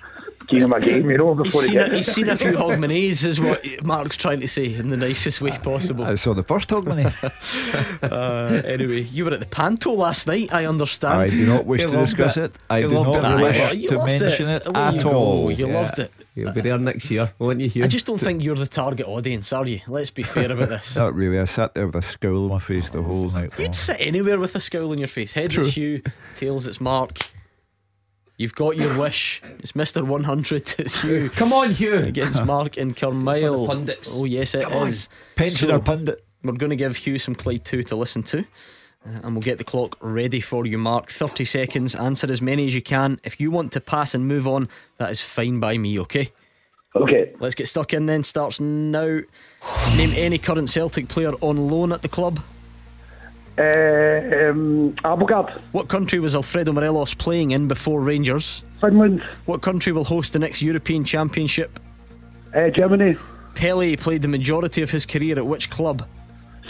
giving 0.49 0.65
him 0.65 0.73
a 0.73 0.81
game, 0.81 1.09
you 1.11 1.19
know, 1.19 1.35
He's 1.37 1.45
before 1.45 1.63
he 1.63 1.69
seen, 1.69 1.79
a, 1.79 1.89
he's 1.95 2.13
seen 2.13 2.29
a 2.29 2.37
few 2.37 2.53
Hogmanays, 2.53 3.25
is 3.25 3.39
what 3.39 3.63
Mark's 3.85 4.17
trying 4.17 4.41
to 4.41 4.49
say 4.49 4.75
in 4.75 4.89
the 4.89 4.97
nicest 4.97 5.41
way 5.41 5.51
possible. 5.63 6.05
I 6.05 6.15
saw 6.17 6.35
the 6.35 6.43
first 6.43 6.69
Hogmanay. 6.71 7.13
Uh, 8.03 8.63
anyway, 8.65 9.03
you 9.03 9.25
were 9.25 9.33
at 9.33 9.41
the 9.41 9.47
Panto 9.47 9.93
last 9.93 10.27
night, 10.27 10.53
I 10.53 10.65
understand. 10.67 11.15
I 11.21 11.27
do 11.29 11.47
not 11.47 11.67
wish 11.67 11.83
You 11.83 11.89
to 11.89 11.97
discuss 11.99 12.37
it. 12.37 12.57
it. 12.57 12.59
I 12.71 12.79
you 12.79 12.89
do 12.89 12.95
not 12.95 13.17
it. 13.17 13.25
Aye, 13.25 13.43
wish 13.43 13.75
you 13.75 13.89
to 13.89 13.97
loved 13.99 14.11
it. 14.11 14.21
mention 14.21 14.49
it, 14.49 14.67
at 14.75 15.05
all. 15.05 15.51
You 15.51 15.67
Yeah. 15.69 15.75
loved 15.75 15.99
it. 15.99 16.13
You'll 16.39 16.53
be 16.53 16.61
there 16.61 16.79
next 16.79 17.11
year, 17.11 17.33
won't 17.39 17.61
you, 17.61 17.69
Hugh? 17.69 17.85
I 17.85 17.87
just 17.87 18.07
don't 18.07 18.19
think 18.19 18.43
you're 18.43 18.57
the 18.57 18.67
target 18.67 19.07
audience, 19.07 19.53
are 19.53 19.67
you? 19.67 19.81
Let's 19.87 20.11
be 20.11 20.23
fair 20.23 20.51
about 20.53 20.69
this. 20.69 20.97
Not 20.97 21.15
really. 21.15 21.39
I 21.39 21.45
sat 21.45 21.75
there 21.75 21.87
with 21.87 21.95
a 21.97 22.03
scowl 22.03 22.45
on 22.45 22.51
my 22.51 22.59
face 22.59 22.91
the 22.91 23.03
whole 23.03 23.31
night 23.31 23.51
long. 23.59 23.67
You'd 23.67 23.75
sit 23.75 23.97
anywhere 24.01 24.39
with 24.39 24.55
a 24.55 24.61
scowl 24.61 24.93
on 24.93 24.99
your 24.99 25.09
face. 25.09 25.33
Heads 25.33 25.55
True. 25.55 25.65
it's 25.65 25.75
Hugh, 25.75 26.03
tails 26.37 26.67
it's 26.67 26.81
Mark. 26.81 27.19
You've 28.37 28.55
got 28.55 28.77
your 28.77 28.97
wish. 28.97 29.43
It's 29.59 29.73
Mr. 29.73 30.07
100. 30.07 30.75
It's 30.79 31.03
you 31.03 31.29
Come 31.31 31.53
on, 31.53 31.73
Hugh. 31.73 31.97
against 31.99 32.45
Mark 32.45 32.77
and 32.77 32.97
Carmyle. 32.97 33.67
Pundits. 33.67 34.11
Oh, 34.13 34.25
yes, 34.27 34.55
it 34.55 34.59
is. 34.61 34.65
Come 34.65 34.73
on. 34.75 34.93
Pensioner 35.37 35.73
So- 35.75 35.81
pundit. 35.81 36.25
We're 36.45 36.53
going 36.53 36.71
to 36.71 36.77
give 36.77 36.97
Hugh 36.99 37.19
some 37.19 37.35
Clyde 37.35 37.65
2 37.65 37.83
to 37.83 37.97
listen 37.97 38.23
to. 38.23 38.45
Uh, 39.09 39.21
and 39.23 39.35
we'll 39.35 39.43
get 39.43 39.59
the 39.59 39.65
clock 39.65 39.97
ready 40.01 40.41
for 40.41 40.67
you, 40.67 40.77
Mark. 40.79 41.11
30 41.11 41.45
seconds. 41.45 41.95
Answer 41.95 42.31
as 42.31 42.43
many 42.43 42.67
as 42.67 42.75
you 42.75 42.83
can. 42.83 43.21
If 43.25 43.41
you 43.41 43.51
want 43.51 43.73
to 43.73 43.81
pass 43.81 44.15
and 44.15 44.27
move 44.29 44.47
on, 44.47 44.69
that 44.99 45.11
is 45.11 45.21
fine 45.21 45.61
by 45.61 45.79
me, 45.79 45.99
okay? 46.01 46.33
Okay. 46.95 47.33
Let's 47.39 47.55
get 47.55 47.69
stuck 47.69 47.93
in 47.95 48.07
then. 48.07 48.23
Starts 48.23 48.61
now. 48.61 49.21
Name 49.97 50.11
any 50.15 50.39
current 50.39 50.69
Celtic 50.71 51.09
player 51.09 51.33
on 51.41 51.57
loan 51.71 51.93
at 51.93 52.03
the 52.03 52.09
club. 52.09 52.41
Uh, 53.57 53.63
um, 54.51 54.95
Abildgaard, 55.05 55.51
What 55.73 55.89
country 55.89 56.21
was 56.21 56.37
Alfredo 56.37 56.73
Morelos 56.73 57.15
playing 57.15 57.51
in 57.51 57.67
before 57.67 58.01
Rangers? 58.01 58.63
Finland, 58.81 59.21
What 59.47 59.63
country 59.63 59.91
will 59.93 60.05
host 60.05 60.33
the 60.33 60.39
next 60.39 60.63
European 60.63 61.03
Championship? 61.05 61.81
uh, 62.55 62.69
Germany, 62.71 63.17
Pele 63.55 63.97
played 63.97 64.23
the 64.23 64.29
majority 64.29 64.81
of 64.81 64.91
his 64.93 65.05
career 65.07 65.37
at 65.39 65.47
which 65.47 65.71
club? 65.71 66.07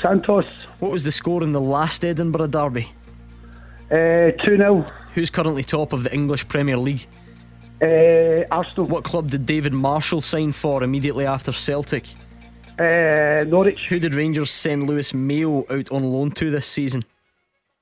Santos, 0.03 0.45
What 0.81 0.91
was 0.91 1.05
the 1.05 1.13
score 1.13 1.43
in 1.43 1.53
the 1.53 1.61
last 1.61 2.05
Edinburgh 2.05 2.49
Derby? 2.49 2.93
uh, 3.91 4.31
2 4.45 4.57
0, 4.57 4.85
Who's 5.15 5.31
currently 5.31 5.65
top 5.65 5.93
of 5.93 6.05
the 6.05 6.13
English 6.13 6.47
Premier 6.49 6.77
League? 6.77 7.07
uh, 7.83 8.45
Arsenal, 8.51 8.87
What 8.87 9.05
club 9.05 9.31
did 9.31 9.47
David 9.47 9.73
Marshall 9.73 10.21
sign 10.21 10.53
for 10.53 10.83
immediately 10.83 11.27
after 11.27 11.53
Celtic? 11.53 12.05
uh, 12.79 13.45
Norwich, 13.49 13.89
Who 13.89 13.99
did 13.99 14.15
Rangers 14.15 14.51
send 14.51 14.87
Lewis 14.89 15.13
Mayo 15.15 15.65
out 15.71 15.91
on 15.91 16.05
loan 16.05 16.31
to 16.33 16.51
this 16.51 16.67
season? 16.67 17.03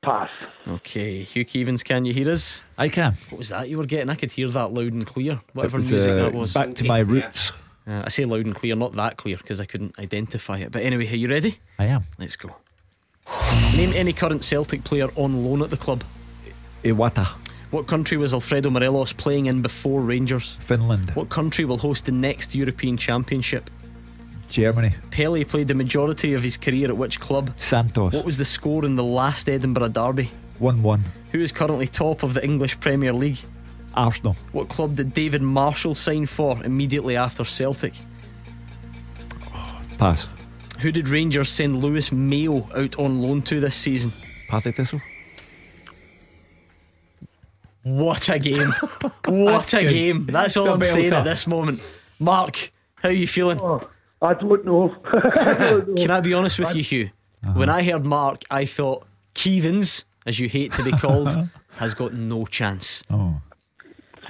pass. 0.02 0.30
Okay, 0.68 1.24
Hugh 1.24 1.44
Keevins, 1.44 1.82
can 1.84 2.04
you 2.04 2.14
hear 2.14 2.30
us? 2.30 2.62
I 2.78 2.88
can. 2.88 3.14
What 3.28 3.38
was 3.38 3.48
that 3.48 3.68
you 3.68 3.76
were 3.76 3.86
getting? 3.86 4.08
I 4.08 4.14
could 4.14 4.30
hear 4.30 4.48
that 4.50 4.72
loud 4.72 4.92
and 4.92 5.04
clear. 5.04 5.40
Whatever 5.52 5.78
It 5.78 5.80
was, 5.80 5.90
music 5.90 6.10
uh, 6.12 6.14
that 6.14 6.32
was. 6.34 6.52
Back 6.54 6.74
to 6.74 6.84
my 6.84 7.00
roots. 7.00 7.52
Uh, 7.86 8.02
I 8.04 8.08
say 8.08 8.24
loud 8.24 8.44
and 8.44 8.54
clear, 8.54 8.74
not 8.74 8.94
that 8.96 9.16
clear 9.16 9.36
because 9.36 9.60
I 9.60 9.64
couldn't 9.64 9.96
identify 9.98 10.58
it. 10.58 10.72
But 10.72 10.82
anyway, 10.82 11.06
are 11.12 11.16
you 11.16 11.28
ready? 11.28 11.58
I 11.78 11.84
am. 11.86 12.06
Let's 12.18 12.36
go. 12.36 12.56
Name 13.76 13.92
any 13.94 14.12
current 14.12 14.44
Celtic 14.44 14.82
player 14.82 15.08
on 15.14 15.44
loan 15.44 15.62
at 15.62 15.70
the 15.70 15.76
club. 15.76 16.02
Iwata, 16.82 17.26
What 17.70 17.86
country 17.86 18.16
was 18.16 18.32
Alfredo 18.32 18.70
Morelos 18.70 19.12
playing 19.12 19.46
in 19.46 19.62
before 19.62 20.00
Rangers? 20.00 20.56
Finland, 20.60 21.10
What 21.14 21.28
country 21.28 21.64
will 21.64 21.78
host 21.78 22.06
the 22.06 22.12
next 22.12 22.54
European 22.54 22.96
Championship? 22.96 23.70
Germany, 24.48 24.94
Pele 25.10 25.44
played 25.44 25.66
the 25.68 25.74
majority 25.74 26.32
of 26.34 26.42
his 26.42 26.56
career 26.56 26.88
at 26.88 26.96
which 26.96 27.18
club? 27.18 27.50
Santos. 27.56 28.12
What 28.12 28.24
was 28.24 28.38
the 28.38 28.44
score 28.44 28.84
in 28.84 28.94
the 28.96 29.02
last 29.04 29.48
Edinburgh 29.48 29.88
Derby? 29.88 30.30
1 30.58 30.82
1. 30.82 31.04
Who 31.32 31.40
is 31.40 31.52
currently 31.52 31.86
top 31.88 32.22
of 32.22 32.34
the 32.34 32.44
English 32.44 32.78
Premier 32.80 33.12
League? 33.12 33.40
Arsenal, 33.96 34.36
What 34.52 34.68
club 34.68 34.96
did 34.96 35.14
David 35.14 35.42
Marshall 35.42 35.94
sign 35.94 36.26
for 36.26 36.62
immediately 36.64 37.16
after 37.16 37.44
Celtic? 37.44 37.94
pass. 39.98 40.28
Who 40.80 40.92
did 40.92 41.08
Rangers 41.08 41.48
send 41.48 41.82
Lewis 41.82 42.12
Mayo 42.12 42.68
out 42.76 42.98
on 42.98 43.20
loan 43.22 43.42
to 43.42 43.60
this 43.60 43.74
season? 43.74 44.12
Partick 44.48 44.76
Thistle, 44.76 45.00
What 47.82 48.28
a 48.28 48.38
game! 48.38 48.72
what 49.26 49.72
a 49.74 49.82
good. 49.82 49.90
game! 49.90 50.26
That's 50.26 50.56
all 50.56 50.64
It's 50.64 50.70
a 50.70 50.72
I'm 50.74 50.84
saying 50.84 51.12
at 51.12 51.24
this 51.24 51.46
moment. 51.46 51.80
Mark, 52.18 52.72
how 52.96 53.08
are 53.08 53.12
you 53.12 53.26
feeling? 53.26 53.60
Oh, 53.60 53.88
I 54.20 54.34
don't 54.34 54.64
know. 54.64 54.94
Can 55.96 56.10
I 56.10 56.20
be 56.20 56.34
honest 56.34 56.58
with 56.58 56.74
you, 56.74 56.82
Hugh? 56.82 57.10
Uh-huh. 57.44 57.58
When 57.58 57.68
I 57.68 57.82
heard 57.82 58.04
Mark, 58.04 58.42
I 58.50 58.64
thought 58.64 59.06
Keevins, 59.34 60.04
as 60.26 60.40
you 60.40 60.48
hate 60.48 60.72
to 60.74 60.82
be 60.82 60.92
called, 60.92 61.48
has 61.76 61.94
got 61.94 62.12
no 62.12 62.44
chance. 62.46 63.02
Oh. 63.10 63.40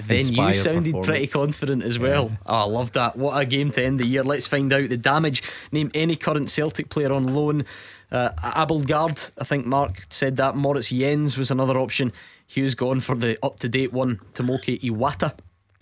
Then 0.05 0.29
you 0.29 0.55
sounded 0.55 1.03
pretty 1.03 1.27
confident 1.27 1.83
as 1.83 1.99
well. 1.99 2.33
Oh, 2.47 2.55
I 2.55 2.65
love 2.65 2.93
that. 2.93 3.17
What 3.17 3.41
a 3.41 3.45
game 3.45 3.71
to 3.73 3.83
end 3.83 4.01
the 4.01 4.07
year. 4.07 4.23
Let's 4.23 4.47
find 4.47 4.73
out 4.73 4.89
the 4.89 4.97
damage. 4.97 5.43
Name 5.73 5.91
any 5.95 6.17
current 6.17 6.51
Celtic 6.51 6.89
player 6.89 7.13
on 7.13 7.35
loan. 7.35 7.65
Uh, 8.11 8.31
Abildgaard, 8.43 9.33
I 9.41 9.45
think 9.45 9.67
Mark 9.67 10.07
said 10.11 10.37
that. 10.37 10.55
Moritz 10.55 10.91
Jenz 10.91 11.37
was 11.37 11.51
another 11.51 11.79
option. 11.79 12.13
Hugh's 12.47 12.75
gone 12.75 13.01
for 13.01 13.17
the 13.17 13.39
up 13.43 13.59
to 13.61 13.69
date 13.69 13.93
one. 13.93 14.21
Tomoki 14.35 14.81
Iwata. 14.81 15.33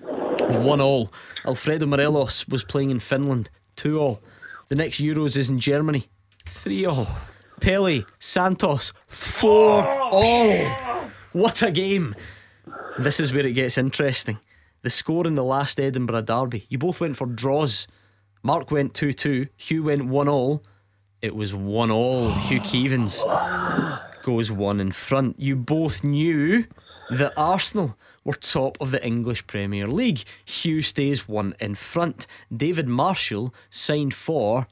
One 0.00 0.80
all. 0.80 1.12
Alfredo 1.44 1.86
Morelos 1.86 2.46
was 2.48 2.64
playing 2.64 2.90
in 2.90 3.00
Finland. 3.00 3.50
Two 3.76 3.98
all. 3.98 4.20
The 4.68 4.76
next 4.76 5.00
Euros 5.00 5.36
is 5.36 5.50
in 5.50 5.58
Germany. 5.58 6.06
Three 6.46 6.86
all. 6.86 7.08
Pele, 7.60 8.04
Santos, 8.18 8.92
four 9.08 9.84
all. 9.86 10.66
What 11.32 11.62
a 11.62 11.70
game. 11.70 12.14
This 12.98 13.18
is 13.18 13.32
where 13.32 13.46
it 13.46 13.52
gets 13.52 13.76
interesting. 13.76 14.38
The 14.82 14.90
score 14.90 15.26
in 15.26 15.34
the 15.34 15.44
last 15.44 15.80
Edinburgh 15.80 16.22
derby. 16.22 16.66
You 16.68 16.78
both 16.78 17.00
went 17.00 17.16
for 17.16 17.26
draws. 17.26 17.86
Mark 18.42 18.70
went 18.70 18.94
2 18.94 19.12
2. 19.12 19.46
Hugh 19.56 19.84
went 19.84 20.06
1 20.06 20.28
all. 20.28 20.62
It 21.22 21.34
was 21.34 21.54
1 21.54 21.90
all. 21.90 22.30
Hugh 22.32 22.60
Keevins 22.60 23.24
goes 24.22 24.50
one 24.50 24.80
in 24.80 24.92
front. 24.92 25.38
You 25.38 25.56
both 25.56 26.02
knew 26.04 26.64
that 27.10 27.32
Arsenal 27.36 27.96
were 28.24 28.34
top 28.34 28.78
of 28.80 28.90
the 28.90 29.04
English 29.04 29.46
Premier 29.46 29.86
League. 29.86 30.24
Hugh 30.44 30.82
stays 30.82 31.28
one 31.28 31.54
in 31.60 31.74
front. 31.74 32.26
David 32.54 32.88
Marshall 32.88 33.54
signed 33.70 34.14
for 34.14 34.66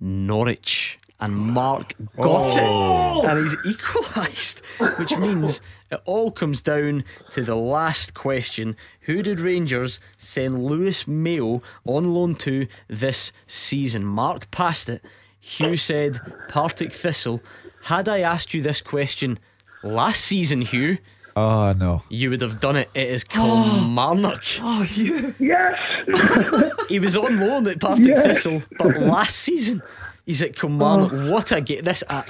Norwich. 0.00 0.98
And 1.20 1.36
Mark 1.36 1.94
got 2.16 2.56
it. 2.56 2.62
Oh. 2.64 3.22
And 3.24 3.38
he's 3.38 3.56
equalised. 3.64 4.60
Which 4.98 5.16
means 5.16 5.60
it 5.92 6.00
all 6.04 6.30
comes 6.30 6.60
down 6.60 7.04
to 7.30 7.42
the 7.42 7.54
last 7.54 8.14
question. 8.14 8.76
Who 9.02 9.22
did 9.22 9.38
Rangers 9.40 10.00
send 10.16 10.64
Lewis 10.64 11.06
Mayo 11.06 11.62
on 11.84 12.14
loan 12.14 12.34
to 12.36 12.66
this 12.88 13.30
season? 13.46 14.04
Mark 14.04 14.50
passed 14.50 14.88
it. 14.88 15.04
Hugh 15.38 15.76
said 15.76 16.20
Partick 16.48 16.92
Thistle. 16.92 17.40
Had 17.84 18.08
I 18.08 18.20
asked 18.20 18.54
you 18.54 18.62
this 18.62 18.80
question 18.80 19.38
last 19.82 20.24
season, 20.24 20.62
Hugh, 20.62 20.98
Oh, 21.34 21.72
no. 21.72 22.02
you 22.10 22.28
would 22.30 22.42
have 22.42 22.60
done 22.60 22.76
it. 22.76 22.90
It 22.94 23.08
is 23.08 23.24
Kilmarnock. 23.24 24.42
Ah. 24.60 24.80
Oh, 24.80 24.82
you. 24.94 25.34
yes! 25.38 25.78
He 26.88 26.98
was 26.98 27.16
on 27.16 27.38
loan 27.38 27.66
at 27.68 27.80
Partick 27.80 28.16
Thistle, 28.16 28.62
but 28.76 29.00
last 29.00 29.36
season 29.36 29.82
he's 30.26 30.42
at 30.42 30.54
Kilmarnock. 30.56 31.12
What 31.30 31.52
a 31.52 31.60
game! 31.60 31.82
This 31.82 32.02
uh, 32.08 32.22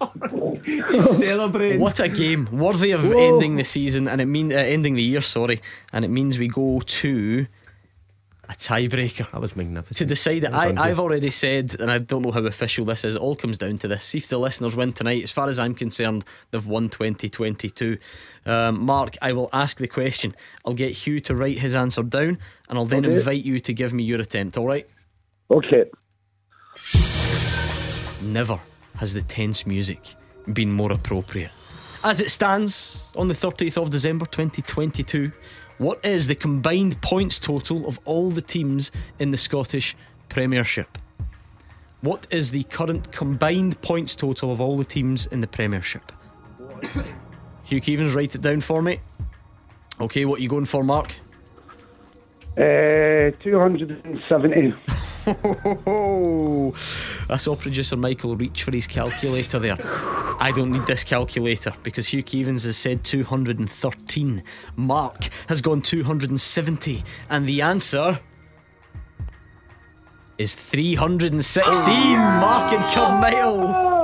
uh, 0.00 0.08
He's 0.64 1.18
celebrating. 1.18 1.80
what 1.80 2.00
a 2.00 2.08
game, 2.08 2.48
worthy 2.52 2.90
of 2.92 3.04
ending 3.04 3.56
the 3.56 3.64
season, 3.64 4.08
and 4.08 4.20
it 4.20 4.26
mean 4.26 4.52
uh, 4.52 4.56
ending 4.56 4.94
the 4.94 5.02
year. 5.02 5.20
Sorry, 5.20 5.60
and 5.92 6.04
it 6.04 6.08
means 6.08 6.38
we 6.38 6.48
go 6.48 6.80
to 6.80 7.46
a 8.50 8.52
tiebreaker. 8.54 9.30
That 9.30 9.40
was 9.40 9.54
magnificent. 9.54 9.98
To 9.98 10.04
decide 10.06 10.44
it, 10.44 10.54
I, 10.54 10.72
I've 10.88 10.98
already 10.98 11.30
said, 11.30 11.76
and 11.78 11.90
I 11.90 11.98
don't 11.98 12.22
know 12.22 12.30
how 12.30 12.40
official 12.46 12.86
this 12.86 13.04
is, 13.04 13.14
it 13.14 13.20
all 13.20 13.36
comes 13.36 13.58
down 13.58 13.76
to 13.78 13.88
this. 13.88 14.04
See 14.04 14.18
if 14.18 14.28
the 14.28 14.38
listeners 14.38 14.74
win 14.74 14.94
tonight. 14.94 15.22
As 15.22 15.30
far 15.30 15.48
as 15.48 15.58
I'm 15.58 15.74
concerned, 15.74 16.24
they've 16.50 16.66
won 16.66 16.88
2022. 16.88 17.98
Um, 18.46 18.80
Mark, 18.80 19.16
I 19.20 19.32
will 19.32 19.50
ask 19.52 19.76
the 19.76 19.86
question. 19.86 20.34
I'll 20.64 20.72
get 20.72 20.92
Hugh 20.92 21.20
to 21.20 21.34
write 21.34 21.58
his 21.58 21.74
answer 21.74 22.02
down, 22.02 22.38
and 22.70 22.78
I'll 22.78 22.86
then 22.86 23.04
Okay. 23.04 23.16
invite 23.16 23.44
you 23.44 23.60
to 23.60 23.72
give 23.74 23.92
me 23.92 24.02
your 24.02 24.20
attempt, 24.20 24.56
all 24.56 24.66
right? 24.66 24.88
Okay. 25.50 25.84
Never 28.22 28.60
has 28.96 29.14
the 29.14 29.22
tense 29.22 29.66
music 29.66 30.14
been 30.52 30.72
more 30.72 30.92
appropriate. 30.92 31.50
As 32.04 32.20
it 32.20 32.30
stands 32.30 33.02
on 33.16 33.28
the 33.28 33.34
30th 33.34 33.76
of 33.76 33.90
December 33.90 34.26
2022, 34.26 35.32
what 35.78 36.04
is 36.04 36.26
the 36.26 36.34
combined 36.34 37.00
points 37.02 37.38
total 37.38 37.86
of 37.86 37.98
all 38.04 38.30
the 38.30 38.42
teams 38.42 38.90
in 39.18 39.30
the 39.30 39.36
Scottish 39.36 39.96
Premiership? 40.28 40.98
What 42.00 42.26
is 42.30 42.50
the 42.50 42.64
current 42.64 43.12
combined 43.12 43.80
points 43.82 44.14
total 44.14 44.52
of 44.52 44.60
all 44.60 44.76
the 44.76 44.84
teams 44.84 45.26
in 45.26 45.40
the 45.40 45.46
Premiership? 45.46 46.12
Hugh 47.64 47.80
Keevins, 47.80 48.14
write 48.14 48.34
it 48.34 48.40
down 48.40 48.60
for 48.60 48.82
me. 48.82 49.00
Okay, 50.00 50.24
what 50.24 50.38
are 50.38 50.42
you 50.42 50.48
going 50.48 50.64
for, 50.64 50.84
Mark? 50.84 51.16
Uh, 52.56 53.30
270. 53.42 54.74
I 57.30 57.36
saw 57.36 57.54
producer 57.54 57.96
Michael 57.96 58.36
reach 58.36 58.62
for 58.62 58.70
his 58.70 58.86
calculator 58.86 59.58
there. 59.58 59.76
I 60.40 60.52
don't 60.54 60.70
need 60.70 60.86
this 60.86 61.04
calculator 61.04 61.74
because 61.82 62.08
Hugh 62.08 62.22
Keevins 62.22 62.64
has 62.64 62.76
said 62.76 63.04
213. 63.04 64.42
Mark 64.76 65.28
has 65.48 65.60
gone 65.60 65.82
270. 65.82 67.04
And 67.28 67.46
the 67.46 67.60
answer 67.60 68.20
is 70.38 70.54
316. 70.54 71.72
Mark 71.74 72.72
and 72.72 72.90
Carmyle. 72.92 73.97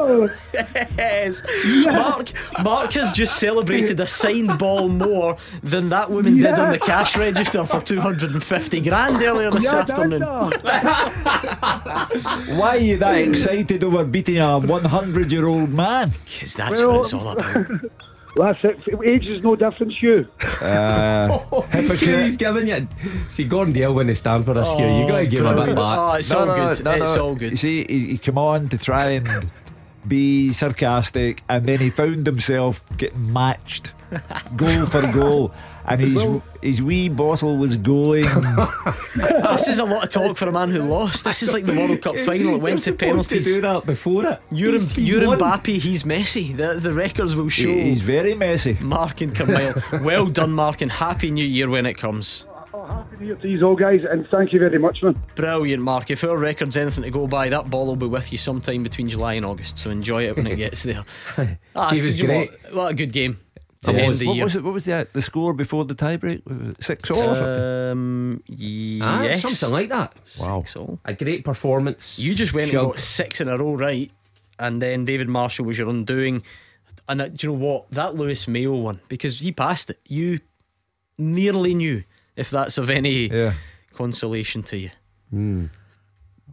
Yes. 0.98 1.42
Mark 1.86 2.30
Mark 2.62 2.92
has 2.92 3.12
just 3.12 3.38
celebrated 3.38 3.98
a 4.00 4.06
signed 4.06 4.58
ball 4.58 4.88
more 4.88 5.36
than 5.62 5.88
that 5.90 6.10
woman 6.10 6.36
did 6.36 6.54
on 6.58 6.72
the 6.72 6.78
cash 6.78 7.16
register 7.16 7.64
for 7.66 7.80
250 7.80 8.80
grand 8.80 9.22
earlier 9.22 9.50
this 9.50 9.72
afternoon. 9.72 10.22
Why 12.58 12.68
are 12.68 12.76
you 12.78 12.96
that 12.98 13.16
excited 13.18 13.82
over 13.84 14.04
beating 14.04 14.38
a 14.38 14.58
100 14.58 15.32
year 15.32 15.46
old 15.46 15.70
man? 15.70 16.12
Because 16.24 16.54
that's 16.54 16.78
Well- 16.80 16.92
what 16.92 17.00
it's 17.00 17.12
all 17.14 17.28
about. 17.30 17.66
That's 18.36 18.58
it. 18.64 18.76
Age 19.06 19.26
is 19.28 19.44
no 19.44 19.54
difference, 19.54 19.94
you. 20.02 20.26
Uh, 20.60 21.38
Hugh, 21.38 21.60
hypocrite. 21.70 22.24
he's 22.24 22.36
giving 22.36 22.66
you. 22.66 22.88
See, 23.30 23.44
Gordon 23.44 23.72
Dalziel 23.72 23.94
when 23.94 24.08
they 24.08 24.14
stand 24.14 24.44
for 24.44 24.54
this, 24.54 24.72
Hugh. 24.72 24.84
You 24.84 25.06
got 25.06 25.18
to 25.20 25.26
give 25.28 25.38
him 25.42 25.46
a 25.46 25.50
bit 25.50 25.56
brilliant. 25.76 25.76
back. 25.78 25.98
Oh, 26.00 26.12
it's 26.14 26.30
No, 26.32 26.38
all 26.40 26.46
no, 26.46 26.54
good. 26.56 26.84
no, 26.84 26.90
it's 27.04 27.14
no. 27.14 27.22
all 27.26 27.32
You 27.34 27.38
good. 27.50 27.58
see, 27.60 27.84
he, 27.88 28.06
he 28.08 28.18
came 28.18 28.36
on 28.36 28.68
to 28.70 28.76
try 28.76 29.10
and 29.10 29.28
be 30.06 30.52
sarcastic, 30.52 31.42
and 31.48 31.66
then 31.66 31.78
he 31.78 31.90
found 31.90 32.26
himself 32.26 32.82
getting 32.96 33.32
matched 33.32 33.92
goal 34.56 34.86
for 34.86 35.02
goal, 35.10 35.52
and 35.86 36.00
his 36.00 36.24
his 36.62 36.82
wee 36.82 37.08
bottle 37.08 37.56
was 37.56 37.76
going. 37.76 38.26
This 39.54 39.68
is 39.68 39.78
a 39.78 39.84
lot 39.84 40.04
of 40.04 40.10
talk 40.10 40.36
for 40.36 40.48
a 40.48 40.52
man 40.52 40.70
who 40.70 40.82
lost. 40.82 41.24
This 41.24 41.42
is 41.42 41.52
like 41.52 41.64
the 41.64 41.72
World 41.74 42.02
Cup 42.02 42.16
final. 42.18 42.56
It 42.56 42.60
went 42.60 42.80
to 42.80 42.92
penalties. 42.92 43.44
To 43.44 43.54
do 43.54 43.60
that 43.60 43.86
before 43.86 44.26
it. 44.26 44.40
You're, 44.50 44.72
He's- 44.72 44.92
he's 44.92 45.12
you're. 45.12 45.22
Mbappe, 45.22 45.78
he's 45.78 46.02
Messi. 46.02 46.56
The, 46.56 46.74
the 46.80 46.92
records 46.92 47.36
will 47.36 47.48
show. 47.48 47.68
He's 47.68 48.00
very 48.00 48.34
messy. 48.34 48.76
Mark 48.80 49.20
and 49.20 49.34
Carmyle. 49.34 49.74
well 50.02 50.26
done, 50.26 50.52
Mark, 50.52 50.80
and 50.80 50.90
Happy 50.90 51.30
New 51.30 51.44
Year 51.44 51.68
when 51.70 51.86
it 51.86 51.94
comes. 51.94 52.44
Oh, 52.84 52.86
happy 52.86 53.16
New 53.16 53.26
Year 53.26 53.36
to 53.36 53.48
you 53.48 53.62
all, 53.66 53.76
guys, 53.76 54.00
and 54.10 54.26
thank 54.30 54.52
you 54.52 54.58
very 54.58 54.78
much, 54.78 55.02
man. 55.02 55.18
Brilliant, 55.36 55.82
Mark. 55.82 56.10
If 56.10 56.22
our 56.22 56.36
record's 56.36 56.76
anything 56.76 57.04
to 57.04 57.10
go 57.10 57.26
by, 57.26 57.48
that 57.48 57.70
ball 57.70 57.86
will 57.86 57.96
be 57.96 58.06
with 58.06 58.30
you 58.30 58.36
sometime 58.36 58.82
between 58.82 59.08
July 59.08 59.34
and 59.34 59.46
August. 59.46 59.78
So 59.78 59.88
enjoy 59.88 60.26
it 60.26 60.36
when 60.36 60.46
it 60.46 60.56
gets 60.56 60.82
there. 60.82 61.04
Ah, 61.74 61.90
He 61.90 62.02
was 62.02 62.20
great. 62.20 62.50
What, 62.64 62.74
what 62.74 62.90
a 62.90 62.94
good 62.94 63.10
game 63.12 63.38
to 63.82 63.90
What 63.92 64.00
end 64.00 64.08
was, 64.10 64.20
the 64.20 64.26
what 64.26 64.34
year. 64.36 64.44
was 64.44 64.56
it? 64.56 64.62
What 64.64 64.74
was 64.74 64.84
the 64.84 65.08
the 65.14 65.22
score 65.22 65.54
before 65.54 65.86
the 65.86 65.94
tiebreak? 65.94 66.42
Six 66.82 67.10
all 67.10 67.18
or 67.20 67.34
something? 67.34 67.90
Um, 67.90 68.42
Ah, 69.02 69.22
yes. 69.22 69.40
something 69.40 69.70
like 69.70 69.88
that. 69.88 70.14
Wow. 70.38 70.60
Six 70.60 70.76
all. 70.76 70.98
A 71.06 71.14
great 71.14 71.42
performance. 71.44 72.18
You 72.18 72.34
just 72.34 72.52
went 72.52 72.70
Shug. 72.70 72.82
and 72.82 72.90
got 72.92 72.98
six 73.00 73.40
in 73.40 73.48
a 73.48 73.56
row 73.56 73.74
right, 73.74 74.10
and 74.58 74.82
then 74.82 75.06
David 75.06 75.28
Marshall 75.28 75.64
was 75.64 75.78
your 75.78 75.88
undoing. 75.88 76.42
And 77.08 77.20
uh, 77.22 77.28
do 77.28 77.46
you 77.46 77.52
know 77.54 77.58
what? 77.66 77.90
That 77.92 78.14
Lewis 78.14 78.46
Mayo 78.46 78.74
one, 78.74 79.00
because 79.08 79.38
he 79.40 79.52
passed 79.52 79.88
it, 79.90 80.00
you 80.06 80.40
nearly 81.18 81.74
knew 81.74 82.02
if 82.36 82.50
that's 82.50 82.78
of 82.78 82.90
any 82.90 83.28
Yeah. 83.28 83.54
consolation 83.94 84.62
to 84.64 84.76
you. 84.78 84.90
Hmm. 85.30 85.66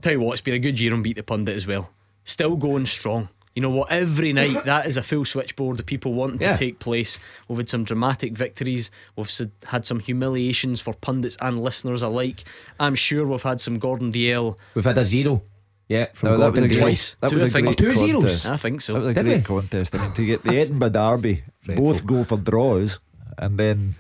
Tell 0.02 0.14
you 0.14 0.20
what, 0.22 0.34
it's 0.34 0.42
been 0.42 0.54
a 0.56 0.60
good 0.60 0.80
year 0.80 0.94
on 0.94 1.04
Beat 1.04 1.18
the 1.18 1.24
Pundit 1.24 1.56
as 1.56 1.68
well. 1.68 1.92
Still 2.24 2.56
going 2.56 2.86
strong. 2.86 3.30
You 3.56 3.62
know 3.62 3.70
what? 3.70 3.92
Every 3.92 4.32
night 4.42 4.64
that 4.66 4.88
is 4.88 4.96
a 4.98 5.04
full 5.04 5.26
switchboard 5.26 5.80
of 5.80 5.86
people 5.86 6.14
wanting 6.14 6.42
Yeah. 6.42 6.54
to 6.54 6.58
take 6.60 6.80
place. 6.80 7.20
We've 7.48 7.58
had 7.58 7.70
some 7.70 7.84
dramatic 7.84 8.34
victories. 8.38 8.90
We've 9.16 9.30
had 9.66 9.86
some 9.86 10.00
humiliations 10.00 10.80
for 10.82 10.94
pundits 10.94 11.36
and 11.42 11.62
listeners 11.62 12.02
alike. 12.02 12.44
I'm 12.80 12.96
sure 12.96 13.28
we've 13.28 13.42
had 13.44 13.60
some 13.60 13.78
Gordon 13.78 14.12
Dalziel. 14.12 14.58
We've 14.74 14.86
had 14.86 14.98
a 14.98 15.06
zero. 15.06 15.44
Yeah, 15.90 16.06
from 16.14 16.30
No, 16.30 16.38
that 16.38 16.52
was 16.52 16.60
Gordon 16.60 16.64
a 16.64 16.74
Dale. 16.74 16.80
Twice. 16.84 17.16
that 17.20 17.30
Two, 17.30 17.36
was 17.36 17.44
a 17.44 17.50
think. 17.50 17.66
great 17.66 17.78
two 17.78 17.96
zeros? 17.96 18.46
I 18.46 18.56
think 18.56 18.80
so. 18.82 18.94
That 18.94 19.00
was 19.02 19.08
a 19.10 19.14
Did 19.14 19.26
great 19.26 19.38
we? 19.40 19.44
contest. 19.44 19.94
I 19.96 20.02
mean, 20.04 20.14
to 20.14 20.26
get 20.26 20.44
the 20.44 20.56
Edinburgh 20.58 20.90
Derby, 20.92 21.44
both 21.68 22.06
go 22.06 22.24
for 22.24 22.38
draws, 22.38 23.00
and 23.38 23.58
then 23.60 23.96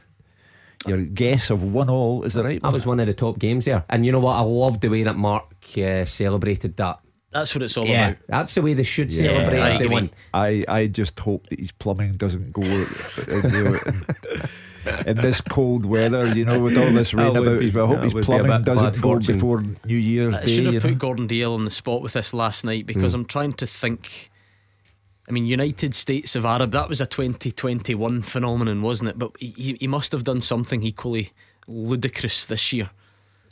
your 0.87 1.01
guess 1.01 1.49
of 1.49 1.61
one 1.63 1.89
all 1.89 2.23
is 2.23 2.33
the 2.33 2.43
right 2.43 2.61
That 2.61 2.73
was 2.73 2.85
one 2.85 2.99
of 2.99 3.07
the 3.07 3.13
top 3.13 3.37
games 3.39 3.65
there. 3.65 3.83
And 3.89 4.05
you 4.05 4.11
know 4.11 4.19
what? 4.19 4.35
I 4.35 4.41
loved 4.41 4.81
the 4.81 4.89
way 4.89 5.03
that 5.03 5.15
Mark 5.17 5.45
uh, 5.77 6.05
celebrated 6.05 6.77
that. 6.77 6.99
That's 7.31 7.53
what 7.55 7.61
it's 7.63 7.77
all 7.77 7.85
Yeah, 7.85 8.09
about. 8.09 8.17
that's 8.27 8.55
the 8.55 8.61
way 8.61 8.73
they 8.73 8.83
should 8.83 9.13
Yeah, 9.13 9.23
celebrate 9.23 9.61
I 9.61 9.69
if 9.73 9.79
they 9.79 9.87
win. 9.87 10.09
I, 10.33 10.65
I 10.67 10.87
just 10.87 11.17
hope 11.19 11.47
that 11.49 11.59
his 11.59 11.71
plumbing 11.71 12.13
doesn't 12.13 12.51
go. 12.51 12.61
you 12.63 13.79
in 15.05 15.15
this 15.17 15.41
cold 15.41 15.85
weather, 15.85 16.27
you 16.33 16.43
know, 16.43 16.59
with 16.59 16.75
all 16.77 16.91
this 16.91 17.13
rain 17.13 17.33
That 17.33 17.41
about. 17.43 17.59
be- 17.59 17.69
But 17.69 17.83
I 17.83 17.87
hope 17.87 18.01
his 18.03 18.13
would 18.15 18.21
be 18.27 18.33
a 18.33 18.37
plumbing 18.39 18.63
doesn't 18.63 18.95
go 18.95 19.01
fortune. 19.01 19.35
before 19.35 19.61
New 19.85 19.95
Year's 19.95 20.33
I 20.35 20.45
Day. 20.45 20.55
should 20.55 20.63
you 20.65 20.71
have 20.73 20.83
know. 20.83 20.89
put 20.89 20.97
Gordon 20.99 21.27
Dalziel 21.27 21.53
on 21.53 21.65
the 21.65 21.71
spot 21.71 22.01
with 22.01 22.13
this 22.13 22.33
last 22.33 22.65
night 22.65 22.85
because 22.87 23.11
Mm. 23.13 23.15
I'm 23.15 23.25
trying 23.25 23.53
to 23.53 23.67
think. 23.67 24.30
I 25.27 25.31
mean, 25.31 25.45
United 25.45 25.93
States 25.95 26.35
of 26.35 26.45
Arab, 26.45 26.71
that 26.71 26.89
was 26.89 26.99
a 26.99 27.05
2021 27.05 28.21
phenomenon, 28.23 28.81
wasn't 28.81 29.09
it? 29.11 29.19
But 29.19 29.31
he, 29.39 29.77
he 29.79 29.87
must 29.87 30.11
have 30.11 30.23
done 30.23 30.41
something 30.41 30.83
equally 30.83 31.31
ludicrous 31.67 32.45
this 32.45 32.73
year. 32.73 32.89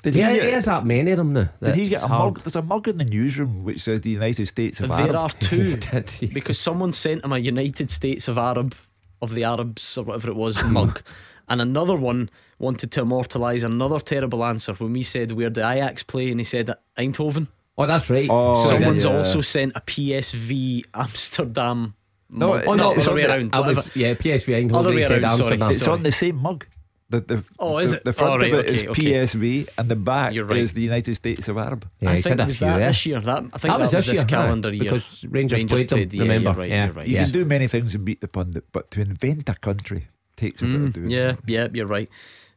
Did 0.02 0.14
he 0.16 0.22
yeah, 0.22 0.34
get- 0.34 0.46
he 0.46 0.52
has 0.52 0.66
that 0.66 0.86
many 0.86 1.12
of 1.12 1.18
them 1.18 1.34
now. 1.34 1.50
Did 1.62 1.76
he 1.76 1.90
get 1.90 2.04
a 2.04 2.08
hard. 2.08 2.36
mug? 2.36 2.44
There's 2.44 2.56
a 2.56 2.62
mug 2.62 2.88
in 2.88 2.98
the 2.98 3.06
newsroom 3.06 3.64
which 3.64 3.82
says 3.82 4.02
the 4.02 4.10
United 4.10 4.48
States 4.48 4.80
of 4.80 4.90
There 4.90 4.98
Arab. 4.98 5.10
There 5.12 5.18
are 5.20 5.30
two 5.40 5.76
Did 5.76 6.10
he? 6.10 6.28
because 6.28 6.58
someone 6.60 6.94
sent 6.94 7.24
him 7.24 7.32
a 7.34 7.38
United 7.38 7.92
States 7.92 8.28
of 8.28 8.38
Arab 8.38 8.76
of 9.22 9.34
the 9.36 9.44
Arabs 9.44 9.98
or 9.98 10.06
whatever 10.06 10.30
it 10.30 10.36
was 10.38 10.64
mug, 10.66 11.02
and 11.50 11.62
another 11.62 11.96
one 11.96 12.30
wanted 12.60 12.92
to 12.94 13.02
immortalise 13.02 13.64
another 13.64 14.00
terrible 14.00 14.44
answer 14.46 14.74
when 14.76 14.94
we 14.94 15.04
said 15.04 15.34
where 15.34 15.50
the 15.50 15.70
Ajax 15.70 16.04
play, 16.04 16.30
and 16.32 16.40
he 16.40 16.46
said 16.46 16.74
Eindhoven. 16.98 17.48
Oh, 17.80 17.86
that's 17.88 18.10
right. 18.10 18.28
Oh, 18.30 18.68
Someone's 18.68 19.06
yeah. 19.06 19.16
also 19.18 19.40
sent 19.42 19.72
a 19.76 19.80
PSV 19.82 20.84
Amsterdam. 20.94 21.96
No, 22.30 22.50
mug. 22.54 22.64
Oh, 22.68 22.74
no, 22.76 22.92
other 22.94 23.16
way 23.16 23.24
around. 23.26 23.56
I 23.56 23.60
was, 23.62 23.96
yeah, 23.96 24.14
PSV 24.14 24.70
Eindhoven. 24.70 24.76
Other 24.76 24.90
way 24.94 25.02
said 25.04 25.24
around, 25.24 25.32
sorry. 25.38 25.54
Amsterdam. 25.54 25.72
It's 25.72 25.88
on 25.88 26.04
the 26.04 26.12
same 26.12 26.36
mug. 26.36 26.66
The, 27.10 27.22
the, 27.22 27.44
Oh, 27.58 27.80
is 27.80 27.94
it? 27.94 28.04
The 28.04 28.14
front 28.14 28.34
Oh, 28.34 28.38
right, 28.38 28.54
of 28.54 28.60
it 28.60 28.66
is 28.68 28.82
okay, 28.84 28.90
okay. 28.92 29.12
PSV, 29.26 29.70
and 29.80 29.90
the 29.90 29.96
back 29.96 30.34
You're 30.34 30.46
right. 30.46 30.60
is 30.60 30.74
the 30.76 30.82
United 30.82 31.16
States 31.16 31.48
of 31.48 31.58
Arab. 31.58 31.90
Yeah, 32.02 32.12
I 32.12 32.16
he 32.18 32.22
think 32.22 32.34
said 32.34 32.40
a 32.42 32.46
was 32.46 32.58
few 32.60 32.68
that 32.68 32.78
there. 32.78 32.88
this 32.90 33.06
year. 33.08 33.20
That 33.20 33.38
I 33.54 33.58
think 33.58 33.62
That 33.64 33.80
was 33.80 33.92
this 33.92 34.14
year, 34.14 34.26
calendar 34.26 34.70
aye, 34.70 34.74
year 34.74 34.84
because 34.84 35.26
Rangers 35.28 35.64
played 35.64 35.90
them, 35.90 36.08
Yeah, 36.12 36.22
remember? 36.22 36.50
you're 36.52 36.54
right. 36.60 36.70
Yeah. 36.70 36.86
You're 36.86 36.94
right. 36.94 37.08
You 37.08 37.16
Yeah. 37.16 37.24
can 37.24 37.32
do 37.32 37.46
many 37.46 37.68
things 37.68 37.96
and 37.96 38.06
beat 38.06 38.22
the 38.22 38.28
pundit, 38.28 38.66
but 38.72 38.92
to 38.92 39.02
invent 39.02 39.50
a 39.50 39.56
country 39.56 40.08
takes 40.38 40.62
a 40.62 40.66
bit 40.66 40.76
of 40.76 40.82
Mm, 40.82 40.94
doing. 40.94 41.10
yeah, 41.10 41.36
yeah, 41.48 41.68
you're 41.74 41.88
right. 41.88 42.10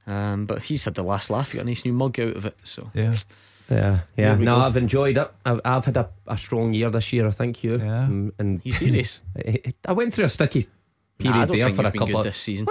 Um, 0.06 0.44
but 0.44 0.64
he's 0.64 0.84
had 0.84 0.96
the 0.96 1.02
last 1.04 1.30
laugh. 1.30 1.52
He 1.52 1.56
got 1.56 1.64
a 1.64 1.68
nice 1.68 1.84
new 1.86 1.94
mug 1.94 2.20
out 2.20 2.36
of 2.36 2.44
it. 2.44 2.56
So 2.62 2.90
yeah. 2.92 3.14
Yeah, 3.70 4.00
yeah. 4.16 4.34
No, 4.34 4.56
go. 4.56 4.60
I've 4.62 4.76
enjoyed 4.76 5.16
it. 5.16 5.30
I've, 5.46 5.60
I've 5.64 5.84
had 5.84 5.96
a, 5.96 6.10
a 6.26 6.36
strong 6.36 6.74
year 6.74 6.90
this 6.90 7.12
year. 7.12 7.26
I 7.26 7.30
think 7.30 7.62
you. 7.64 7.72
Yeah. 7.72 8.06
Mm, 8.10 8.32
and 8.38 8.60
you 8.64 8.72
serious? 8.72 9.20
I 9.86 9.92
went 9.92 10.12
through 10.14 10.26
a 10.26 10.28
sticky 10.28 10.66
period 11.18 11.36
Nah, 11.48 11.54
there 11.54 11.70
for 11.70 11.86
a 11.86 11.92
couple 11.92 12.18
of. 12.18 12.24
this 12.24 12.36
season. 12.38 12.66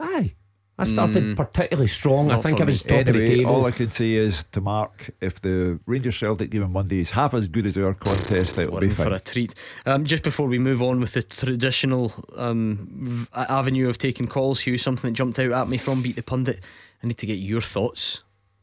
Aye, 0.00 0.34
I 0.78 0.84
started 0.84 1.22
Mm. 1.24 1.36
particularly 1.36 1.88
strong. 1.88 2.30
I 2.30 2.36
think 2.36 2.60
I 2.60 2.64
was 2.64 2.84
me. 2.84 2.88
top 2.90 2.98
of 3.00 3.04
the 3.06 3.10
Anyway, 3.20 3.36
table. 3.38 3.50
all 3.54 3.66
I 3.66 3.70
can 3.72 3.90
say 3.90 4.12
is 4.12 4.44
to 4.52 4.60
Mark, 4.60 5.10
if 5.20 5.40
the 5.40 5.80
Rangers 5.86 6.16
Celtic 6.16 6.50
game 6.50 6.62
on 6.62 6.72
Monday 6.72 7.00
is 7.00 7.10
half 7.10 7.34
as 7.34 7.48
good 7.48 7.66
as 7.66 7.76
our 7.76 7.94
contest, 7.94 8.58
it'll 8.58 8.74
We're 8.74 8.80
be 8.80 8.86
in 8.86 8.92
for 8.94 9.12
a 9.12 9.18
treat. 9.18 9.54
Um, 9.86 10.04
just 10.04 10.22
before 10.22 10.46
we 10.46 10.58
move 10.58 10.80
on 10.82 11.00
with 11.00 11.14
the 11.14 11.22
traditional 11.22 12.12
um, 12.36 12.88
v- 12.92 13.26
avenue 13.34 13.88
of 13.88 13.98
taking 13.98 14.28
calls, 14.28 14.60
Hugh, 14.60 14.78
something 14.78 15.10
that 15.10 15.16
jumped 15.16 15.38
out 15.40 15.50
at 15.52 15.68
me 15.68 15.78
from 15.78 16.02
Beat 16.02 16.14
the 16.16 16.22
Pundit. 16.22 16.60
I 17.02 17.06
need 17.08 17.18
to 17.18 17.26
get 17.26 17.38
your 17.38 17.60
thoughts 17.60 18.22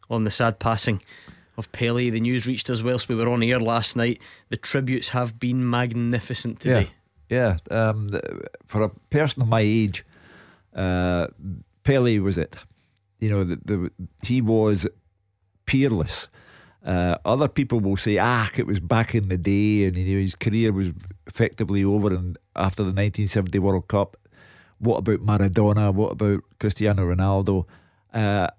on 0.10 0.24
the 0.24 0.32
sad 0.32 0.60
passing 0.60 1.02
of 1.58 1.72
Pele. 1.72 2.10
The 2.10 2.20
news 2.20 2.46
reached 2.46 2.70
us 2.70 2.84
whilst 2.84 3.10
we 3.10 3.16
were 3.16 3.30
on 3.30 3.44
air 3.44 3.60
last 3.60 3.96
night. 3.96 4.22
The 4.50 4.58
tributes 4.58 5.10
have 5.10 5.40
been 5.40 5.70
magnificent 5.70 6.60
today. 6.60 6.90
Yeah, 7.30 7.58
yeah. 7.72 7.78
Um, 7.90 8.10
for 8.66 8.84
a 8.84 8.90
person 9.10 9.42
of 9.42 9.48
my 9.48 9.62
age, 9.62 10.06
uh, 10.76 11.28
Pele 11.84 12.20
was 12.20 12.38
it. 12.38 12.58
You 13.20 13.30
know, 13.30 13.44
the, 13.44 13.56
the, 13.64 13.92
he 14.24 14.42
was 14.42 14.88
peerless. 15.66 16.28
Uh, 16.86 17.18
other 17.26 17.48
people 17.48 17.80
will 17.80 17.98
say, 17.98 18.20
ah, 18.20 18.48
it 18.56 18.68
was 18.68 18.80
back 18.80 19.16
in 19.16 19.30
the 19.30 19.38
day, 19.38 19.86
and 19.86 19.98
you 19.98 20.16
know, 20.16 20.22
his 20.22 20.36
career 20.36 20.72
was 20.72 20.90
effectively 21.26 21.84
over. 21.84 22.14
And 22.14 22.38
after 22.56 22.84
the 22.84 22.90
1970 22.90 23.58
World 23.60 23.88
Cup, 23.88 24.18
what 24.78 24.98
about 24.98 25.26
Maradona? 25.26 25.94
What 25.94 26.12
about 26.12 26.44
Cristiano 26.60 27.04
Ronaldo? 27.04 27.66
Uh, 28.14 28.50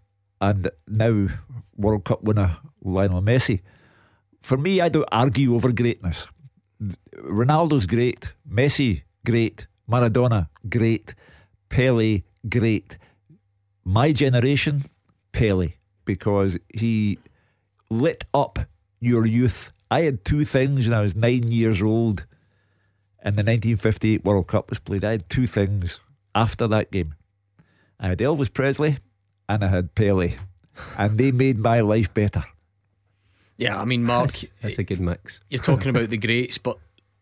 and 0.47 0.71
now 0.87 1.29
World 1.77 2.05
Cup 2.05 2.23
winner 2.23 2.59
Lionel 2.83 3.23
Messi. 3.23 3.61
For 4.43 4.57
me, 4.57 4.81
I 4.81 4.89
don't 4.89 5.09
argue 5.11 5.55
over 5.55 5.73
greatness. 5.73 6.29
Ronaldo's 7.17 7.87
great, 7.87 8.33
Messi 8.49 9.03
great, 9.25 9.67
Maradona 9.91 10.49
great, 10.69 11.15
Pele 11.69 12.23
great. 12.49 12.97
My 13.85 14.13
generation, 14.13 14.85
Pele, 15.33 15.75
because 16.05 16.59
he 16.73 17.19
lit 17.91 18.25
up 18.33 18.59
your 19.01 19.27
youth. 19.27 19.73
I 19.91 20.03
had 20.03 20.25
two 20.25 20.45
things 20.45 20.87
when 20.87 20.97
I 20.97 21.03
was 21.03 21.17
nine 21.17 21.49
years 21.51 21.83
old 21.83 22.25
and 23.19 23.35
the 23.35 23.43
1958 23.43 24.25
World 24.25 24.47
Cup 24.47 24.69
was 24.71 24.79
played. 24.79 25.05
I 25.05 25.13
had 25.13 25.29
two 25.29 25.47
things 25.47 25.99
after 26.35 26.69
that 26.69 26.93
game. 26.93 27.15
I 27.99 28.09
had 28.09 28.19
Elvis 28.19 28.53
Presley 28.53 28.99
and 29.49 29.65
I 29.65 29.69
had 29.69 29.95
Pele, 29.95 30.35
and 30.97 31.19
they 31.19 31.33
made 31.33 31.59
my 31.59 31.81
life 31.81 32.13
better. 32.13 32.45
Yeah, 33.57 33.81
I 33.81 33.85
mean, 33.85 34.05
Mark, 34.05 34.27
that's, 34.27 34.51
that's 34.61 34.79
a 34.79 34.85
good 34.85 35.01
mix. 35.01 35.41
you're 35.49 35.63
talking 35.63 35.89
about 35.89 36.11
the 36.11 36.19
greats, 36.19 36.59
but 36.59 36.79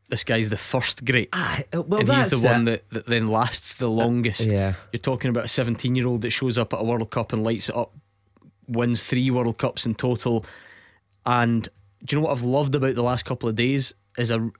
this 0.08 0.24
guy's 0.24 0.48
the 0.48 0.56
first 0.56 1.04
great. 1.04 1.28
Ah, 1.32 1.62
well, 1.72 2.00
and 2.00 2.08
he's 2.08 2.30
that's 2.30 2.40
the 2.40 2.48
one 2.48 2.64
that, 2.64 2.88
that 2.90 3.06
then 3.06 3.28
lasts 3.28 3.74
the 3.74 3.88
longest. 3.88 4.50
Yeah. 4.50 4.74
You're 4.92 5.00
talking 5.00 5.28
about 5.30 5.44
a 5.44 5.48
17 5.48 5.94
year 5.94 6.06
old 6.06 6.22
that 6.22 6.30
shows 6.30 6.58
up 6.58 6.72
at 6.72 6.80
a 6.80 6.84
World 6.84 7.10
Cup 7.10 7.32
and 7.32 7.44
lights 7.44 7.68
it 7.68 7.76
up, 7.76 7.92
wins 8.68 9.02
three 9.02 9.30
World 9.30 9.58
Cups 9.58 9.86
in 9.86 9.94
total. 9.94 10.44
And 11.24 11.68
do 12.04 12.16
you 12.16 12.20
know 12.20 12.26
what 12.26 12.36
I've 12.36 12.44
loved 12.44 12.74
about 12.74 12.94
the 12.96 13.02
last 13.02 13.24
couple 13.24 13.48
of 13.48 13.56
days? 13.56 13.94
Is 14.18 14.30
a 14.30 14.50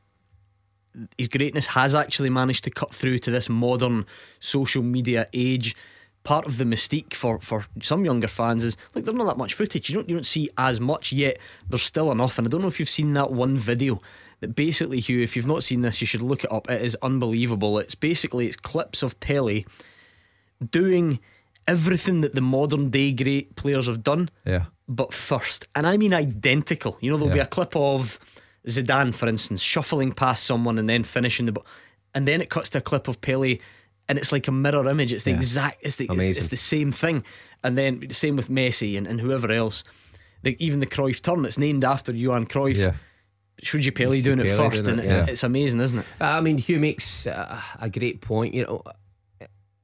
his 1.19 1.29
greatness 1.29 1.67
has 1.69 1.95
actually 1.95 2.31
managed 2.31 2.65
to 2.65 2.71
cut 2.71 2.95
through 2.95 3.19
to 3.19 3.31
this 3.31 3.49
modern 3.49 4.07
social 4.41 4.83
media 4.83 5.29
age. 5.33 5.77
Part 6.25 6.47
of 6.47 6.57
the 6.59 6.65
mystique 6.65 7.15
for, 7.15 7.39
for 7.41 7.67
some 7.83 8.05
younger 8.05 8.29
fans 8.29 8.65
is 8.65 8.77
like 8.95 9.05
there's 9.05 9.17
not 9.17 9.27
that 9.27 9.37
much 9.37 9.55
footage. 9.55 9.89
You 9.91 9.95
don't 9.97 10.09
you 10.09 10.17
don't 10.17 10.25
see 10.27 10.49
as 10.59 10.81
much 10.81 11.13
yet. 11.13 11.39
There's 11.69 11.83
still 11.83 12.11
enough, 12.11 12.39
and 12.39 12.47
I 12.47 12.51
don't 12.51 12.63
know 12.63 12.69
if 12.69 12.81
you've 12.81 12.89
seen 12.89 13.13
that 13.15 13.31
one 13.31 13.57
video 13.59 14.01
that 14.41 14.55
basically, 14.57 15.01
Hugh, 15.01 15.21
if 15.23 15.37
you've 15.37 15.47
not 15.47 15.63
seen 15.65 15.83
this, 15.83 16.01
you 16.01 16.07
should 16.07 16.23
look 16.23 16.43
it 16.45 16.51
up. 16.53 16.69
It 16.71 16.83
is 16.83 16.97
unbelievable. 17.03 17.79
It's 17.79 17.95
basically 17.95 18.47
it's 18.47 18.57
clips 18.57 19.03
of 19.03 19.21
Pele 19.21 19.65
doing 20.71 21.21
everything 21.67 22.21
that 22.23 22.35
the 22.35 22.41
modern 22.41 22.91
day 22.91 23.13
great 23.13 23.57
players 23.57 23.87
have 23.87 24.03
done, 24.03 24.31
Yeah. 24.45 24.67
but 24.89 25.13
first. 25.15 25.67
And 25.75 25.87
I 25.87 25.97
mean 25.97 26.13
identical. 26.15 26.99
You 27.01 27.11
know, 27.11 27.17
there'll 27.17 27.33
be 27.35 27.41
a 27.41 27.47
clip 27.47 27.75
of 27.77 28.19
Zidane, 28.67 29.15
for 29.15 29.29
instance, 29.29 29.63
shuffling 29.63 30.13
past 30.13 30.45
someone 30.45 30.79
and 30.79 30.89
then 30.89 31.05
finishing 31.05 31.47
the 31.47 31.53
ball. 31.53 31.67
And 32.15 32.29
then 32.29 32.41
it 32.41 32.51
cuts 32.51 32.71
to 32.71 32.79
a 32.79 32.81
clip 32.81 33.09
of 33.09 33.21
Pele 33.21 33.59
and 34.09 34.19
it's 34.19 34.33
like 34.33 34.49
a 34.49 34.53
mirror 34.53 34.89
image. 34.89 35.13
It's 35.13 35.25
the 35.25 35.31
Yeah. 35.31 35.37
exact, 35.37 35.79
it's 35.83 35.97
the, 35.97 36.07
it's, 36.11 36.39
it's 36.39 36.49
the 36.49 36.57
same 36.57 36.93
thing. 36.93 37.25
And 37.63 37.79
then 37.79 38.01
the 38.01 38.15
same 38.15 38.37
with 38.37 38.49
Messi 38.49 38.97
and, 38.99 39.07
and 39.07 39.21
whoever 39.21 39.51
else. 39.51 39.85
The, 40.43 40.57
even 40.65 40.81
the 40.81 40.87
Cruyff 40.87 41.23
turn, 41.23 41.45
it's 41.47 41.57
named 41.59 41.85
after 41.85 42.13
Johan 42.13 42.47
Cruyff. 42.47 42.77
Yeah. 42.77 42.95
Should 43.63 43.85
you 43.87 43.93
Pele 43.93 44.21
doing 44.21 44.41
it 44.41 44.47
Pele 44.47 44.69
first? 44.69 44.85
doing 44.85 44.99
and 44.99 45.09
it, 45.09 45.11
it- 45.11 45.27
yeah. 45.27 45.27
it's 45.33 45.43
amazing, 45.43 45.81
isn't 45.81 46.01
it? 46.01 46.05
I 46.21 46.41
mean, 46.41 46.59
Hugh 46.59 46.81
makes 46.81 47.27
uh, 47.27 47.61
a 47.81 47.89
great 47.89 48.21
point, 48.21 48.53
you 48.53 48.65
know, 48.65 48.83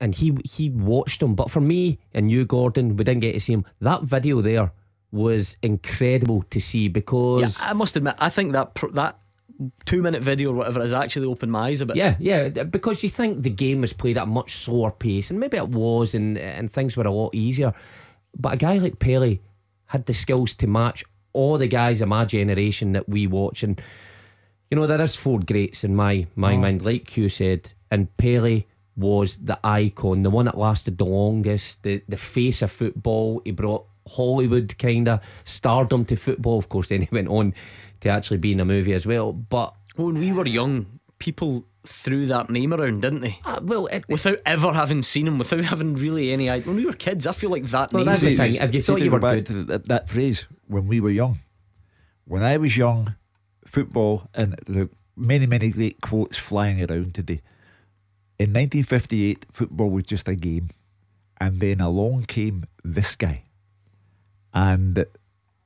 and 0.01 0.15
he 0.15 0.37
he 0.45 0.69
watched 0.71 1.23
him. 1.23 1.35
But 1.35 1.51
for 1.51 1.61
me 1.61 1.99
and 2.13 2.31
you, 2.31 2.45
Gordon, 2.45 2.97
we 2.97 3.05
didn't 3.05 3.21
get 3.21 3.33
to 3.33 3.41
see 3.41 3.53
him. 3.55 3.65
That 3.81 4.03
video 4.03 4.41
there 4.41 4.73
was 5.13 5.57
incredible 5.63 6.43
to 6.51 6.61
see 6.61 6.89
because 6.89 7.59
Yeah, 7.61 7.71
I 7.71 7.73
must 7.73 7.97
admit, 7.97 8.17
I 8.19 8.29
think 8.29 8.53
that 8.53 8.75
pr- 8.75 8.91
that 8.93 9.19
two 9.85 10.03
minute 10.03 10.23
video 10.23 10.51
or 10.51 10.55
whatever 10.55 10.81
has 10.81 10.93
actually 10.93 11.27
opened 11.27 11.53
my 11.53 11.69
eyes 11.69 11.81
a 11.81 11.87
bit. 11.87 11.97
Yeah, 11.97 12.17
yeah, 12.19 12.49
because 12.49 13.03
you 13.03 13.11
think 13.11 13.43
the 13.43 13.51
game 13.51 13.81
was 13.81 13.93
played 13.93 14.17
at 14.17 14.25
a 14.25 14.27
much 14.27 14.57
slower 14.57 14.91
pace, 14.91 15.31
and 15.31 15.39
maybe 15.39 15.57
it 15.57 15.69
was, 15.69 16.15
and 16.15 16.39
and 16.39 16.71
things 16.71 16.97
were 16.97 17.07
a 17.07 17.13
lot 17.13 17.35
easier. 17.35 17.73
But 18.37 18.55
a 18.55 18.57
guy 18.57 18.79
like 18.79 18.99
Pele 18.99 19.39
had 19.87 20.07
the 20.07 20.15
skills 20.15 20.55
to 20.55 20.67
match 20.67 21.05
all 21.33 21.59
the 21.59 21.69
guys 21.69 22.01
of 22.01 22.09
my 22.09 22.25
generation 22.25 22.93
that 22.93 23.09
we 23.09 23.27
watch, 23.27 23.63
and 23.63 23.81
you 24.71 24.77
know 24.77 24.87
there 24.87 25.01
is 25.01 25.17
four 25.17 25.41
greats 25.41 25.85
in 25.85 25.95
my 25.95 26.27
my 26.37 26.55
mm. 26.55 26.61
mind, 26.61 26.83
like 26.83 27.17
you 27.17 27.29
said, 27.29 27.73
and 27.91 28.15
Pele 28.17 28.65
was 28.97 29.37
the 29.37 29.59
icon, 29.65 30.23
the 30.23 30.31
one 30.31 30.45
that 30.45 30.59
lasted 30.59 30.99
the 30.99 31.05
longest, 31.05 31.83
the 31.83 32.03
the 32.09 32.17
face 32.17 32.63
of 32.63 32.71
football. 32.71 33.43
He 33.45 33.51
brought 33.51 33.87
Hollywood 34.09 34.77
kind 34.79 35.09
of 35.09 35.21
stardom 35.45 36.05
to 36.07 36.17
football. 36.17 36.59
Of 36.59 36.69
course, 36.69 36.89
then 36.89 37.03
he 37.03 37.09
went 37.13 37.29
on 37.29 37.55
to 38.01 38.09
actually 38.09 38.39
be 38.39 38.53
in 38.53 38.61
a 38.61 38.65
movie 38.65 38.93
as 38.93 39.07
well, 39.07 39.33
but. 39.33 39.75
When 39.97 40.19
we 40.19 40.33
were 40.33 40.47
young, 40.47 41.01
people 41.19 41.65
threw 41.85 42.27
that 42.27 42.51
name 42.51 42.73
around, 42.75 43.03
didn't 43.03 43.21
they? 43.21 43.39
Uh, 43.45 43.61
well, 43.63 43.87
it, 43.87 44.05
Without 44.09 44.39
ever 44.47 44.73
having 44.73 45.03
seen 45.03 45.27
him, 45.27 45.39
without 45.39 45.65
having 45.65 45.95
really 45.95 46.33
any 46.33 46.49
idea. 46.49 46.67
When 46.67 46.77
we 46.77 46.87
were 46.87 46.93
kids, 46.93 47.27
I 47.27 47.33
feel 47.33 47.51
like 47.51 47.67
that 47.67 47.93
Well, 47.93 48.05
name. 48.05 48.07
that's 48.13 48.23
the 48.23 48.37
thing. 48.37 48.55
If 48.55 48.75
you 48.75 48.83
thought 48.83 49.01
you 49.01 49.11
were 49.11 49.21
good, 49.21 49.47
to 49.47 49.65
that, 49.65 49.87
that 49.87 50.09
phrase 50.09 50.47
when 50.67 50.87
we 50.87 51.01
were 51.01 51.11
young. 51.11 51.41
When 52.25 52.43
I 52.43 52.57
was 52.59 52.77
young, 52.77 53.17
football 53.67 54.29
and 54.35 54.55
the 54.67 54.89
many 55.17 55.47
many 55.47 55.71
great 55.71 56.01
quotes 56.01 56.37
flying 56.39 56.81
around 56.81 57.15
today. 57.15 57.41
In 58.39 58.53
1958, 58.55 59.47
football 59.53 59.91
was 59.91 60.05
just 60.05 60.29
a 60.29 60.35
game, 60.35 60.71
and 61.41 61.61
then 61.61 61.81
along 61.81 62.25
came 62.25 62.65
this 62.85 63.17
guy, 63.17 63.45
and 64.55 65.05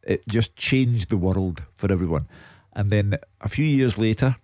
it 0.06 0.26
just 0.28 0.56
changed 0.56 1.08
the 1.08 1.16
world 1.16 1.62
for 1.74 1.90
everyone. 1.92 2.28
And 2.72 2.90
then 2.90 3.16
a 3.40 3.48
few 3.48 3.64
years 3.64 3.98
later, 3.98 4.36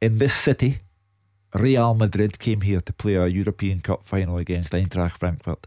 in 0.00 0.18
this 0.18 0.34
city, 0.34 0.78
Real 1.54 1.94
Madrid 1.94 2.38
came 2.38 2.60
here 2.60 2.80
to 2.80 2.92
play 2.92 3.14
a 3.14 3.26
European 3.26 3.80
Cup 3.80 4.06
final 4.06 4.38
against 4.38 4.72
Eintracht 4.72 5.18
Frankfurt, 5.18 5.66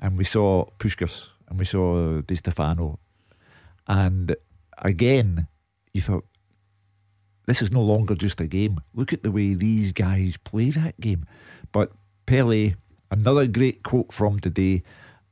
and 0.00 0.18
we 0.18 0.24
saw 0.24 0.66
Puskas 0.78 1.28
and 1.48 1.58
we 1.58 1.64
saw 1.64 2.20
Di 2.20 2.34
Stefano, 2.34 2.98
and 3.86 4.34
again, 4.78 5.46
you 5.92 6.00
thought 6.00 6.24
this 7.46 7.62
is 7.62 7.70
no 7.70 7.82
longer 7.82 8.14
just 8.14 8.40
a 8.40 8.46
game. 8.46 8.80
Look 8.94 9.12
at 9.12 9.22
the 9.22 9.30
way 9.30 9.54
these 9.54 9.92
guys 9.92 10.36
play 10.36 10.70
that 10.70 10.98
game. 11.00 11.26
But 11.72 11.92
Pele, 12.26 12.74
another 13.10 13.46
great 13.46 13.82
quote 13.82 14.12
from 14.12 14.40
today. 14.40 14.82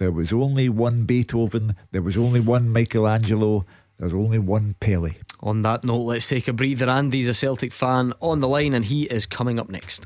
There 0.03 0.11
was 0.11 0.33
only 0.33 0.69
one 0.69 1.05
Beethoven. 1.05 1.77
There 1.93 2.03
was 2.03 2.17
only 2.17 2.41
one 2.41 2.71
Michelangelo. 2.71 3.65
There's 4.01 4.13
only 4.13 4.41
one 4.41 4.75
Pele. 4.81 5.15
On 5.39 5.63
that 5.63 5.85
note, 5.85 6.03
let's 6.03 6.27
take 6.27 6.49
a 6.49 6.53
breather. 6.53 6.91
Andy's 6.91 7.29
a 7.29 7.35
Celtic 7.35 7.73
fan 7.73 8.13
on 8.21 8.41
the 8.41 8.49
line, 8.49 8.75
and 8.75 8.85
he 8.85 9.05
is 9.05 9.27
coming 9.27 9.61
up 9.61 9.69
next. 9.69 10.05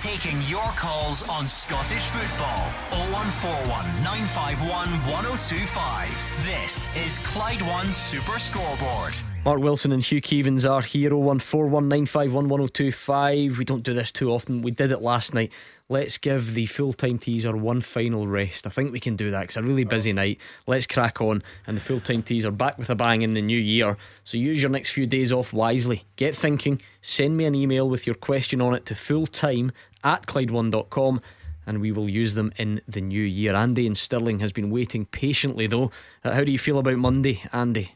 Taking 0.00 0.40
your 0.42 0.68
calls 0.76 1.28
on 1.28 1.48
Scottish 1.48 2.04
football. 2.04 2.70
0141 3.10 4.04
951 4.04 4.88
1025. 5.10 6.46
This 6.46 6.86
is 6.96 7.18
Clyde 7.26 7.62
One 7.62 7.90
Super 7.90 8.38
Scoreboard. 8.38 9.14
Mark 9.44 9.60
Wilson 9.60 9.90
and 9.90 10.04
Hugh 10.04 10.20
Keevins 10.20 10.70
are 10.70 10.82
here. 10.82 11.10
0141 11.10 11.88
951 11.88 12.48
1025. 12.48 13.58
We 13.58 13.64
don't 13.64 13.82
do 13.82 13.94
this 13.94 14.12
too 14.12 14.30
often. 14.30 14.62
We 14.62 14.70
did 14.70 14.92
it 14.92 15.02
last 15.02 15.34
night. 15.34 15.52
Let's 15.90 16.18
give 16.18 16.52
the 16.52 16.66
full 16.66 16.92
time 16.92 17.18
teaser 17.18 17.56
one 17.56 17.80
final 17.80 18.26
rest. 18.26 18.66
I 18.66 18.70
think 18.70 18.92
we 18.92 19.00
can 19.00 19.16
do 19.16 19.30
that. 19.30 19.44
It's 19.44 19.56
a 19.56 19.62
really 19.62 19.84
busy 19.84 20.12
night. 20.12 20.38
Let's 20.66 20.86
crack 20.86 21.22
on. 21.22 21.42
And 21.66 21.78
the 21.78 21.80
full 21.80 22.00
time 22.00 22.22
teaser 22.22 22.50
back 22.50 22.76
with 22.76 22.90
a 22.90 22.94
bang 22.94 23.22
in 23.22 23.32
the 23.32 23.40
new 23.40 23.58
year. 23.58 23.96
So 24.22 24.36
use 24.36 24.60
your 24.60 24.70
next 24.70 24.90
few 24.90 25.06
days 25.06 25.32
off 25.32 25.52
wisely. 25.52 26.04
Get 26.16 26.36
thinking. 26.36 26.82
Send 27.00 27.38
me 27.38 27.46
an 27.46 27.54
email 27.54 27.88
with 27.88 28.06
your 28.06 28.16
question 28.16 28.60
on 28.60 28.74
it 28.74 28.84
to 28.86 28.94
fulltime 28.94 29.70
at 30.04 30.26
Clyde1.com 30.26 31.22
and 31.66 31.80
we 31.80 31.92
will 31.92 32.08
use 32.08 32.34
them 32.34 32.52
in 32.58 32.82
the 32.86 33.00
new 33.00 33.22
year. 33.22 33.54
Andy 33.54 33.86
and 33.86 33.96
Stirling 33.96 34.40
has 34.40 34.52
been 34.52 34.70
waiting 34.70 35.06
patiently 35.06 35.66
though. 35.66 35.90
Uh, 36.22 36.32
how 36.32 36.44
do 36.44 36.52
you 36.52 36.58
feel 36.58 36.78
about 36.78 36.96
Monday, 36.96 37.42
Andy? 37.52 37.92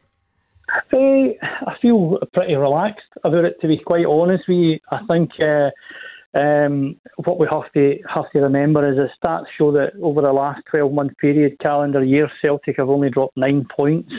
Uh, 0.92 0.96
I 1.66 1.74
feel 1.80 2.18
pretty 2.32 2.54
relaxed 2.54 3.08
about 3.24 3.44
it, 3.44 3.60
to 3.60 3.68
be 3.68 3.78
quite 3.78 4.06
honest 4.06 4.44
with 4.48 4.56
you. 4.58 4.78
I 4.90 5.00
think 5.06 5.30
uh, 5.40 5.70
um, 6.34 6.96
what 7.24 7.38
we 7.38 7.46
have 7.50 7.70
to 7.74 7.96
have 8.12 8.30
to 8.32 8.40
remember 8.40 8.90
is 8.90 8.96
the 8.96 9.08
stats 9.22 9.44
show 9.58 9.70
that 9.72 9.92
over 10.02 10.22
the 10.22 10.32
last 10.32 10.62
12 10.70 10.92
month 10.92 11.16
period, 11.18 11.58
calendar 11.60 12.02
year, 12.02 12.30
Celtic 12.40 12.76
have 12.78 12.88
only 12.88 13.10
dropped 13.10 13.36
nine 13.36 13.66
points 13.74 14.12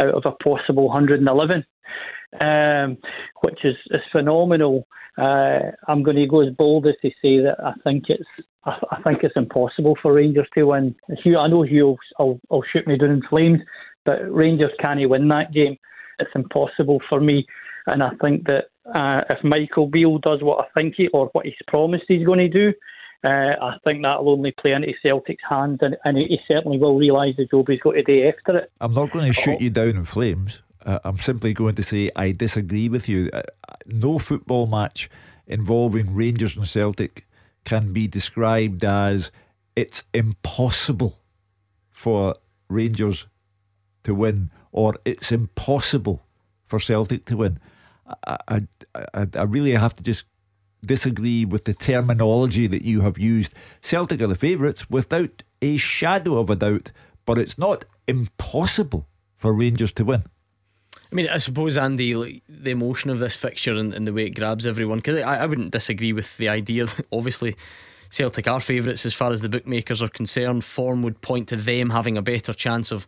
out 0.00 0.14
of 0.14 0.22
a 0.24 0.32
possible 0.42 0.88
111, 0.88 1.64
um, 2.40 2.96
which 3.42 3.64
is, 3.64 3.76
is 3.90 4.00
phenomenal. 4.10 4.86
Uh, 5.18 5.72
I'm 5.86 6.02
going 6.02 6.16
to 6.16 6.26
go 6.26 6.40
as 6.40 6.54
bold 6.54 6.86
as 6.86 6.94
to 7.02 7.10
say 7.22 7.40
that 7.40 7.56
I 7.62 7.72
think 7.84 8.04
it's 8.08 8.24
I, 8.64 8.78
I 8.90 9.02
think 9.02 9.18
it's 9.22 9.36
impossible 9.36 9.96
for 10.00 10.14
Rangers 10.14 10.48
to 10.54 10.64
win. 10.64 10.94
Hugh, 11.22 11.38
I 11.38 11.48
know 11.48 11.62
Hugh 11.62 11.96
will, 12.18 12.40
will 12.48 12.64
shoot 12.72 12.86
me 12.86 12.96
down 12.96 13.10
in 13.10 13.22
flames, 13.28 13.60
but 14.04 14.20
Rangers 14.32 14.72
can't 14.80 15.08
win 15.08 15.28
that 15.28 15.52
game. 15.52 15.76
It's 16.18 16.30
impossible 16.34 17.00
for 17.08 17.20
me. 17.20 17.46
And 17.86 18.02
I 18.02 18.10
think 18.20 18.46
that 18.46 18.66
uh, 18.94 19.22
if 19.30 19.42
Michael 19.44 19.86
Beale 19.86 20.18
does 20.18 20.42
what 20.42 20.64
I 20.64 20.68
think 20.80 20.94
he 20.96 21.08
or 21.08 21.26
what 21.32 21.46
he's 21.46 21.54
promised 21.66 22.04
he's 22.08 22.26
going 22.26 22.38
to 22.38 22.48
do, 22.48 22.72
uh, 23.22 23.28
I 23.60 23.76
think 23.84 24.02
that'll 24.02 24.30
only 24.30 24.52
play 24.52 24.72
into 24.72 24.92
Celtic's 25.02 25.44
hands, 25.48 25.78
and, 25.82 25.96
and 26.04 26.16
he 26.16 26.38
certainly 26.48 26.78
will 26.78 26.96
realise 26.96 27.36
the 27.36 27.46
job 27.46 27.68
he's 27.68 27.80
got 27.80 27.92
to 27.92 28.02
do 28.02 28.28
after 28.28 28.58
it. 28.58 28.72
I'm 28.80 28.94
not 28.94 29.10
going 29.10 29.26
to 29.26 29.32
shoot 29.32 29.60
you 29.60 29.70
down 29.70 29.90
in 29.90 30.04
flames. 30.04 30.62
Uh, 30.84 30.98
I'm 31.04 31.18
simply 31.18 31.52
going 31.52 31.74
to 31.74 31.82
say 31.82 32.10
I 32.16 32.32
disagree 32.32 32.88
with 32.88 33.08
you. 33.08 33.28
Uh, 33.32 33.42
no 33.86 34.18
football 34.18 34.66
match 34.66 35.10
involving 35.46 36.14
Rangers 36.14 36.56
and 36.56 36.66
Celtic 36.66 37.26
can 37.64 37.92
be 37.92 38.08
described 38.08 38.84
as 38.84 39.30
it's 39.76 40.02
impossible 40.14 41.20
for 41.90 42.36
Rangers 42.68 43.26
to 44.04 44.14
win 44.14 44.50
or 44.72 44.94
it's 45.04 45.30
impossible 45.30 46.22
for 46.64 46.78
Celtic 46.78 47.26
to 47.26 47.36
win. 47.36 47.58
I, 48.26 48.66
I, 49.14 49.26
I, 49.34 49.42
really 49.42 49.72
have 49.72 49.94
to 49.96 50.02
just 50.02 50.26
disagree 50.84 51.44
with 51.44 51.64
the 51.64 51.74
terminology 51.74 52.66
that 52.66 52.82
you 52.82 53.02
have 53.02 53.18
used. 53.18 53.52
Celtic 53.80 54.20
are 54.20 54.26
the 54.26 54.34
favourites 54.34 54.88
without 54.88 55.42
a 55.62 55.76
shadow 55.76 56.38
of 56.38 56.50
a 56.50 56.56
doubt, 56.56 56.92
but 57.26 57.38
it's 57.38 57.58
not 57.58 57.84
impossible 58.08 59.06
for 59.36 59.52
Rangers 59.52 59.92
to 59.92 60.04
win. 60.04 60.22
I 60.94 61.14
mean, 61.14 61.28
I 61.28 61.38
suppose, 61.38 61.76
Andy, 61.76 62.14
like, 62.14 62.42
the 62.48 62.70
emotion 62.70 63.10
of 63.10 63.18
this 63.18 63.34
fixture 63.34 63.74
and, 63.74 63.92
and 63.92 64.06
the 64.06 64.12
way 64.12 64.26
it 64.26 64.30
grabs 64.30 64.64
everyone, 64.64 64.98
because 64.98 65.22
I, 65.22 65.38
I 65.42 65.46
wouldn't 65.46 65.72
disagree 65.72 66.12
with 66.12 66.36
the 66.36 66.48
idea 66.48 66.86
that 66.86 67.06
obviously 67.12 67.56
Celtic 68.10 68.46
are 68.46 68.60
favourites 68.60 69.06
as 69.06 69.14
far 69.14 69.32
as 69.32 69.40
the 69.40 69.48
bookmakers 69.48 70.02
are 70.02 70.08
concerned. 70.08 70.64
Form 70.64 71.02
would 71.02 71.20
point 71.20 71.48
to 71.48 71.56
them 71.56 71.90
having 71.90 72.16
a 72.16 72.22
better 72.22 72.52
chance 72.52 72.92
of 72.92 73.06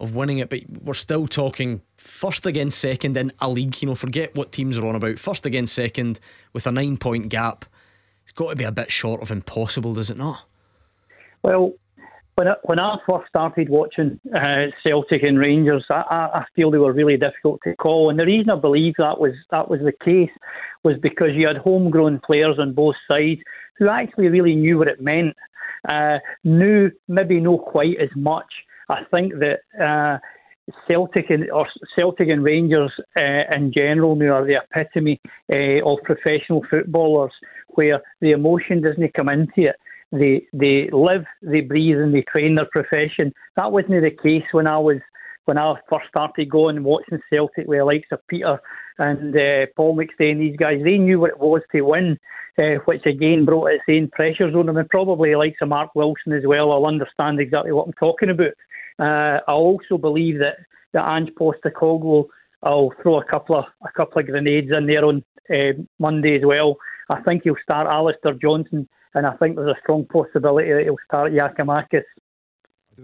of 0.00 0.14
winning 0.14 0.38
it, 0.38 0.48
but 0.48 0.60
we're 0.82 0.94
still 0.94 1.26
talking 1.26 1.82
first 1.96 2.46
against 2.46 2.78
second 2.78 3.16
in 3.16 3.32
a 3.40 3.48
league. 3.48 3.80
You 3.82 3.88
know, 3.88 3.94
forget 3.94 4.34
what 4.34 4.52
teams 4.52 4.76
are 4.76 4.86
on 4.86 4.94
about. 4.94 5.18
First 5.18 5.44
against 5.44 5.74
second 5.74 6.20
with 6.52 6.66
a 6.66 6.72
nine 6.72 6.96
point 6.96 7.28
gap. 7.28 7.64
It's 8.22 8.32
got 8.32 8.50
to 8.50 8.56
be 8.56 8.64
a 8.64 8.72
bit 8.72 8.92
short 8.92 9.22
of 9.22 9.30
impossible, 9.30 9.94
does 9.94 10.10
it 10.10 10.18
not? 10.18 10.44
Well, 11.42 11.72
when 12.34 12.46
I, 12.46 12.54
when 12.62 12.78
I 12.78 12.98
first 13.08 13.28
started 13.28 13.68
watching 13.68 14.20
uh, 14.36 14.66
Celtic 14.84 15.24
and 15.24 15.38
Rangers, 15.38 15.84
I, 15.90 16.04
I, 16.08 16.38
I 16.40 16.44
feel 16.54 16.70
they 16.70 16.78
were 16.78 16.92
really 16.92 17.16
difficult 17.16 17.60
to 17.64 17.74
call, 17.74 18.10
and 18.10 18.18
the 18.18 18.26
reason 18.26 18.50
I 18.50 18.56
believe 18.56 18.94
that 18.98 19.18
was 19.18 19.32
that 19.50 19.68
was 19.68 19.80
the 19.80 19.92
case 20.04 20.30
was 20.84 20.96
because 21.02 21.30
you 21.34 21.48
had 21.48 21.56
homegrown 21.56 22.20
players 22.24 22.58
on 22.60 22.74
both 22.74 22.94
sides 23.08 23.40
who 23.76 23.88
actually 23.88 24.28
really 24.28 24.54
knew 24.54 24.78
what 24.78 24.86
it 24.86 25.00
meant, 25.00 25.36
uh, 25.88 26.18
knew 26.44 26.92
maybe 27.08 27.40
not 27.40 27.64
quite 27.64 27.96
as 28.00 28.10
much 28.14 28.46
I 28.88 29.04
think 29.10 29.34
that 29.34 29.60
uh, 29.80 30.18
Celtic 30.86 31.30
and 31.30 31.50
or 31.50 31.66
Celtic 31.96 32.28
and 32.28 32.44
Rangers 32.44 32.92
uh, 33.16 33.54
in 33.54 33.72
general 33.72 34.16
now 34.16 34.34
are 34.34 34.46
the 34.46 34.60
epitome 34.62 35.20
uh, 35.52 35.84
of 35.84 35.98
professional 36.04 36.64
footballers, 36.70 37.32
where 37.68 38.00
the 38.20 38.32
emotion 38.32 38.82
doesn't 38.82 39.14
come 39.14 39.28
into 39.28 39.68
it. 39.68 39.76
They 40.12 40.46
they 40.52 40.88
live, 40.90 41.24
they 41.42 41.60
breathe, 41.60 41.98
and 41.98 42.14
they 42.14 42.22
train 42.22 42.54
their 42.54 42.68
profession. 42.70 43.32
That 43.56 43.72
wasn't 43.72 44.02
the 44.02 44.10
case 44.10 44.44
when 44.52 44.66
I 44.66 44.78
was 44.78 45.00
when 45.44 45.58
I 45.58 45.74
first 45.88 46.08
started 46.08 46.50
going 46.50 46.76
and 46.76 46.84
watching 46.84 47.20
Celtic 47.30 47.66
with 47.66 47.78
the 47.78 47.84
likes 47.84 48.08
of 48.12 48.26
Peter 48.28 48.60
and 48.98 49.34
uh, 49.34 49.66
Paul 49.76 49.96
McStay. 49.96 50.32
and 50.32 50.40
These 50.40 50.56
guys, 50.56 50.80
they 50.84 50.98
knew 50.98 51.20
what 51.20 51.30
it 51.30 51.38
was 51.38 51.62
to 51.72 51.80
win, 51.80 52.18
uh, 52.58 52.74
which 52.84 53.06
again 53.06 53.46
brought 53.46 53.70
its 53.70 53.84
own 53.88 54.08
pressures 54.08 54.54
on 54.54 54.66
them. 54.66 54.76
And 54.76 54.88
probably 54.90 55.30
the 55.30 55.38
likes 55.38 55.58
of 55.62 55.68
Mark 55.68 55.94
Wilson 55.94 56.34
as 56.34 56.42
well. 56.46 56.70
I'll 56.70 56.84
understand 56.84 57.40
exactly 57.40 57.72
what 57.72 57.86
I'm 57.86 57.94
talking 57.94 58.28
about. 58.28 58.52
Uh, 58.98 59.40
I 59.46 59.52
also 59.52 59.98
believe 59.98 60.38
that 60.38 60.56
that 60.92 61.06
Ange 61.06 61.30
Postecoglou 61.38 62.26
will 62.62 62.92
throw 63.02 63.20
a 63.20 63.24
couple 63.24 63.56
of 63.56 63.64
a 63.84 63.92
couple 63.92 64.20
of 64.20 64.26
grenades 64.26 64.70
in 64.70 64.86
there 64.86 65.04
on 65.04 65.24
uh, 65.50 65.72
Monday 65.98 66.36
as 66.36 66.44
well. 66.44 66.76
I 67.08 67.20
think 67.22 67.44
he'll 67.44 67.56
start 67.62 67.86
Alistair 67.86 68.34
Johnston, 68.34 68.88
and 69.14 69.26
I 69.26 69.36
think 69.36 69.56
there's 69.56 69.76
a 69.76 69.80
strong 69.82 70.06
possibility 70.06 70.72
that 70.72 70.82
he'll 70.82 70.96
start 71.06 71.32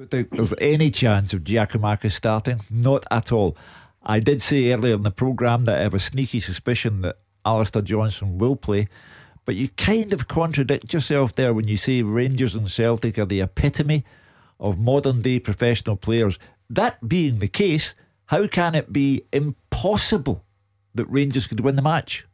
think 0.06 0.30
there's 0.30 0.54
any 0.58 0.90
chance 0.90 1.32
of 1.32 1.44
Giakoumakis 1.44 2.12
starting. 2.12 2.60
Not 2.68 3.06
at 3.10 3.30
all. 3.30 3.56
I 4.02 4.20
did 4.20 4.42
say 4.42 4.72
earlier 4.72 4.94
in 4.94 5.02
the 5.02 5.10
programme 5.10 5.64
that 5.64 5.78
I 5.78 5.82
have 5.82 5.94
a 5.94 5.98
sneaky 5.98 6.40
suspicion 6.40 7.02
that 7.02 7.16
Alistair 7.46 7.82
Johnston 7.82 8.38
will 8.38 8.56
play, 8.56 8.88
but 9.44 9.54
you 9.54 9.68
kind 9.68 10.12
of 10.12 10.28
contradict 10.28 10.92
yourself 10.92 11.34
there 11.34 11.54
when 11.54 11.68
you 11.68 11.76
say 11.76 12.02
Rangers 12.02 12.54
and 12.54 12.70
Celtic 12.70 13.18
are 13.18 13.24
the 13.24 13.40
epitome 13.40 14.04
of 14.64 14.78
modern 14.78 15.20
day 15.20 15.38
professional 15.38 15.94
players. 15.94 16.38
That 16.70 17.06
being 17.06 17.38
the 17.38 17.48
case, 17.48 17.94
how 18.26 18.46
can 18.46 18.74
it 18.74 18.92
be 18.92 19.22
impossible 19.32 20.42
that 20.94 21.04
Rangers 21.06 21.46
could 21.46 21.60
win 21.60 21.76
the 21.76 21.82
match? 21.82 22.26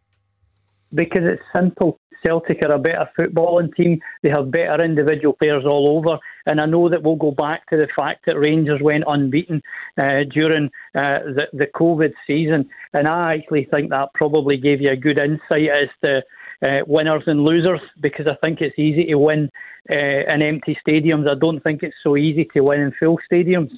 Because 0.94 1.24
it's 1.24 1.42
simple. 1.52 1.98
Celtic 2.22 2.62
are 2.62 2.72
a 2.72 2.78
better 2.78 3.08
footballing 3.18 3.74
team. 3.74 4.00
They 4.22 4.28
have 4.28 4.50
better 4.50 4.84
individual 4.84 5.34
players 5.34 5.64
all 5.64 5.96
over. 5.96 6.18
And 6.46 6.60
I 6.60 6.66
know 6.66 6.88
that 6.88 7.02
we'll 7.02 7.16
go 7.16 7.30
back 7.30 7.66
to 7.70 7.76
the 7.76 7.88
fact 7.96 8.26
that 8.26 8.38
Rangers 8.38 8.80
went 8.82 9.04
unbeaten 9.06 9.62
uh, 9.98 10.24
during 10.32 10.66
uh, 10.94 11.24
the, 11.24 11.46
the 11.52 11.66
COVID 11.74 12.12
season. 12.26 12.68
And 12.92 13.08
I 13.08 13.36
actually 13.36 13.66
think 13.70 13.90
that 13.90 14.12
probably 14.14 14.56
gave 14.56 14.80
you 14.80 14.90
a 14.90 14.96
good 14.96 15.18
insight 15.18 15.70
as 15.70 15.88
to 16.02 16.22
uh, 16.62 16.80
winners 16.86 17.24
and 17.26 17.44
losers 17.44 17.80
because 18.00 18.26
I 18.26 18.34
think 18.36 18.60
it's 18.60 18.78
easy 18.78 19.06
to 19.06 19.14
win 19.16 19.50
uh, 19.90 19.94
in 19.94 20.42
empty 20.42 20.78
stadiums. 20.86 21.28
I 21.28 21.34
don't 21.38 21.60
think 21.60 21.82
it's 21.82 21.96
so 22.02 22.16
easy 22.16 22.46
to 22.54 22.60
win 22.60 22.80
in 22.80 22.92
full 22.98 23.18
stadiums. 23.30 23.70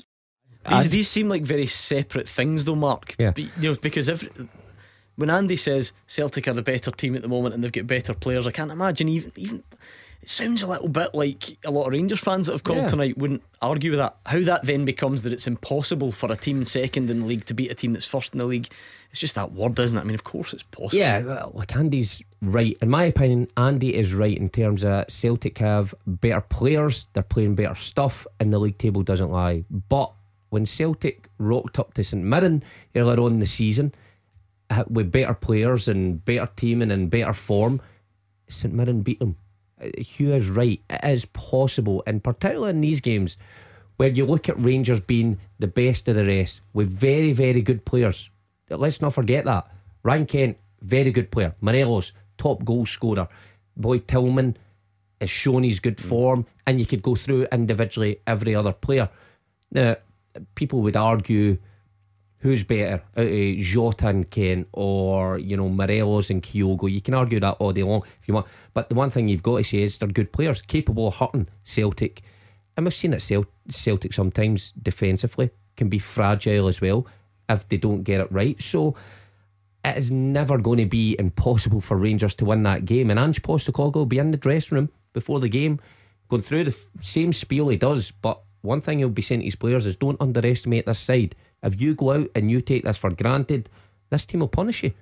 These, 0.68 0.88
these 0.90 1.09
seem 1.09 1.28
like 1.28 1.42
very 1.42 1.66
separate 1.66 2.28
things, 2.28 2.64
though, 2.64 2.76
Mark. 2.76 3.16
Yeah. 3.18 3.32
Be, 3.32 3.50
you 3.59 3.70
know, 3.70 3.74
because 3.80 4.09
if 4.09 4.28
when 5.16 5.30
Andy 5.30 5.56
says 5.56 5.92
Celtic 6.06 6.46
are 6.48 6.52
the 6.52 6.62
better 6.62 6.90
team 6.90 7.14
at 7.14 7.22
the 7.22 7.28
moment 7.28 7.54
and 7.54 7.62
they've 7.62 7.72
got 7.72 7.86
better 7.86 8.14
players, 8.14 8.46
I 8.46 8.52
can't 8.52 8.70
imagine 8.70 9.09
even 9.09 9.32
even 9.36 9.62
It 10.22 10.28
sounds 10.28 10.62
a 10.62 10.68
little 10.68 10.88
bit 10.88 11.14
like 11.14 11.58
a 11.64 11.70
lot 11.72 11.86
of 11.86 11.92
Rangers 11.92 12.20
fans 12.20 12.46
that 12.46 12.52
have 12.52 12.62
called 12.62 12.78
Yeah. 12.78 12.86
tonight 12.86 13.18
wouldn't 13.18 13.42
argue 13.60 13.90
with 13.90 13.98
that. 13.98 14.16
How 14.26 14.40
that 14.40 14.64
then 14.64 14.84
becomes 14.84 15.22
that 15.22 15.32
it's 15.32 15.48
impossible 15.48 16.12
for 16.12 16.30
a 16.30 16.36
team 16.36 16.64
second 16.64 17.10
in 17.10 17.20
the 17.20 17.26
league 17.26 17.44
to 17.46 17.54
beat 17.54 17.72
a 17.72 17.74
team 17.74 17.92
that's 17.92 18.04
first 18.04 18.32
in 18.32 18.38
the 18.38 18.44
league. 18.44 18.68
It's 19.10 19.18
just 19.18 19.34
that 19.34 19.50
word, 19.52 19.78
isn't 19.80 19.98
it? 19.98 20.00
I 20.00 20.04
mean, 20.04 20.14
of 20.14 20.22
course 20.22 20.54
it's 20.54 20.62
possible. 20.62 20.96
Yeah, 20.98 21.20
well, 21.22 21.50
like 21.54 21.74
Andy's 21.74 22.22
right. 22.40 22.78
In 22.80 22.88
my 22.88 23.02
opinion, 23.04 23.48
Andy 23.56 23.94
is 23.96 24.14
right 24.14 24.36
in 24.36 24.48
terms 24.48 24.84
of 24.84 25.10
Celtic 25.10 25.58
have 25.58 25.92
better 26.06 26.40
players, 26.40 27.08
they're 27.14 27.22
playing 27.24 27.56
better 27.56 27.74
stuff, 27.74 28.26
and 28.38 28.52
the 28.52 28.60
league 28.60 28.78
table 28.78 29.02
doesn't 29.02 29.30
lie. 29.30 29.64
But 29.70 30.12
when 30.50 30.66
Celtic 30.66 31.28
rocked 31.38 31.78
up 31.80 31.94
to 31.94 32.04
St 32.04 32.22
Mirren 32.22 32.62
earlier 32.94 33.18
on 33.20 33.32
in 33.32 33.38
the 33.40 33.46
season 33.46 33.92
uh, 34.70 34.84
with 34.88 35.10
better 35.10 35.34
players 35.34 35.88
and 35.88 36.24
better 36.24 36.48
teaming 36.56 36.92
and 36.92 37.10
better 37.10 37.32
form, 37.34 37.80
St 38.48 38.72
Mirren 38.72 39.02
beat 39.02 39.18
them. 39.18 39.36
Hugh 39.98 40.34
is 40.34 40.48
right. 40.48 40.80
It 40.88 41.00
is 41.04 41.24
possible, 41.26 42.02
and 42.06 42.22
particularly 42.22 42.70
in 42.70 42.80
these 42.80 43.00
games 43.00 43.36
where 43.96 44.09
you 44.09 44.26
look 44.26 44.48
at 44.48 44.60
Rangers 44.60 45.00
being 45.00 45.38
the 45.59 45.66
best 45.66 46.09
of 46.09 46.16
the 46.16 46.24
rest 46.24 46.60
with 46.72 46.90
very, 46.90 47.32
very 47.32 47.62
good 47.62 47.84
players. 47.84 48.30
Let's 48.68 49.00
not 49.00 49.14
forget 49.14 49.44
that. 49.44 49.70
Ryan 50.02 50.26
Kent, 50.26 50.59
very 50.80 51.10
good 51.10 51.30
player. 51.30 51.54
Morelos, 51.60 52.12
top 52.38 52.64
goal 52.64 52.86
scorer. 52.86 53.28
Boy 53.76 53.98
Tillman 53.98 54.56
has 55.20 55.30
shown 55.30 55.62
his 55.62 55.78
good 55.78 55.98
mm. 55.98 56.04
form, 56.04 56.46
and 56.66 56.80
you 56.80 56.86
could 56.86 57.02
go 57.02 57.14
through 57.14 57.46
individually 57.52 58.20
every 58.26 58.54
other 58.54 58.72
player. 58.72 59.09
Now, 59.70 59.96
people 60.54 60.80
would 60.82 60.96
argue 60.96 61.59
who's 62.43 62.64
better 62.64 63.02
out 63.16 63.27
of 63.27 63.56
Jota 63.59 64.09
and 64.09 64.28
Kent 64.28 64.69
or 64.73 65.39
you 65.39 65.56
know 65.56 65.69
Morelos 65.69 66.28
and 66.28 66.43
Kyogo. 66.43 66.90
You 66.90 67.01
can 67.01 67.14
argue 67.14 67.40
that 67.40 67.56
all 67.59 67.73
day 67.73 67.85
long 67.85 68.02
if 68.20 68.28
you 68.28 68.35
want, 68.35 68.47
but 68.74 68.89
the 68.89 68.94
one 68.94 69.10
thing 69.10 69.28
you've 69.28 69.43
got 69.43 69.59
to 69.59 69.64
say 69.64 69.82
is 69.82 69.98
they're 69.98 70.09
good 70.09 70.32
players, 70.32 70.60
capable 70.60 71.09
of 71.09 71.16
hurting 71.16 71.48
Celtic, 71.64 72.23
and 72.77 72.85
we've 72.85 72.94
seen 72.94 73.12
that 73.12 73.23
Cel- 73.23 73.47
Celtic 73.70 74.12
sometimes 74.12 74.73
defensively 74.81 75.51
can 75.77 75.89
be 75.89 75.98
fragile 75.98 76.69
as 76.69 76.81
well 76.81 77.06
if 77.48 77.69
they 77.69 77.77
don't 77.77 78.02
get 78.02 78.20
it 78.20 78.31
right. 78.32 78.60
So 78.60 78.97
it 79.85 79.97
is 79.97 80.10
never 80.10 80.59
going 80.59 80.78
to 80.78 80.86
be 80.86 81.16
impossible 81.19 81.81
for 81.81 81.97
Rangers 81.97 82.35
to 82.36 82.44
win 82.44 82.62
that 82.64 82.85
game. 82.85 83.10
And 83.10 83.19
Ange 83.19 83.43
Postecoglou 83.43 83.94
will 83.94 84.06
be 84.06 84.19
in 84.19 84.31
the 84.31 84.36
dressing 84.36 84.77
room 84.77 84.90
before 85.12 85.40
the 85.40 85.48
game, 85.48 85.81
going 86.28 86.43
through 86.43 86.64
the 86.64 86.77
same 87.01 87.32
spiel 87.32 87.69
he 87.69 87.77
does. 87.77 88.10
But 88.10 88.40
one 88.62 88.81
thing 88.81 88.98
he'll 88.98 89.09
be 89.09 89.23
saying 89.23 89.40
to 89.40 89.47
his 89.47 89.56
players 89.56 89.86
is 89.86 89.97
don't 89.97 90.20
underestimate 90.20 90.86
this 90.86 90.98
side. 90.98 91.35
If 91.62 91.80
you 91.80 91.94
go 91.94 92.12
out 92.12 92.30
and 92.34 92.51
you 92.51 92.60
take 92.60 92.84
this 92.84 92.97
for 92.97 93.10
granted, 93.10 93.68
this 94.10 94.26
team 94.26 94.40
will 94.40 94.48
punish 94.48 94.82
you. 94.82 94.93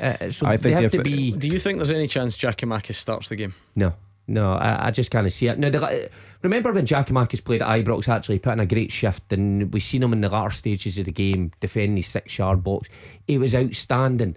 Uh, 0.00 0.30
so 0.30 0.46
I 0.46 0.56
they 0.56 0.72
have 0.72 0.92
to 0.92 1.02
be. 1.02 1.32
Do 1.32 1.48
you 1.48 1.58
think 1.58 1.78
there's 1.78 1.90
any 1.90 2.06
chance 2.06 2.36
Giakoumakis 2.36 2.94
starts 2.94 3.28
the 3.28 3.36
game? 3.36 3.54
No, 3.74 3.94
no, 4.26 4.52
I, 4.52 4.88
I 4.88 4.90
just 4.90 5.10
can't 5.10 5.30
see 5.32 5.48
it. 5.48 5.58
Now, 5.58 5.70
the, 5.70 6.10
remember 6.42 6.72
when 6.72 6.86
Giakoumakis 6.86 7.42
played 7.42 7.62
at 7.62 7.68
Ibrox, 7.68 8.08
actually 8.08 8.38
put 8.38 8.52
in 8.52 8.60
a 8.60 8.66
great 8.66 8.92
shift, 8.92 9.32
and 9.32 9.72
we 9.72 9.80
seen 9.80 10.02
him 10.02 10.12
in 10.12 10.20
the 10.20 10.28
latter 10.28 10.54
stages 10.54 10.98
of 10.98 11.06
the 11.06 11.12
game 11.12 11.52
defending 11.60 11.96
his 11.96 12.06
six 12.06 12.38
yard 12.38 12.62
box. 12.62 12.88
He 13.26 13.38
was 13.38 13.54
outstanding. 13.54 14.36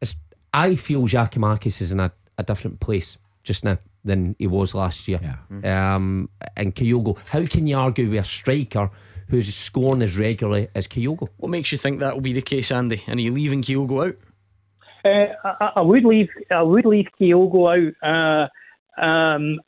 It's, 0.00 0.14
I 0.54 0.76
feel 0.76 1.02
Giakoumakis 1.02 1.80
is 1.80 1.90
in 1.90 2.00
a, 2.00 2.12
a 2.38 2.44
different 2.44 2.80
place 2.80 3.18
just 3.42 3.64
now 3.64 3.78
than 4.04 4.36
he 4.38 4.46
was 4.46 4.74
last 4.74 5.08
year. 5.08 5.38
Um, 5.64 6.28
and 6.56 6.74
Kyogo, 6.74 7.18
how 7.28 7.44
can 7.44 7.66
you 7.66 7.76
argue 7.76 8.10
with 8.10 8.20
a 8.20 8.24
striker 8.24 8.90
who's 9.30 9.54
scoring 9.54 10.02
as 10.02 10.18
regularly 10.18 10.68
as 10.74 10.86
Kyogo? 10.86 11.28
What 11.38 11.50
makes 11.50 11.72
you 11.72 11.78
think 11.78 12.00
that 12.00 12.14
will 12.14 12.20
be 12.20 12.32
the 12.32 12.42
case, 12.42 12.70
Andy? 12.70 13.02
And 13.06 13.18
are 13.18 13.22
you 13.22 13.32
leaving 13.32 13.62
Kyogo 13.62 14.08
out? 14.08 14.16
Uh, 15.04 15.34
I, 15.44 15.72
I 15.76 15.80
would 15.80 16.04
leave. 16.04 16.28
I 16.50 16.62
would 16.62 16.84
leave 16.84 17.06
Kyogo 17.18 17.92
out. 18.02 18.48
Uh, 18.98 19.02
um, 19.02 19.60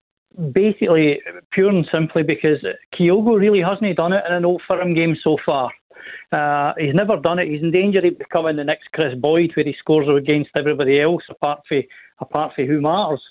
basically, 0.53 1.21
pure 1.53 1.71
and 1.71 1.87
simply 1.91 2.23
because 2.23 2.59
Kyogo 2.95 3.39
really 3.39 3.61
hasn't 3.61 3.97
done 3.97 4.13
it 4.13 4.25
in 4.29 4.35
an 4.35 4.45
old 4.45 4.63
firm 4.67 4.95
game 4.95 5.17
so 5.23 5.37
far. 5.45 5.71
Uh, 6.33 6.73
he's 6.79 6.95
never 6.95 7.17
done 7.17 7.39
it. 7.39 7.49
He's 7.49 7.63
in 7.63 7.71
danger 7.71 8.05
of 8.05 8.19
becoming 8.19 8.57
the 8.57 8.65
next 8.65 8.91
Kris 8.93 9.15
Boyd, 9.15 9.53
where 9.55 9.65
he 9.65 9.75
scores 9.79 10.09
against 10.09 10.51
everybody 10.57 11.01
else, 11.01 11.23
apart 11.31 11.61
from 11.69 11.83
apart 12.21 12.55
from 12.55 12.67
who 12.67 12.81
matters. 12.81 13.23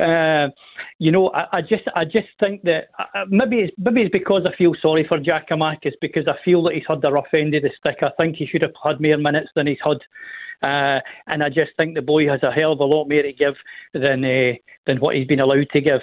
Uh, 0.00 0.48
you 0.98 1.10
know, 1.10 1.30
I, 1.30 1.58
I 1.58 1.60
just 1.60 1.84
I 1.94 2.04
just 2.04 2.28
think 2.40 2.62
that 2.62 2.88
uh, 2.98 3.24
maybe 3.28 3.56
it's 3.58 3.74
maybe 3.78 4.02
it's 4.02 4.12
because 4.12 4.46
I 4.46 4.56
feel 4.56 4.74
sorry 4.80 5.06
for 5.08 5.18
Giakoumakis 5.18 5.92
because 6.00 6.26
I 6.26 6.34
feel 6.44 6.62
that 6.64 6.74
he's 6.74 6.84
had 6.88 7.02
the 7.02 7.12
rough 7.12 7.32
end 7.34 7.54
of 7.54 7.62
the 7.62 7.70
stick. 7.78 7.98
I 8.02 8.10
think 8.16 8.36
he 8.36 8.46
should 8.46 8.62
have 8.62 8.72
had 8.82 9.00
more 9.00 9.18
minutes 9.18 9.50
than 9.54 9.66
he's 9.66 9.78
had. 9.84 9.98
Uh, 10.62 11.00
and 11.26 11.42
I 11.42 11.48
just 11.48 11.72
think 11.76 11.94
the 11.94 12.02
boy 12.02 12.28
has 12.28 12.42
a 12.42 12.52
hell 12.52 12.72
of 12.72 12.80
a 12.80 12.84
lot 12.84 13.08
more 13.08 13.22
to 13.22 13.32
give 13.32 13.54
than 13.92 14.24
uh, 14.24 14.52
than 14.86 14.98
what 14.98 15.16
he's 15.16 15.26
been 15.26 15.40
allowed 15.40 15.68
to 15.72 15.80
give. 15.80 16.00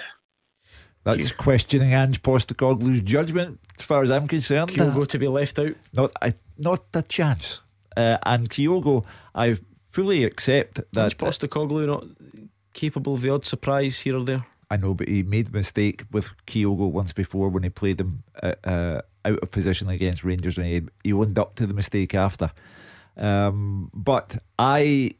That's 1.02 1.32
questioning 1.32 1.94
Ange 1.94 2.22
Postecoglou's 2.22 3.00
judgment, 3.00 3.58
as 3.78 3.84
far 3.84 4.02
as 4.02 4.10
I'm 4.10 4.28
concerned. 4.28 4.70
Kyogo 4.70 5.06
to 5.06 5.18
be 5.18 5.28
left 5.28 5.58
out? 5.58 5.74
Not, 5.94 6.12
I, 6.20 6.32
not 6.58 6.84
a 6.92 7.00
chance. 7.00 7.62
Uh, 7.96 8.18
and 8.26 8.50
Kyogo, 8.50 9.04
I 9.34 9.56
fully 9.90 10.24
accept 10.24 10.80
that. 10.92 11.04
Ange 11.04 11.16
Postecoglou 11.16 11.86
not 11.86 12.04
capable 12.72 13.14
of 13.14 13.22
the 13.22 13.30
odd 13.30 13.46
surprise 13.46 14.00
here 14.00 14.16
or 14.16 14.24
there? 14.24 14.46
I 14.70 14.76
know, 14.76 14.94
but 14.94 15.08
he 15.08 15.22
made 15.22 15.48
a 15.48 15.52
mistake 15.52 16.04
with 16.12 16.30
Kyogo 16.46 16.90
once 16.90 17.12
before 17.12 17.48
when 17.48 17.64
he 17.64 17.70
played 17.70 18.00
him 18.00 18.22
uh, 18.40 18.54
uh, 18.62 19.00
out 19.24 19.40
of 19.40 19.50
position 19.50 19.88
against 19.88 20.22
Rangers, 20.22 20.56
and 20.56 20.66
he, 20.66 20.82
he 21.02 21.12
owned 21.12 21.38
up 21.38 21.56
to 21.56 21.66
the 21.66 21.74
mistake 21.74 22.14
after. 22.14 22.52
Um, 23.16 23.90
but 23.92 24.38
I 24.58 25.14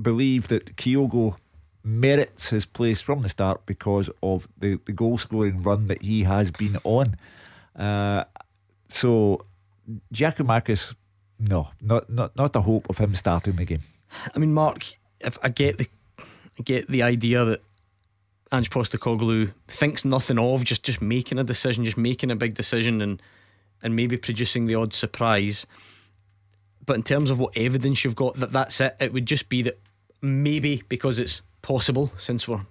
believe 0.00 0.48
that 0.48 0.76
Kyogo 0.76 1.36
merits 1.82 2.50
his 2.50 2.64
place 2.64 3.00
from 3.00 3.22
the 3.22 3.28
start 3.28 3.66
because 3.66 4.08
of 4.22 4.46
the, 4.56 4.78
the 4.84 4.92
goal 4.92 5.18
scoring 5.18 5.62
run 5.62 5.86
that 5.86 6.02
he 6.02 6.22
has 6.22 6.52
been 6.52 6.78
on. 6.84 7.16
Uh, 7.74 8.24
so, 8.88 9.44
Giakoumakis, 10.14 10.94
no, 11.40 11.70
not, 11.80 12.08
not, 12.08 12.36
not 12.36 12.54
a 12.54 12.60
hope 12.60 12.88
of 12.88 12.98
him 12.98 13.16
starting 13.16 13.56
the 13.56 13.64
game. 13.64 13.82
I 14.32 14.38
mean, 14.38 14.54
Mark, 14.54 14.84
if 15.20 15.38
I 15.42 15.48
get 15.48 15.78
the 15.78 15.86
I 15.86 15.88
get 16.64 16.88
the 16.88 17.02
idea 17.02 17.44
that 17.44 17.62
Ange 18.52 18.70
Postecoglou 18.70 19.52
thinks 19.66 20.04
nothing 20.04 20.38
of 20.38 20.64
just 20.64 20.82
just 20.82 21.00
making 21.00 21.38
a 21.38 21.44
decision, 21.44 21.84
just 21.84 21.96
making 21.96 22.30
a 22.30 22.36
big 22.36 22.54
decision, 22.54 23.00
and 23.00 23.20
and 23.82 23.96
maybe 23.96 24.16
producing 24.16 24.66
the 24.66 24.74
odd 24.74 24.92
surprise. 24.92 25.66
But 26.84 26.96
in 26.96 27.02
terms 27.02 27.30
of 27.30 27.38
what 27.38 27.56
evidence 27.56 28.04
you've 28.04 28.16
got 28.16 28.34
that 28.36 28.52
that's 28.52 28.80
it, 28.80 28.96
it 29.00 29.12
would 29.12 29.26
just 29.26 29.48
be 29.48 29.62
that 29.62 29.80
maybe 30.20 30.82
because 30.88 31.18
it's 31.18 31.42
possible, 31.62 32.12
since 32.18 32.46
we're 32.46 32.66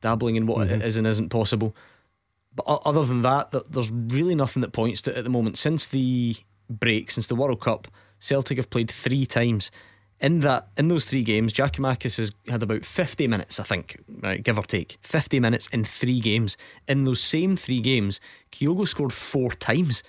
dabbling 0.00 0.36
in 0.36 0.46
what 0.46 0.66
it 0.66 0.70
mm-hmm. 0.70 0.82
is 0.82 0.96
and 0.96 1.06
isn't 1.06 1.30
possible. 1.30 1.74
But 2.54 2.64
other 2.66 3.04
than 3.04 3.22
that, 3.22 3.54
there's 3.70 3.90
really 3.90 4.34
nothing 4.34 4.60
that 4.60 4.72
points 4.72 5.00
to 5.02 5.10
it 5.10 5.16
at 5.16 5.24
the 5.24 5.30
moment. 5.30 5.56
Since 5.56 5.86
the 5.86 6.36
break, 6.68 7.10
since 7.10 7.26
the 7.26 7.34
World 7.34 7.60
Cup, 7.60 7.88
Celtic 8.18 8.58
have 8.58 8.68
played 8.68 8.90
three 8.90 9.24
times. 9.24 9.70
In 10.22 10.38
that, 10.40 10.68
in 10.78 10.86
those 10.86 11.04
three 11.04 11.24
games, 11.24 11.52
Giakoumakis 11.52 12.16
has 12.18 12.30
had 12.46 12.62
about 12.62 12.84
50 12.84 13.26
minutes, 13.26 13.58
I 13.58 13.64
think, 13.64 14.00
right, 14.22 14.40
give 14.42 14.56
or 14.56 14.62
take, 14.62 14.98
50 15.02 15.40
minutes 15.40 15.66
in 15.72 15.82
three 15.82 16.20
games. 16.20 16.56
In 16.86 17.02
those 17.02 17.20
same 17.20 17.56
three 17.56 17.80
games, 17.80 18.20
Kyogo 18.52 18.86
scored 18.86 19.12
four 19.12 19.50
times. 19.50 20.04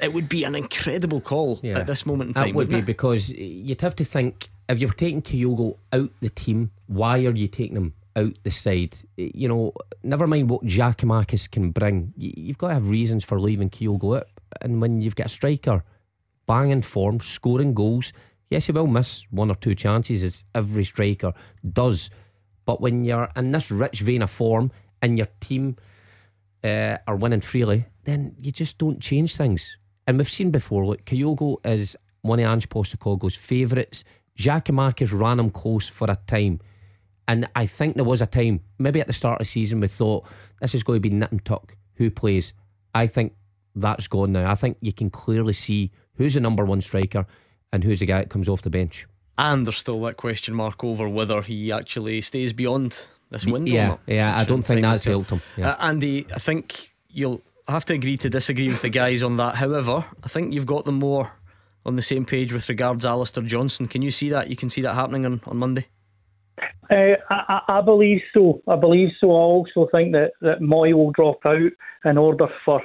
It 0.00 0.12
would 0.12 0.28
be 0.28 0.44
an 0.44 0.54
incredible 0.54 1.20
call 1.20 1.58
Yeah. 1.64 1.80
at 1.80 1.88
this 1.88 2.06
moment 2.06 2.28
in 2.28 2.34
That 2.34 2.54
would 2.54 2.68
be 2.68 2.76
it? 2.76 2.86
because 2.86 3.30
you'd 3.30 3.80
have 3.80 3.96
to 3.96 4.04
think 4.04 4.50
if 4.68 4.78
you're 4.78 4.92
taking 4.92 5.22
Kyogo 5.22 5.78
out 5.92 6.10
the 6.20 6.28
team, 6.30 6.70
why 6.86 7.24
are 7.26 7.34
you 7.34 7.48
taking 7.48 7.76
him 7.76 7.94
out 8.14 8.34
the 8.44 8.52
side? 8.52 8.94
You 9.16 9.48
know, 9.48 9.72
never 10.04 10.28
mind 10.28 10.48
what 10.48 10.64
Giakoumakis 10.64 11.50
can 11.50 11.72
bring. 11.72 12.12
You've 12.16 12.58
got 12.58 12.68
to 12.68 12.74
have 12.74 12.88
reasons 12.88 13.24
for 13.24 13.40
leaving 13.40 13.70
Kyogo 13.70 14.18
out. 14.18 14.28
And 14.62 14.80
when 14.80 15.00
you've 15.00 15.16
got 15.16 15.26
a 15.26 15.30
striker 15.30 15.82
banging 16.46 16.82
form, 16.82 17.18
scoring 17.18 17.74
goals, 17.74 18.12
yes, 18.50 18.66
he 18.66 18.72
will 18.72 18.86
miss 18.86 19.24
one 19.30 19.50
or 19.50 19.54
two 19.54 19.74
chances, 19.74 20.22
as 20.22 20.44
every 20.54 20.84
striker 20.84 21.32
does. 21.72 22.10
But 22.64 22.80
when 22.80 23.04
you're 23.04 23.30
in 23.36 23.52
this 23.52 23.70
rich 23.70 24.00
vein 24.00 24.22
of 24.22 24.30
form 24.30 24.70
and 25.00 25.16
your 25.16 25.28
team 25.40 25.76
uh, 26.62 26.98
are 27.06 27.16
winning 27.16 27.40
freely, 27.40 27.86
then 28.04 28.34
you 28.40 28.52
just 28.52 28.78
don't 28.78 29.00
change 29.00 29.36
things. 29.36 29.76
And 30.06 30.18
we've 30.18 30.28
seen 30.28 30.50
before, 30.50 30.86
look, 30.86 31.04
Kyogo 31.04 31.64
is 31.64 31.96
one 32.22 32.40
of 32.40 32.46
Ange 32.46 32.68
Postecoglou's 32.68 33.34
favourites. 33.34 34.04
Giakoumakis 34.38 35.18
ran 35.18 35.40
him 35.40 35.50
close 35.50 35.88
for 35.88 36.10
a 36.10 36.18
time. 36.26 36.60
And 37.26 37.48
I 37.54 37.66
think 37.66 37.96
there 37.96 38.04
was 38.04 38.22
a 38.22 38.26
time, 38.26 38.60
maybe 38.78 39.00
at 39.00 39.06
the 39.06 39.12
start 39.12 39.40
of 39.40 39.46
the 39.46 39.50
season, 39.50 39.80
we 39.80 39.88
thought 39.88 40.26
this 40.60 40.74
is 40.74 40.82
going 40.82 40.96
to 40.96 41.08
be 41.08 41.14
nit 41.14 41.30
and 41.30 41.44
tuck. 41.44 41.76
Who 41.96 42.10
plays? 42.10 42.54
I 42.94 43.06
think 43.06 43.34
that's 43.74 44.06
gone 44.06 44.32
now. 44.32 44.50
I 44.50 44.54
think 44.54 44.78
you 44.80 44.92
can 44.92 45.10
clearly 45.10 45.52
see 45.52 45.92
who's 46.14 46.34
the 46.34 46.40
number 46.40 46.64
one 46.64 46.80
striker 46.80 47.26
and 47.72 47.84
who's 47.84 48.00
the 48.00 48.06
guy 48.06 48.18
that 48.18 48.30
comes 48.30 48.48
off 48.48 48.62
the 48.62 48.70
bench. 48.70 49.06
And 49.36 49.66
there's 49.66 49.78
still 49.78 50.00
that 50.02 50.16
question 50.16 50.54
mark 50.54 50.82
over 50.82 51.08
whether 51.08 51.42
he 51.42 51.70
actually 51.70 52.20
stays 52.20 52.52
beyond 52.52 53.06
this 53.30 53.46
window. 53.46 53.70
or 53.70 53.74
yeah, 53.74 53.88
not, 53.88 54.00
yeah, 54.06 54.38
I 54.38 54.44
don't 54.44 54.62
think 54.62 54.82
that's 54.82 55.04
tell. 55.04 55.20
helped 55.20 55.30
him. 55.30 55.42
Yeah. 55.56 55.70
Uh, 55.70 55.86
Andy, 55.86 56.26
I 56.34 56.38
think 56.38 56.94
you'll 57.08 57.42
have 57.68 57.84
to 57.86 57.94
agree 57.94 58.16
to 58.18 58.30
disagree 58.30 58.68
with 58.68 58.82
the 58.82 58.88
guys 58.88 59.22
on 59.22 59.36
that. 59.36 59.56
However, 59.56 60.04
I 60.24 60.28
think 60.28 60.52
you've 60.52 60.66
got 60.66 60.86
them 60.86 60.96
more 60.96 61.32
on 61.86 61.96
the 61.96 62.02
same 62.02 62.24
page 62.24 62.52
with 62.52 62.68
regards 62.68 63.04
to 63.04 63.10
Alistair 63.10 63.44
Johnston. 63.44 63.86
Can 63.86 64.02
you 64.02 64.10
see 64.10 64.28
that? 64.30 64.48
You 64.50 64.56
can 64.56 64.70
see 64.70 64.82
that 64.82 64.94
happening 64.94 65.24
on, 65.24 65.40
on 65.46 65.56
Monday? 65.58 65.86
Uh, 66.90 67.16
I, 67.30 67.60
I 67.68 67.80
believe 67.82 68.20
so. 68.34 68.62
I 68.66 68.76
believe 68.76 69.10
so. 69.20 69.30
I 69.30 69.40
also 69.40 69.88
think 69.92 70.12
that, 70.12 70.32
that 70.40 70.60
Mooy 70.60 70.94
will 70.94 71.12
drop 71.12 71.44
out 71.44 71.70
in 72.04 72.18
order 72.18 72.48
for 72.64 72.82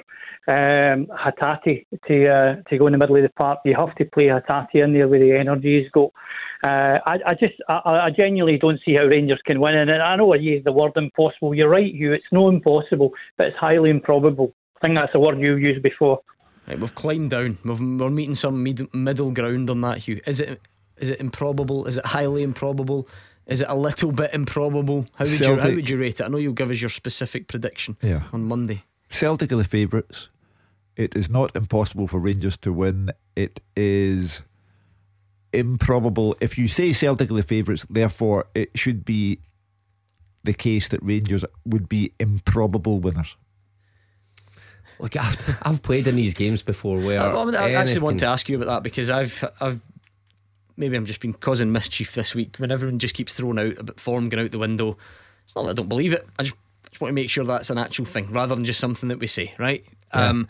um, 0.47 1.07
Hatate 1.07 1.85
to 2.07 2.27
uh, 2.27 2.69
to 2.69 2.77
go 2.77 2.87
in 2.87 2.93
the 2.93 2.97
middle 2.97 3.15
of 3.15 3.23
the 3.23 3.29
park. 3.29 3.59
You 3.65 3.75
have 3.75 3.95
to 3.95 4.05
play 4.05 4.25
Hatate 4.25 4.83
in 4.83 4.93
there 4.93 5.07
where 5.07 5.19
the 5.19 5.37
energy 5.37 5.79
is 5.79 5.91
go. 5.91 6.11
Uh, 6.63 6.97
I, 7.05 7.17
I 7.27 7.33
just, 7.33 7.55
I, 7.67 8.05
I 8.05 8.09
genuinely 8.15 8.57
don't 8.57 8.79
see 8.85 8.93
how 8.93 9.03
Rangers 9.03 9.41
can 9.45 9.59
win. 9.59 9.75
And 9.75 9.91
I 9.91 10.15
know 10.15 10.33
I 10.33 10.37
use 10.37 10.63
the 10.63 10.71
word 10.71 10.93
impossible. 10.95 11.53
You're 11.53 11.67
right, 11.67 11.93
Hugh. 11.93 12.13
It's 12.13 12.23
no 12.31 12.47
impossible, 12.47 13.11
but 13.37 13.47
it's 13.47 13.57
highly 13.57 13.89
improbable. 13.89 14.53
I 14.77 14.87
think 14.87 14.95
that's 14.95 15.13
a 15.13 15.19
word 15.19 15.39
you 15.39 15.57
used 15.57 15.83
before. 15.83 16.21
Right, 16.67 16.79
we've 16.79 16.95
climbed 16.95 17.31
down. 17.31 17.57
We've, 17.65 17.79
we're 17.79 18.09
meeting 18.09 18.35
some 18.35 18.63
mid, 18.63 18.93
middle 18.93 19.31
ground 19.31 19.69
on 19.69 19.81
that, 19.81 19.97
Hugh. 19.99 20.21
Is 20.25 20.39
it 20.39 20.61
is 20.97 21.09
it 21.09 21.19
improbable? 21.19 21.85
Is 21.85 21.97
it 21.97 22.05
highly 22.05 22.43
improbable? 22.43 23.09
Is 23.45 23.61
it 23.61 23.67
a 23.67 23.75
little 23.75 24.13
bit 24.13 24.33
improbable? 24.33 25.05
How 25.15 25.25
would 25.25 25.39
you 25.39 25.55
how 25.59 25.69
would 25.69 25.89
you 25.89 25.97
rate 25.97 26.21
it? 26.21 26.23
I 26.23 26.27
know 26.29 26.37
you'll 26.37 26.53
give 26.53 26.71
us 26.71 26.81
your 26.81 26.89
specific 26.89 27.47
prediction 27.47 27.97
yeah. 28.01 28.23
on 28.31 28.45
Monday. 28.45 28.83
Celtic 29.09 29.51
are 29.51 29.57
the 29.57 29.63
favourites. 29.65 30.29
It 30.95 31.15
is 31.15 31.29
not 31.29 31.55
impossible 31.55 32.07
for 32.07 32.19
Rangers 32.19 32.57
to 32.57 32.71
win. 32.71 33.11
It 33.35 33.61
is 33.75 34.43
improbable. 35.51 36.35
If 36.39 36.57
you 36.57 36.67
say 36.67 36.91
Celtic 36.91 37.31
are 37.31 37.35
the 37.35 37.43
favourites, 37.43 37.85
therefore 37.89 38.47
it 38.53 38.71
should 38.75 39.05
be 39.05 39.39
the 40.43 40.53
case 40.53 40.87
that 40.89 41.01
Rangers 41.01 41.45
would 41.65 41.87
be 41.87 42.13
improbable 42.19 42.99
winners. 42.99 43.35
Look, 44.99 45.15
I've, 45.15 45.57
I've 45.63 45.81
played 45.81 46.07
in 46.07 46.15
these 46.15 46.33
games 46.33 46.61
before 46.61 46.97
where 46.97 47.19
I, 47.19 47.33
I 47.33 47.71
actually 47.73 48.01
want 48.01 48.19
to 48.19 48.27
ask 48.27 48.47
you 48.47 48.57
about 48.57 48.67
that 48.67 48.83
because 48.83 49.09
I've 49.09 49.43
I've 49.59 49.81
maybe 50.77 50.95
I'm 50.95 51.05
just 51.05 51.19
been 51.19 51.33
causing 51.33 51.71
mischief 51.71 52.13
this 52.13 52.35
week 52.35 52.57
when 52.57 52.71
everyone 52.71 52.99
just 52.99 53.13
keeps 53.13 53.33
throwing 53.33 53.59
out 53.59 53.77
a 53.77 53.79
about 53.79 53.99
form 53.99 54.29
going 54.29 54.45
out 54.45 54.51
the 54.51 54.59
window. 54.59 54.97
It's 55.45 55.55
not 55.55 55.63
that 55.63 55.71
I 55.71 55.73
don't 55.73 55.89
believe 55.89 56.13
it. 56.13 56.27
I 56.37 56.43
just, 56.43 56.55
just 56.89 57.01
want 57.01 57.09
to 57.09 57.15
make 57.15 57.29
sure 57.29 57.43
that's 57.43 57.69
an 57.69 57.77
actual 57.77 58.05
thing 58.05 58.31
rather 58.31 58.55
than 58.55 58.65
just 58.65 58.79
something 58.79 59.09
that 59.09 59.19
we 59.19 59.27
say, 59.27 59.53
right? 59.57 59.83
Yeah. 60.13 60.29
Um, 60.29 60.47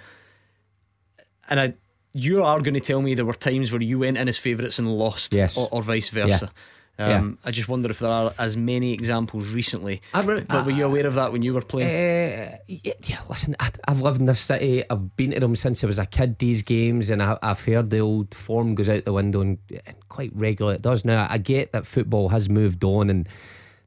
and 1.49 1.60
I, 1.60 1.74
you 2.14 2.44
are 2.44 2.61
going 2.61 2.76
to 2.76 2.80
tell 2.80 3.02
me 3.02 3.15
there 3.15 3.26
were 3.26 3.34
times 3.34 3.72
where 3.72 3.82
you 3.82 3.99
went 3.99 4.18
in 4.18 4.28
as 4.28 4.38
favourites 4.38 4.80
and 4.80 4.88
lost, 4.88 5.34
yes. 5.34 5.57
or, 5.57 5.68
or 5.72 5.82
vice 5.82 6.10
versa. 6.10 6.45
Yeah. 6.45 6.60
Um, 6.99 7.40
yeah. 7.44 7.49
I 7.49 7.52
just 7.52 7.68
wonder 7.68 7.90
if 7.90 7.99
there 7.99 8.11
are 8.11 8.34
as 8.38 8.56
many 8.56 8.94
examples 8.94 9.48
recently. 9.48 10.02
Re- 10.14 10.45
but 10.48 10.65
were 10.65 10.72
you 10.72 10.86
aware 10.86 11.07
of 11.07 11.15
that 11.15 11.32
when 11.32 11.41
you 11.41 11.56
were 11.56 11.61
playing? 11.61 11.88
Uh, 11.90 12.57
yeah, 12.68 12.94
yeah, 13.03 13.20
listen, 13.28 13.56
I, 13.60 13.72
have 13.88 14.02
lived 14.02 14.20
in 14.20 14.28
this 14.28 14.40
city. 14.40 14.84
I've 14.90 15.15
been 15.15 15.32
to 15.32 15.40
them 15.40 15.56
since 15.56 15.84
I 15.84 15.88
was 15.88 15.98
a 15.98 16.06
kid. 16.06 16.38
These 16.38 16.61
games, 16.61 17.10
and 17.10 17.24
I, 17.24 17.38
have 17.41 17.61
heard 17.61 17.90
the 17.90 17.99
old 17.99 18.36
form 18.36 18.76
goes 18.76 18.90
out 18.90 19.06
the 19.06 19.14
window, 19.14 19.41
and, 19.41 19.57
and 19.88 19.95
quite 20.10 20.32
regularly 20.36 20.76
it 20.76 20.84
does. 20.84 21.03
Now 21.03 21.26
I 21.28 21.40
get 21.40 21.72
that 21.72 21.88
football 21.88 22.30
has 22.30 22.48
moved 22.48 22.84
on, 22.84 23.10
and 23.10 23.28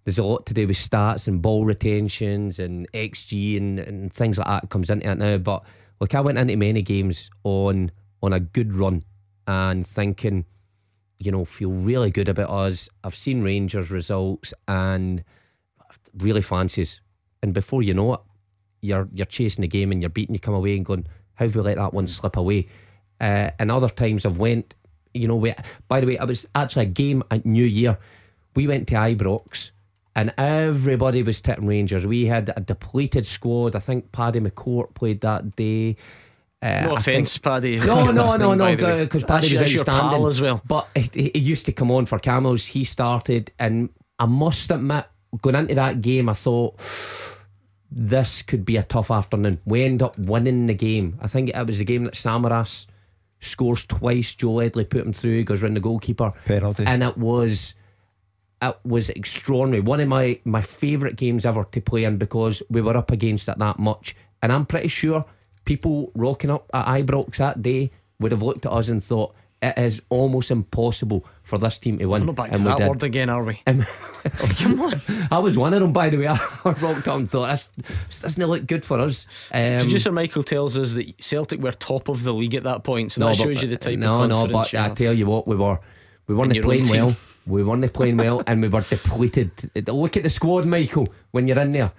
there's 0.05 0.19
a 0.19 0.25
lot 0.25 0.47
to 0.47 0.55
do 0.55 0.67
with 0.67 0.77
stats 0.77 1.29
and 1.29 1.41
ball 1.41 1.65
retentions 1.65 2.59
and 2.59 2.91
xG 2.93 3.57
and, 3.57 3.79
and 3.79 4.13
things 4.13 4.39
like 4.39 4.47
that 4.49 4.69
comes 4.69 4.91
into 4.91 5.09
it 5.09 5.19
now. 5.19 5.39
But 5.39 5.63
look, 6.01 6.15
I 6.15 6.21
went 6.21 6.39
into 6.39 6.57
many 6.57 6.83
games 6.83 7.31
on 7.45 7.91
on 8.23 8.33
a 8.33 8.41
good 8.41 8.75
run 8.75 9.03
and 9.47 9.87
thinking 9.87 10.45
you 11.19 11.33
know, 11.33 11.45
feel 11.45 11.71
really 11.71 12.11
good 12.11 12.29
about 12.29 12.51
us. 12.51 12.89
I've 13.03 13.17
seen 13.17 13.43
Rangers 13.43 13.91
results 13.91 14.53
and 14.69 15.25
really 16.15 16.43
fancies. 16.43 17.01
And 17.43 17.55
before 17.55 17.83
you 17.83 17.95
know 17.95 18.15
it, 18.15 18.21
you're 18.83 19.09
you're 19.13 19.27
chasing 19.27 19.63
the 19.63 19.69
game 19.69 19.93
and 19.93 20.03
you're 20.03 20.11
beating. 20.11 20.35
You 20.35 20.41
come 20.41 20.55
away 20.55 20.77
and 20.77 20.85
going, 20.85 21.07
how 21.35 21.47
have 21.47 21.55
we 21.55 21.63
let 21.63 21.77
that 21.77 21.95
one 21.95 22.07
slip 22.07 22.37
away? 22.37 22.69
Uh, 23.21 23.51
and 23.59 23.71
other 23.71 23.89
times 23.89 24.27
I've 24.27 24.37
went, 24.37 24.75
you 25.15 25.27
know, 25.27 25.37
we, 25.37 25.55
by 25.89 26.01
the 26.01 26.07
way, 26.07 26.19
it 26.21 26.27
was 26.27 26.47
actually 26.55 26.85
a 26.85 26.89
game 26.89 27.23
at 27.31 27.47
New 27.47 27.65
Year. 27.65 27.99
We 28.55 28.67
went 28.67 28.89
to 28.89 28.95
Ibrox 28.95 29.71
and 30.17 30.33
everybody 30.39 31.23
was 31.23 31.43
tipping 31.43 31.67
Rangers. 31.67 32.07
We 32.07 32.25
had 32.25 32.51
a 32.57 32.61
depleted 32.61 33.27
squad. 33.27 33.77
I 33.77 33.81
think 33.81 34.13
Paddy 34.13 34.41
McCourt 34.41 34.95
played 34.95 35.21
that 35.21 35.55
day. 35.55 35.97
Uh, 36.63 36.81
no 36.87 36.97
offence, 36.97 37.35
think, 37.35 37.43
Paddy. 37.43 37.79
No, 37.79 38.11
no, 38.11 38.37
no, 38.39 38.55
no, 38.55 38.75
because 39.05 39.25
Paddy 39.25 39.53
was 39.53 39.63
outstanding 39.63 40.27
as 40.27 40.41
well. 40.41 40.59
But 40.67 40.89
he, 40.95 41.31
he 41.35 41.39
used 41.39 41.67
to 41.67 41.73
come 41.73 41.91
on 41.91 42.07
for 42.07 42.19
Camels. 42.19 42.69
He 42.69 42.83
started, 42.83 43.53
and 43.59 43.91
I 44.19 44.25
must 44.25 44.71
admit, 44.71 45.05
going 45.43 45.55
into 45.55 45.75
that 45.75 46.01
game, 46.01 46.31
I 46.31 46.33
thought 46.33 46.81
this 47.91 48.41
could 48.41 48.65
be 48.65 48.79
a 48.79 48.83
tough 48.83 49.11
afternoon. 49.11 49.61
We 49.67 49.85
end 49.85 50.03
up 50.03 50.19
winning 50.19 50.67
the 50.67 50.75
game. 50.75 51.19
I 51.21 51.27
think 51.27 51.51
it 51.51 51.67
was 51.67 51.79
the 51.79 51.85
game 51.85 52.05
that 52.05 52.15
Samaras 52.15 52.87
scores 53.41 53.85
twice. 53.85 54.35
Joe 54.35 54.55
Ledley 54.55 54.87
put 54.87 55.05
him 55.05 55.13
through, 55.13 55.45
goes 55.45 55.63
round 55.63 55.77
the 55.77 55.81
goalkeeper. 55.81 56.33
Penalty. 56.47 56.85
And 56.87 57.03
it 57.03 57.19
was 57.19 57.75
it 58.63 58.77
was 58.85 59.11
extraordinary. 59.11 59.81
One 59.81 60.01
of 60.01 60.09
my, 60.09 60.41
my 60.45 60.63
favourite 60.63 61.17
games 61.17 61.45
ever 61.45 61.65
to 61.65 61.81
play 61.81 62.05
in 62.05 62.17
because 62.17 62.63
we 62.71 62.81
were 62.81 62.97
up 62.97 63.11
against 63.11 63.49
it 63.49 63.59
that 63.59 63.79
much. 63.79 64.17
And 64.43 64.53
I'm 64.53 64.67
pretty 64.67 64.89
sure 64.89 65.25
people 65.65 66.11
rocking 66.15 66.51
up 66.51 66.71
at 66.73 66.87
Ibrox 66.87 67.37
that 67.37 67.63
day 67.63 67.91
would 68.19 68.33
have 68.33 68.43
looked 68.43 68.65
at 68.65 68.73
us 68.73 68.89
and 68.89 69.03
thought 69.03 69.35
it 69.63 69.77
is 69.79 70.03
almost 70.11 70.51
impossible 70.51 71.25
for 71.43 71.59
this 71.59 71.79
team 71.79 71.99
to 71.99 72.07
win. 72.07 72.23
We're 72.23 72.27
not 72.27 72.37
back 72.37 72.53
and 72.53 72.59
to 72.59 72.65
that 72.65 72.79
did. 72.79 72.89
word 72.89 73.03
again, 73.03 73.31
are 73.31 73.45
we? 73.45 73.63
Um, 73.67 73.87
come 74.57 74.81
on. 74.81 75.01
I 75.31 75.39
was 75.39 75.57
one 75.57 75.73
of 75.73 75.81
them, 75.81 75.93
by 75.93 76.09
the 76.09 76.19
way. 76.19 76.27
I 76.29 76.39
rocked 76.65 77.07
up 77.07 77.17
and 77.17 77.31
thought, 77.31 77.49
this, 77.49 77.71
this 78.09 78.21
doesn't 78.21 78.45
look 78.45 78.67
good 78.67 78.85
for 78.85 78.99
us. 78.99 79.27
Um, 79.53 79.81
Producer 79.83 80.11
Michael 80.11 80.43
tells 80.43 80.77
us 80.77 80.95
that 80.95 81.23
Celtic 81.23 81.61
were 81.61 81.73
top 81.73 82.09
of 82.09 82.25
the 82.25 82.35
league 82.35 82.55
at 82.55 82.65
that 82.65 82.83
point, 82.83 83.13
so 83.13 83.21
no, 83.21 83.29
that 83.29 83.37
shows 83.37 83.63
you 83.63 83.69
the 83.69 83.77
type 83.77 83.99
no, 83.99 84.23
of 84.23 84.29
No, 84.29 84.47
No, 84.47 84.53
but 84.53 84.75
I 84.75 84.89
tell 84.91 85.13
you 85.13 85.27
what, 85.27 85.47
we 85.47 85.55
were 85.55 85.79
we 86.27 86.35
weren't 86.35 86.61
playing 86.61 86.89
well. 86.89 87.17
We 87.47 87.63
weren't 87.63 87.93
playing 87.93 88.17
well 88.17 88.43
and 88.47 88.61
we 88.61 88.69
were 88.69 88.81
depleted. 88.81 89.71
Look 89.87 90.17
at 90.17 90.23
the 90.25 90.31
squad, 90.31 90.67
Michael, 90.67 91.09
when 91.31 91.47
you're 91.47 91.59
in 91.61 91.73
there. 91.73 91.93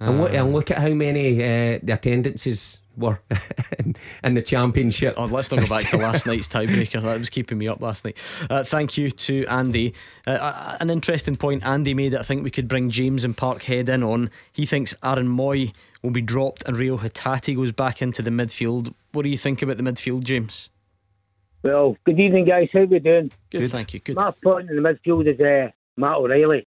And 0.00 0.20
look, 0.20 0.32
and 0.32 0.52
look 0.52 0.70
at 0.70 0.78
how 0.78 0.88
many 0.88 1.36
uh, 1.36 1.78
the 1.80 1.92
attendances 1.92 2.80
were 2.96 3.20
in, 3.78 3.94
in, 4.24 4.34
the 4.34 4.42
championship. 4.42 5.14
Oh, 5.16 5.26
let's 5.26 5.50
not 5.50 5.60
go 5.60 5.66
back 5.66 5.88
to 5.90 5.96
last 5.98 6.26
night's 6.26 6.48
tiebreaker. 6.48 7.00
That 7.02 7.18
was 7.18 7.30
keeping 7.30 7.58
me 7.58 7.68
up 7.68 7.80
last 7.80 8.04
night. 8.04 8.18
Uh, 8.50 8.64
thank 8.64 8.98
you 8.98 9.10
to 9.10 9.46
Andy. 9.46 9.94
Uh, 10.26 10.30
uh, 10.30 10.76
an 10.80 10.90
interesting 10.90 11.36
point 11.36 11.64
Andy 11.64 11.94
made 11.94 12.12
that 12.12 12.20
I 12.20 12.24
think 12.24 12.42
we 12.42 12.50
could 12.50 12.68
bring 12.68 12.90
James 12.90 13.22
and 13.22 13.36
Parkhead 13.36 13.88
in 13.88 14.02
on. 14.02 14.30
He 14.52 14.66
thinks 14.66 14.94
Aaron 15.04 15.28
Mooy 15.28 15.72
will 16.02 16.10
be 16.10 16.20
dropped 16.20 16.62
and 16.66 16.76
Reo 16.76 16.98
Hatate 16.98 17.54
goes 17.54 17.72
back 17.72 18.02
into 18.02 18.22
the 18.22 18.30
midfield. 18.30 18.92
What 19.12 19.22
do 19.22 19.28
you 19.28 19.38
think 19.38 19.62
about 19.62 19.76
the 19.76 19.84
midfield, 19.84 20.24
James? 20.24 20.68
Well, 21.62 21.96
good 22.04 22.18
evening, 22.18 22.46
guys. 22.46 22.68
How 22.72 22.84
we 22.84 22.98
doing? 22.98 23.30
Good, 23.50 23.60
good. 23.60 23.70
thank 23.70 23.94
you. 23.94 24.00
Good. 24.00 24.16
My 24.16 24.32
point 24.42 24.68
in 24.68 24.74
the 24.74 24.82
midfield 24.82 25.32
is 25.32 25.38
uh, 25.40 25.70
Matt 25.96 26.16
O'Riley. 26.16 26.66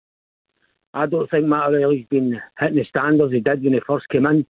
I 0.94 1.06
don't 1.06 1.30
think 1.30 1.46
Matt 1.46 1.68
O'Riley's 1.68 2.08
been 2.10 2.40
hitting 2.58 2.78
the 2.78 2.86
standards 2.86 3.34
he 3.34 3.42
did 3.42 3.62
when 3.62 3.74
he 3.74 3.82
first 3.86 4.08
came 4.08 4.26
in. 4.26 4.46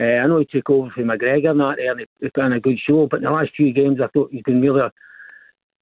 Uh, 0.00 0.04
I 0.04 0.26
know 0.26 0.38
he 0.38 0.46
took 0.46 0.70
over 0.70 0.90
from 0.90 1.04
McGregor 1.04 1.50
and 1.50 1.60
that, 1.60 1.78
and 1.78 2.00
he 2.00 2.28
put 2.30 2.44
in 2.44 2.52
a 2.54 2.60
good 2.60 2.78
show, 2.78 3.06
but 3.10 3.18
in 3.18 3.24
the 3.24 3.30
last 3.30 3.50
few 3.54 3.74
games 3.74 4.00
I 4.02 4.08
thought 4.08 4.30
he's 4.32 4.42
been 4.42 4.62
really 4.62 4.88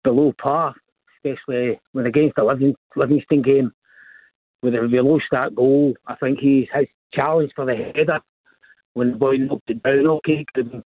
below 0.03 0.35
par, 0.37 0.75
especially 1.17 1.81
when 1.93 2.07
against 2.07 2.35
the 2.35 2.75
Livingston 2.97 3.43
game, 3.43 3.73
with 4.63 4.73
the 4.73 4.81
lost 4.81 5.25
that 5.31 5.55
goal. 5.55 5.95
I 6.09 6.17
think 6.17 6.41
he's 6.41 6.67
his 6.75 6.89
challenge 7.15 7.53
for 7.55 7.67
the 7.67 7.77
header 7.77 8.21
when 8.95 9.13
the 9.13 9.17
boy 9.17 9.37
knocked 9.37 9.71
it 9.71 9.83
down, 9.83 10.07
okay, 10.07 10.45
could 10.53 10.65
have 10.65 10.73
been 10.73 10.85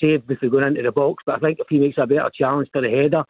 saved 0.00 0.26
before 0.26 0.48
going 0.48 0.64
into 0.64 0.82
the 0.82 0.92
box, 0.92 1.22
but 1.26 1.36
I 1.36 1.38
think 1.38 1.58
if 1.58 1.66
he 1.68 1.78
makes 1.78 1.98
a 1.98 2.06
better 2.06 2.30
challenge 2.34 2.68
to 2.74 2.80
the 2.80 2.90
header, 2.90 3.24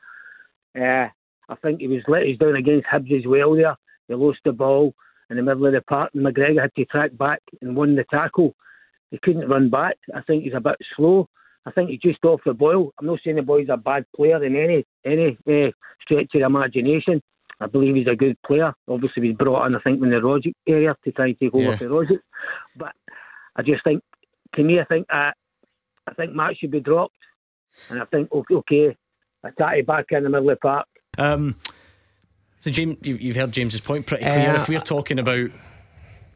uh, 0.79 1.09
I 1.49 1.57
think 1.63 1.81
he 1.81 1.89
was 1.89 2.03
let 2.09 2.23
us 2.23 2.39
down 2.39 2.57
against 2.57 2.87
Hibs 2.87 3.19
as 3.19 3.27
well 3.27 3.55
there. 3.55 3.77
He 4.09 4.15
lost 4.15 4.39
the 4.45 4.53
ball 4.53 4.95
in 5.31 5.37
the 5.37 5.43
middle 5.43 5.67
of 5.67 5.73
the 5.73 5.81
park, 5.83 6.11
and 6.15 6.25
McGregor 6.25 6.63
had 6.63 6.75
to 6.77 6.85
track 6.87 7.17
back 7.17 7.41
and 7.61 7.77
won 7.77 7.97
the 7.97 8.05
tackle. 8.11 8.55
He 9.11 9.19
couldn't 9.23 9.49
run 9.49 9.69
back. 9.71 9.97
I 10.15 10.23
think 10.23 10.45
he's 10.45 10.55
a 10.55 10.61
bit 10.61 10.77
slow. 10.97 11.29
I 11.67 11.71
think 11.71 11.91
he's 11.91 12.01
just 12.01 12.25
off 12.25 12.41
the 12.45 12.55
boil. 12.55 12.93
I'm 12.99 13.07
not 13.07 13.21
saying 13.23 13.37
the 13.37 13.43
boy's 13.43 13.69
a 13.71 13.77
bad 13.77 14.05
player 14.17 14.43
in 14.43 14.57
any 14.57 14.85
any 15.05 15.39
uh, 15.47 15.71
stretch 16.03 16.35
of 16.35 16.43
imagination. 16.43 17.23
I 17.61 17.67
believe 17.67 17.95
he's 17.95 18.09
a 18.09 18.17
good 18.17 18.37
player. 18.45 18.75
Obviously, 18.89 19.29
he's 19.29 19.37
brought 19.37 19.67
in, 19.67 19.77
I 19.77 19.81
think, 19.81 20.03
in 20.03 20.11
the 20.11 20.17
Rogic 20.17 20.55
area 20.67 20.97
to 21.05 21.13
try 21.13 21.27
and 21.27 21.39
take 21.39 21.55
over 21.55 21.63
yeah. 21.63 21.79
for 21.79 21.89
Rogic. 21.89 22.19
But 22.77 22.93
I 23.55 23.63
just 23.63 23.85
think, 23.85 24.03
to 24.57 24.65
me, 24.65 24.81
I 24.81 24.85
think 24.85 25.07
uh, 25.13 25.31
I 26.07 26.15
think 26.15 26.35
Matt 26.35 26.57
should 26.57 26.71
be 26.71 26.81
dropped. 26.81 27.15
And 27.89 28.01
I 28.01 28.05
think, 28.07 28.31
okay, 28.33 28.55
okay 28.55 28.97
Hatate 29.45 29.87
back 29.87 30.07
in 30.11 30.25
the 30.25 30.31
middle 30.31 30.51
of 30.51 30.57
the 30.57 30.61
park. 30.61 30.87
Um, 31.19 31.57
so, 32.61 32.71
James, 32.71 32.99
you've 33.03 33.37
heard 33.37 33.53
James's 33.53 33.81
point 33.81 34.07
pretty 34.07 34.25
clear. 34.25 34.51
Uh, 34.51 34.57
if 34.57 34.69
we're 34.69 34.81
talking 34.81 35.19
about 35.19 35.51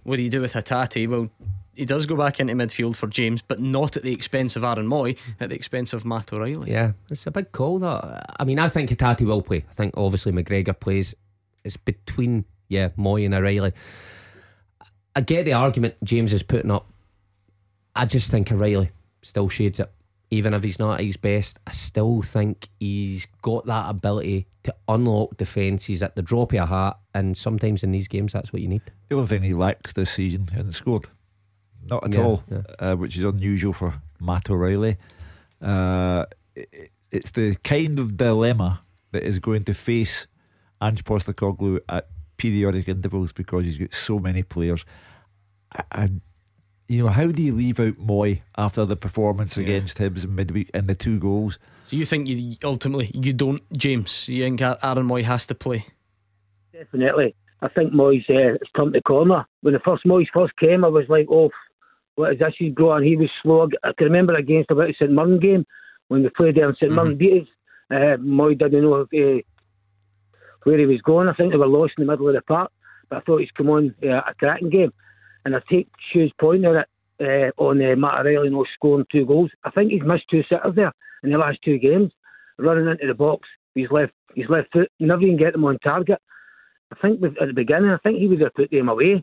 what 0.02 0.16
do 0.16 0.22
you 0.22 0.30
do 0.30 0.40
with 0.40 0.54
Hatate, 0.54 1.08
well, 1.08 1.30
he 1.74 1.84
does 1.84 2.06
go 2.06 2.16
back 2.16 2.40
into 2.40 2.54
midfield 2.54 2.96
for 2.96 3.06
James, 3.06 3.42
but 3.42 3.60
not 3.60 3.96
at 3.96 4.02
the 4.02 4.12
expense 4.12 4.56
of 4.56 4.64
Aaron 4.64 4.88
Mooy, 4.88 5.16
at 5.38 5.50
the 5.50 5.54
expense 5.54 5.92
of 5.92 6.04
Matt 6.04 6.32
O'Riley. 6.32 6.72
Yeah, 6.72 6.92
it's 7.10 7.26
a 7.26 7.30
big 7.30 7.52
call. 7.52 7.78
That 7.78 8.34
I 8.40 8.44
mean, 8.44 8.58
I 8.58 8.68
think 8.68 8.90
Hatate 8.90 9.26
will 9.26 9.42
play. 9.42 9.64
I 9.68 9.72
think 9.72 9.94
obviously 9.96 10.32
McGregor 10.32 10.78
plays. 10.78 11.14
It's 11.64 11.76
between 11.76 12.44
yeah 12.68 12.88
Mooy 12.98 13.24
and 13.24 13.34
O'Riley. 13.34 13.72
I 15.14 15.20
get 15.20 15.44
the 15.44 15.52
argument 15.52 15.94
James 16.02 16.32
is 16.32 16.42
putting 16.42 16.70
up. 16.70 16.90
I 17.94 18.04
just 18.04 18.30
think 18.30 18.50
O'Riley 18.50 18.90
still 19.26 19.48
shades 19.48 19.80
it. 19.80 19.90
even 20.30 20.54
if 20.54 20.62
he's 20.62 20.78
not 20.78 20.98
at 21.00 21.06
his 21.06 21.16
best, 21.16 21.58
I 21.66 21.72
still 21.72 22.20
think 22.22 22.68
he's 22.80 23.26
got 23.42 23.66
that 23.66 23.88
ability 23.88 24.46
to 24.64 24.74
unlock 24.88 25.36
defences 25.36 26.02
at 26.02 26.16
the 26.16 26.22
drop 26.22 26.52
of 26.52 26.58
a 26.58 26.66
hat. 26.66 26.98
And 27.14 27.36
sometimes 27.36 27.82
in 27.84 27.92
these 27.92 28.08
games, 28.08 28.32
that's 28.32 28.52
what 28.52 28.60
you 28.62 28.68
need. 28.68 28.82
The 29.08 29.16
only 29.16 29.28
thing 29.28 29.42
he 29.42 29.54
lacks 29.54 29.92
this 29.92 30.10
season, 30.10 30.48
hasn't 30.48 30.74
scored. 30.74 31.06
Not 31.84 32.04
at 32.04 32.14
Yeah, 32.14 32.24
all, 32.24 32.42
yeah. 32.50 32.62
Uh, 32.78 32.96
which 32.96 33.16
is 33.16 33.22
unusual 33.22 33.72
for 33.72 34.02
Matt 34.20 34.50
O'Riley. 34.50 34.96
Uh, 35.62 36.24
it, 36.56 36.90
it's 37.12 37.30
the 37.30 37.54
kind 37.62 37.98
of 38.00 38.16
dilemma 38.16 38.82
that 39.12 39.22
is 39.22 39.38
going 39.38 39.62
to 39.64 39.74
face 39.74 40.26
Ange 40.82 41.04
Postecoglou 41.04 41.78
at 41.88 42.08
periodic 42.36 42.88
intervals 42.88 43.32
because 43.32 43.64
he's 43.64 43.78
got 43.78 43.94
so 43.94 44.18
many 44.18 44.42
players. 44.42 44.84
I, 45.72 45.82
I, 45.92 46.10
you 46.88 47.02
know, 47.04 47.08
how 47.10 47.26
do 47.26 47.42
you 47.42 47.54
leave 47.54 47.80
out 47.80 47.94
Mooy 47.98 48.42
after 48.56 48.84
the 48.84 48.96
performance 48.96 49.56
Yeah. 49.56 49.64
against 49.64 49.98
Hibs 49.98 50.24
in 50.24 50.34
midweek 50.34 50.70
and 50.74 50.88
the 50.88 50.94
two 50.94 51.18
goals? 51.18 51.58
So 51.84 51.96
you 51.96 52.04
think 52.04 52.28
you 52.28 52.56
ultimately 52.64 53.10
you 53.14 53.32
don't, 53.32 53.62
James? 53.72 54.28
You 54.28 54.44
think 54.44 54.60
Aaron 54.60 55.06
Mooy 55.08 55.22
has 55.22 55.46
to 55.46 55.54
play? 55.54 55.86
Definitely. 56.72 57.34
I 57.62 57.68
think 57.68 57.92
Moyes 57.92 58.28
uh, 58.28 58.50
has 58.52 58.58
turned 58.76 58.94
the 58.94 59.00
corner. 59.02 59.46
When 59.62 59.72
the 59.74 59.80
first 59.80 60.04
Moyes 60.04 60.26
first 60.32 60.54
came, 60.58 60.84
I 60.84 60.88
was 60.88 61.06
like, 61.08 61.26
oh, 61.32 61.50
what 62.16 62.32
is 62.34 62.38
this 62.38 62.54
he's 62.58 62.74
growing? 62.74 63.04
He 63.04 63.16
was 63.16 63.30
slow. 63.42 63.68
I 63.82 63.92
can 63.96 64.06
remember 64.06 64.34
against 64.34 64.70
about 64.70 64.88
the 64.88 64.94
St 64.98 65.10
Mirren 65.10 65.38
game 65.40 65.64
when 66.08 66.22
we 66.22 66.28
played 66.30 66.56
there 66.56 66.68
and 66.68 66.76
St 66.76 66.92
Mirren 66.92 67.16
beat 67.16 67.42
us. 67.42 67.48
Uh, 67.90 68.16
Mooy 68.20 68.58
didn't 68.58 68.82
know 68.82 69.02
uh, 69.02 69.40
where 70.64 70.78
he 70.78 70.86
was 70.86 71.00
going. 71.02 71.28
I 71.28 71.32
think 71.34 71.52
they 71.52 71.58
were 71.58 71.66
lost 71.66 71.94
in 71.96 72.04
the 72.04 72.10
middle 72.10 72.28
of 72.28 72.34
the 72.34 72.42
park. 72.42 72.70
But 73.08 73.16
I 73.16 73.20
thought 73.20 73.38
he's 73.40 73.50
come 73.52 73.70
on 73.70 73.94
uh, 74.02 74.08
a 74.28 74.34
cracking 74.38 74.70
game. 74.70 74.92
And 75.46 75.54
I 75.54 75.60
take 75.70 75.88
Shue's 76.12 76.32
point 76.40 76.66
uh, 76.66 76.82
on 77.56 77.80
uh, 77.80 77.94
Matt 77.94 78.18
O'Riley 78.18 78.50
not 78.50 78.66
scoring 78.74 79.06
two 79.12 79.24
goals. 79.24 79.52
I 79.62 79.70
think 79.70 79.92
he's 79.92 80.02
missed 80.02 80.24
two 80.28 80.42
sitters 80.48 80.74
there 80.74 80.92
in 81.22 81.30
the 81.30 81.38
last 81.38 81.58
two 81.64 81.78
games, 81.78 82.10
running 82.58 82.88
into 82.88 83.06
the 83.06 83.14
box. 83.14 83.48
He's 83.76 83.92
left 83.92 84.12
his 84.34 84.46
left 84.48 84.72
foot. 84.72 84.90
Never 84.98 85.22
even 85.22 85.38
get 85.38 85.52
them 85.52 85.64
on 85.64 85.78
target. 85.78 86.20
I 86.92 86.96
think 87.00 87.22
at 87.22 87.46
the 87.46 87.52
beginning, 87.52 87.90
I 87.90 87.98
think 87.98 88.18
he 88.18 88.26
would 88.26 88.40
have 88.40 88.54
put 88.54 88.72
them 88.72 88.88
away. 88.88 89.22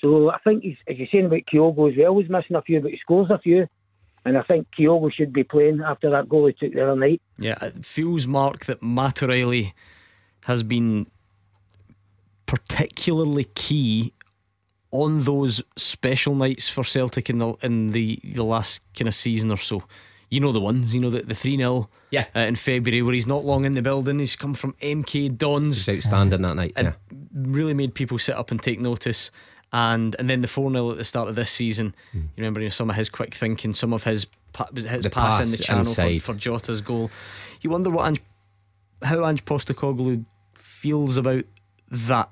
So 0.00 0.28
I 0.28 0.38
think 0.42 0.64
he's, 0.64 0.76
as 0.88 0.96
you're 0.96 1.06
saying 1.12 1.26
about 1.26 1.42
Kyogo 1.52 1.88
as 1.88 1.96
well, 1.96 2.18
he's 2.18 2.28
missing 2.28 2.56
a 2.56 2.62
few, 2.62 2.80
but 2.80 2.90
he 2.90 2.98
scores 2.98 3.30
a 3.30 3.38
few. 3.38 3.68
And 4.24 4.36
I 4.36 4.42
think 4.42 4.66
Kyogo 4.76 5.12
should 5.12 5.32
be 5.32 5.44
playing 5.44 5.82
after 5.86 6.10
that 6.10 6.28
goal 6.28 6.48
he 6.48 6.52
took 6.52 6.74
the 6.74 6.82
other 6.82 6.98
night. 6.98 7.22
Yeah, 7.38 7.58
it 7.62 7.84
feels, 7.84 8.26
Mark, 8.26 8.64
that 8.64 8.82
Matt 8.82 9.22
O'Riley 9.22 9.72
has 10.46 10.64
been 10.64 11.06
particularly 12.44 13.44
key 13.54 14.14
on 14.94 15.20
those 15.24 15.60
special 15.76 16.36
nights 16.36 16.68
for 16.68 16.84
Celtic 16.84 17.28
in 17.28 17.38
the 17.38 17.54
in 17.62 17.90
the, 17.90 18.20
the 18.22 18.44
last 18.44 18.80
kind 18.96 19.08
of 19.08 19.14
season 19.14 19.50
or 19.50 19.56
so. 19.56 19.82
You 20.30 20.38
know 20.40 20.52
the 20.52 20.60
ones, 20.60 20.94
you 20.94 21.00
know 21.00 21.10
the 21.10 21.22
the 21.22 21.34
three 21.34 21.56
0 21.56 21.88
Yeah. 22.10 22.26
uh, 22.34 22.40
in 22.40 22.54
February 22.56 23.02
where 23.02 23.12
he's 23.14 23.26
not 23.26 23.44
long 23.44 23.64
in 23.64 23.72
the 23.72 23.82
building. 23.82 24.18
He's 24.20 24.36
come 24.36 24.54
from 24.54 24.74
MK 24.80 25.36
Dons, 25.36 25.86
He's 25.86 25.96
outstanding 26.06 26.42
that 26.42 26.54
night. 26.56 26.72
and 26.76 26.88
Yeah. 26.88 26.94
really 27.34 27.74
made 27.74 27.94
people 27.94 28.18
sit 28.18 28.36
up 28.36 28.50
and 28.52 28.62
take 28.62 28.80
notice. 28.80 29.30
And 29.72 30.14
and 30.20 30.30
then 30.30 30.40
the 30.40 30.48
four 30.48 30.70
0 30.70 30.92
at 30.92 30.96
the 30.98 31.04
start 31.04 31.28
of 31.28 31.34
this 31.34 31.50
season. 31.50 31.94
You 32.12 32.22
remember 32.36 32.60
you 32.60 32.66
know, 32.66 32.70
some 32.70 32.90
of 32.90 32.94
his 32.96 33.08
quick 33.08 33.34
thinking, 33.34 33.74
some 33.74 33.92
of 33.92 34.04
his 34.04 34.26
pa- 34.52 34.68
his. 34.74 35.02
The 35.02 35.10
pass, 35.10 35.40
in 35.44 35.50
the 35.50 35.56
channel 35.58 35.84
for, 35.92 36.20
for 36.20 36.34
Jota's 36.34 36.80
goal. 36.80 37.10
You 37.60 37.70
wonder 37.70 37.90
what 37.90 38.06
Ange, 38.06 38.20
how 39.02 39.24
Ange 39.26 39.44
Postecoglou 39.44 40.24
feels 40.54 41.16
about 41.16 41.44
that. 41.90 42.28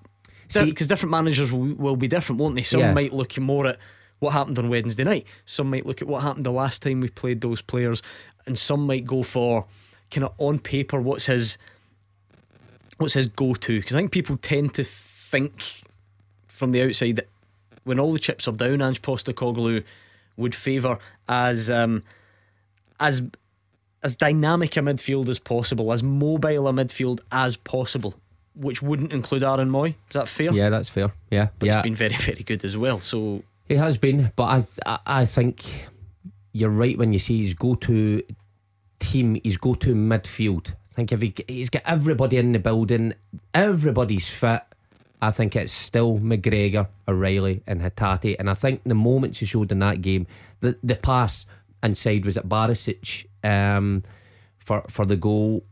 See- 0.53 0.65
Because 0.66 0.87
different 0.87 1.11
managers 1.11 1.51
will, 1.53 1.74
will 1.74 1.97
be 1.97 2.09
different, 2.09 2.41
won't 2.41 2.55
they? 2.57 2.62
Some 2.62 2.81
Yeah. 2.81 2.93
might 2.93 3.12
look 3.12 3.39
more 3.39 3.66
at 3.66 3.79
what 4.19 4.33
happened 4.33 4.59
on 4.59 4.69
Wednesday 4.69 5.05
night. 5.05 5.27
Some 5.47 5.70
might 5.70 5.85
look 5.87 6.01
at 6.03 6.09
what 6.09 6.23
happened 6.23 6.47
the 6.47 6.53
last 6.53 6.83
time 6.83 7.01
we 7.01 7.09
played 7.09 7.41
those 7.41 7.61
players, 7.61 8.03
and 8.47 8.59
some 8.59 8.87
might 8.87 9.05
go 9.05 9.23
for 9.23 9.66
kind 10.11 10.24
of 10.24 10.33
on 10.39 10.59
paper 10.59 11.01
what's 11.01 11.27
his 11.27 11.57
what's 12.99 13.15
his 13.15 13.27
go 13.29 13.55
to. 13.55 13.81
Because 13.81 13.97
I 13.97 13.99
think 14.01 14.12
people 14.12 14.37
tend 14.37 14.74
to 14.74 14.85
think 14.85 15.83
from 16.47 16.73
the 16.73 16.83
outside 16.83 17.16
that 17.16 17.29
when 17.85 17.99
all 17.99 18.12
the 18.12 18.19
chips 18.19 18.47
are 18.47 18.53
down, 18.53 18.81
Ange 18.83 19.03
Postecoglou 19.03 19.83
would 20.37 20.55
favour 20.55 20.99
as 21.29 21.70
um, 21.70 22.03
as 23.01 23.23
as 24.05 24.15
dynamic 24.16 24.77
a 24.77 24.81
midfield 24.81 25.29
as 25.29 25.39
possible, 25.39 25.93
as 25.93 26.03
mobile 26.03 26.66
a 26.69 26.73
midfield 26.73 27.20
as 27.31 27.57
possible, 27.57 28.15
which 28.55 28.83
wouldn't 28.83 29.12
include 29.12 29.43
Aaron 29.43 29.70
Mooy. 29.70 29.91
Is 30.09 30.15
that 30.15 30.29
fair? 30.29 30.53
Yeah, 30.53 30.69
that's 30.70 30.89
fair. 30.89 31.12
Yeah. 31.31 31.49
But 31.59 31.66
yeah. 31.66 31.74
he's 31.77 31.83
been 31.83 31.95
very, 31.95 32.15
very 32.19 32.43
good 32.43 32.65
as 32.65 32.77
well. 32.77 33.01
So 33.01 33.43
He 33.69 33.77
has 33.77 33.99
been, 33.99 34.33
but 34.37 34.45
I, 34.45 34.65
I 34.87 34.99
I 35.23 35.27
think 35.27 35.89
you're 36.53 36.70
right 36.70 36.99
when 36.99 37.12
you 37.12 37.19
say 37.19 37.39
his 37.39 37.55
go 37.55 37.74
to 37.77 38.23
team, 39.01 39.41
his 39.43 39.57
go 39.57 39.74
to 39.74 39.95
midfield. 39.95 40.70
I 40.70 40.95
think 40.95 41.12
if 41.12 41.23
he 41.23 41.35
he's 41.49 41.70
got 41.70 41.83
everybody 41.87 42.37
in 42.37 42.53
the 42.53 42.59
building, 42.59 43.15
everybody's 43.55 44.29
fit. 44.29 44.62
I 45.23 45.31
think 45.31 45.55
it's 45.55 45.73
still 45.73 46.19
McGregor, 46.19 46.89
O'Riley, 47.07 47.62
and 47.66 47.81
Hatate. 47.81 48.37
And 48.39 48.51
I 48.51 48.55
think 48.55 48.83
the 48.85 48.95
moments 48.95 49.39
he 49.39 49.47
showed 49.47 49.73
in 49.73 49.79
that 49.79 50.03
game, 50.03 50.27
the 50.61 50.77
the 50.83 50.97
pass 50.97 51.47
inside 51.83 52.24
was 52.24 52.37
at 52.37 52.49
Barisic 52.49 53.27
um, 53.43 54.03
for 54.59 54.85
for 54.89 55.07
the 55.07 55.16
goal. 55.16 55.65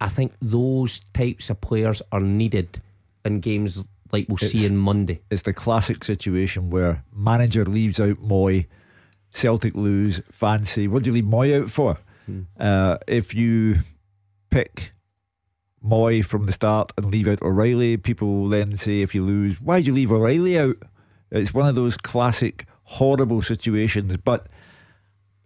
I 0.00 0.08
think 0.08 0.32
those 0.42 1.00
types 1.14 1.50
of 1.50 1.60
players 1.60 2.02
are 2.12 2.20
needed 2.20 2.80
in 3.24 3.40
games 3.40 3.84
like 4.12 4.26
we'll 4.28 4.38
see 4.38 4.66
in 4.66 4.76
Monday. 4.76 5.20
It's 5.30 5.42
the 5.42 5.52
classic 5.52 6.04
situation 6.04 6.70
where 6.70 7.04
manager 7.12 7.64
leaves 7.64 7.98
out 7.98 8.18
Mooy, 8.22 8.66
Celtic 9.30 9.74
lose, 9.74 10.20
fancy. 10.30 10.86
What 10.88 11.02
do 11.02 11.10
you 11.10 11.14
leave 11.14 11.24
Mooy 11.24 11.62
out 11.62 11.70
for? 11.70 11.98
Uh, 12.58 12.98
if 13.06 13.34
you 13.34 13.80
pick 14.50 14.92
Mooy 15.84 16.24
from 16.24 16.46
the 16.46 16.52
start 16.52 16.92
and 16.96 17.06
leave 17.06 17.28
out 17.28 17.42
O'Riley, 17.42 17.96
people 17.96 18.28
will 18.28 18.48
then 18.48 18.76
say 18.76 19.00
if 19.02 19.14
you 19.14 19.24
lose, 19.24 19.60
why'd 19.60 19.86
you 19.86 19.92
leave 19.92 20.10
O'Riley 20.10 20.58
out? 20.58 20.76
It's 21.30 21.54
one 21.54 21.68
of 21.68 21.74
those 21.74 21.96
classic 21.96 22.66
horrible 22.84 23.42
situations, 23.42 24.16
but 24.16 24.46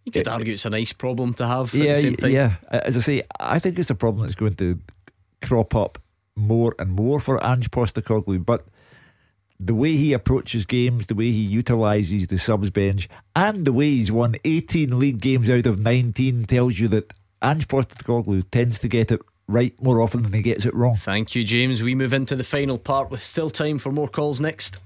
you 0.05 0.13
could 0.13 0.29
argue 0.29 0.55
it's 0.55 0.65
a 0.65 0.71
nice 0.71 0.93
problem 0.93 1.35
to 1.35 1.47
have 1.47 1.75
at 1.75 1.81
yeah, 1.81 1.95
the 1.95 2.01
same 2.01 2.17
time. 2.17 2.31
yeah. 2.31 2.55
Uh, 2.71 2.81
as 2.85 2.97
I 2.97 3.01
say, 3.01 3.23
I 3.39 3.59
think 3.59 3.79
it's 3.79 3.91
a 3.91 3.95
problem 3.95 4.25
that's 4.25 4.35
going 4.35 4.55
to 4.57 4.79
crop 5.43 5.75
up 5.75 5.99
more 6.37 6.75
and 6.79 6.91
more 6.91 7.21
for 7.21 7.45
Ange 7.45 7.71
Postecoglou. 7.71 8.45
But 8.45 8.67
the 9.59 9.75
way 9.75 9.97
he 9.97 10.13
approaches 10.13 10.65
games, 10.65 11.07
the 11.07 11.15
way 11.15 11.31
he 11.31 11.43
utilises 11.43 12.29
the 12.29 12.39
subs 12.39 12.71
bench, 12.71 13.09
and 13.37 13.65
the 13.65 13.73
way 13.73 13.91
he's 13.91 14.11
won 14.11 14.37
18 14.45 14.99
league 14.99 15.21
games 15.21 15.51
out 15.51 15.67
of 15.67 15.79
19 15.79 16.45
tells 16.45 16.79
you 16.79 16.89
that 16.89 17.13
Ange 17.43 17.69
Postecoglou 17.69 18.51
tends 18.51 18.79
to 18.81 18.89
get 18.89 19.13
it 19.13 19.21
right 19.47 19.81
more 19.83 20.01
often 20.01 20.23
than 20.23 20.33
he 20.33 20.43
gets 20.43 20.65
it 20.65 20.75
wrong. 20.75 20.97
Thank 20.97 21.35
you, 21.35 21.45
James. 21.45 21.83
We 21.83 21.95
move 21.95 22.13
into 22.13 22.37
the 22.37 22.45
final 22.45 22.79
part 22.79 23.11
with 23.11 23.23
still 23.23 23.51
time 23.51 23.79
for 23.79 23.93
more 23.93 24.09
calls 24.09 24.41
next. 24.41 24.79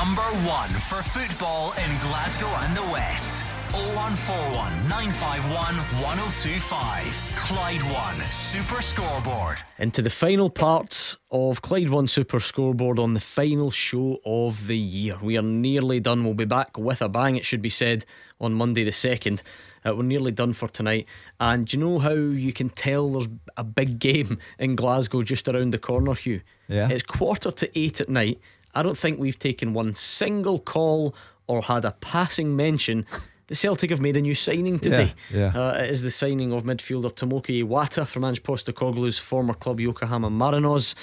Number 0.00 0.22
one 0.48 0.70
for 0.70 1.02
football 1.02 1.72
in 1.72 1.98
Glasgow 2.00 2.46
and 2.46 2.74
the 2.74 2.82
West. 2.84 3.44
0141 3.72 4.88
951 4.88 5.74
1025. 6.00 7.32
Clyde 7.36 7.82
One 7.92 8.30
Super 8.30 8.80
Scoreboard. 8.80 9.62
Into 9.78 10.00
the 10.00 10.08
final 10.08 10.48
parts 10.48 11.18
of 11.30 11.60
Clyde 11.60 11.90
One 11.90 12.08
Super 12.08 12.40
Scoreboard 12.40 12.98
on 12.98 13.12
the 13.12 13.20
final 13.20 13.70
show 13.70 14.18
of 14.24 14.68
the 14.68 14.78
year. 14.78 15.18
We 15.22 15.36
are 15.36 15.42
nearly 15.42 16.00
done. 16.00 16.24
We'll 16.24 16.32
be 16.32 16.46
back 16.46 16.78
with 16.78 17.02
a 17.02 17.08
bang, 17.10 17.36
it 17.36 17.44
should 17.44 17.60
be 17.60 17.68
said, 17.68 18.06
on 18.40 18.54
Monday 18.54 18.84
the 18.84 18.92
2nd. 18.92 19.42
Uh, 19.84 19.94
we're 19.94 20.02
nearly 20.02 20.32
done 20.32 20.54
for 20.54 20.68
tonight. 20.68 21.06
And 21.38 21.66
do 21.66 21.76
you 21.76 21.84
know 21.84 21.98
how 21.98 22.14
you 22.14 22.54
can 22.54 22.70
tell 22.70 23.10
there's 23.10 23.28
a 23.56 23.64
big 23.64 23.98
game 24.08 24.38
in 24.58 24.76
Glasgow 24.76 25.22
just 25.22 25.46
around 25.46 25.72
the 25.72 25.78
corner, 25.78 26.14
Hugh? 26.14 26.40
Yeah. 26.68 26.88
It's 26.88 27.02
quarter 27.02 27.50
to 27.50 27.78
eight 27.78 28.00
at 28.00 28.08
night. 28.08 28.40
I 28.74 28.82
don't 28.82 28.98
think 28.98 29.18
we've 29.18 29.38
taken 29.38 29.72
one 29.72 29.94
single 29.94 30.58
call 30.58 31.14
or 31.46 31.62
had 31.62 31.84
a 31.84 31.92
passing 32.00 32.54
mention. 32.56 33.06
The 33.48 33.54
Celtic 33.56 33.90
have 33.90 34.00
made 34.00 34.16
a 34.16 34.20
new 34.20 34.34
signing 34.34 34.78
today. 34.78 35.14
Yeah, 35.32 35.52
yeah. 35.52 35.60
Uh, 35.60 35.72
it 35.72 35.90
is 35.90 36.02
the 36.02 36.10
signing 36.10 36.52
of 36.52 36.62
midfielder 36.62 37.12
Tomoki 37.12 37.64
Iwata 37.64 38.06
from 38.06 38.24
Ange 38.24 38.42
Postecoglou's 38.42 39.18
former 39.18 39.54
club 39.54 39.80
Yokohama 39.80 40.30
Marinos. 40.30 40.94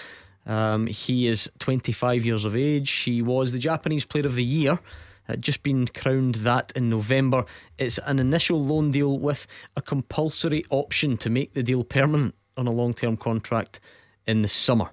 Um, 0.45 0.88
he 0.88 1.27
is 1.27 1.49
25 1.60 2.26
years 2.26 2.45
of 2.45 2.56
age. 2.56 2.89
He 2.89 3.22
was 3.22 3.52
the 3.52 3.60
Japanese 3.60 4.06
Player 4.06 4.26
of 4.26 4.35
the 4.35 4.45
Year. 4.45 4.80
Uh, 5.27 5.35
just 5.35 5.61
been 5.61 5.88
crowned 5.88 6.35
that 6.35 6.72
in 6.76 6.89
November. 6.89 7.44
It's 7.77 7.98
an 7.99 8.19
initial 8.19 8.61
loan 8.64 8.91
deal 8.91 9.19
with 9.19 9.45
a 9.76 9.81
compulsory 9.81 10.64
option 10.69 11.18
to 11.18 11.30
make 11.30 11.53
the 11.53 11.64
deal 11.64 11.84
permanent 11.84 12.34
on 12.56 12.65
a 12.65 12.72
long 12.72 12.94
term 12.94 13.18
contract 13.18 13.81
in 14.26 14.41
the 14.41 14.48
summer. 14.48 14.91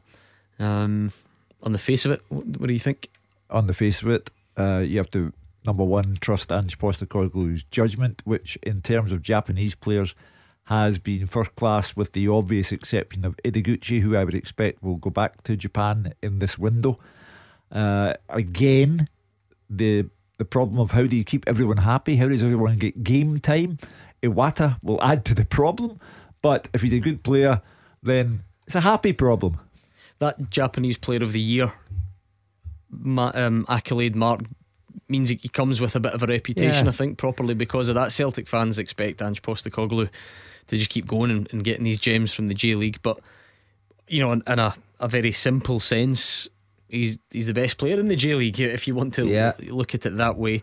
Um, 0.59 1.13
on 1.65 1.73
the 1.73 1.79
face 1.79 2.05
of 2.05 2.13
it, 2.13 2.23
what, 2.29 2.67
do 2.67 2.73
you 2.73 2.79
think? 2.79 3.09
On 3.51 3.67
the 3.67 3.75
face 3.75 4.03
of 4.03 4.09
it, 4.09 4.31
uh, 4.57 4.79
you 4.79 4.99
have 4.99 5.11
to 5.11 5.33
number 5.67 5.83
one 5.83 6.19
trust 6.21 6.53
Ange 6.53 6.79
Postecoglou's 6.79 7.65
judgment, 7.65 8.23
which 8.25 8.57
in 8.63 8.83
terms 8.83 9.11
of 9.11 9.23
Japanese 9.23 9.75
players 9.75 10.15
has 10.65 10.99
been 10.99 11.27
first 11.27 11.55
class, 11.57 11.97
with 11.97 12.13
the 12.13 12.29
obvious 12.29 12.73
exception 12.73 13.25
of 13.25 13.37
Ideguchi, 13.45 14.01
who 14.01 14.17
I 14.17 14.25
would 14.25 14.35
expect 14.35 14.83
will 14.83 14.97
go 14.97 15.11
back 15.11 15.43
to 15.45 15.57
Japan 15.57 16.15
in 16.23 16.39
this 16.39 16.59
window. 16.59 16.99
Uh, 17.73 18.15
again, 18.29 19.09
the 19.69 20.07
the 20.37 20.45
problem 20.45 20.81
of 20.81 20.91
how 20.91 21.07
do 21.07 21.17
you 21.17 21.25
keep 21.25 21.47
everyone 21.47 21.79
happy? 21.79 22.17
How 22.17 22.29
does 22.29 22.43
everyone 22.43 22.77
get 22.77 23.05
game 23.05 23.39
time? 23.39 23.79
Iwata 24.23 24.79
will 24.83 25.01
add 25.03 25.25
to 25.27 25.35
the 25.35 25.45
problem, 25.45 26.01
but 26.43 26.69
if 26.75 26.83
he's 26.83 26.93
a 26.93 26.99
good 26.99 27.23
player, 27.23 27.63
then 28.03 28.43
it's 28.67 28.75
a 28.75 28.81
happy 28.81 29.13
problem. 29.13 29.61
That 30.21 30.51
Japanese 30.51 30.97
Player 30.99 31.23
of 31.23 31.33
the 31.33 31.41
Year 31.41 31.73
ma- 32.91 33.33
um, 33.35 33.67
accolade 33.69 34.15
mark 34.17 34.41
means 35.09 35.29
he 35.29 35.37
comes 35.37 35.81
with 35.81 35.95
a 35.97 36.01
bit 36.01 36.13
of 36.15 36.23
a 36.23 36.27
reputation, 36.27 36.87
Yeah. 36.87 36.91
I 36.91 36.93
think, 36.95 37.19
properly 37.19 37.55
because 37.55 37.89
of 37.89 37.95
that. 37.97 38.13
Celtic 38.13 38.49
fans 38.49 38.79
expect 38.79 39.21
Ange 39.21 39.43
Postecoglou 39.43 40.09
to 40.69 40.79
just 40.79 40.89
keep 40.91 41.07
going 41.07 41.31
and, 41.31 41.49
and 41.53 41.63
getting 41.63 41.85
these 41.85 42.01
gems 42.01 42.33
from 42.33 42.47
the 42.47 42.55
J 42.55 42.75
League. 42.75 43.01
But, 43.03 43.19
you 44.09 44.21
know, 44.21 44.33
in, 44.33 44.43
in 44.47 44.59
a, 44.59 44.75
a 45.01 45.09
very 45.09 45.33
simple 45.33 45.79
sense, 45.79 46.49
he's, 46.89 47.19
he's 47.31 47.47
the 47.49 47.53
best 47.55 47.77
player 47.77 47.99
in 47.99 48.09
the 48.09 48.17
J 48.17 48.35
League, 48.35 48.59
if 48.61 48.89
you 48.89 48.95
want 48.95 49.13
to 49.15 49.27
Yeah. 49.27 49.53
l- 49.69 49.77
look 49.77 49.95
at 49.95 50.07
it 50.07 50.17
that 50.17 50.37
way. 50.39 50.63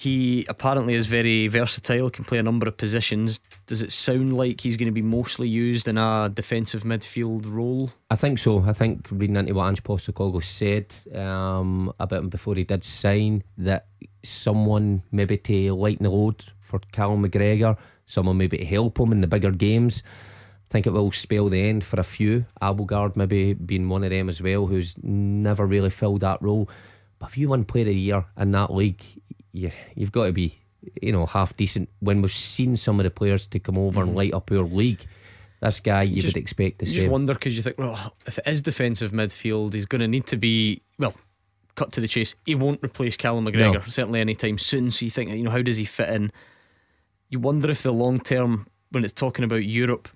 He 0.00 0.46
apparently 0.48 0.94
is 0.94 1.08
very 1.08 1.46
versatile, 1.48 2.08
can 2.08 2.24
play 2.24 2.38
a 2.38 2.42
number 2.42 2.66
of 2.66 2.78
positions. 2.78 3.38
Does 3.66 3.82
it 3.82 3.92
sound 3.92 4.34
like 4.34 4.62
he's 4.62 4.78
going 4.78 4.86
to 4.86 4.92
be 4.92 5.02
mostly 5.02 5.46
used 5.46 5.86
in 5.86 5.98
a 5.98 6.30
defensive 6.32 6.84
midfield 6.84 7.44
role? 7.46 7.90
I 8.10 8.16
think 8.16 8.38
so. 8.38 8.64
I 8.66 8.72
think 8.72 9.08
reading 9.10 9.36
into 9.36 9.52
what 9.52 9.68
Ange 9.68 9.82
Postecoglou 9.82 10.42
said 10.42 10.86
um, 11.14 11.92
about 12.00 12.20
him 12.20 12.28
before 12.30 12.54
he 12.54 12.64
did 12.64 12.82
sign, 12.82 13.44
that 13.58 13.88
someone 14.22 15.02
maybe 15.12 15.36
to 15.36 15.74
lighten 15.74 16.04
the 16.04 16.10
load 16.10 16.46
for 16.60 16.80
Callum 16.92 17.22
McGregor, 17.22 17.76
someone 18.06 18.38
maybe 18.38 18.56
to 18.56 18.64
help 18.64 18.98
him 18.98 19.12
in 19.12 19.20
the 19.20 19.26
bigger 19.26 19.50
games. 19.50 20.02
I 20.06 20.72
think 20.72 20.86
it 20.86 20.94
will 20.94 21.12
spell 21.12 21.50
the 21.50 21.68
end 21.68 21.84
for 21.84 22.00
a 22.00 22.04
few. 22.04 22.46
Abildgaard 22.62 23.16
maybe 23.16 23.52
being 23.52 23.90
one 23.90 24.04
of 24.04 24.08
them 24.08 24.30
as 24.30 24.40
well, 24.40 24.66
who's 24.66 24.94
never 25.02 25.66
really 25.66 25.90
filled 25.90 26.22
that 26.22 26.40
role. 26.40 26.70
But 27.18 27.28
if 27.28 27.36
you 27.36 27.50
win 27.50 27.66
Player 27.66 27.82
of 27.82 27.88
the 27.88 27.94
Year 27.94 28.24
in 28.38 28.52
that 28.52 28.72
league, 28.72 29.04
you, 29.52 29.70
you've 29.94 30.12
got 30.12 30.26
to 30.26 30.32
be, 30.32 30.58
you 31.02 31.12
know, 31.12 31.26
half 31.26 31.56
decent. 31.56 31.88
When 32.00 32.22
we've 32.22 32.32
seen 32.32 32.76
some 32.76 33.00
of 33.00 33.04
the 33.04 33.10
players 33.10 33.46
to 33.48 33.58
come 33.58 33.76
over 33.78 34.02
and 34.02 34.14
light 34.14 34.32
up 34.34 34.50
our 34.50 34.58
league, 34.62 35.04
this 35.60 35.80
guy 35.80 36.02
you 36.02 36.22
just- 36.22 36.34
would 36.34 36.40
expect 36.40 36.78
the 36.78 36.86
You 36.86 36.92
same. 36.92 37.00
just 37.02 37.10
wonder 37.12 37.34
because 37.34 37.56
you 37.56 37.62
think, 37.62 37.78
well, 37.78 38.14
if 38.26 38.38
it 38.38 38.46
is 38.46 38.62
defensive 38.62 39.12
midfield, 39.12 39.74
he's 39.74 39.86
going 39.86 40.00
to 40.00 40.08
need 40.08 40.26
to 40.26 40.36
be 40.36 40.82
well. 40.98 41.14
Cut 41.76 41.92
to 41.92 42.00
the 42.00 42.08
chase. 42.08 42.34
He 42.44 42.54
won't 42.54 42.80
replace 42.84 43.16
Callum 43.16 43.46
McGregor 43.46 43.74
No. 43.74 43.82
certainly 43.88 44.20
anytime 44.20 44.58
soon. 44.58 44.90
So 44.90 45.04
you 45.04 45.10
think, 45.10 45.30
you 45.30 45.42
know, 45.44 45.50
how 45.50 45.62
does 45.62 45.76
he 45.76 45.84
fit 45.84 46.08
in? 46.08 46.32
You 47.30 47.38
wonder 47.38 47.70
if 47.70 47.82
the 47.82 47.92
long 47.92 48.18
term, 48.20 48.66
when 48.90 49.04
it's 49.04 49.12
talking 49.12 49.44
about 49.44 49.64
Europe, 49.64 50.08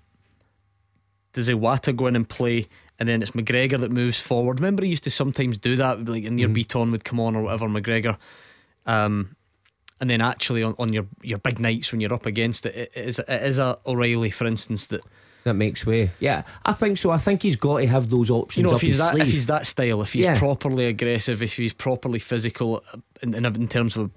does 1.33 1.49
Iwata 1.49 1.95
go 1.97 2.07
in 2.07 2.17
and 2.17 2.29
play, 2.29 2.69
and 2.99 3.09
then 3.09 3.23
it's 3.23 3.33
McGregor 3.33 3.81
that 3.81 3.91
moves 3.91 4.19
forward? 4.21 4.61
Remember, 4.61 4.83
he 4.85 4.91
used 4.91 5.05
to 5.05 5.11
sometimes 5.11 5.59
do 5.59 5.77
that, 5.77 6.05
like 6.05 6.23
your 6.25 6.33
Mm. 6.49 6.57
Bitton 6.57 6.91
would 6.93 7.05
come 7.05 7.19
on 7.21 7.35
or 7.37 7.43
whatever. 7.43 7.67
McGregor, 7.69 8.17
um, 8.87 9.37
and 10.01 10.11
then 10.11 10.21
actually 10.21 10.63
on, 10.63 10.75
on 10.79 10.93
your 10.93 11.07
your 11.23 11.39
big 11.39 11.59
nights 11.59 11.93
when 11.93 12.01
you're 12.01 12.13
up 12.15 12.27
against 12.27 12.67
it, 12.67 12.75
it 12.75 12.93
is 12.95 13.19
it 13.19 13.43
is 13.43 13.59
a 13.59 13.79
O'Riley, 13.87 14.31
for 14.31 14.47
instance, 14.47 14.87
that 14.89 15.01
that 15.45 15.55
makes 15.55 15.85
way. 15.87 16.11
Yeah, 16.21 16.43
I 16.65 16.73
think 16.73 16.99
so. 16.99 17.11
I 17.11 17.19
think 17.19 17.43
he's 17.43 17.57
got 17.57 17.79
to 17.79 17.87
have 17.87 18.09
those 18.11 18.31
options. 18.31 18.65
you 18.65 18.71
know, 18.71 18.77
if 18.77 18.81
he's 18.83 18.99
that 18.99 19.13
sleeve. 19.13 19.23
if 19.29 19.33
he's 19.33 19.47
that 19.47 19.67
style, 19.67 20.01
if 20.03 20.13
he's 20.15 20.25
Yeah. 20.25 20.39
properly 20.39 20.87
aggressive, 20.87 21.43
if 21.43 21.55
he's 21.57 21.75
properly 21.75 22.19
physical, 22.19 22.83
uh, 22.93 22.99
in, 23.23 23.35
in, 23.35 23.45
in 23.45 23.69
terms 23.69 23.97
of 23.97 24.11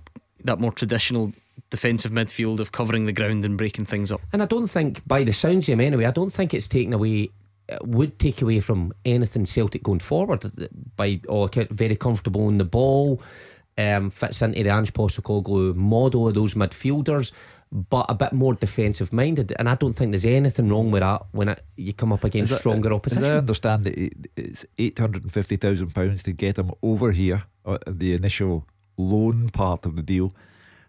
that 0.45 0.59
more 0.59 0.71
traditional 0.71 1.33
defensive 1.69 2.11
midfield 2.11 2.59
of 2.61 2.71
covering 2.71 3.05
the 3.07 3.11
ground 3.11 3.43
and 3.43 3.57
breaking 3.57 3.85
things 3.85 4.09
up. 4.09 4.21
And 4.31 4.41
I 4.41 4.45
don't 4.45 4.67
think, 4.67 5.05
by 5.05 5.23
the 5.25 5.33
sounds 5.33 5.67
of 5.67 5.73
him 5.73 5.81
anyway, 5.81 6.05
I 6.05 6.11
don't 6.11 6.31
think 6.31 6.53
it's 6.53 6.67
taken 6.69 6.93
away, 6.93 7.29
it 7.67 7.85
would 7.85 8.17
take 8.19 8.41
away 8.41 8.61
from 8.61 8.93
anything 9.03 9.45
Celtic 9.45 9.83
going 9.83 9.99
forward. 9.99 10.49
By 10.95 11.19
all 11.27 11.43
account, 11.43 11.71
very 11.71 11.97
comfortable 11.97 12.47
in 12.47 12.57
the 12.57 12.63
ball, 12.63 13.21
um, 13.77 14.09
fits 14.09 14.41
into 14.41 14.63
the 14.63 14.69
Ange 14.69 14.93
Postecoglou 14.93 15.75
model 15.75 16.27
of 16.27 16.33
those 16.33 16.55
midfielders, 16.55 17.31
but 17.71 18.05
a 18.09 18.15
bit 18.15 18.33
more 18.33 18.53
defensive 18.53 19.11
minded. 19.11 19.53
And 19.59 19.67
I 19.69 19.75
don't 19.75 19.93
think 19.93 20.11
there's 20.11 20.25
anything 20.25 20.69
wrong 20.69 20.89
with 20.91 21.01
that 21.01 21.23
when 21.31 21.49
it, 21.49 21.63
you 21.75 21.93
come 21.93 22.13
up 22.13 22.23
against 22.23 22.53
I- 22.53 22.57
stronger 22.57 22.93
As 22.93 23.17
I 23.17 23.37
understand 23.37 23.87
it- 23.87 24.13
it's 24.35 24.65
eight 24.77 24.97
hundred 24.99 25.23
and 25.23 25.33
fifty 25.33 25.57
thousand 25.57 25.93
pounds 25.93 26.23
to 26.23 26.31
get 26.31 26.57
him 26.57 26.71
over 26.81 27.11
here, 27.11 27.43
uh, 27.65 27.77
the 27.85 28.13
initial 28.13 28.65
loan 28.97 29.49
part 29.49 29.85
of 29.85 29.95
the 29.95 30.01
deal. 30.01 30.33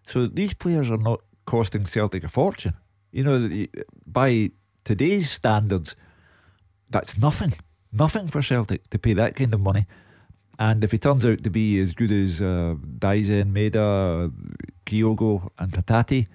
So 0.06 0.26
these 0.26 0.54
players 0.54 0.90
are 0.90 0.96
not 1.02 1.20
costing 1.44 1.86
Celtic 1.86 2.24
a 2.24 2.28
fortune. 2.28 2.74
You 3.12 3.24
know, 3.24 3.66
by 4.06 4.50
today's 4.84 5.30
standards, 5.30 5.96
that's 6.90 7.18
nothing, 7.18 7.54
nothing 7.92 8.28
for 8.28 8.40
Celtic 8.42 8.88
to 8.90 8.98
pay 8.98 9.14
that 9.14 9.34
kind 9.36 9.52
of 9.54 9.60
money. 9.60 9.86
And 10.58 10.82
if 10.82 10.90
he 10.90 10.98
turns 10.98 11.24
out 11.24 11.44
to 11.44 11.50
be 11.50 11.78
as 11.80 11.94
good 11.94 12.10
as 12.10 12.42
uh, 12.42 12.74
Daizen, 12.98 13.52
Maeda, 13.52 14.32
Kyogo, 14.84 15.50
and 15.58 15.72
Hatate, 15.72 16.26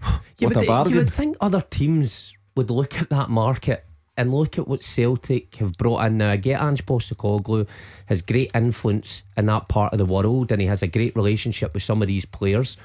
Yeah, 0.38 0.48
what 0.48 0.54
but 0.54 0.56
a 0.56 0.60
you 0.62 0.66
bargain! 0.66 0.96
would 0.96 1.12
think 1.12 1.36
other 1.40 1.60
teams 1.62 2.34
would 2.56 2.70
look 2.70 3.00
at 3.00 3.08
that 3.10 3.30
market 3.30 3.84
and 4.16 4.32
look 4.34 4.58
at 4.58 4.66
what 4.66 4.82
Celtic 4.82 5.56
have 5.56 5.74
brought 5.74 6.04
in 6.06 6.18
now. 6.18 6.30
I 6.30 6.36
get 6.36 6.60
Ange 6.60 6.84
Postecoglou 6.86 7.66
has 8.06 8.22
great 8.22 8.50
influence 8.54 9.22
in 9.36 9.46
that 9.46 9.68
part 9.68 9.92
of 9.92 9.98
the 9.98 10.06
world, 10.06 10.50
and 10.52 10.60
he 10.60 10.66
has 10.66 10.82
a 10.82 10.86
great 10.86 11.14
relationship 11.14 11.72
with 11.74 11.82
some 11.82 12.02
of 12.02 12.08
these 12.08 12.24
players. 12.24 12.76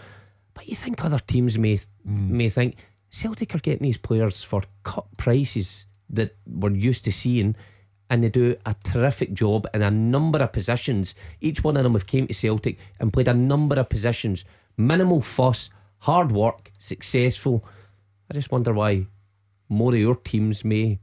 But 0.53 0.67
you 0.67 0.75
think 0.75 1.03
other 1.03 1.19
teams 1.19 1.57
may 1.57 1.79
may 2.05 2.49
think 2.49 2.75
Celtic 3.09 3.55
are 3.55 3.59
getting 3.59 3.83
these 3.83 3.97
players 3.97 4.43
for 4.43 4.63
cut 4.83 5.05
prices 5.17 5.85
that 6.09 6.35
we're 6.45 6.71
used 6.71 7.03
to 7.05 7.11
seeing. 7.11 7.55
And 8.11 8.23
they 8.23 8.29
do 8.29 8.57
a 8.65 8.75
terrific 8.83 9.33
job 9.33 9.67
in 9.73 9.81
a 9.81 9.89
number 9.89 10.39
of 10.39 10.51
positions. 10.51 11.15
Each 11.39 11.63
one 11.63 11.77
of 11.77 11.83
them 11.83 11.93
have 11.93 12.07
came 12.07 12.27
to 12.27 12.33
Celtic 12.33 12.77
and 12.99 13.13
played 13.13 13.29
a 13.29 13.33
number 13.33 13.79
of 13.79 13.87
positions. 13.87 14.43
Minimal 14.75 15.21
fuss, 15.21 15.69
hard 15.99 16.33
work, 16.33 16.71
successful. 16.77 17.63
I 18.29 18.33
just 18.33 18.51
wonder 18.51 18.73
why 18.73 19.07
more 19.69 19.93
of 19.93 19.99
your 19.99 20.15
teams 20.17 20.65
may 20.65 20.99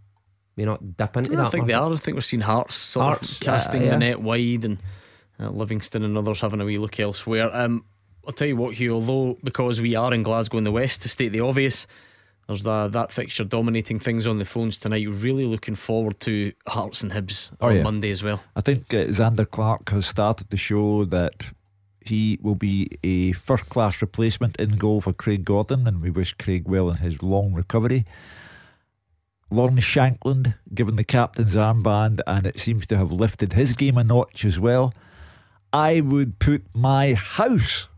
may 0.56 0.64
not 0.66 0.98
dip 0.98 1.16
into 1.16 1.32
I 1.32 1.36
that. 1.36 1.52
think 1.52 1.66
they 1.66 1.72
market. 1.72 1.92
are. 1.92 1.94
I 1.94 1.96
think 1.96 2.14
we've 2.16 2.24
seen 2.24 2.40
Hearts 2.40 2.74
sort 2.74 3.06
Hearts, 3.06 3.32
of 3.32 3.40
casting 3.40 3.82
uh, 3.82 3.84
yeah. 3.86 3.90
the 3.92 3.98
net 3.98 4.20
wide 4.20 4.64
and 4.64 4.78
uh, 5.40 5.48
Livingston 5.48 6.04
and 6.04 6.18
others 6.18 6.40
having 6.40 6.60
a 6.60 6.64
wee 6.64 6.76
look 6.76 7.00
elsewhere. 7.00 7.48
Um, 7.56 7.84
I'll 8.26 8.32
tell 8.34 8.48
you 8.48 8.56
what, 8.56 8.74
Hugh, 8.74 8.92
although 8.92 9.38
because 9.42 9.80
we 9.80 9.94
are 9.94 10.12
in 10.12 10.22
Glasgow 10.22 10.58
in 10.58 10.64
the 10.64 10.72
West, 10.72 11.00
to 11.02 11.08
state 11.08 11.32
the 11.32 11.40
obvious, 11.40 11.86
there's 12.48 12.62
that, 12.62 12.92
that 12.92 13.12
fixture 13.12 13.44
dominating 13.44 13.98
things 14.00 14.26
on 14.26 14.38
the 14.38 14.44
phones 14.46 14.78
tonight. 14.78 15.06
Really 15.08 15.44
looking 15.44 15.74
forward 15.74 16.18
to 16.20 16.52
Hearts 16.66 17.02
and 17.02 17.12
Hibs 17.12 17.50
Oh, 17.60 17.68
on 17.68 17.76
yeah. 17.76 17.82
Monday 17.82 18.10
as 18.10 18.22
well. 18.22 18.42
I 18.56 18.62
think 18.62 18.92
uh, 18.92 19.04
Zander 19.08 19.48
Clark 19.48 19.90
has 19.90 20.06
started 20.06 20.50
to 20.50 20.56
show 20.56 21.04
that 21.04 21.52
he 22.00 22.38
will 22.40 22.54
be 22.54 22.88
a 23.04 23.32
first 23.32 23.68
class 23.68 24.00
replacement 24.00 24.56
in 24.56 24.70
goal 24.70 25.02
for 25.02 25.12
Craig 25.12 25.44
Gordon, 25.44 25.86
and 25.86 26.00
we 26.00 26.10
wish 26.10 26.32
Craig 26.32 26.66
well 26.66 26.88
in 26.88 26.96
his 26.96 27.22
long 27.22 27.52
recovery. 27.52 28.06
Lawrence 29.50 29.84
Shankland 29.84 30.54
given 30.74 30.96
the 30.96 31.04
captain's 31.04 31.54
armband, 31.54 32.20
and 32.26 32.46
it 32.46 32.58
seems 32.58 32.86
to 32.86 32.96
have 32.96 33.12
lifted 33.12 33.52
his 33.52 33.74
game 33.74 33.98
a 33.98 34.04
notch 34.04 34.46
as 34.46 34.58
well. 34.58 34.94
I 35.70 36.00
would 36.00 36.38
put 36.38 36.64
my 36.74 37.12
house 37.12 37.88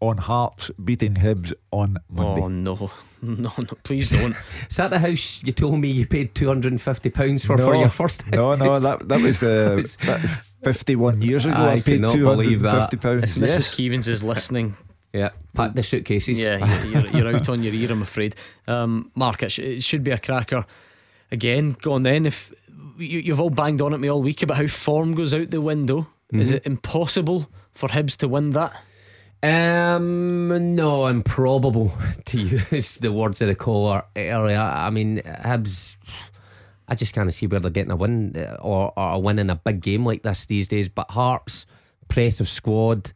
on 0.00 0.18
Hearts 0.18 0.70
beating 0.82 1.14
Hibs 1.14 1.52
on 1.70 1.98
Monday. 2.10 2.42
Oh 2.42 2.48
no, 2.48 2.90
no, 3.22 3.52
no! 3.56 3.64
Please 3.82 4.10
don't. 4.10 4.36
Is 4.70 4.76
that 4.76 4.90
the 4.90 4.98
house 4.98 5.42
you 5.42 5.52
told 5.52 5.78
me 5.80 5.88
you 5.90 6.06
paid 6.06 6.34
two 6.34 6.48
hundred 6.48 6.72
and 6.72 6.80
fifty 6.80 7.10
pounds 7.10 7.44
for 7.44 7.56
for 7.58 7.74
your 7.76 7.88
first 7.88 8.22
house? 8.22 8.32
No, 8.34 8.54
no, 8.54 8.78
that 8.78 9.08
that 9.08 9.20
was 9.20 9.42
uh, 9.42 9.82
that 10.04 10.22
was 10.22 10.30
fifty-one 10.62 11.22
years 11.22 11.44
ago. 11.46 11.54
I, 11.54 11.72
I 11.72 11.80
paid 11.80 11.96
cannot 12.00 12.12
two 12.12 12.26
hundred 12.26 12.42
believe 12.44 12.64
and 12.64 12.66
that. 12.74 12.90
fifty 12.90 12.96
pounds. 12.98 13.22
If 13.24 13.34
Mrs. 13.36 13.70
Keevins 13.74 14.08
is 14.08 14.22
listening, 14.22 14.76
Yeah, 15.12 15.30
pack 15.54 15.74
the 15.74 15.82
suitcases. 15.82 16.38
yeah, 16.38 16.84
you're, 16.84 17.02
you're, 17.02 17.10
you're 17.24 17.34
out 17.36 17.48
on 17.48 17.62
your 17.62 17.72
ear, 17.74 17.90
I'm 17.92 18.02
afraid. 18.02 18.34
Um, 18.66 19.10
Mark, 19.14 19.42
it, 19.42 19.50
sh- 19.52 19.58
it 19.60 19.82
should 19.84 20.04
be 20.04 20.10
a 20.10 20.18
cracker. 20.18 20.66
Again, 21.32 21.76
go 21.80 21.92
on 21.94 22.02
then. 22.02 22.26
If 22.26 22.52
you, 22.98 23.20
you've 23.20 23.40
all 23.40 23.50
banged 23.50 23.80
on 23.82 23.94
at 23.94 24.00
me 24.00 24.08
all 24.08 24.22
week 24.22 24.42
about 24.42 24.58
how 24.58 24.66
form 24.66 25.14
goes 25.14 25.32
out 25.34 25.50
the 25.50 25.60
window, 25.60 26.06
is 26.32 26.52
Mhm. 26.52 26.56
it 26.56 26.66
impossible 26.66 27.48
for 27.72 27.88
Hibs 27.88 28.16
to 28.18 28.28
win 28.28 28.50
that? 28.50 28.72
Um, 29.46 30.74
no, 30.74 31.06
improbable 31.06 31.92
to 32.26 32.38
use 32.40 32.96
the 32.96 33.12
words 33.12 33.40
of 33.42 33.48
the 33.48 33.54
caller 33.54 34.04
earlier. 34.16 34.58
I 34.58 34.90
mean, 34.90 35.22
Hibs, 35.24 35.96
I 36.88 36.94
just 36.94 37.14
can't 37.14 37.32
see 37.32 37.46
where 37.46 37.60
they're 37.60 37.70
getting 37.70 37.92
a 37.92 37.96
win 37.96 38.36
uh, 38.36 38.56
or, 38.60 38.92
or 38.96 39.12
a 39.12 39.18
win 39.18 39.38
in 39.38 39.50
a 39.50 39.56
big 39.56 39.80
game 39.80 40.04
like 40.04 40.22
this 40.22 40.46
these 40.46 40.68
days. 40.68 40.88
But 40.88 41.10
Hearts, 41.10 41.66
press 42.08 42.40
of 42.40 42.48
squad, 42.48 43.12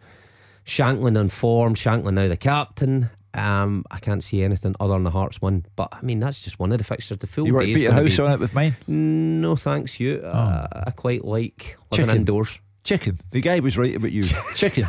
Shankland 0.65 1.19
on 1.19 1.29
form, 1.29 1.75
Shankland 1.75 2.15
now 2.15 2.29
the 2.29 2.37
captain. 2.37 3.11
Um, 3.33 3.85
I 3.91 3.99
can't 4.01 4.25
see 4.25 4.43
anything 4.43 4.75
other 4.81 4.95
than 4.95 5.05
the 5.05 5.11
Hearts 5.11 5.41
one. 5.41 5.65
But 5.77 5.89
I 5.93 6.01
mean, 6.03 6.19
that's 6.21 6.41
just 6.41 6.59
one 6.59 6.73
of 6.73 6.79
the 6.79 6.85
fixtures. 6.85 7.19
The 7.19 7.27
full 7.27 7.47
You 7.47 7.59
day 7.59 7.65
to 7.67 7.71
is 7.71 7.75
beat 7.77 7.83
your 7.83 7.93
house 7.93 8.17
be- 8.17 8.23
on 8.23 8.33
it 8.33 8.41
with 8.41 8.55
mine? 8.55 8.77
No, 8.87 9.57
thanks 9.57 10.01
you. 10.01 10.17
Uh, 10.19 10.67
I 10.87 10.91
quite 10.91 11.25
like 11.25 11.77
living 11.93 12.07
Chicken. 12.07 12.17
indoors. 12.21 12.59
Chicken. 12.83 13.21
The 13.31 13.41
guy 13.41 13.61
was 13.61 13.77
right 13.79 13.95
about 13.95 14.11
you. 14.13 14.23
Chicken. 14.55 14.87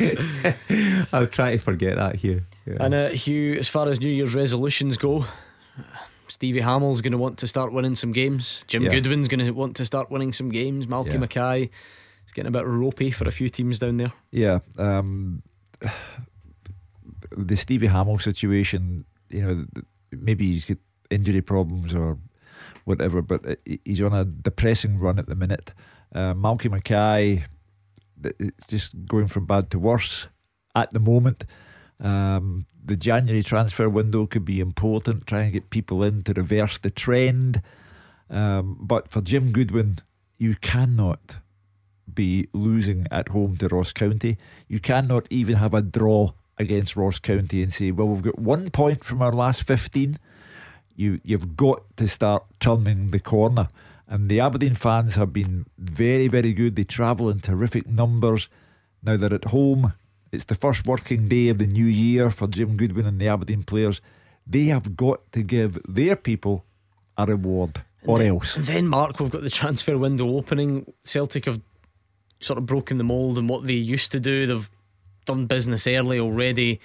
I'll 1.12 1.26
try 1.26 1.52
to 1.52 1.58
forget 1.58 1.96
that 1.96 2.16
here. 2.16 2.46
Yeah. 2.66 2.76
And 2.80 2.94
uh, 2.94 3.08
Hugh, 3.10 3.54
as 3.54 3.68
far 3.68 3.88
as 3.88 4.00
New 4.00 4.08
Year's 4.08 4.34
resolutions 4.34 4.96
go, 4.96 5.24
Stevie 6.28 6.60
Hammell's 6.60 7.00
going 7.00 7.12
to 7.12 7.18
want 7.18 7.38
to 7.38 7.46
start 7.46 7.72
winning 7.72 7.94
some 7.94 8.12
games. 8.12 8.64
Jim 8.68 8.82
Yeah. 8.82 8.90
Goodwin's 8.90 9.28
going 9.28 9.44
to 9.44 9.50
want 9.52 9.76
to 9.76 9.86
start 9.86 10.10
winning 10.10 10.32
some 10.32 10.50
games. 10.50 10.86
Malky 10.86 11.12
Yeah. 11.12 11.18
Mackay 11.18 11.70
is 12.26 12.32
getting 12.34 12.48
a 12.48 12.52
bit 12.52 12.66
ropey 12.66 13.10
for 13.10 13.26
a 13.26 13.32
few 13.32 13.48
teams 13.48 13.78
down 13.78 13.96
there. 13.96 14.12
Yeah. 14.30 14.60
Um, 14.76 15.42
the 17.36 17.56
Stevie 17.56 17.88
Hammell 17.88 18.20
situation, 18.20 19.04
you 19.30 19.42
know, 19.42 19.66
maybe 20.12 20.52
he's 20.52 20.64
got 20.64 20.78
injury 21.10 21.40
problems 21.40 21.94
or 21.94 22.18
whatever, 22.84 23.22
but 23.22 23.48
uh, 23.48 23.54
he's 23.84 24.00
on 24.00 24.12
a 24.12 24.24
depressing 24.24 24.98
run 24.98 25.18
at 25.18 25.26
the 25.26 25.34
minute. 25.34 25.72
Uh, 26.14 26.34
Malky 26.34 26.70
Mackay, 26.70 27.44
it's 28.38 28.66
just 28.66 29.06
going 29.06 29.28
from 29.28 29.46
bad 29.46 29.70
to 29.70 29.78
worse 29.78 30.28
at 30.74 30.90
the 30.90 31.00
moment. 31.00 31.44
Um, 32.00 32.66
the 32.84 32.96
January 32.96 33.42
transfer 33.42 33.88
window 33.88 34.26
could 34.26 34.44
be 34.44 34.60
important, 34.60 35.26
trying 35.26 35.46
to 35.46 35.52
get 35.52 35.70
people 35.70 36.02
in 36.02 36.22
to 36.24 36.32
reverse 36.32 36.78
the 36.78 36.90
trend. 36.90 37.62
Um, 38.30 38.76
but 38.80 39.10
for 39.10 39.20
Jim 39.20 39.52
Goodwin, 39.52 39.98
you 40.38 40.54
cannot 40.54 41.36
be 42.12 42.48
losing 42.52 43.06
at 43.10 43.28
home 43.28 43.56
to 43.58 43.68
Ross 43.68 43.92
County. 43.92 44.38
You 44.68 44.80
cannot 44.80 45.26
even 45.30 45.56
have 45.56 45.74
a 45.74 45.82
draw 45.82 46.32
against 46.56 46.96
Ross 46.96 47.18
County 47.18 47.62
and 47.62 47.72
say, 47.72 47.90
well, 47.90 48.08
we've 48.08 48.22
got 48.22 48.38
one 48.38 48.70
point 48.70 49.04
from 49.04 49.22
our 49.22 49.32
last 49.32 49.62
15. 49.62 50.18
You, 50.96 51.20
you've 51.22 51.56
got 51.56 51.96
to 51.96 52.08
start 52.08 52.44
turning 52.60 53.10
the 53.10 53.20
corner. 53.20 53.68
And 54.08 54.30
the 54.30 54.40
Aberdeen 54.40 54.74
fans 54.74 55.16
have 55.16 55.32
been 55.32 55.66
very, 55.76 56.28
very 56.28 56.54
good. 56.54 56.76
They 56.76 56.84
travel 56.84 57.28
in 57.28 57.40
terrific 57.40 57.86
numbers. 57.86 58.48
Now 59.02 59.18
they're 59.18 59.34
at 59.34 59.44
home. 59.44 59.92
It's 60.32 60.46
the 60.46 60.54
first 60.54 60.86
working 60.86 61.28
day 61.28 61.48
of 61.48 61.58
the 61.58 61.66
new 61.66 61.84
year 61.84 62.30
for 62.30 62.48
Jim 62.48 62.76
Goodwin 62.76 63.06
and 63.06 63.20
the 63.20 63.28
Aberdeen 63.28 63.62
players. 63.62 64.00
They 64.46 64.64
have 64.64 64.96
got 64.96 65.30
to 65.32 65.42
give 65.42 65.78
their 65.86 66.16
people 66.16 66.64
a 67.18 67.26
reward, 67.26 67.82
or 68.04 68.22
else. 68.22 68.56
And 68.56 68.64
then, 68.64 68.88
Mark, 68.88 69.20
we've 69.20 69.30
got 69.30 69.42
the 69.42 69.50
transfer 69.50 69.98
window 69.98 70.36
opening. 70.36 70.92
Celtic 71.04 71.44
have 71.44 71.60
sort 72.40 72.58
of 72.58 72.64
broken 72.64 72.96
the 72.96 73.04
mould 73.04 73.36
and 73.36 73.48
what 73.48 73.66
they 73.66 73.74
used 73.74 74.12
to 74.12 74.20
do. 74.20 74.46
They've 74.46 74.70
done 75.26 75.46
business 75.46 75.86
early 75.86 76.18
already. 76.18 76.80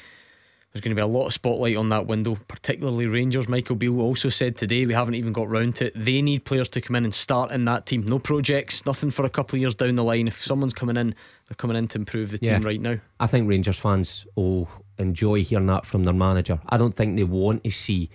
There's 0.74 0.82
going 0.82 0.96
to 0.96 1.00
be 1.00 1.04
a 1.04 1.08
lot 1.08 1.28
of 1.28 1.34
spotlight 1.34 1.76
on 1.76 1.90
that 1.90 2.08
window, 2.08 2.36
particularly 2.48 3.06
Rangers. 3.06 3.48
Michael 3.48 3.76
Beale 3.76 4.02
also 4.02 4.30
said 4.30 4.58
today 4.58 4.88
we 4.88 4.96
haven't 4.96 5.14
even 5.14 5.32
got 5.32 5.48
round 5.48 5.76
to 5.76 5.86
it. 5.88 5.94
They 5.96 6.20
need 6.24 6.46
players 6.46 6.68
to 6.70 6.82
come 6.82 6.96
in 6.96 7.04
and 7.04 7.14
start 7.14 7.52
in 7.52 7.66
that 7.66 7.86
team. 7.86 8.02
No 8.02 8.18
projects, 8.18 8.84
nothing 8.84 9.12
for 9.12 9.24
a 9.24 9.30
couple 9.30 9.56
of 9.56 9.62
years 9.62 9.76
down 9.76 9.94
the 9.94 10.04
line. 10.04 10.28
If 10.28 10.42
someone's 10.44 10.74
coming 10.74 10.98
in, 10.98 11.14
they're 11.48 11.56
coming 11.56 11.78
in 11.78 11.90
to 11.90 12.00
improve 12.00 12.32
the 12.32 12.40
team 12.40 12.62
right 12.62 12.82
now. 12.82 12.98
I 13.20 13.28
think 13.28 13.48
Rangers 13.48 13.78
fans 13.78 14.26
will 14.36 14.68
enjoy 14.98 15.44
hearing 15.44 15.68
that 15.68 15.86
from 15.86 16.06
their 16.06 16.14
manager. 16.14 16.60
I 16.68 16.78
don't 16.78 16.96
think 16.96 17.18
they 17.18 17.24
want 17.24 17.64
to 17.66 17.70
see 17.70 18.10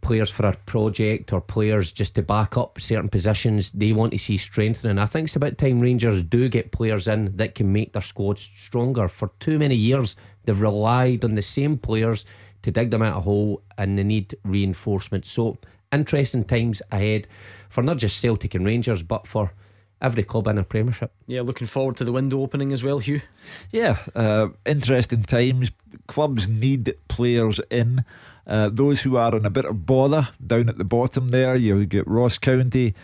players 0.00 0.30
for 0.30 0.46
a 0.46 0.56
project 0.66 1.32
or 1.32 1.40
players 1.40 1.92
just 1.92 2.14
to 2.14 2.22
back 2.22 2.56
up 2.56 2.80
certain 2.80 3.08
positions. 3.08 3.70
They 3.72 3.92
want 3.92 4.12
to 4.12 4.18
see 4.18 4.36
strengthening. 4.36 4.98
I 4.98 5.06
think 5.06 5.26
it's 5.26 5.36
about 5.36 5.58
time 5.58 5.80
Rangers 5.80 6.22
do 6.22 6.48
get 6.48 6.72
players 6.72 7.06
in 7.06 7.36
that 7.36 7.54
can 7.54 7.72
make 7.72 7.92
their 7.92 8.02
squads 8.02 8.42
stronger. 8.42 9.08
For 9.08 9.30
too 9.40 9.58
many 9.58 9.74
years, 9.74 10.16
they've 10.44 10.60
relied 10.60 11.24
on 11.24 11.34
the 11.34 11.42
same 11.42 11.78
players 11.78 12.24
to 12.62 12.70
dig 12.70 12.90
them 12.90 13.02
out 13.02 13.18
a 13.18 13.20
hole 13.20 13.62
and 13.78 13.98
they 13.98 14.04
need 14.04 14.34
reinforcement. 14.44 15.26
So, 15.26 15.58
interesting 15.92 16.44
times 16.44 16.82
ahead 16.90 17.26
for 17.68 17.82
not 17.82 17.98
just 17.98 18.18
Celtic 18.18 18.54
and 18.54 18.66
Rangers, 18.66 19.02
but 19.02 19.26
for 19.26 19.52
every 20.02 20.22
club 20.22 20.46
in 20.46 20.58
a 20.58 20.64
Premiership. 20.64 21.12
Yeah, 21.26 21.42
looking 21.42 21.66
forward 21.66 21.96
to 21.98 22.04
the 22.04 22.12
window 22.12 22.40
opening 22.40 22.72
as 22.72 22.82
well, 22.82 22.98
Hugh. 22.98 23.22
Yeah, 23.70 23.98
uh, 24.14 24.48
interesting 24.64 25.22
times. 25.22 25.70
Clubs 26.06 26.48
need 26.48 26.94
players 27.08 27.60
in. 27.70 28.04
Uh, 28.50 28.68
those 28.68 29.02
who 29.02 29.16
are 29.16 29.36
in 29.36 29.46
a 29.46 29.50
bit 29.50 29.64
of 29.64 29.86
bother 29.86 30.28
down 30.44 30.68
at 30.68 30.76
the 30.76 30.84
bottom 30.84 31.28
there, 31.28 31.54
you 31.54 31.86
get 31.86 32.04
Ross 32.08 32.36
County, 32.36 32.94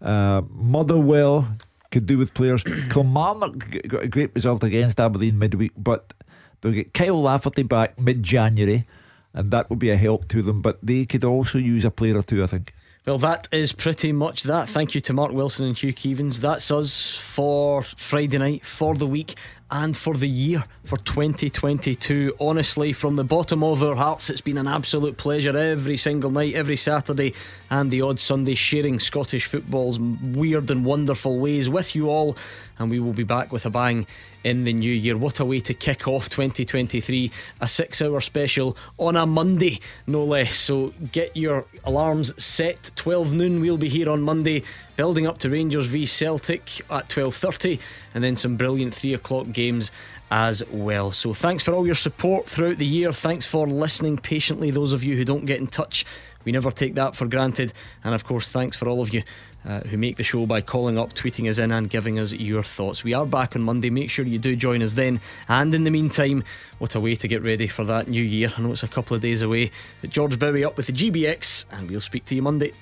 uh, 0.00 0.40
Motherwell 0.48 1.46
could 1.90 2.06
do 2.06 2.16
with 2.16 2.32
players. 2.32 2.62
Kilmarnock 2.90 3.86
got 3.86 4.02
a 4.02 4.08
great 4.08 4.34
result 4.34 4.64
against 4.64 4.98
Aberdeen 4.98 5.38
midweek, 5.38 5.72
but 5.76 6.14
they'll 6.60 6.72
get 6.72 6.94
Kyle 6.94 7.20
Lafferty 7.20 7.62
back 7.62 8.00
mid 8.00 8.22
January, 8.22 8.86
and 9.34 9.50
that 9.50 9.68
will 9.68 9.76
be 9.76 9.90
a 9.90 9.96
help 9.98 10.26
to 10.28 10.40
them. 10.40 10.62
But 10.62 10.78
they 10.82 11.04
could 11.04 11.22
also 11.22 11.58
use 11.58 11.84
a 11.84 11.90
player 11.90 12.16
or 12.16 12.22
two, 12.22 12.42
I 12.42 12.46
think. 12.46 12.72
Well, 13.06 13.18
that 13.18 13.48
is 13.52 13.72
pretty 13.72 14.12
much 14.12 14.44
that. 14.44 14.70
Thank 14.70 14.94
you 14.94 15.02
to 15.02 15.12
Mark 15.12 15.32
Wilson 15.32 15.66
and 15.66 15.76
Hugh 15.78 15.92
Keevins. 15.92 16.38
That's 16.38 16.70
us 16.70 17.14
for 17.14 17.82
Friday 17.82 18.38
night, 18.38 18.64
for 18.64 18.94
the 18.94 19.06
week, 19.06 19.36
and 19.74 19.96
for 19.96 20.14
the 20.14 20.28
year 20.28 20.64
for 20.84 20.96
2022. 20.98 22.36
Honestly, 22.38 22.92
from 22.92 23.16
the 23.16 23.24
bottom 23.24 23.64
of 23.64 23.82
our 23.82 23.96
hearts, 23.96 24.30
it's 24.30 24.40
been 24.40 24.56
an 24.56 24.68
absolute 24.68 25.16
pleasure 25.16 25.58
every 25.58 25.96
single 25.96 26.30
night, 26.30 26.54
every 26.54 26.76
Saturday, 26.76 27.34
and 27.74 27.90
the 27.90 28.02
odd 28.02 28.20
Sunday 28.20 28.54
sharing 28.54 29.00
Scottish 29.00 29.46
football's 29.46 29.98
weird 29.98 30.70
and 30.70 30.84
wonderful 30.84 31.40
ways 31.40 31.68
with 31.68 31.96
you 31.96 32.08
all. 32.08 32.36
And 32.78 32.88
we 32.88 33.00
will 33.00 33.12
be 33.12 33.24
back 33.24 33.50
with 33.50 33.66
a 33.66 33.70
bang 33.70 34.06
in 34.44 34.62
the 34.62 34.72
new 34.72 34.92
year. 34.92 35.16
What 35.16 35.40
a 35.40 35.44
way 35.44 35.58
to 35.58 35.74
kick 35.74 36.06
off 36.06 36.28
2023! 36.28 37.32
A 37.60 37.66
six 37.66 38.00
hour 38.00 38.20
special 38.20 38.76
on 38.96 39.16
a 39.16 39.26
Monday, 39.26 39.80
no 40.06 40.22
less. 40.22 40.54
So 40.54 40.94
get 41.10 41.36
your 41.36 41.66
alarms 41.82 42.32
set. 42.40 42.92
12 42.94 43.34
noon, 43.34 43.60
we'll 43.60 43.76
be 43.76 43.88
here 43.88 44.08
on 44.08 44.22
Monday, 44.22 44.62
building 44.94 45.26
up 45.26 45.38
to 45.38 45.50
Rangers 45.50 45.86
v 45.86 46.06
Celtic 46.06 46.80
at 46.90 47.08
12.30, 47.08 47.80
and 48.14 48.22
then 48.22 48.36
some 48.36 48.56
brilliant 48.56 48.94
3 48.94 49.14
o'clock 49.14 49.50
games 49.50 49.90
as 50.30 50.62
well. 50.70 51.12
So 51.12 51.34
thanks 51.34 51.64
for 51.64 51.74
all 51.74 51.86
your 51.86 51.94
support 51.94 52.48
throughout 52.48 52.78
the 52.78 52.86
year. 52.86 53.12
Thanks 53.12 53.46
for 53.46 53.66
listening 53.66 54.18
patiently, 54.18 54.70
those 54.70 54.92
of 54.92 55.02
you 55.02 55.16
who 55.16 55.24
don't 55.24 55.44
get 55.44 55.60
in 55.60 55.66
touch. 55.66 56.04
We 56.44 56.52
never 56.52 56.70
take 56.70 56.94
that 56.94 57.16
for 57.16 57.26
granted. 57.26 57.72
And 58.02 58.14
of 58.14 58.24
course, 58.24 58.48
thanks 58.48 58.76
for 58.76 58.88
all 58.88 59.00
of 59.00 59.12
you 59.12 59.22
uh, 59.66 59.80
who 59.80 59.96
make 59.96 60.16
the 60.16 60.24
show 60.24 60.46
by 60.46 60.60
calling 60.60 60.98
up, 60.98 61.14
tweeting 61.14 61.48
us 61.48 61.58
in, 61.58 61.72
and 61.72 61.88
giving 61.88 62.18
us 62.18 62.32
your 62.32 62.62
thoughts. 62.62 63.02
We 63.02 63.14
are 63.14 63.26
back 63.26 63.56
on 63.56 63.62
Monday. 63.62 63.90
Make 63.90 64.10
sure 64.10 64.24
you 64.24 64.38
do 64.38 64.56
join 64.56 64.82
us 64.82 64.94
then. 64.94 65.20
And 65.48 65.74
in 65.74 65.84
the 65.84 65.90
meantime, 65.90 66.44
what 66.78 66.94
a 66.94 67.00
way 67.00 67.14
to 67.16 67.28
get 67.28 67.42
ready 67.42 67.66
for 67.66 67.84
that 67.84 68.08
new 68.08 68.22
year. 68.22 68.52
I 68.56 68.60
know 68.60 68.72
it's 68.72 68.82
a 68.82 68.88
couple 68.88 69.16
of 69.16 69.22
days 69.22 69.42
away. 69.42 69.70
But 70.00 70.10
George 70.10 70.38
Bowie 70.38 70.64
up 70.64 70.76
with 70.76 70.86
the 70.86 70.92
GBX, 70.92 71.64
and 71.72 71.90
we'll 71.90 72.00
speak 72.00 72.24
to 72.26 72.34
you 72.34 72.42
Monday. 72.42 72.72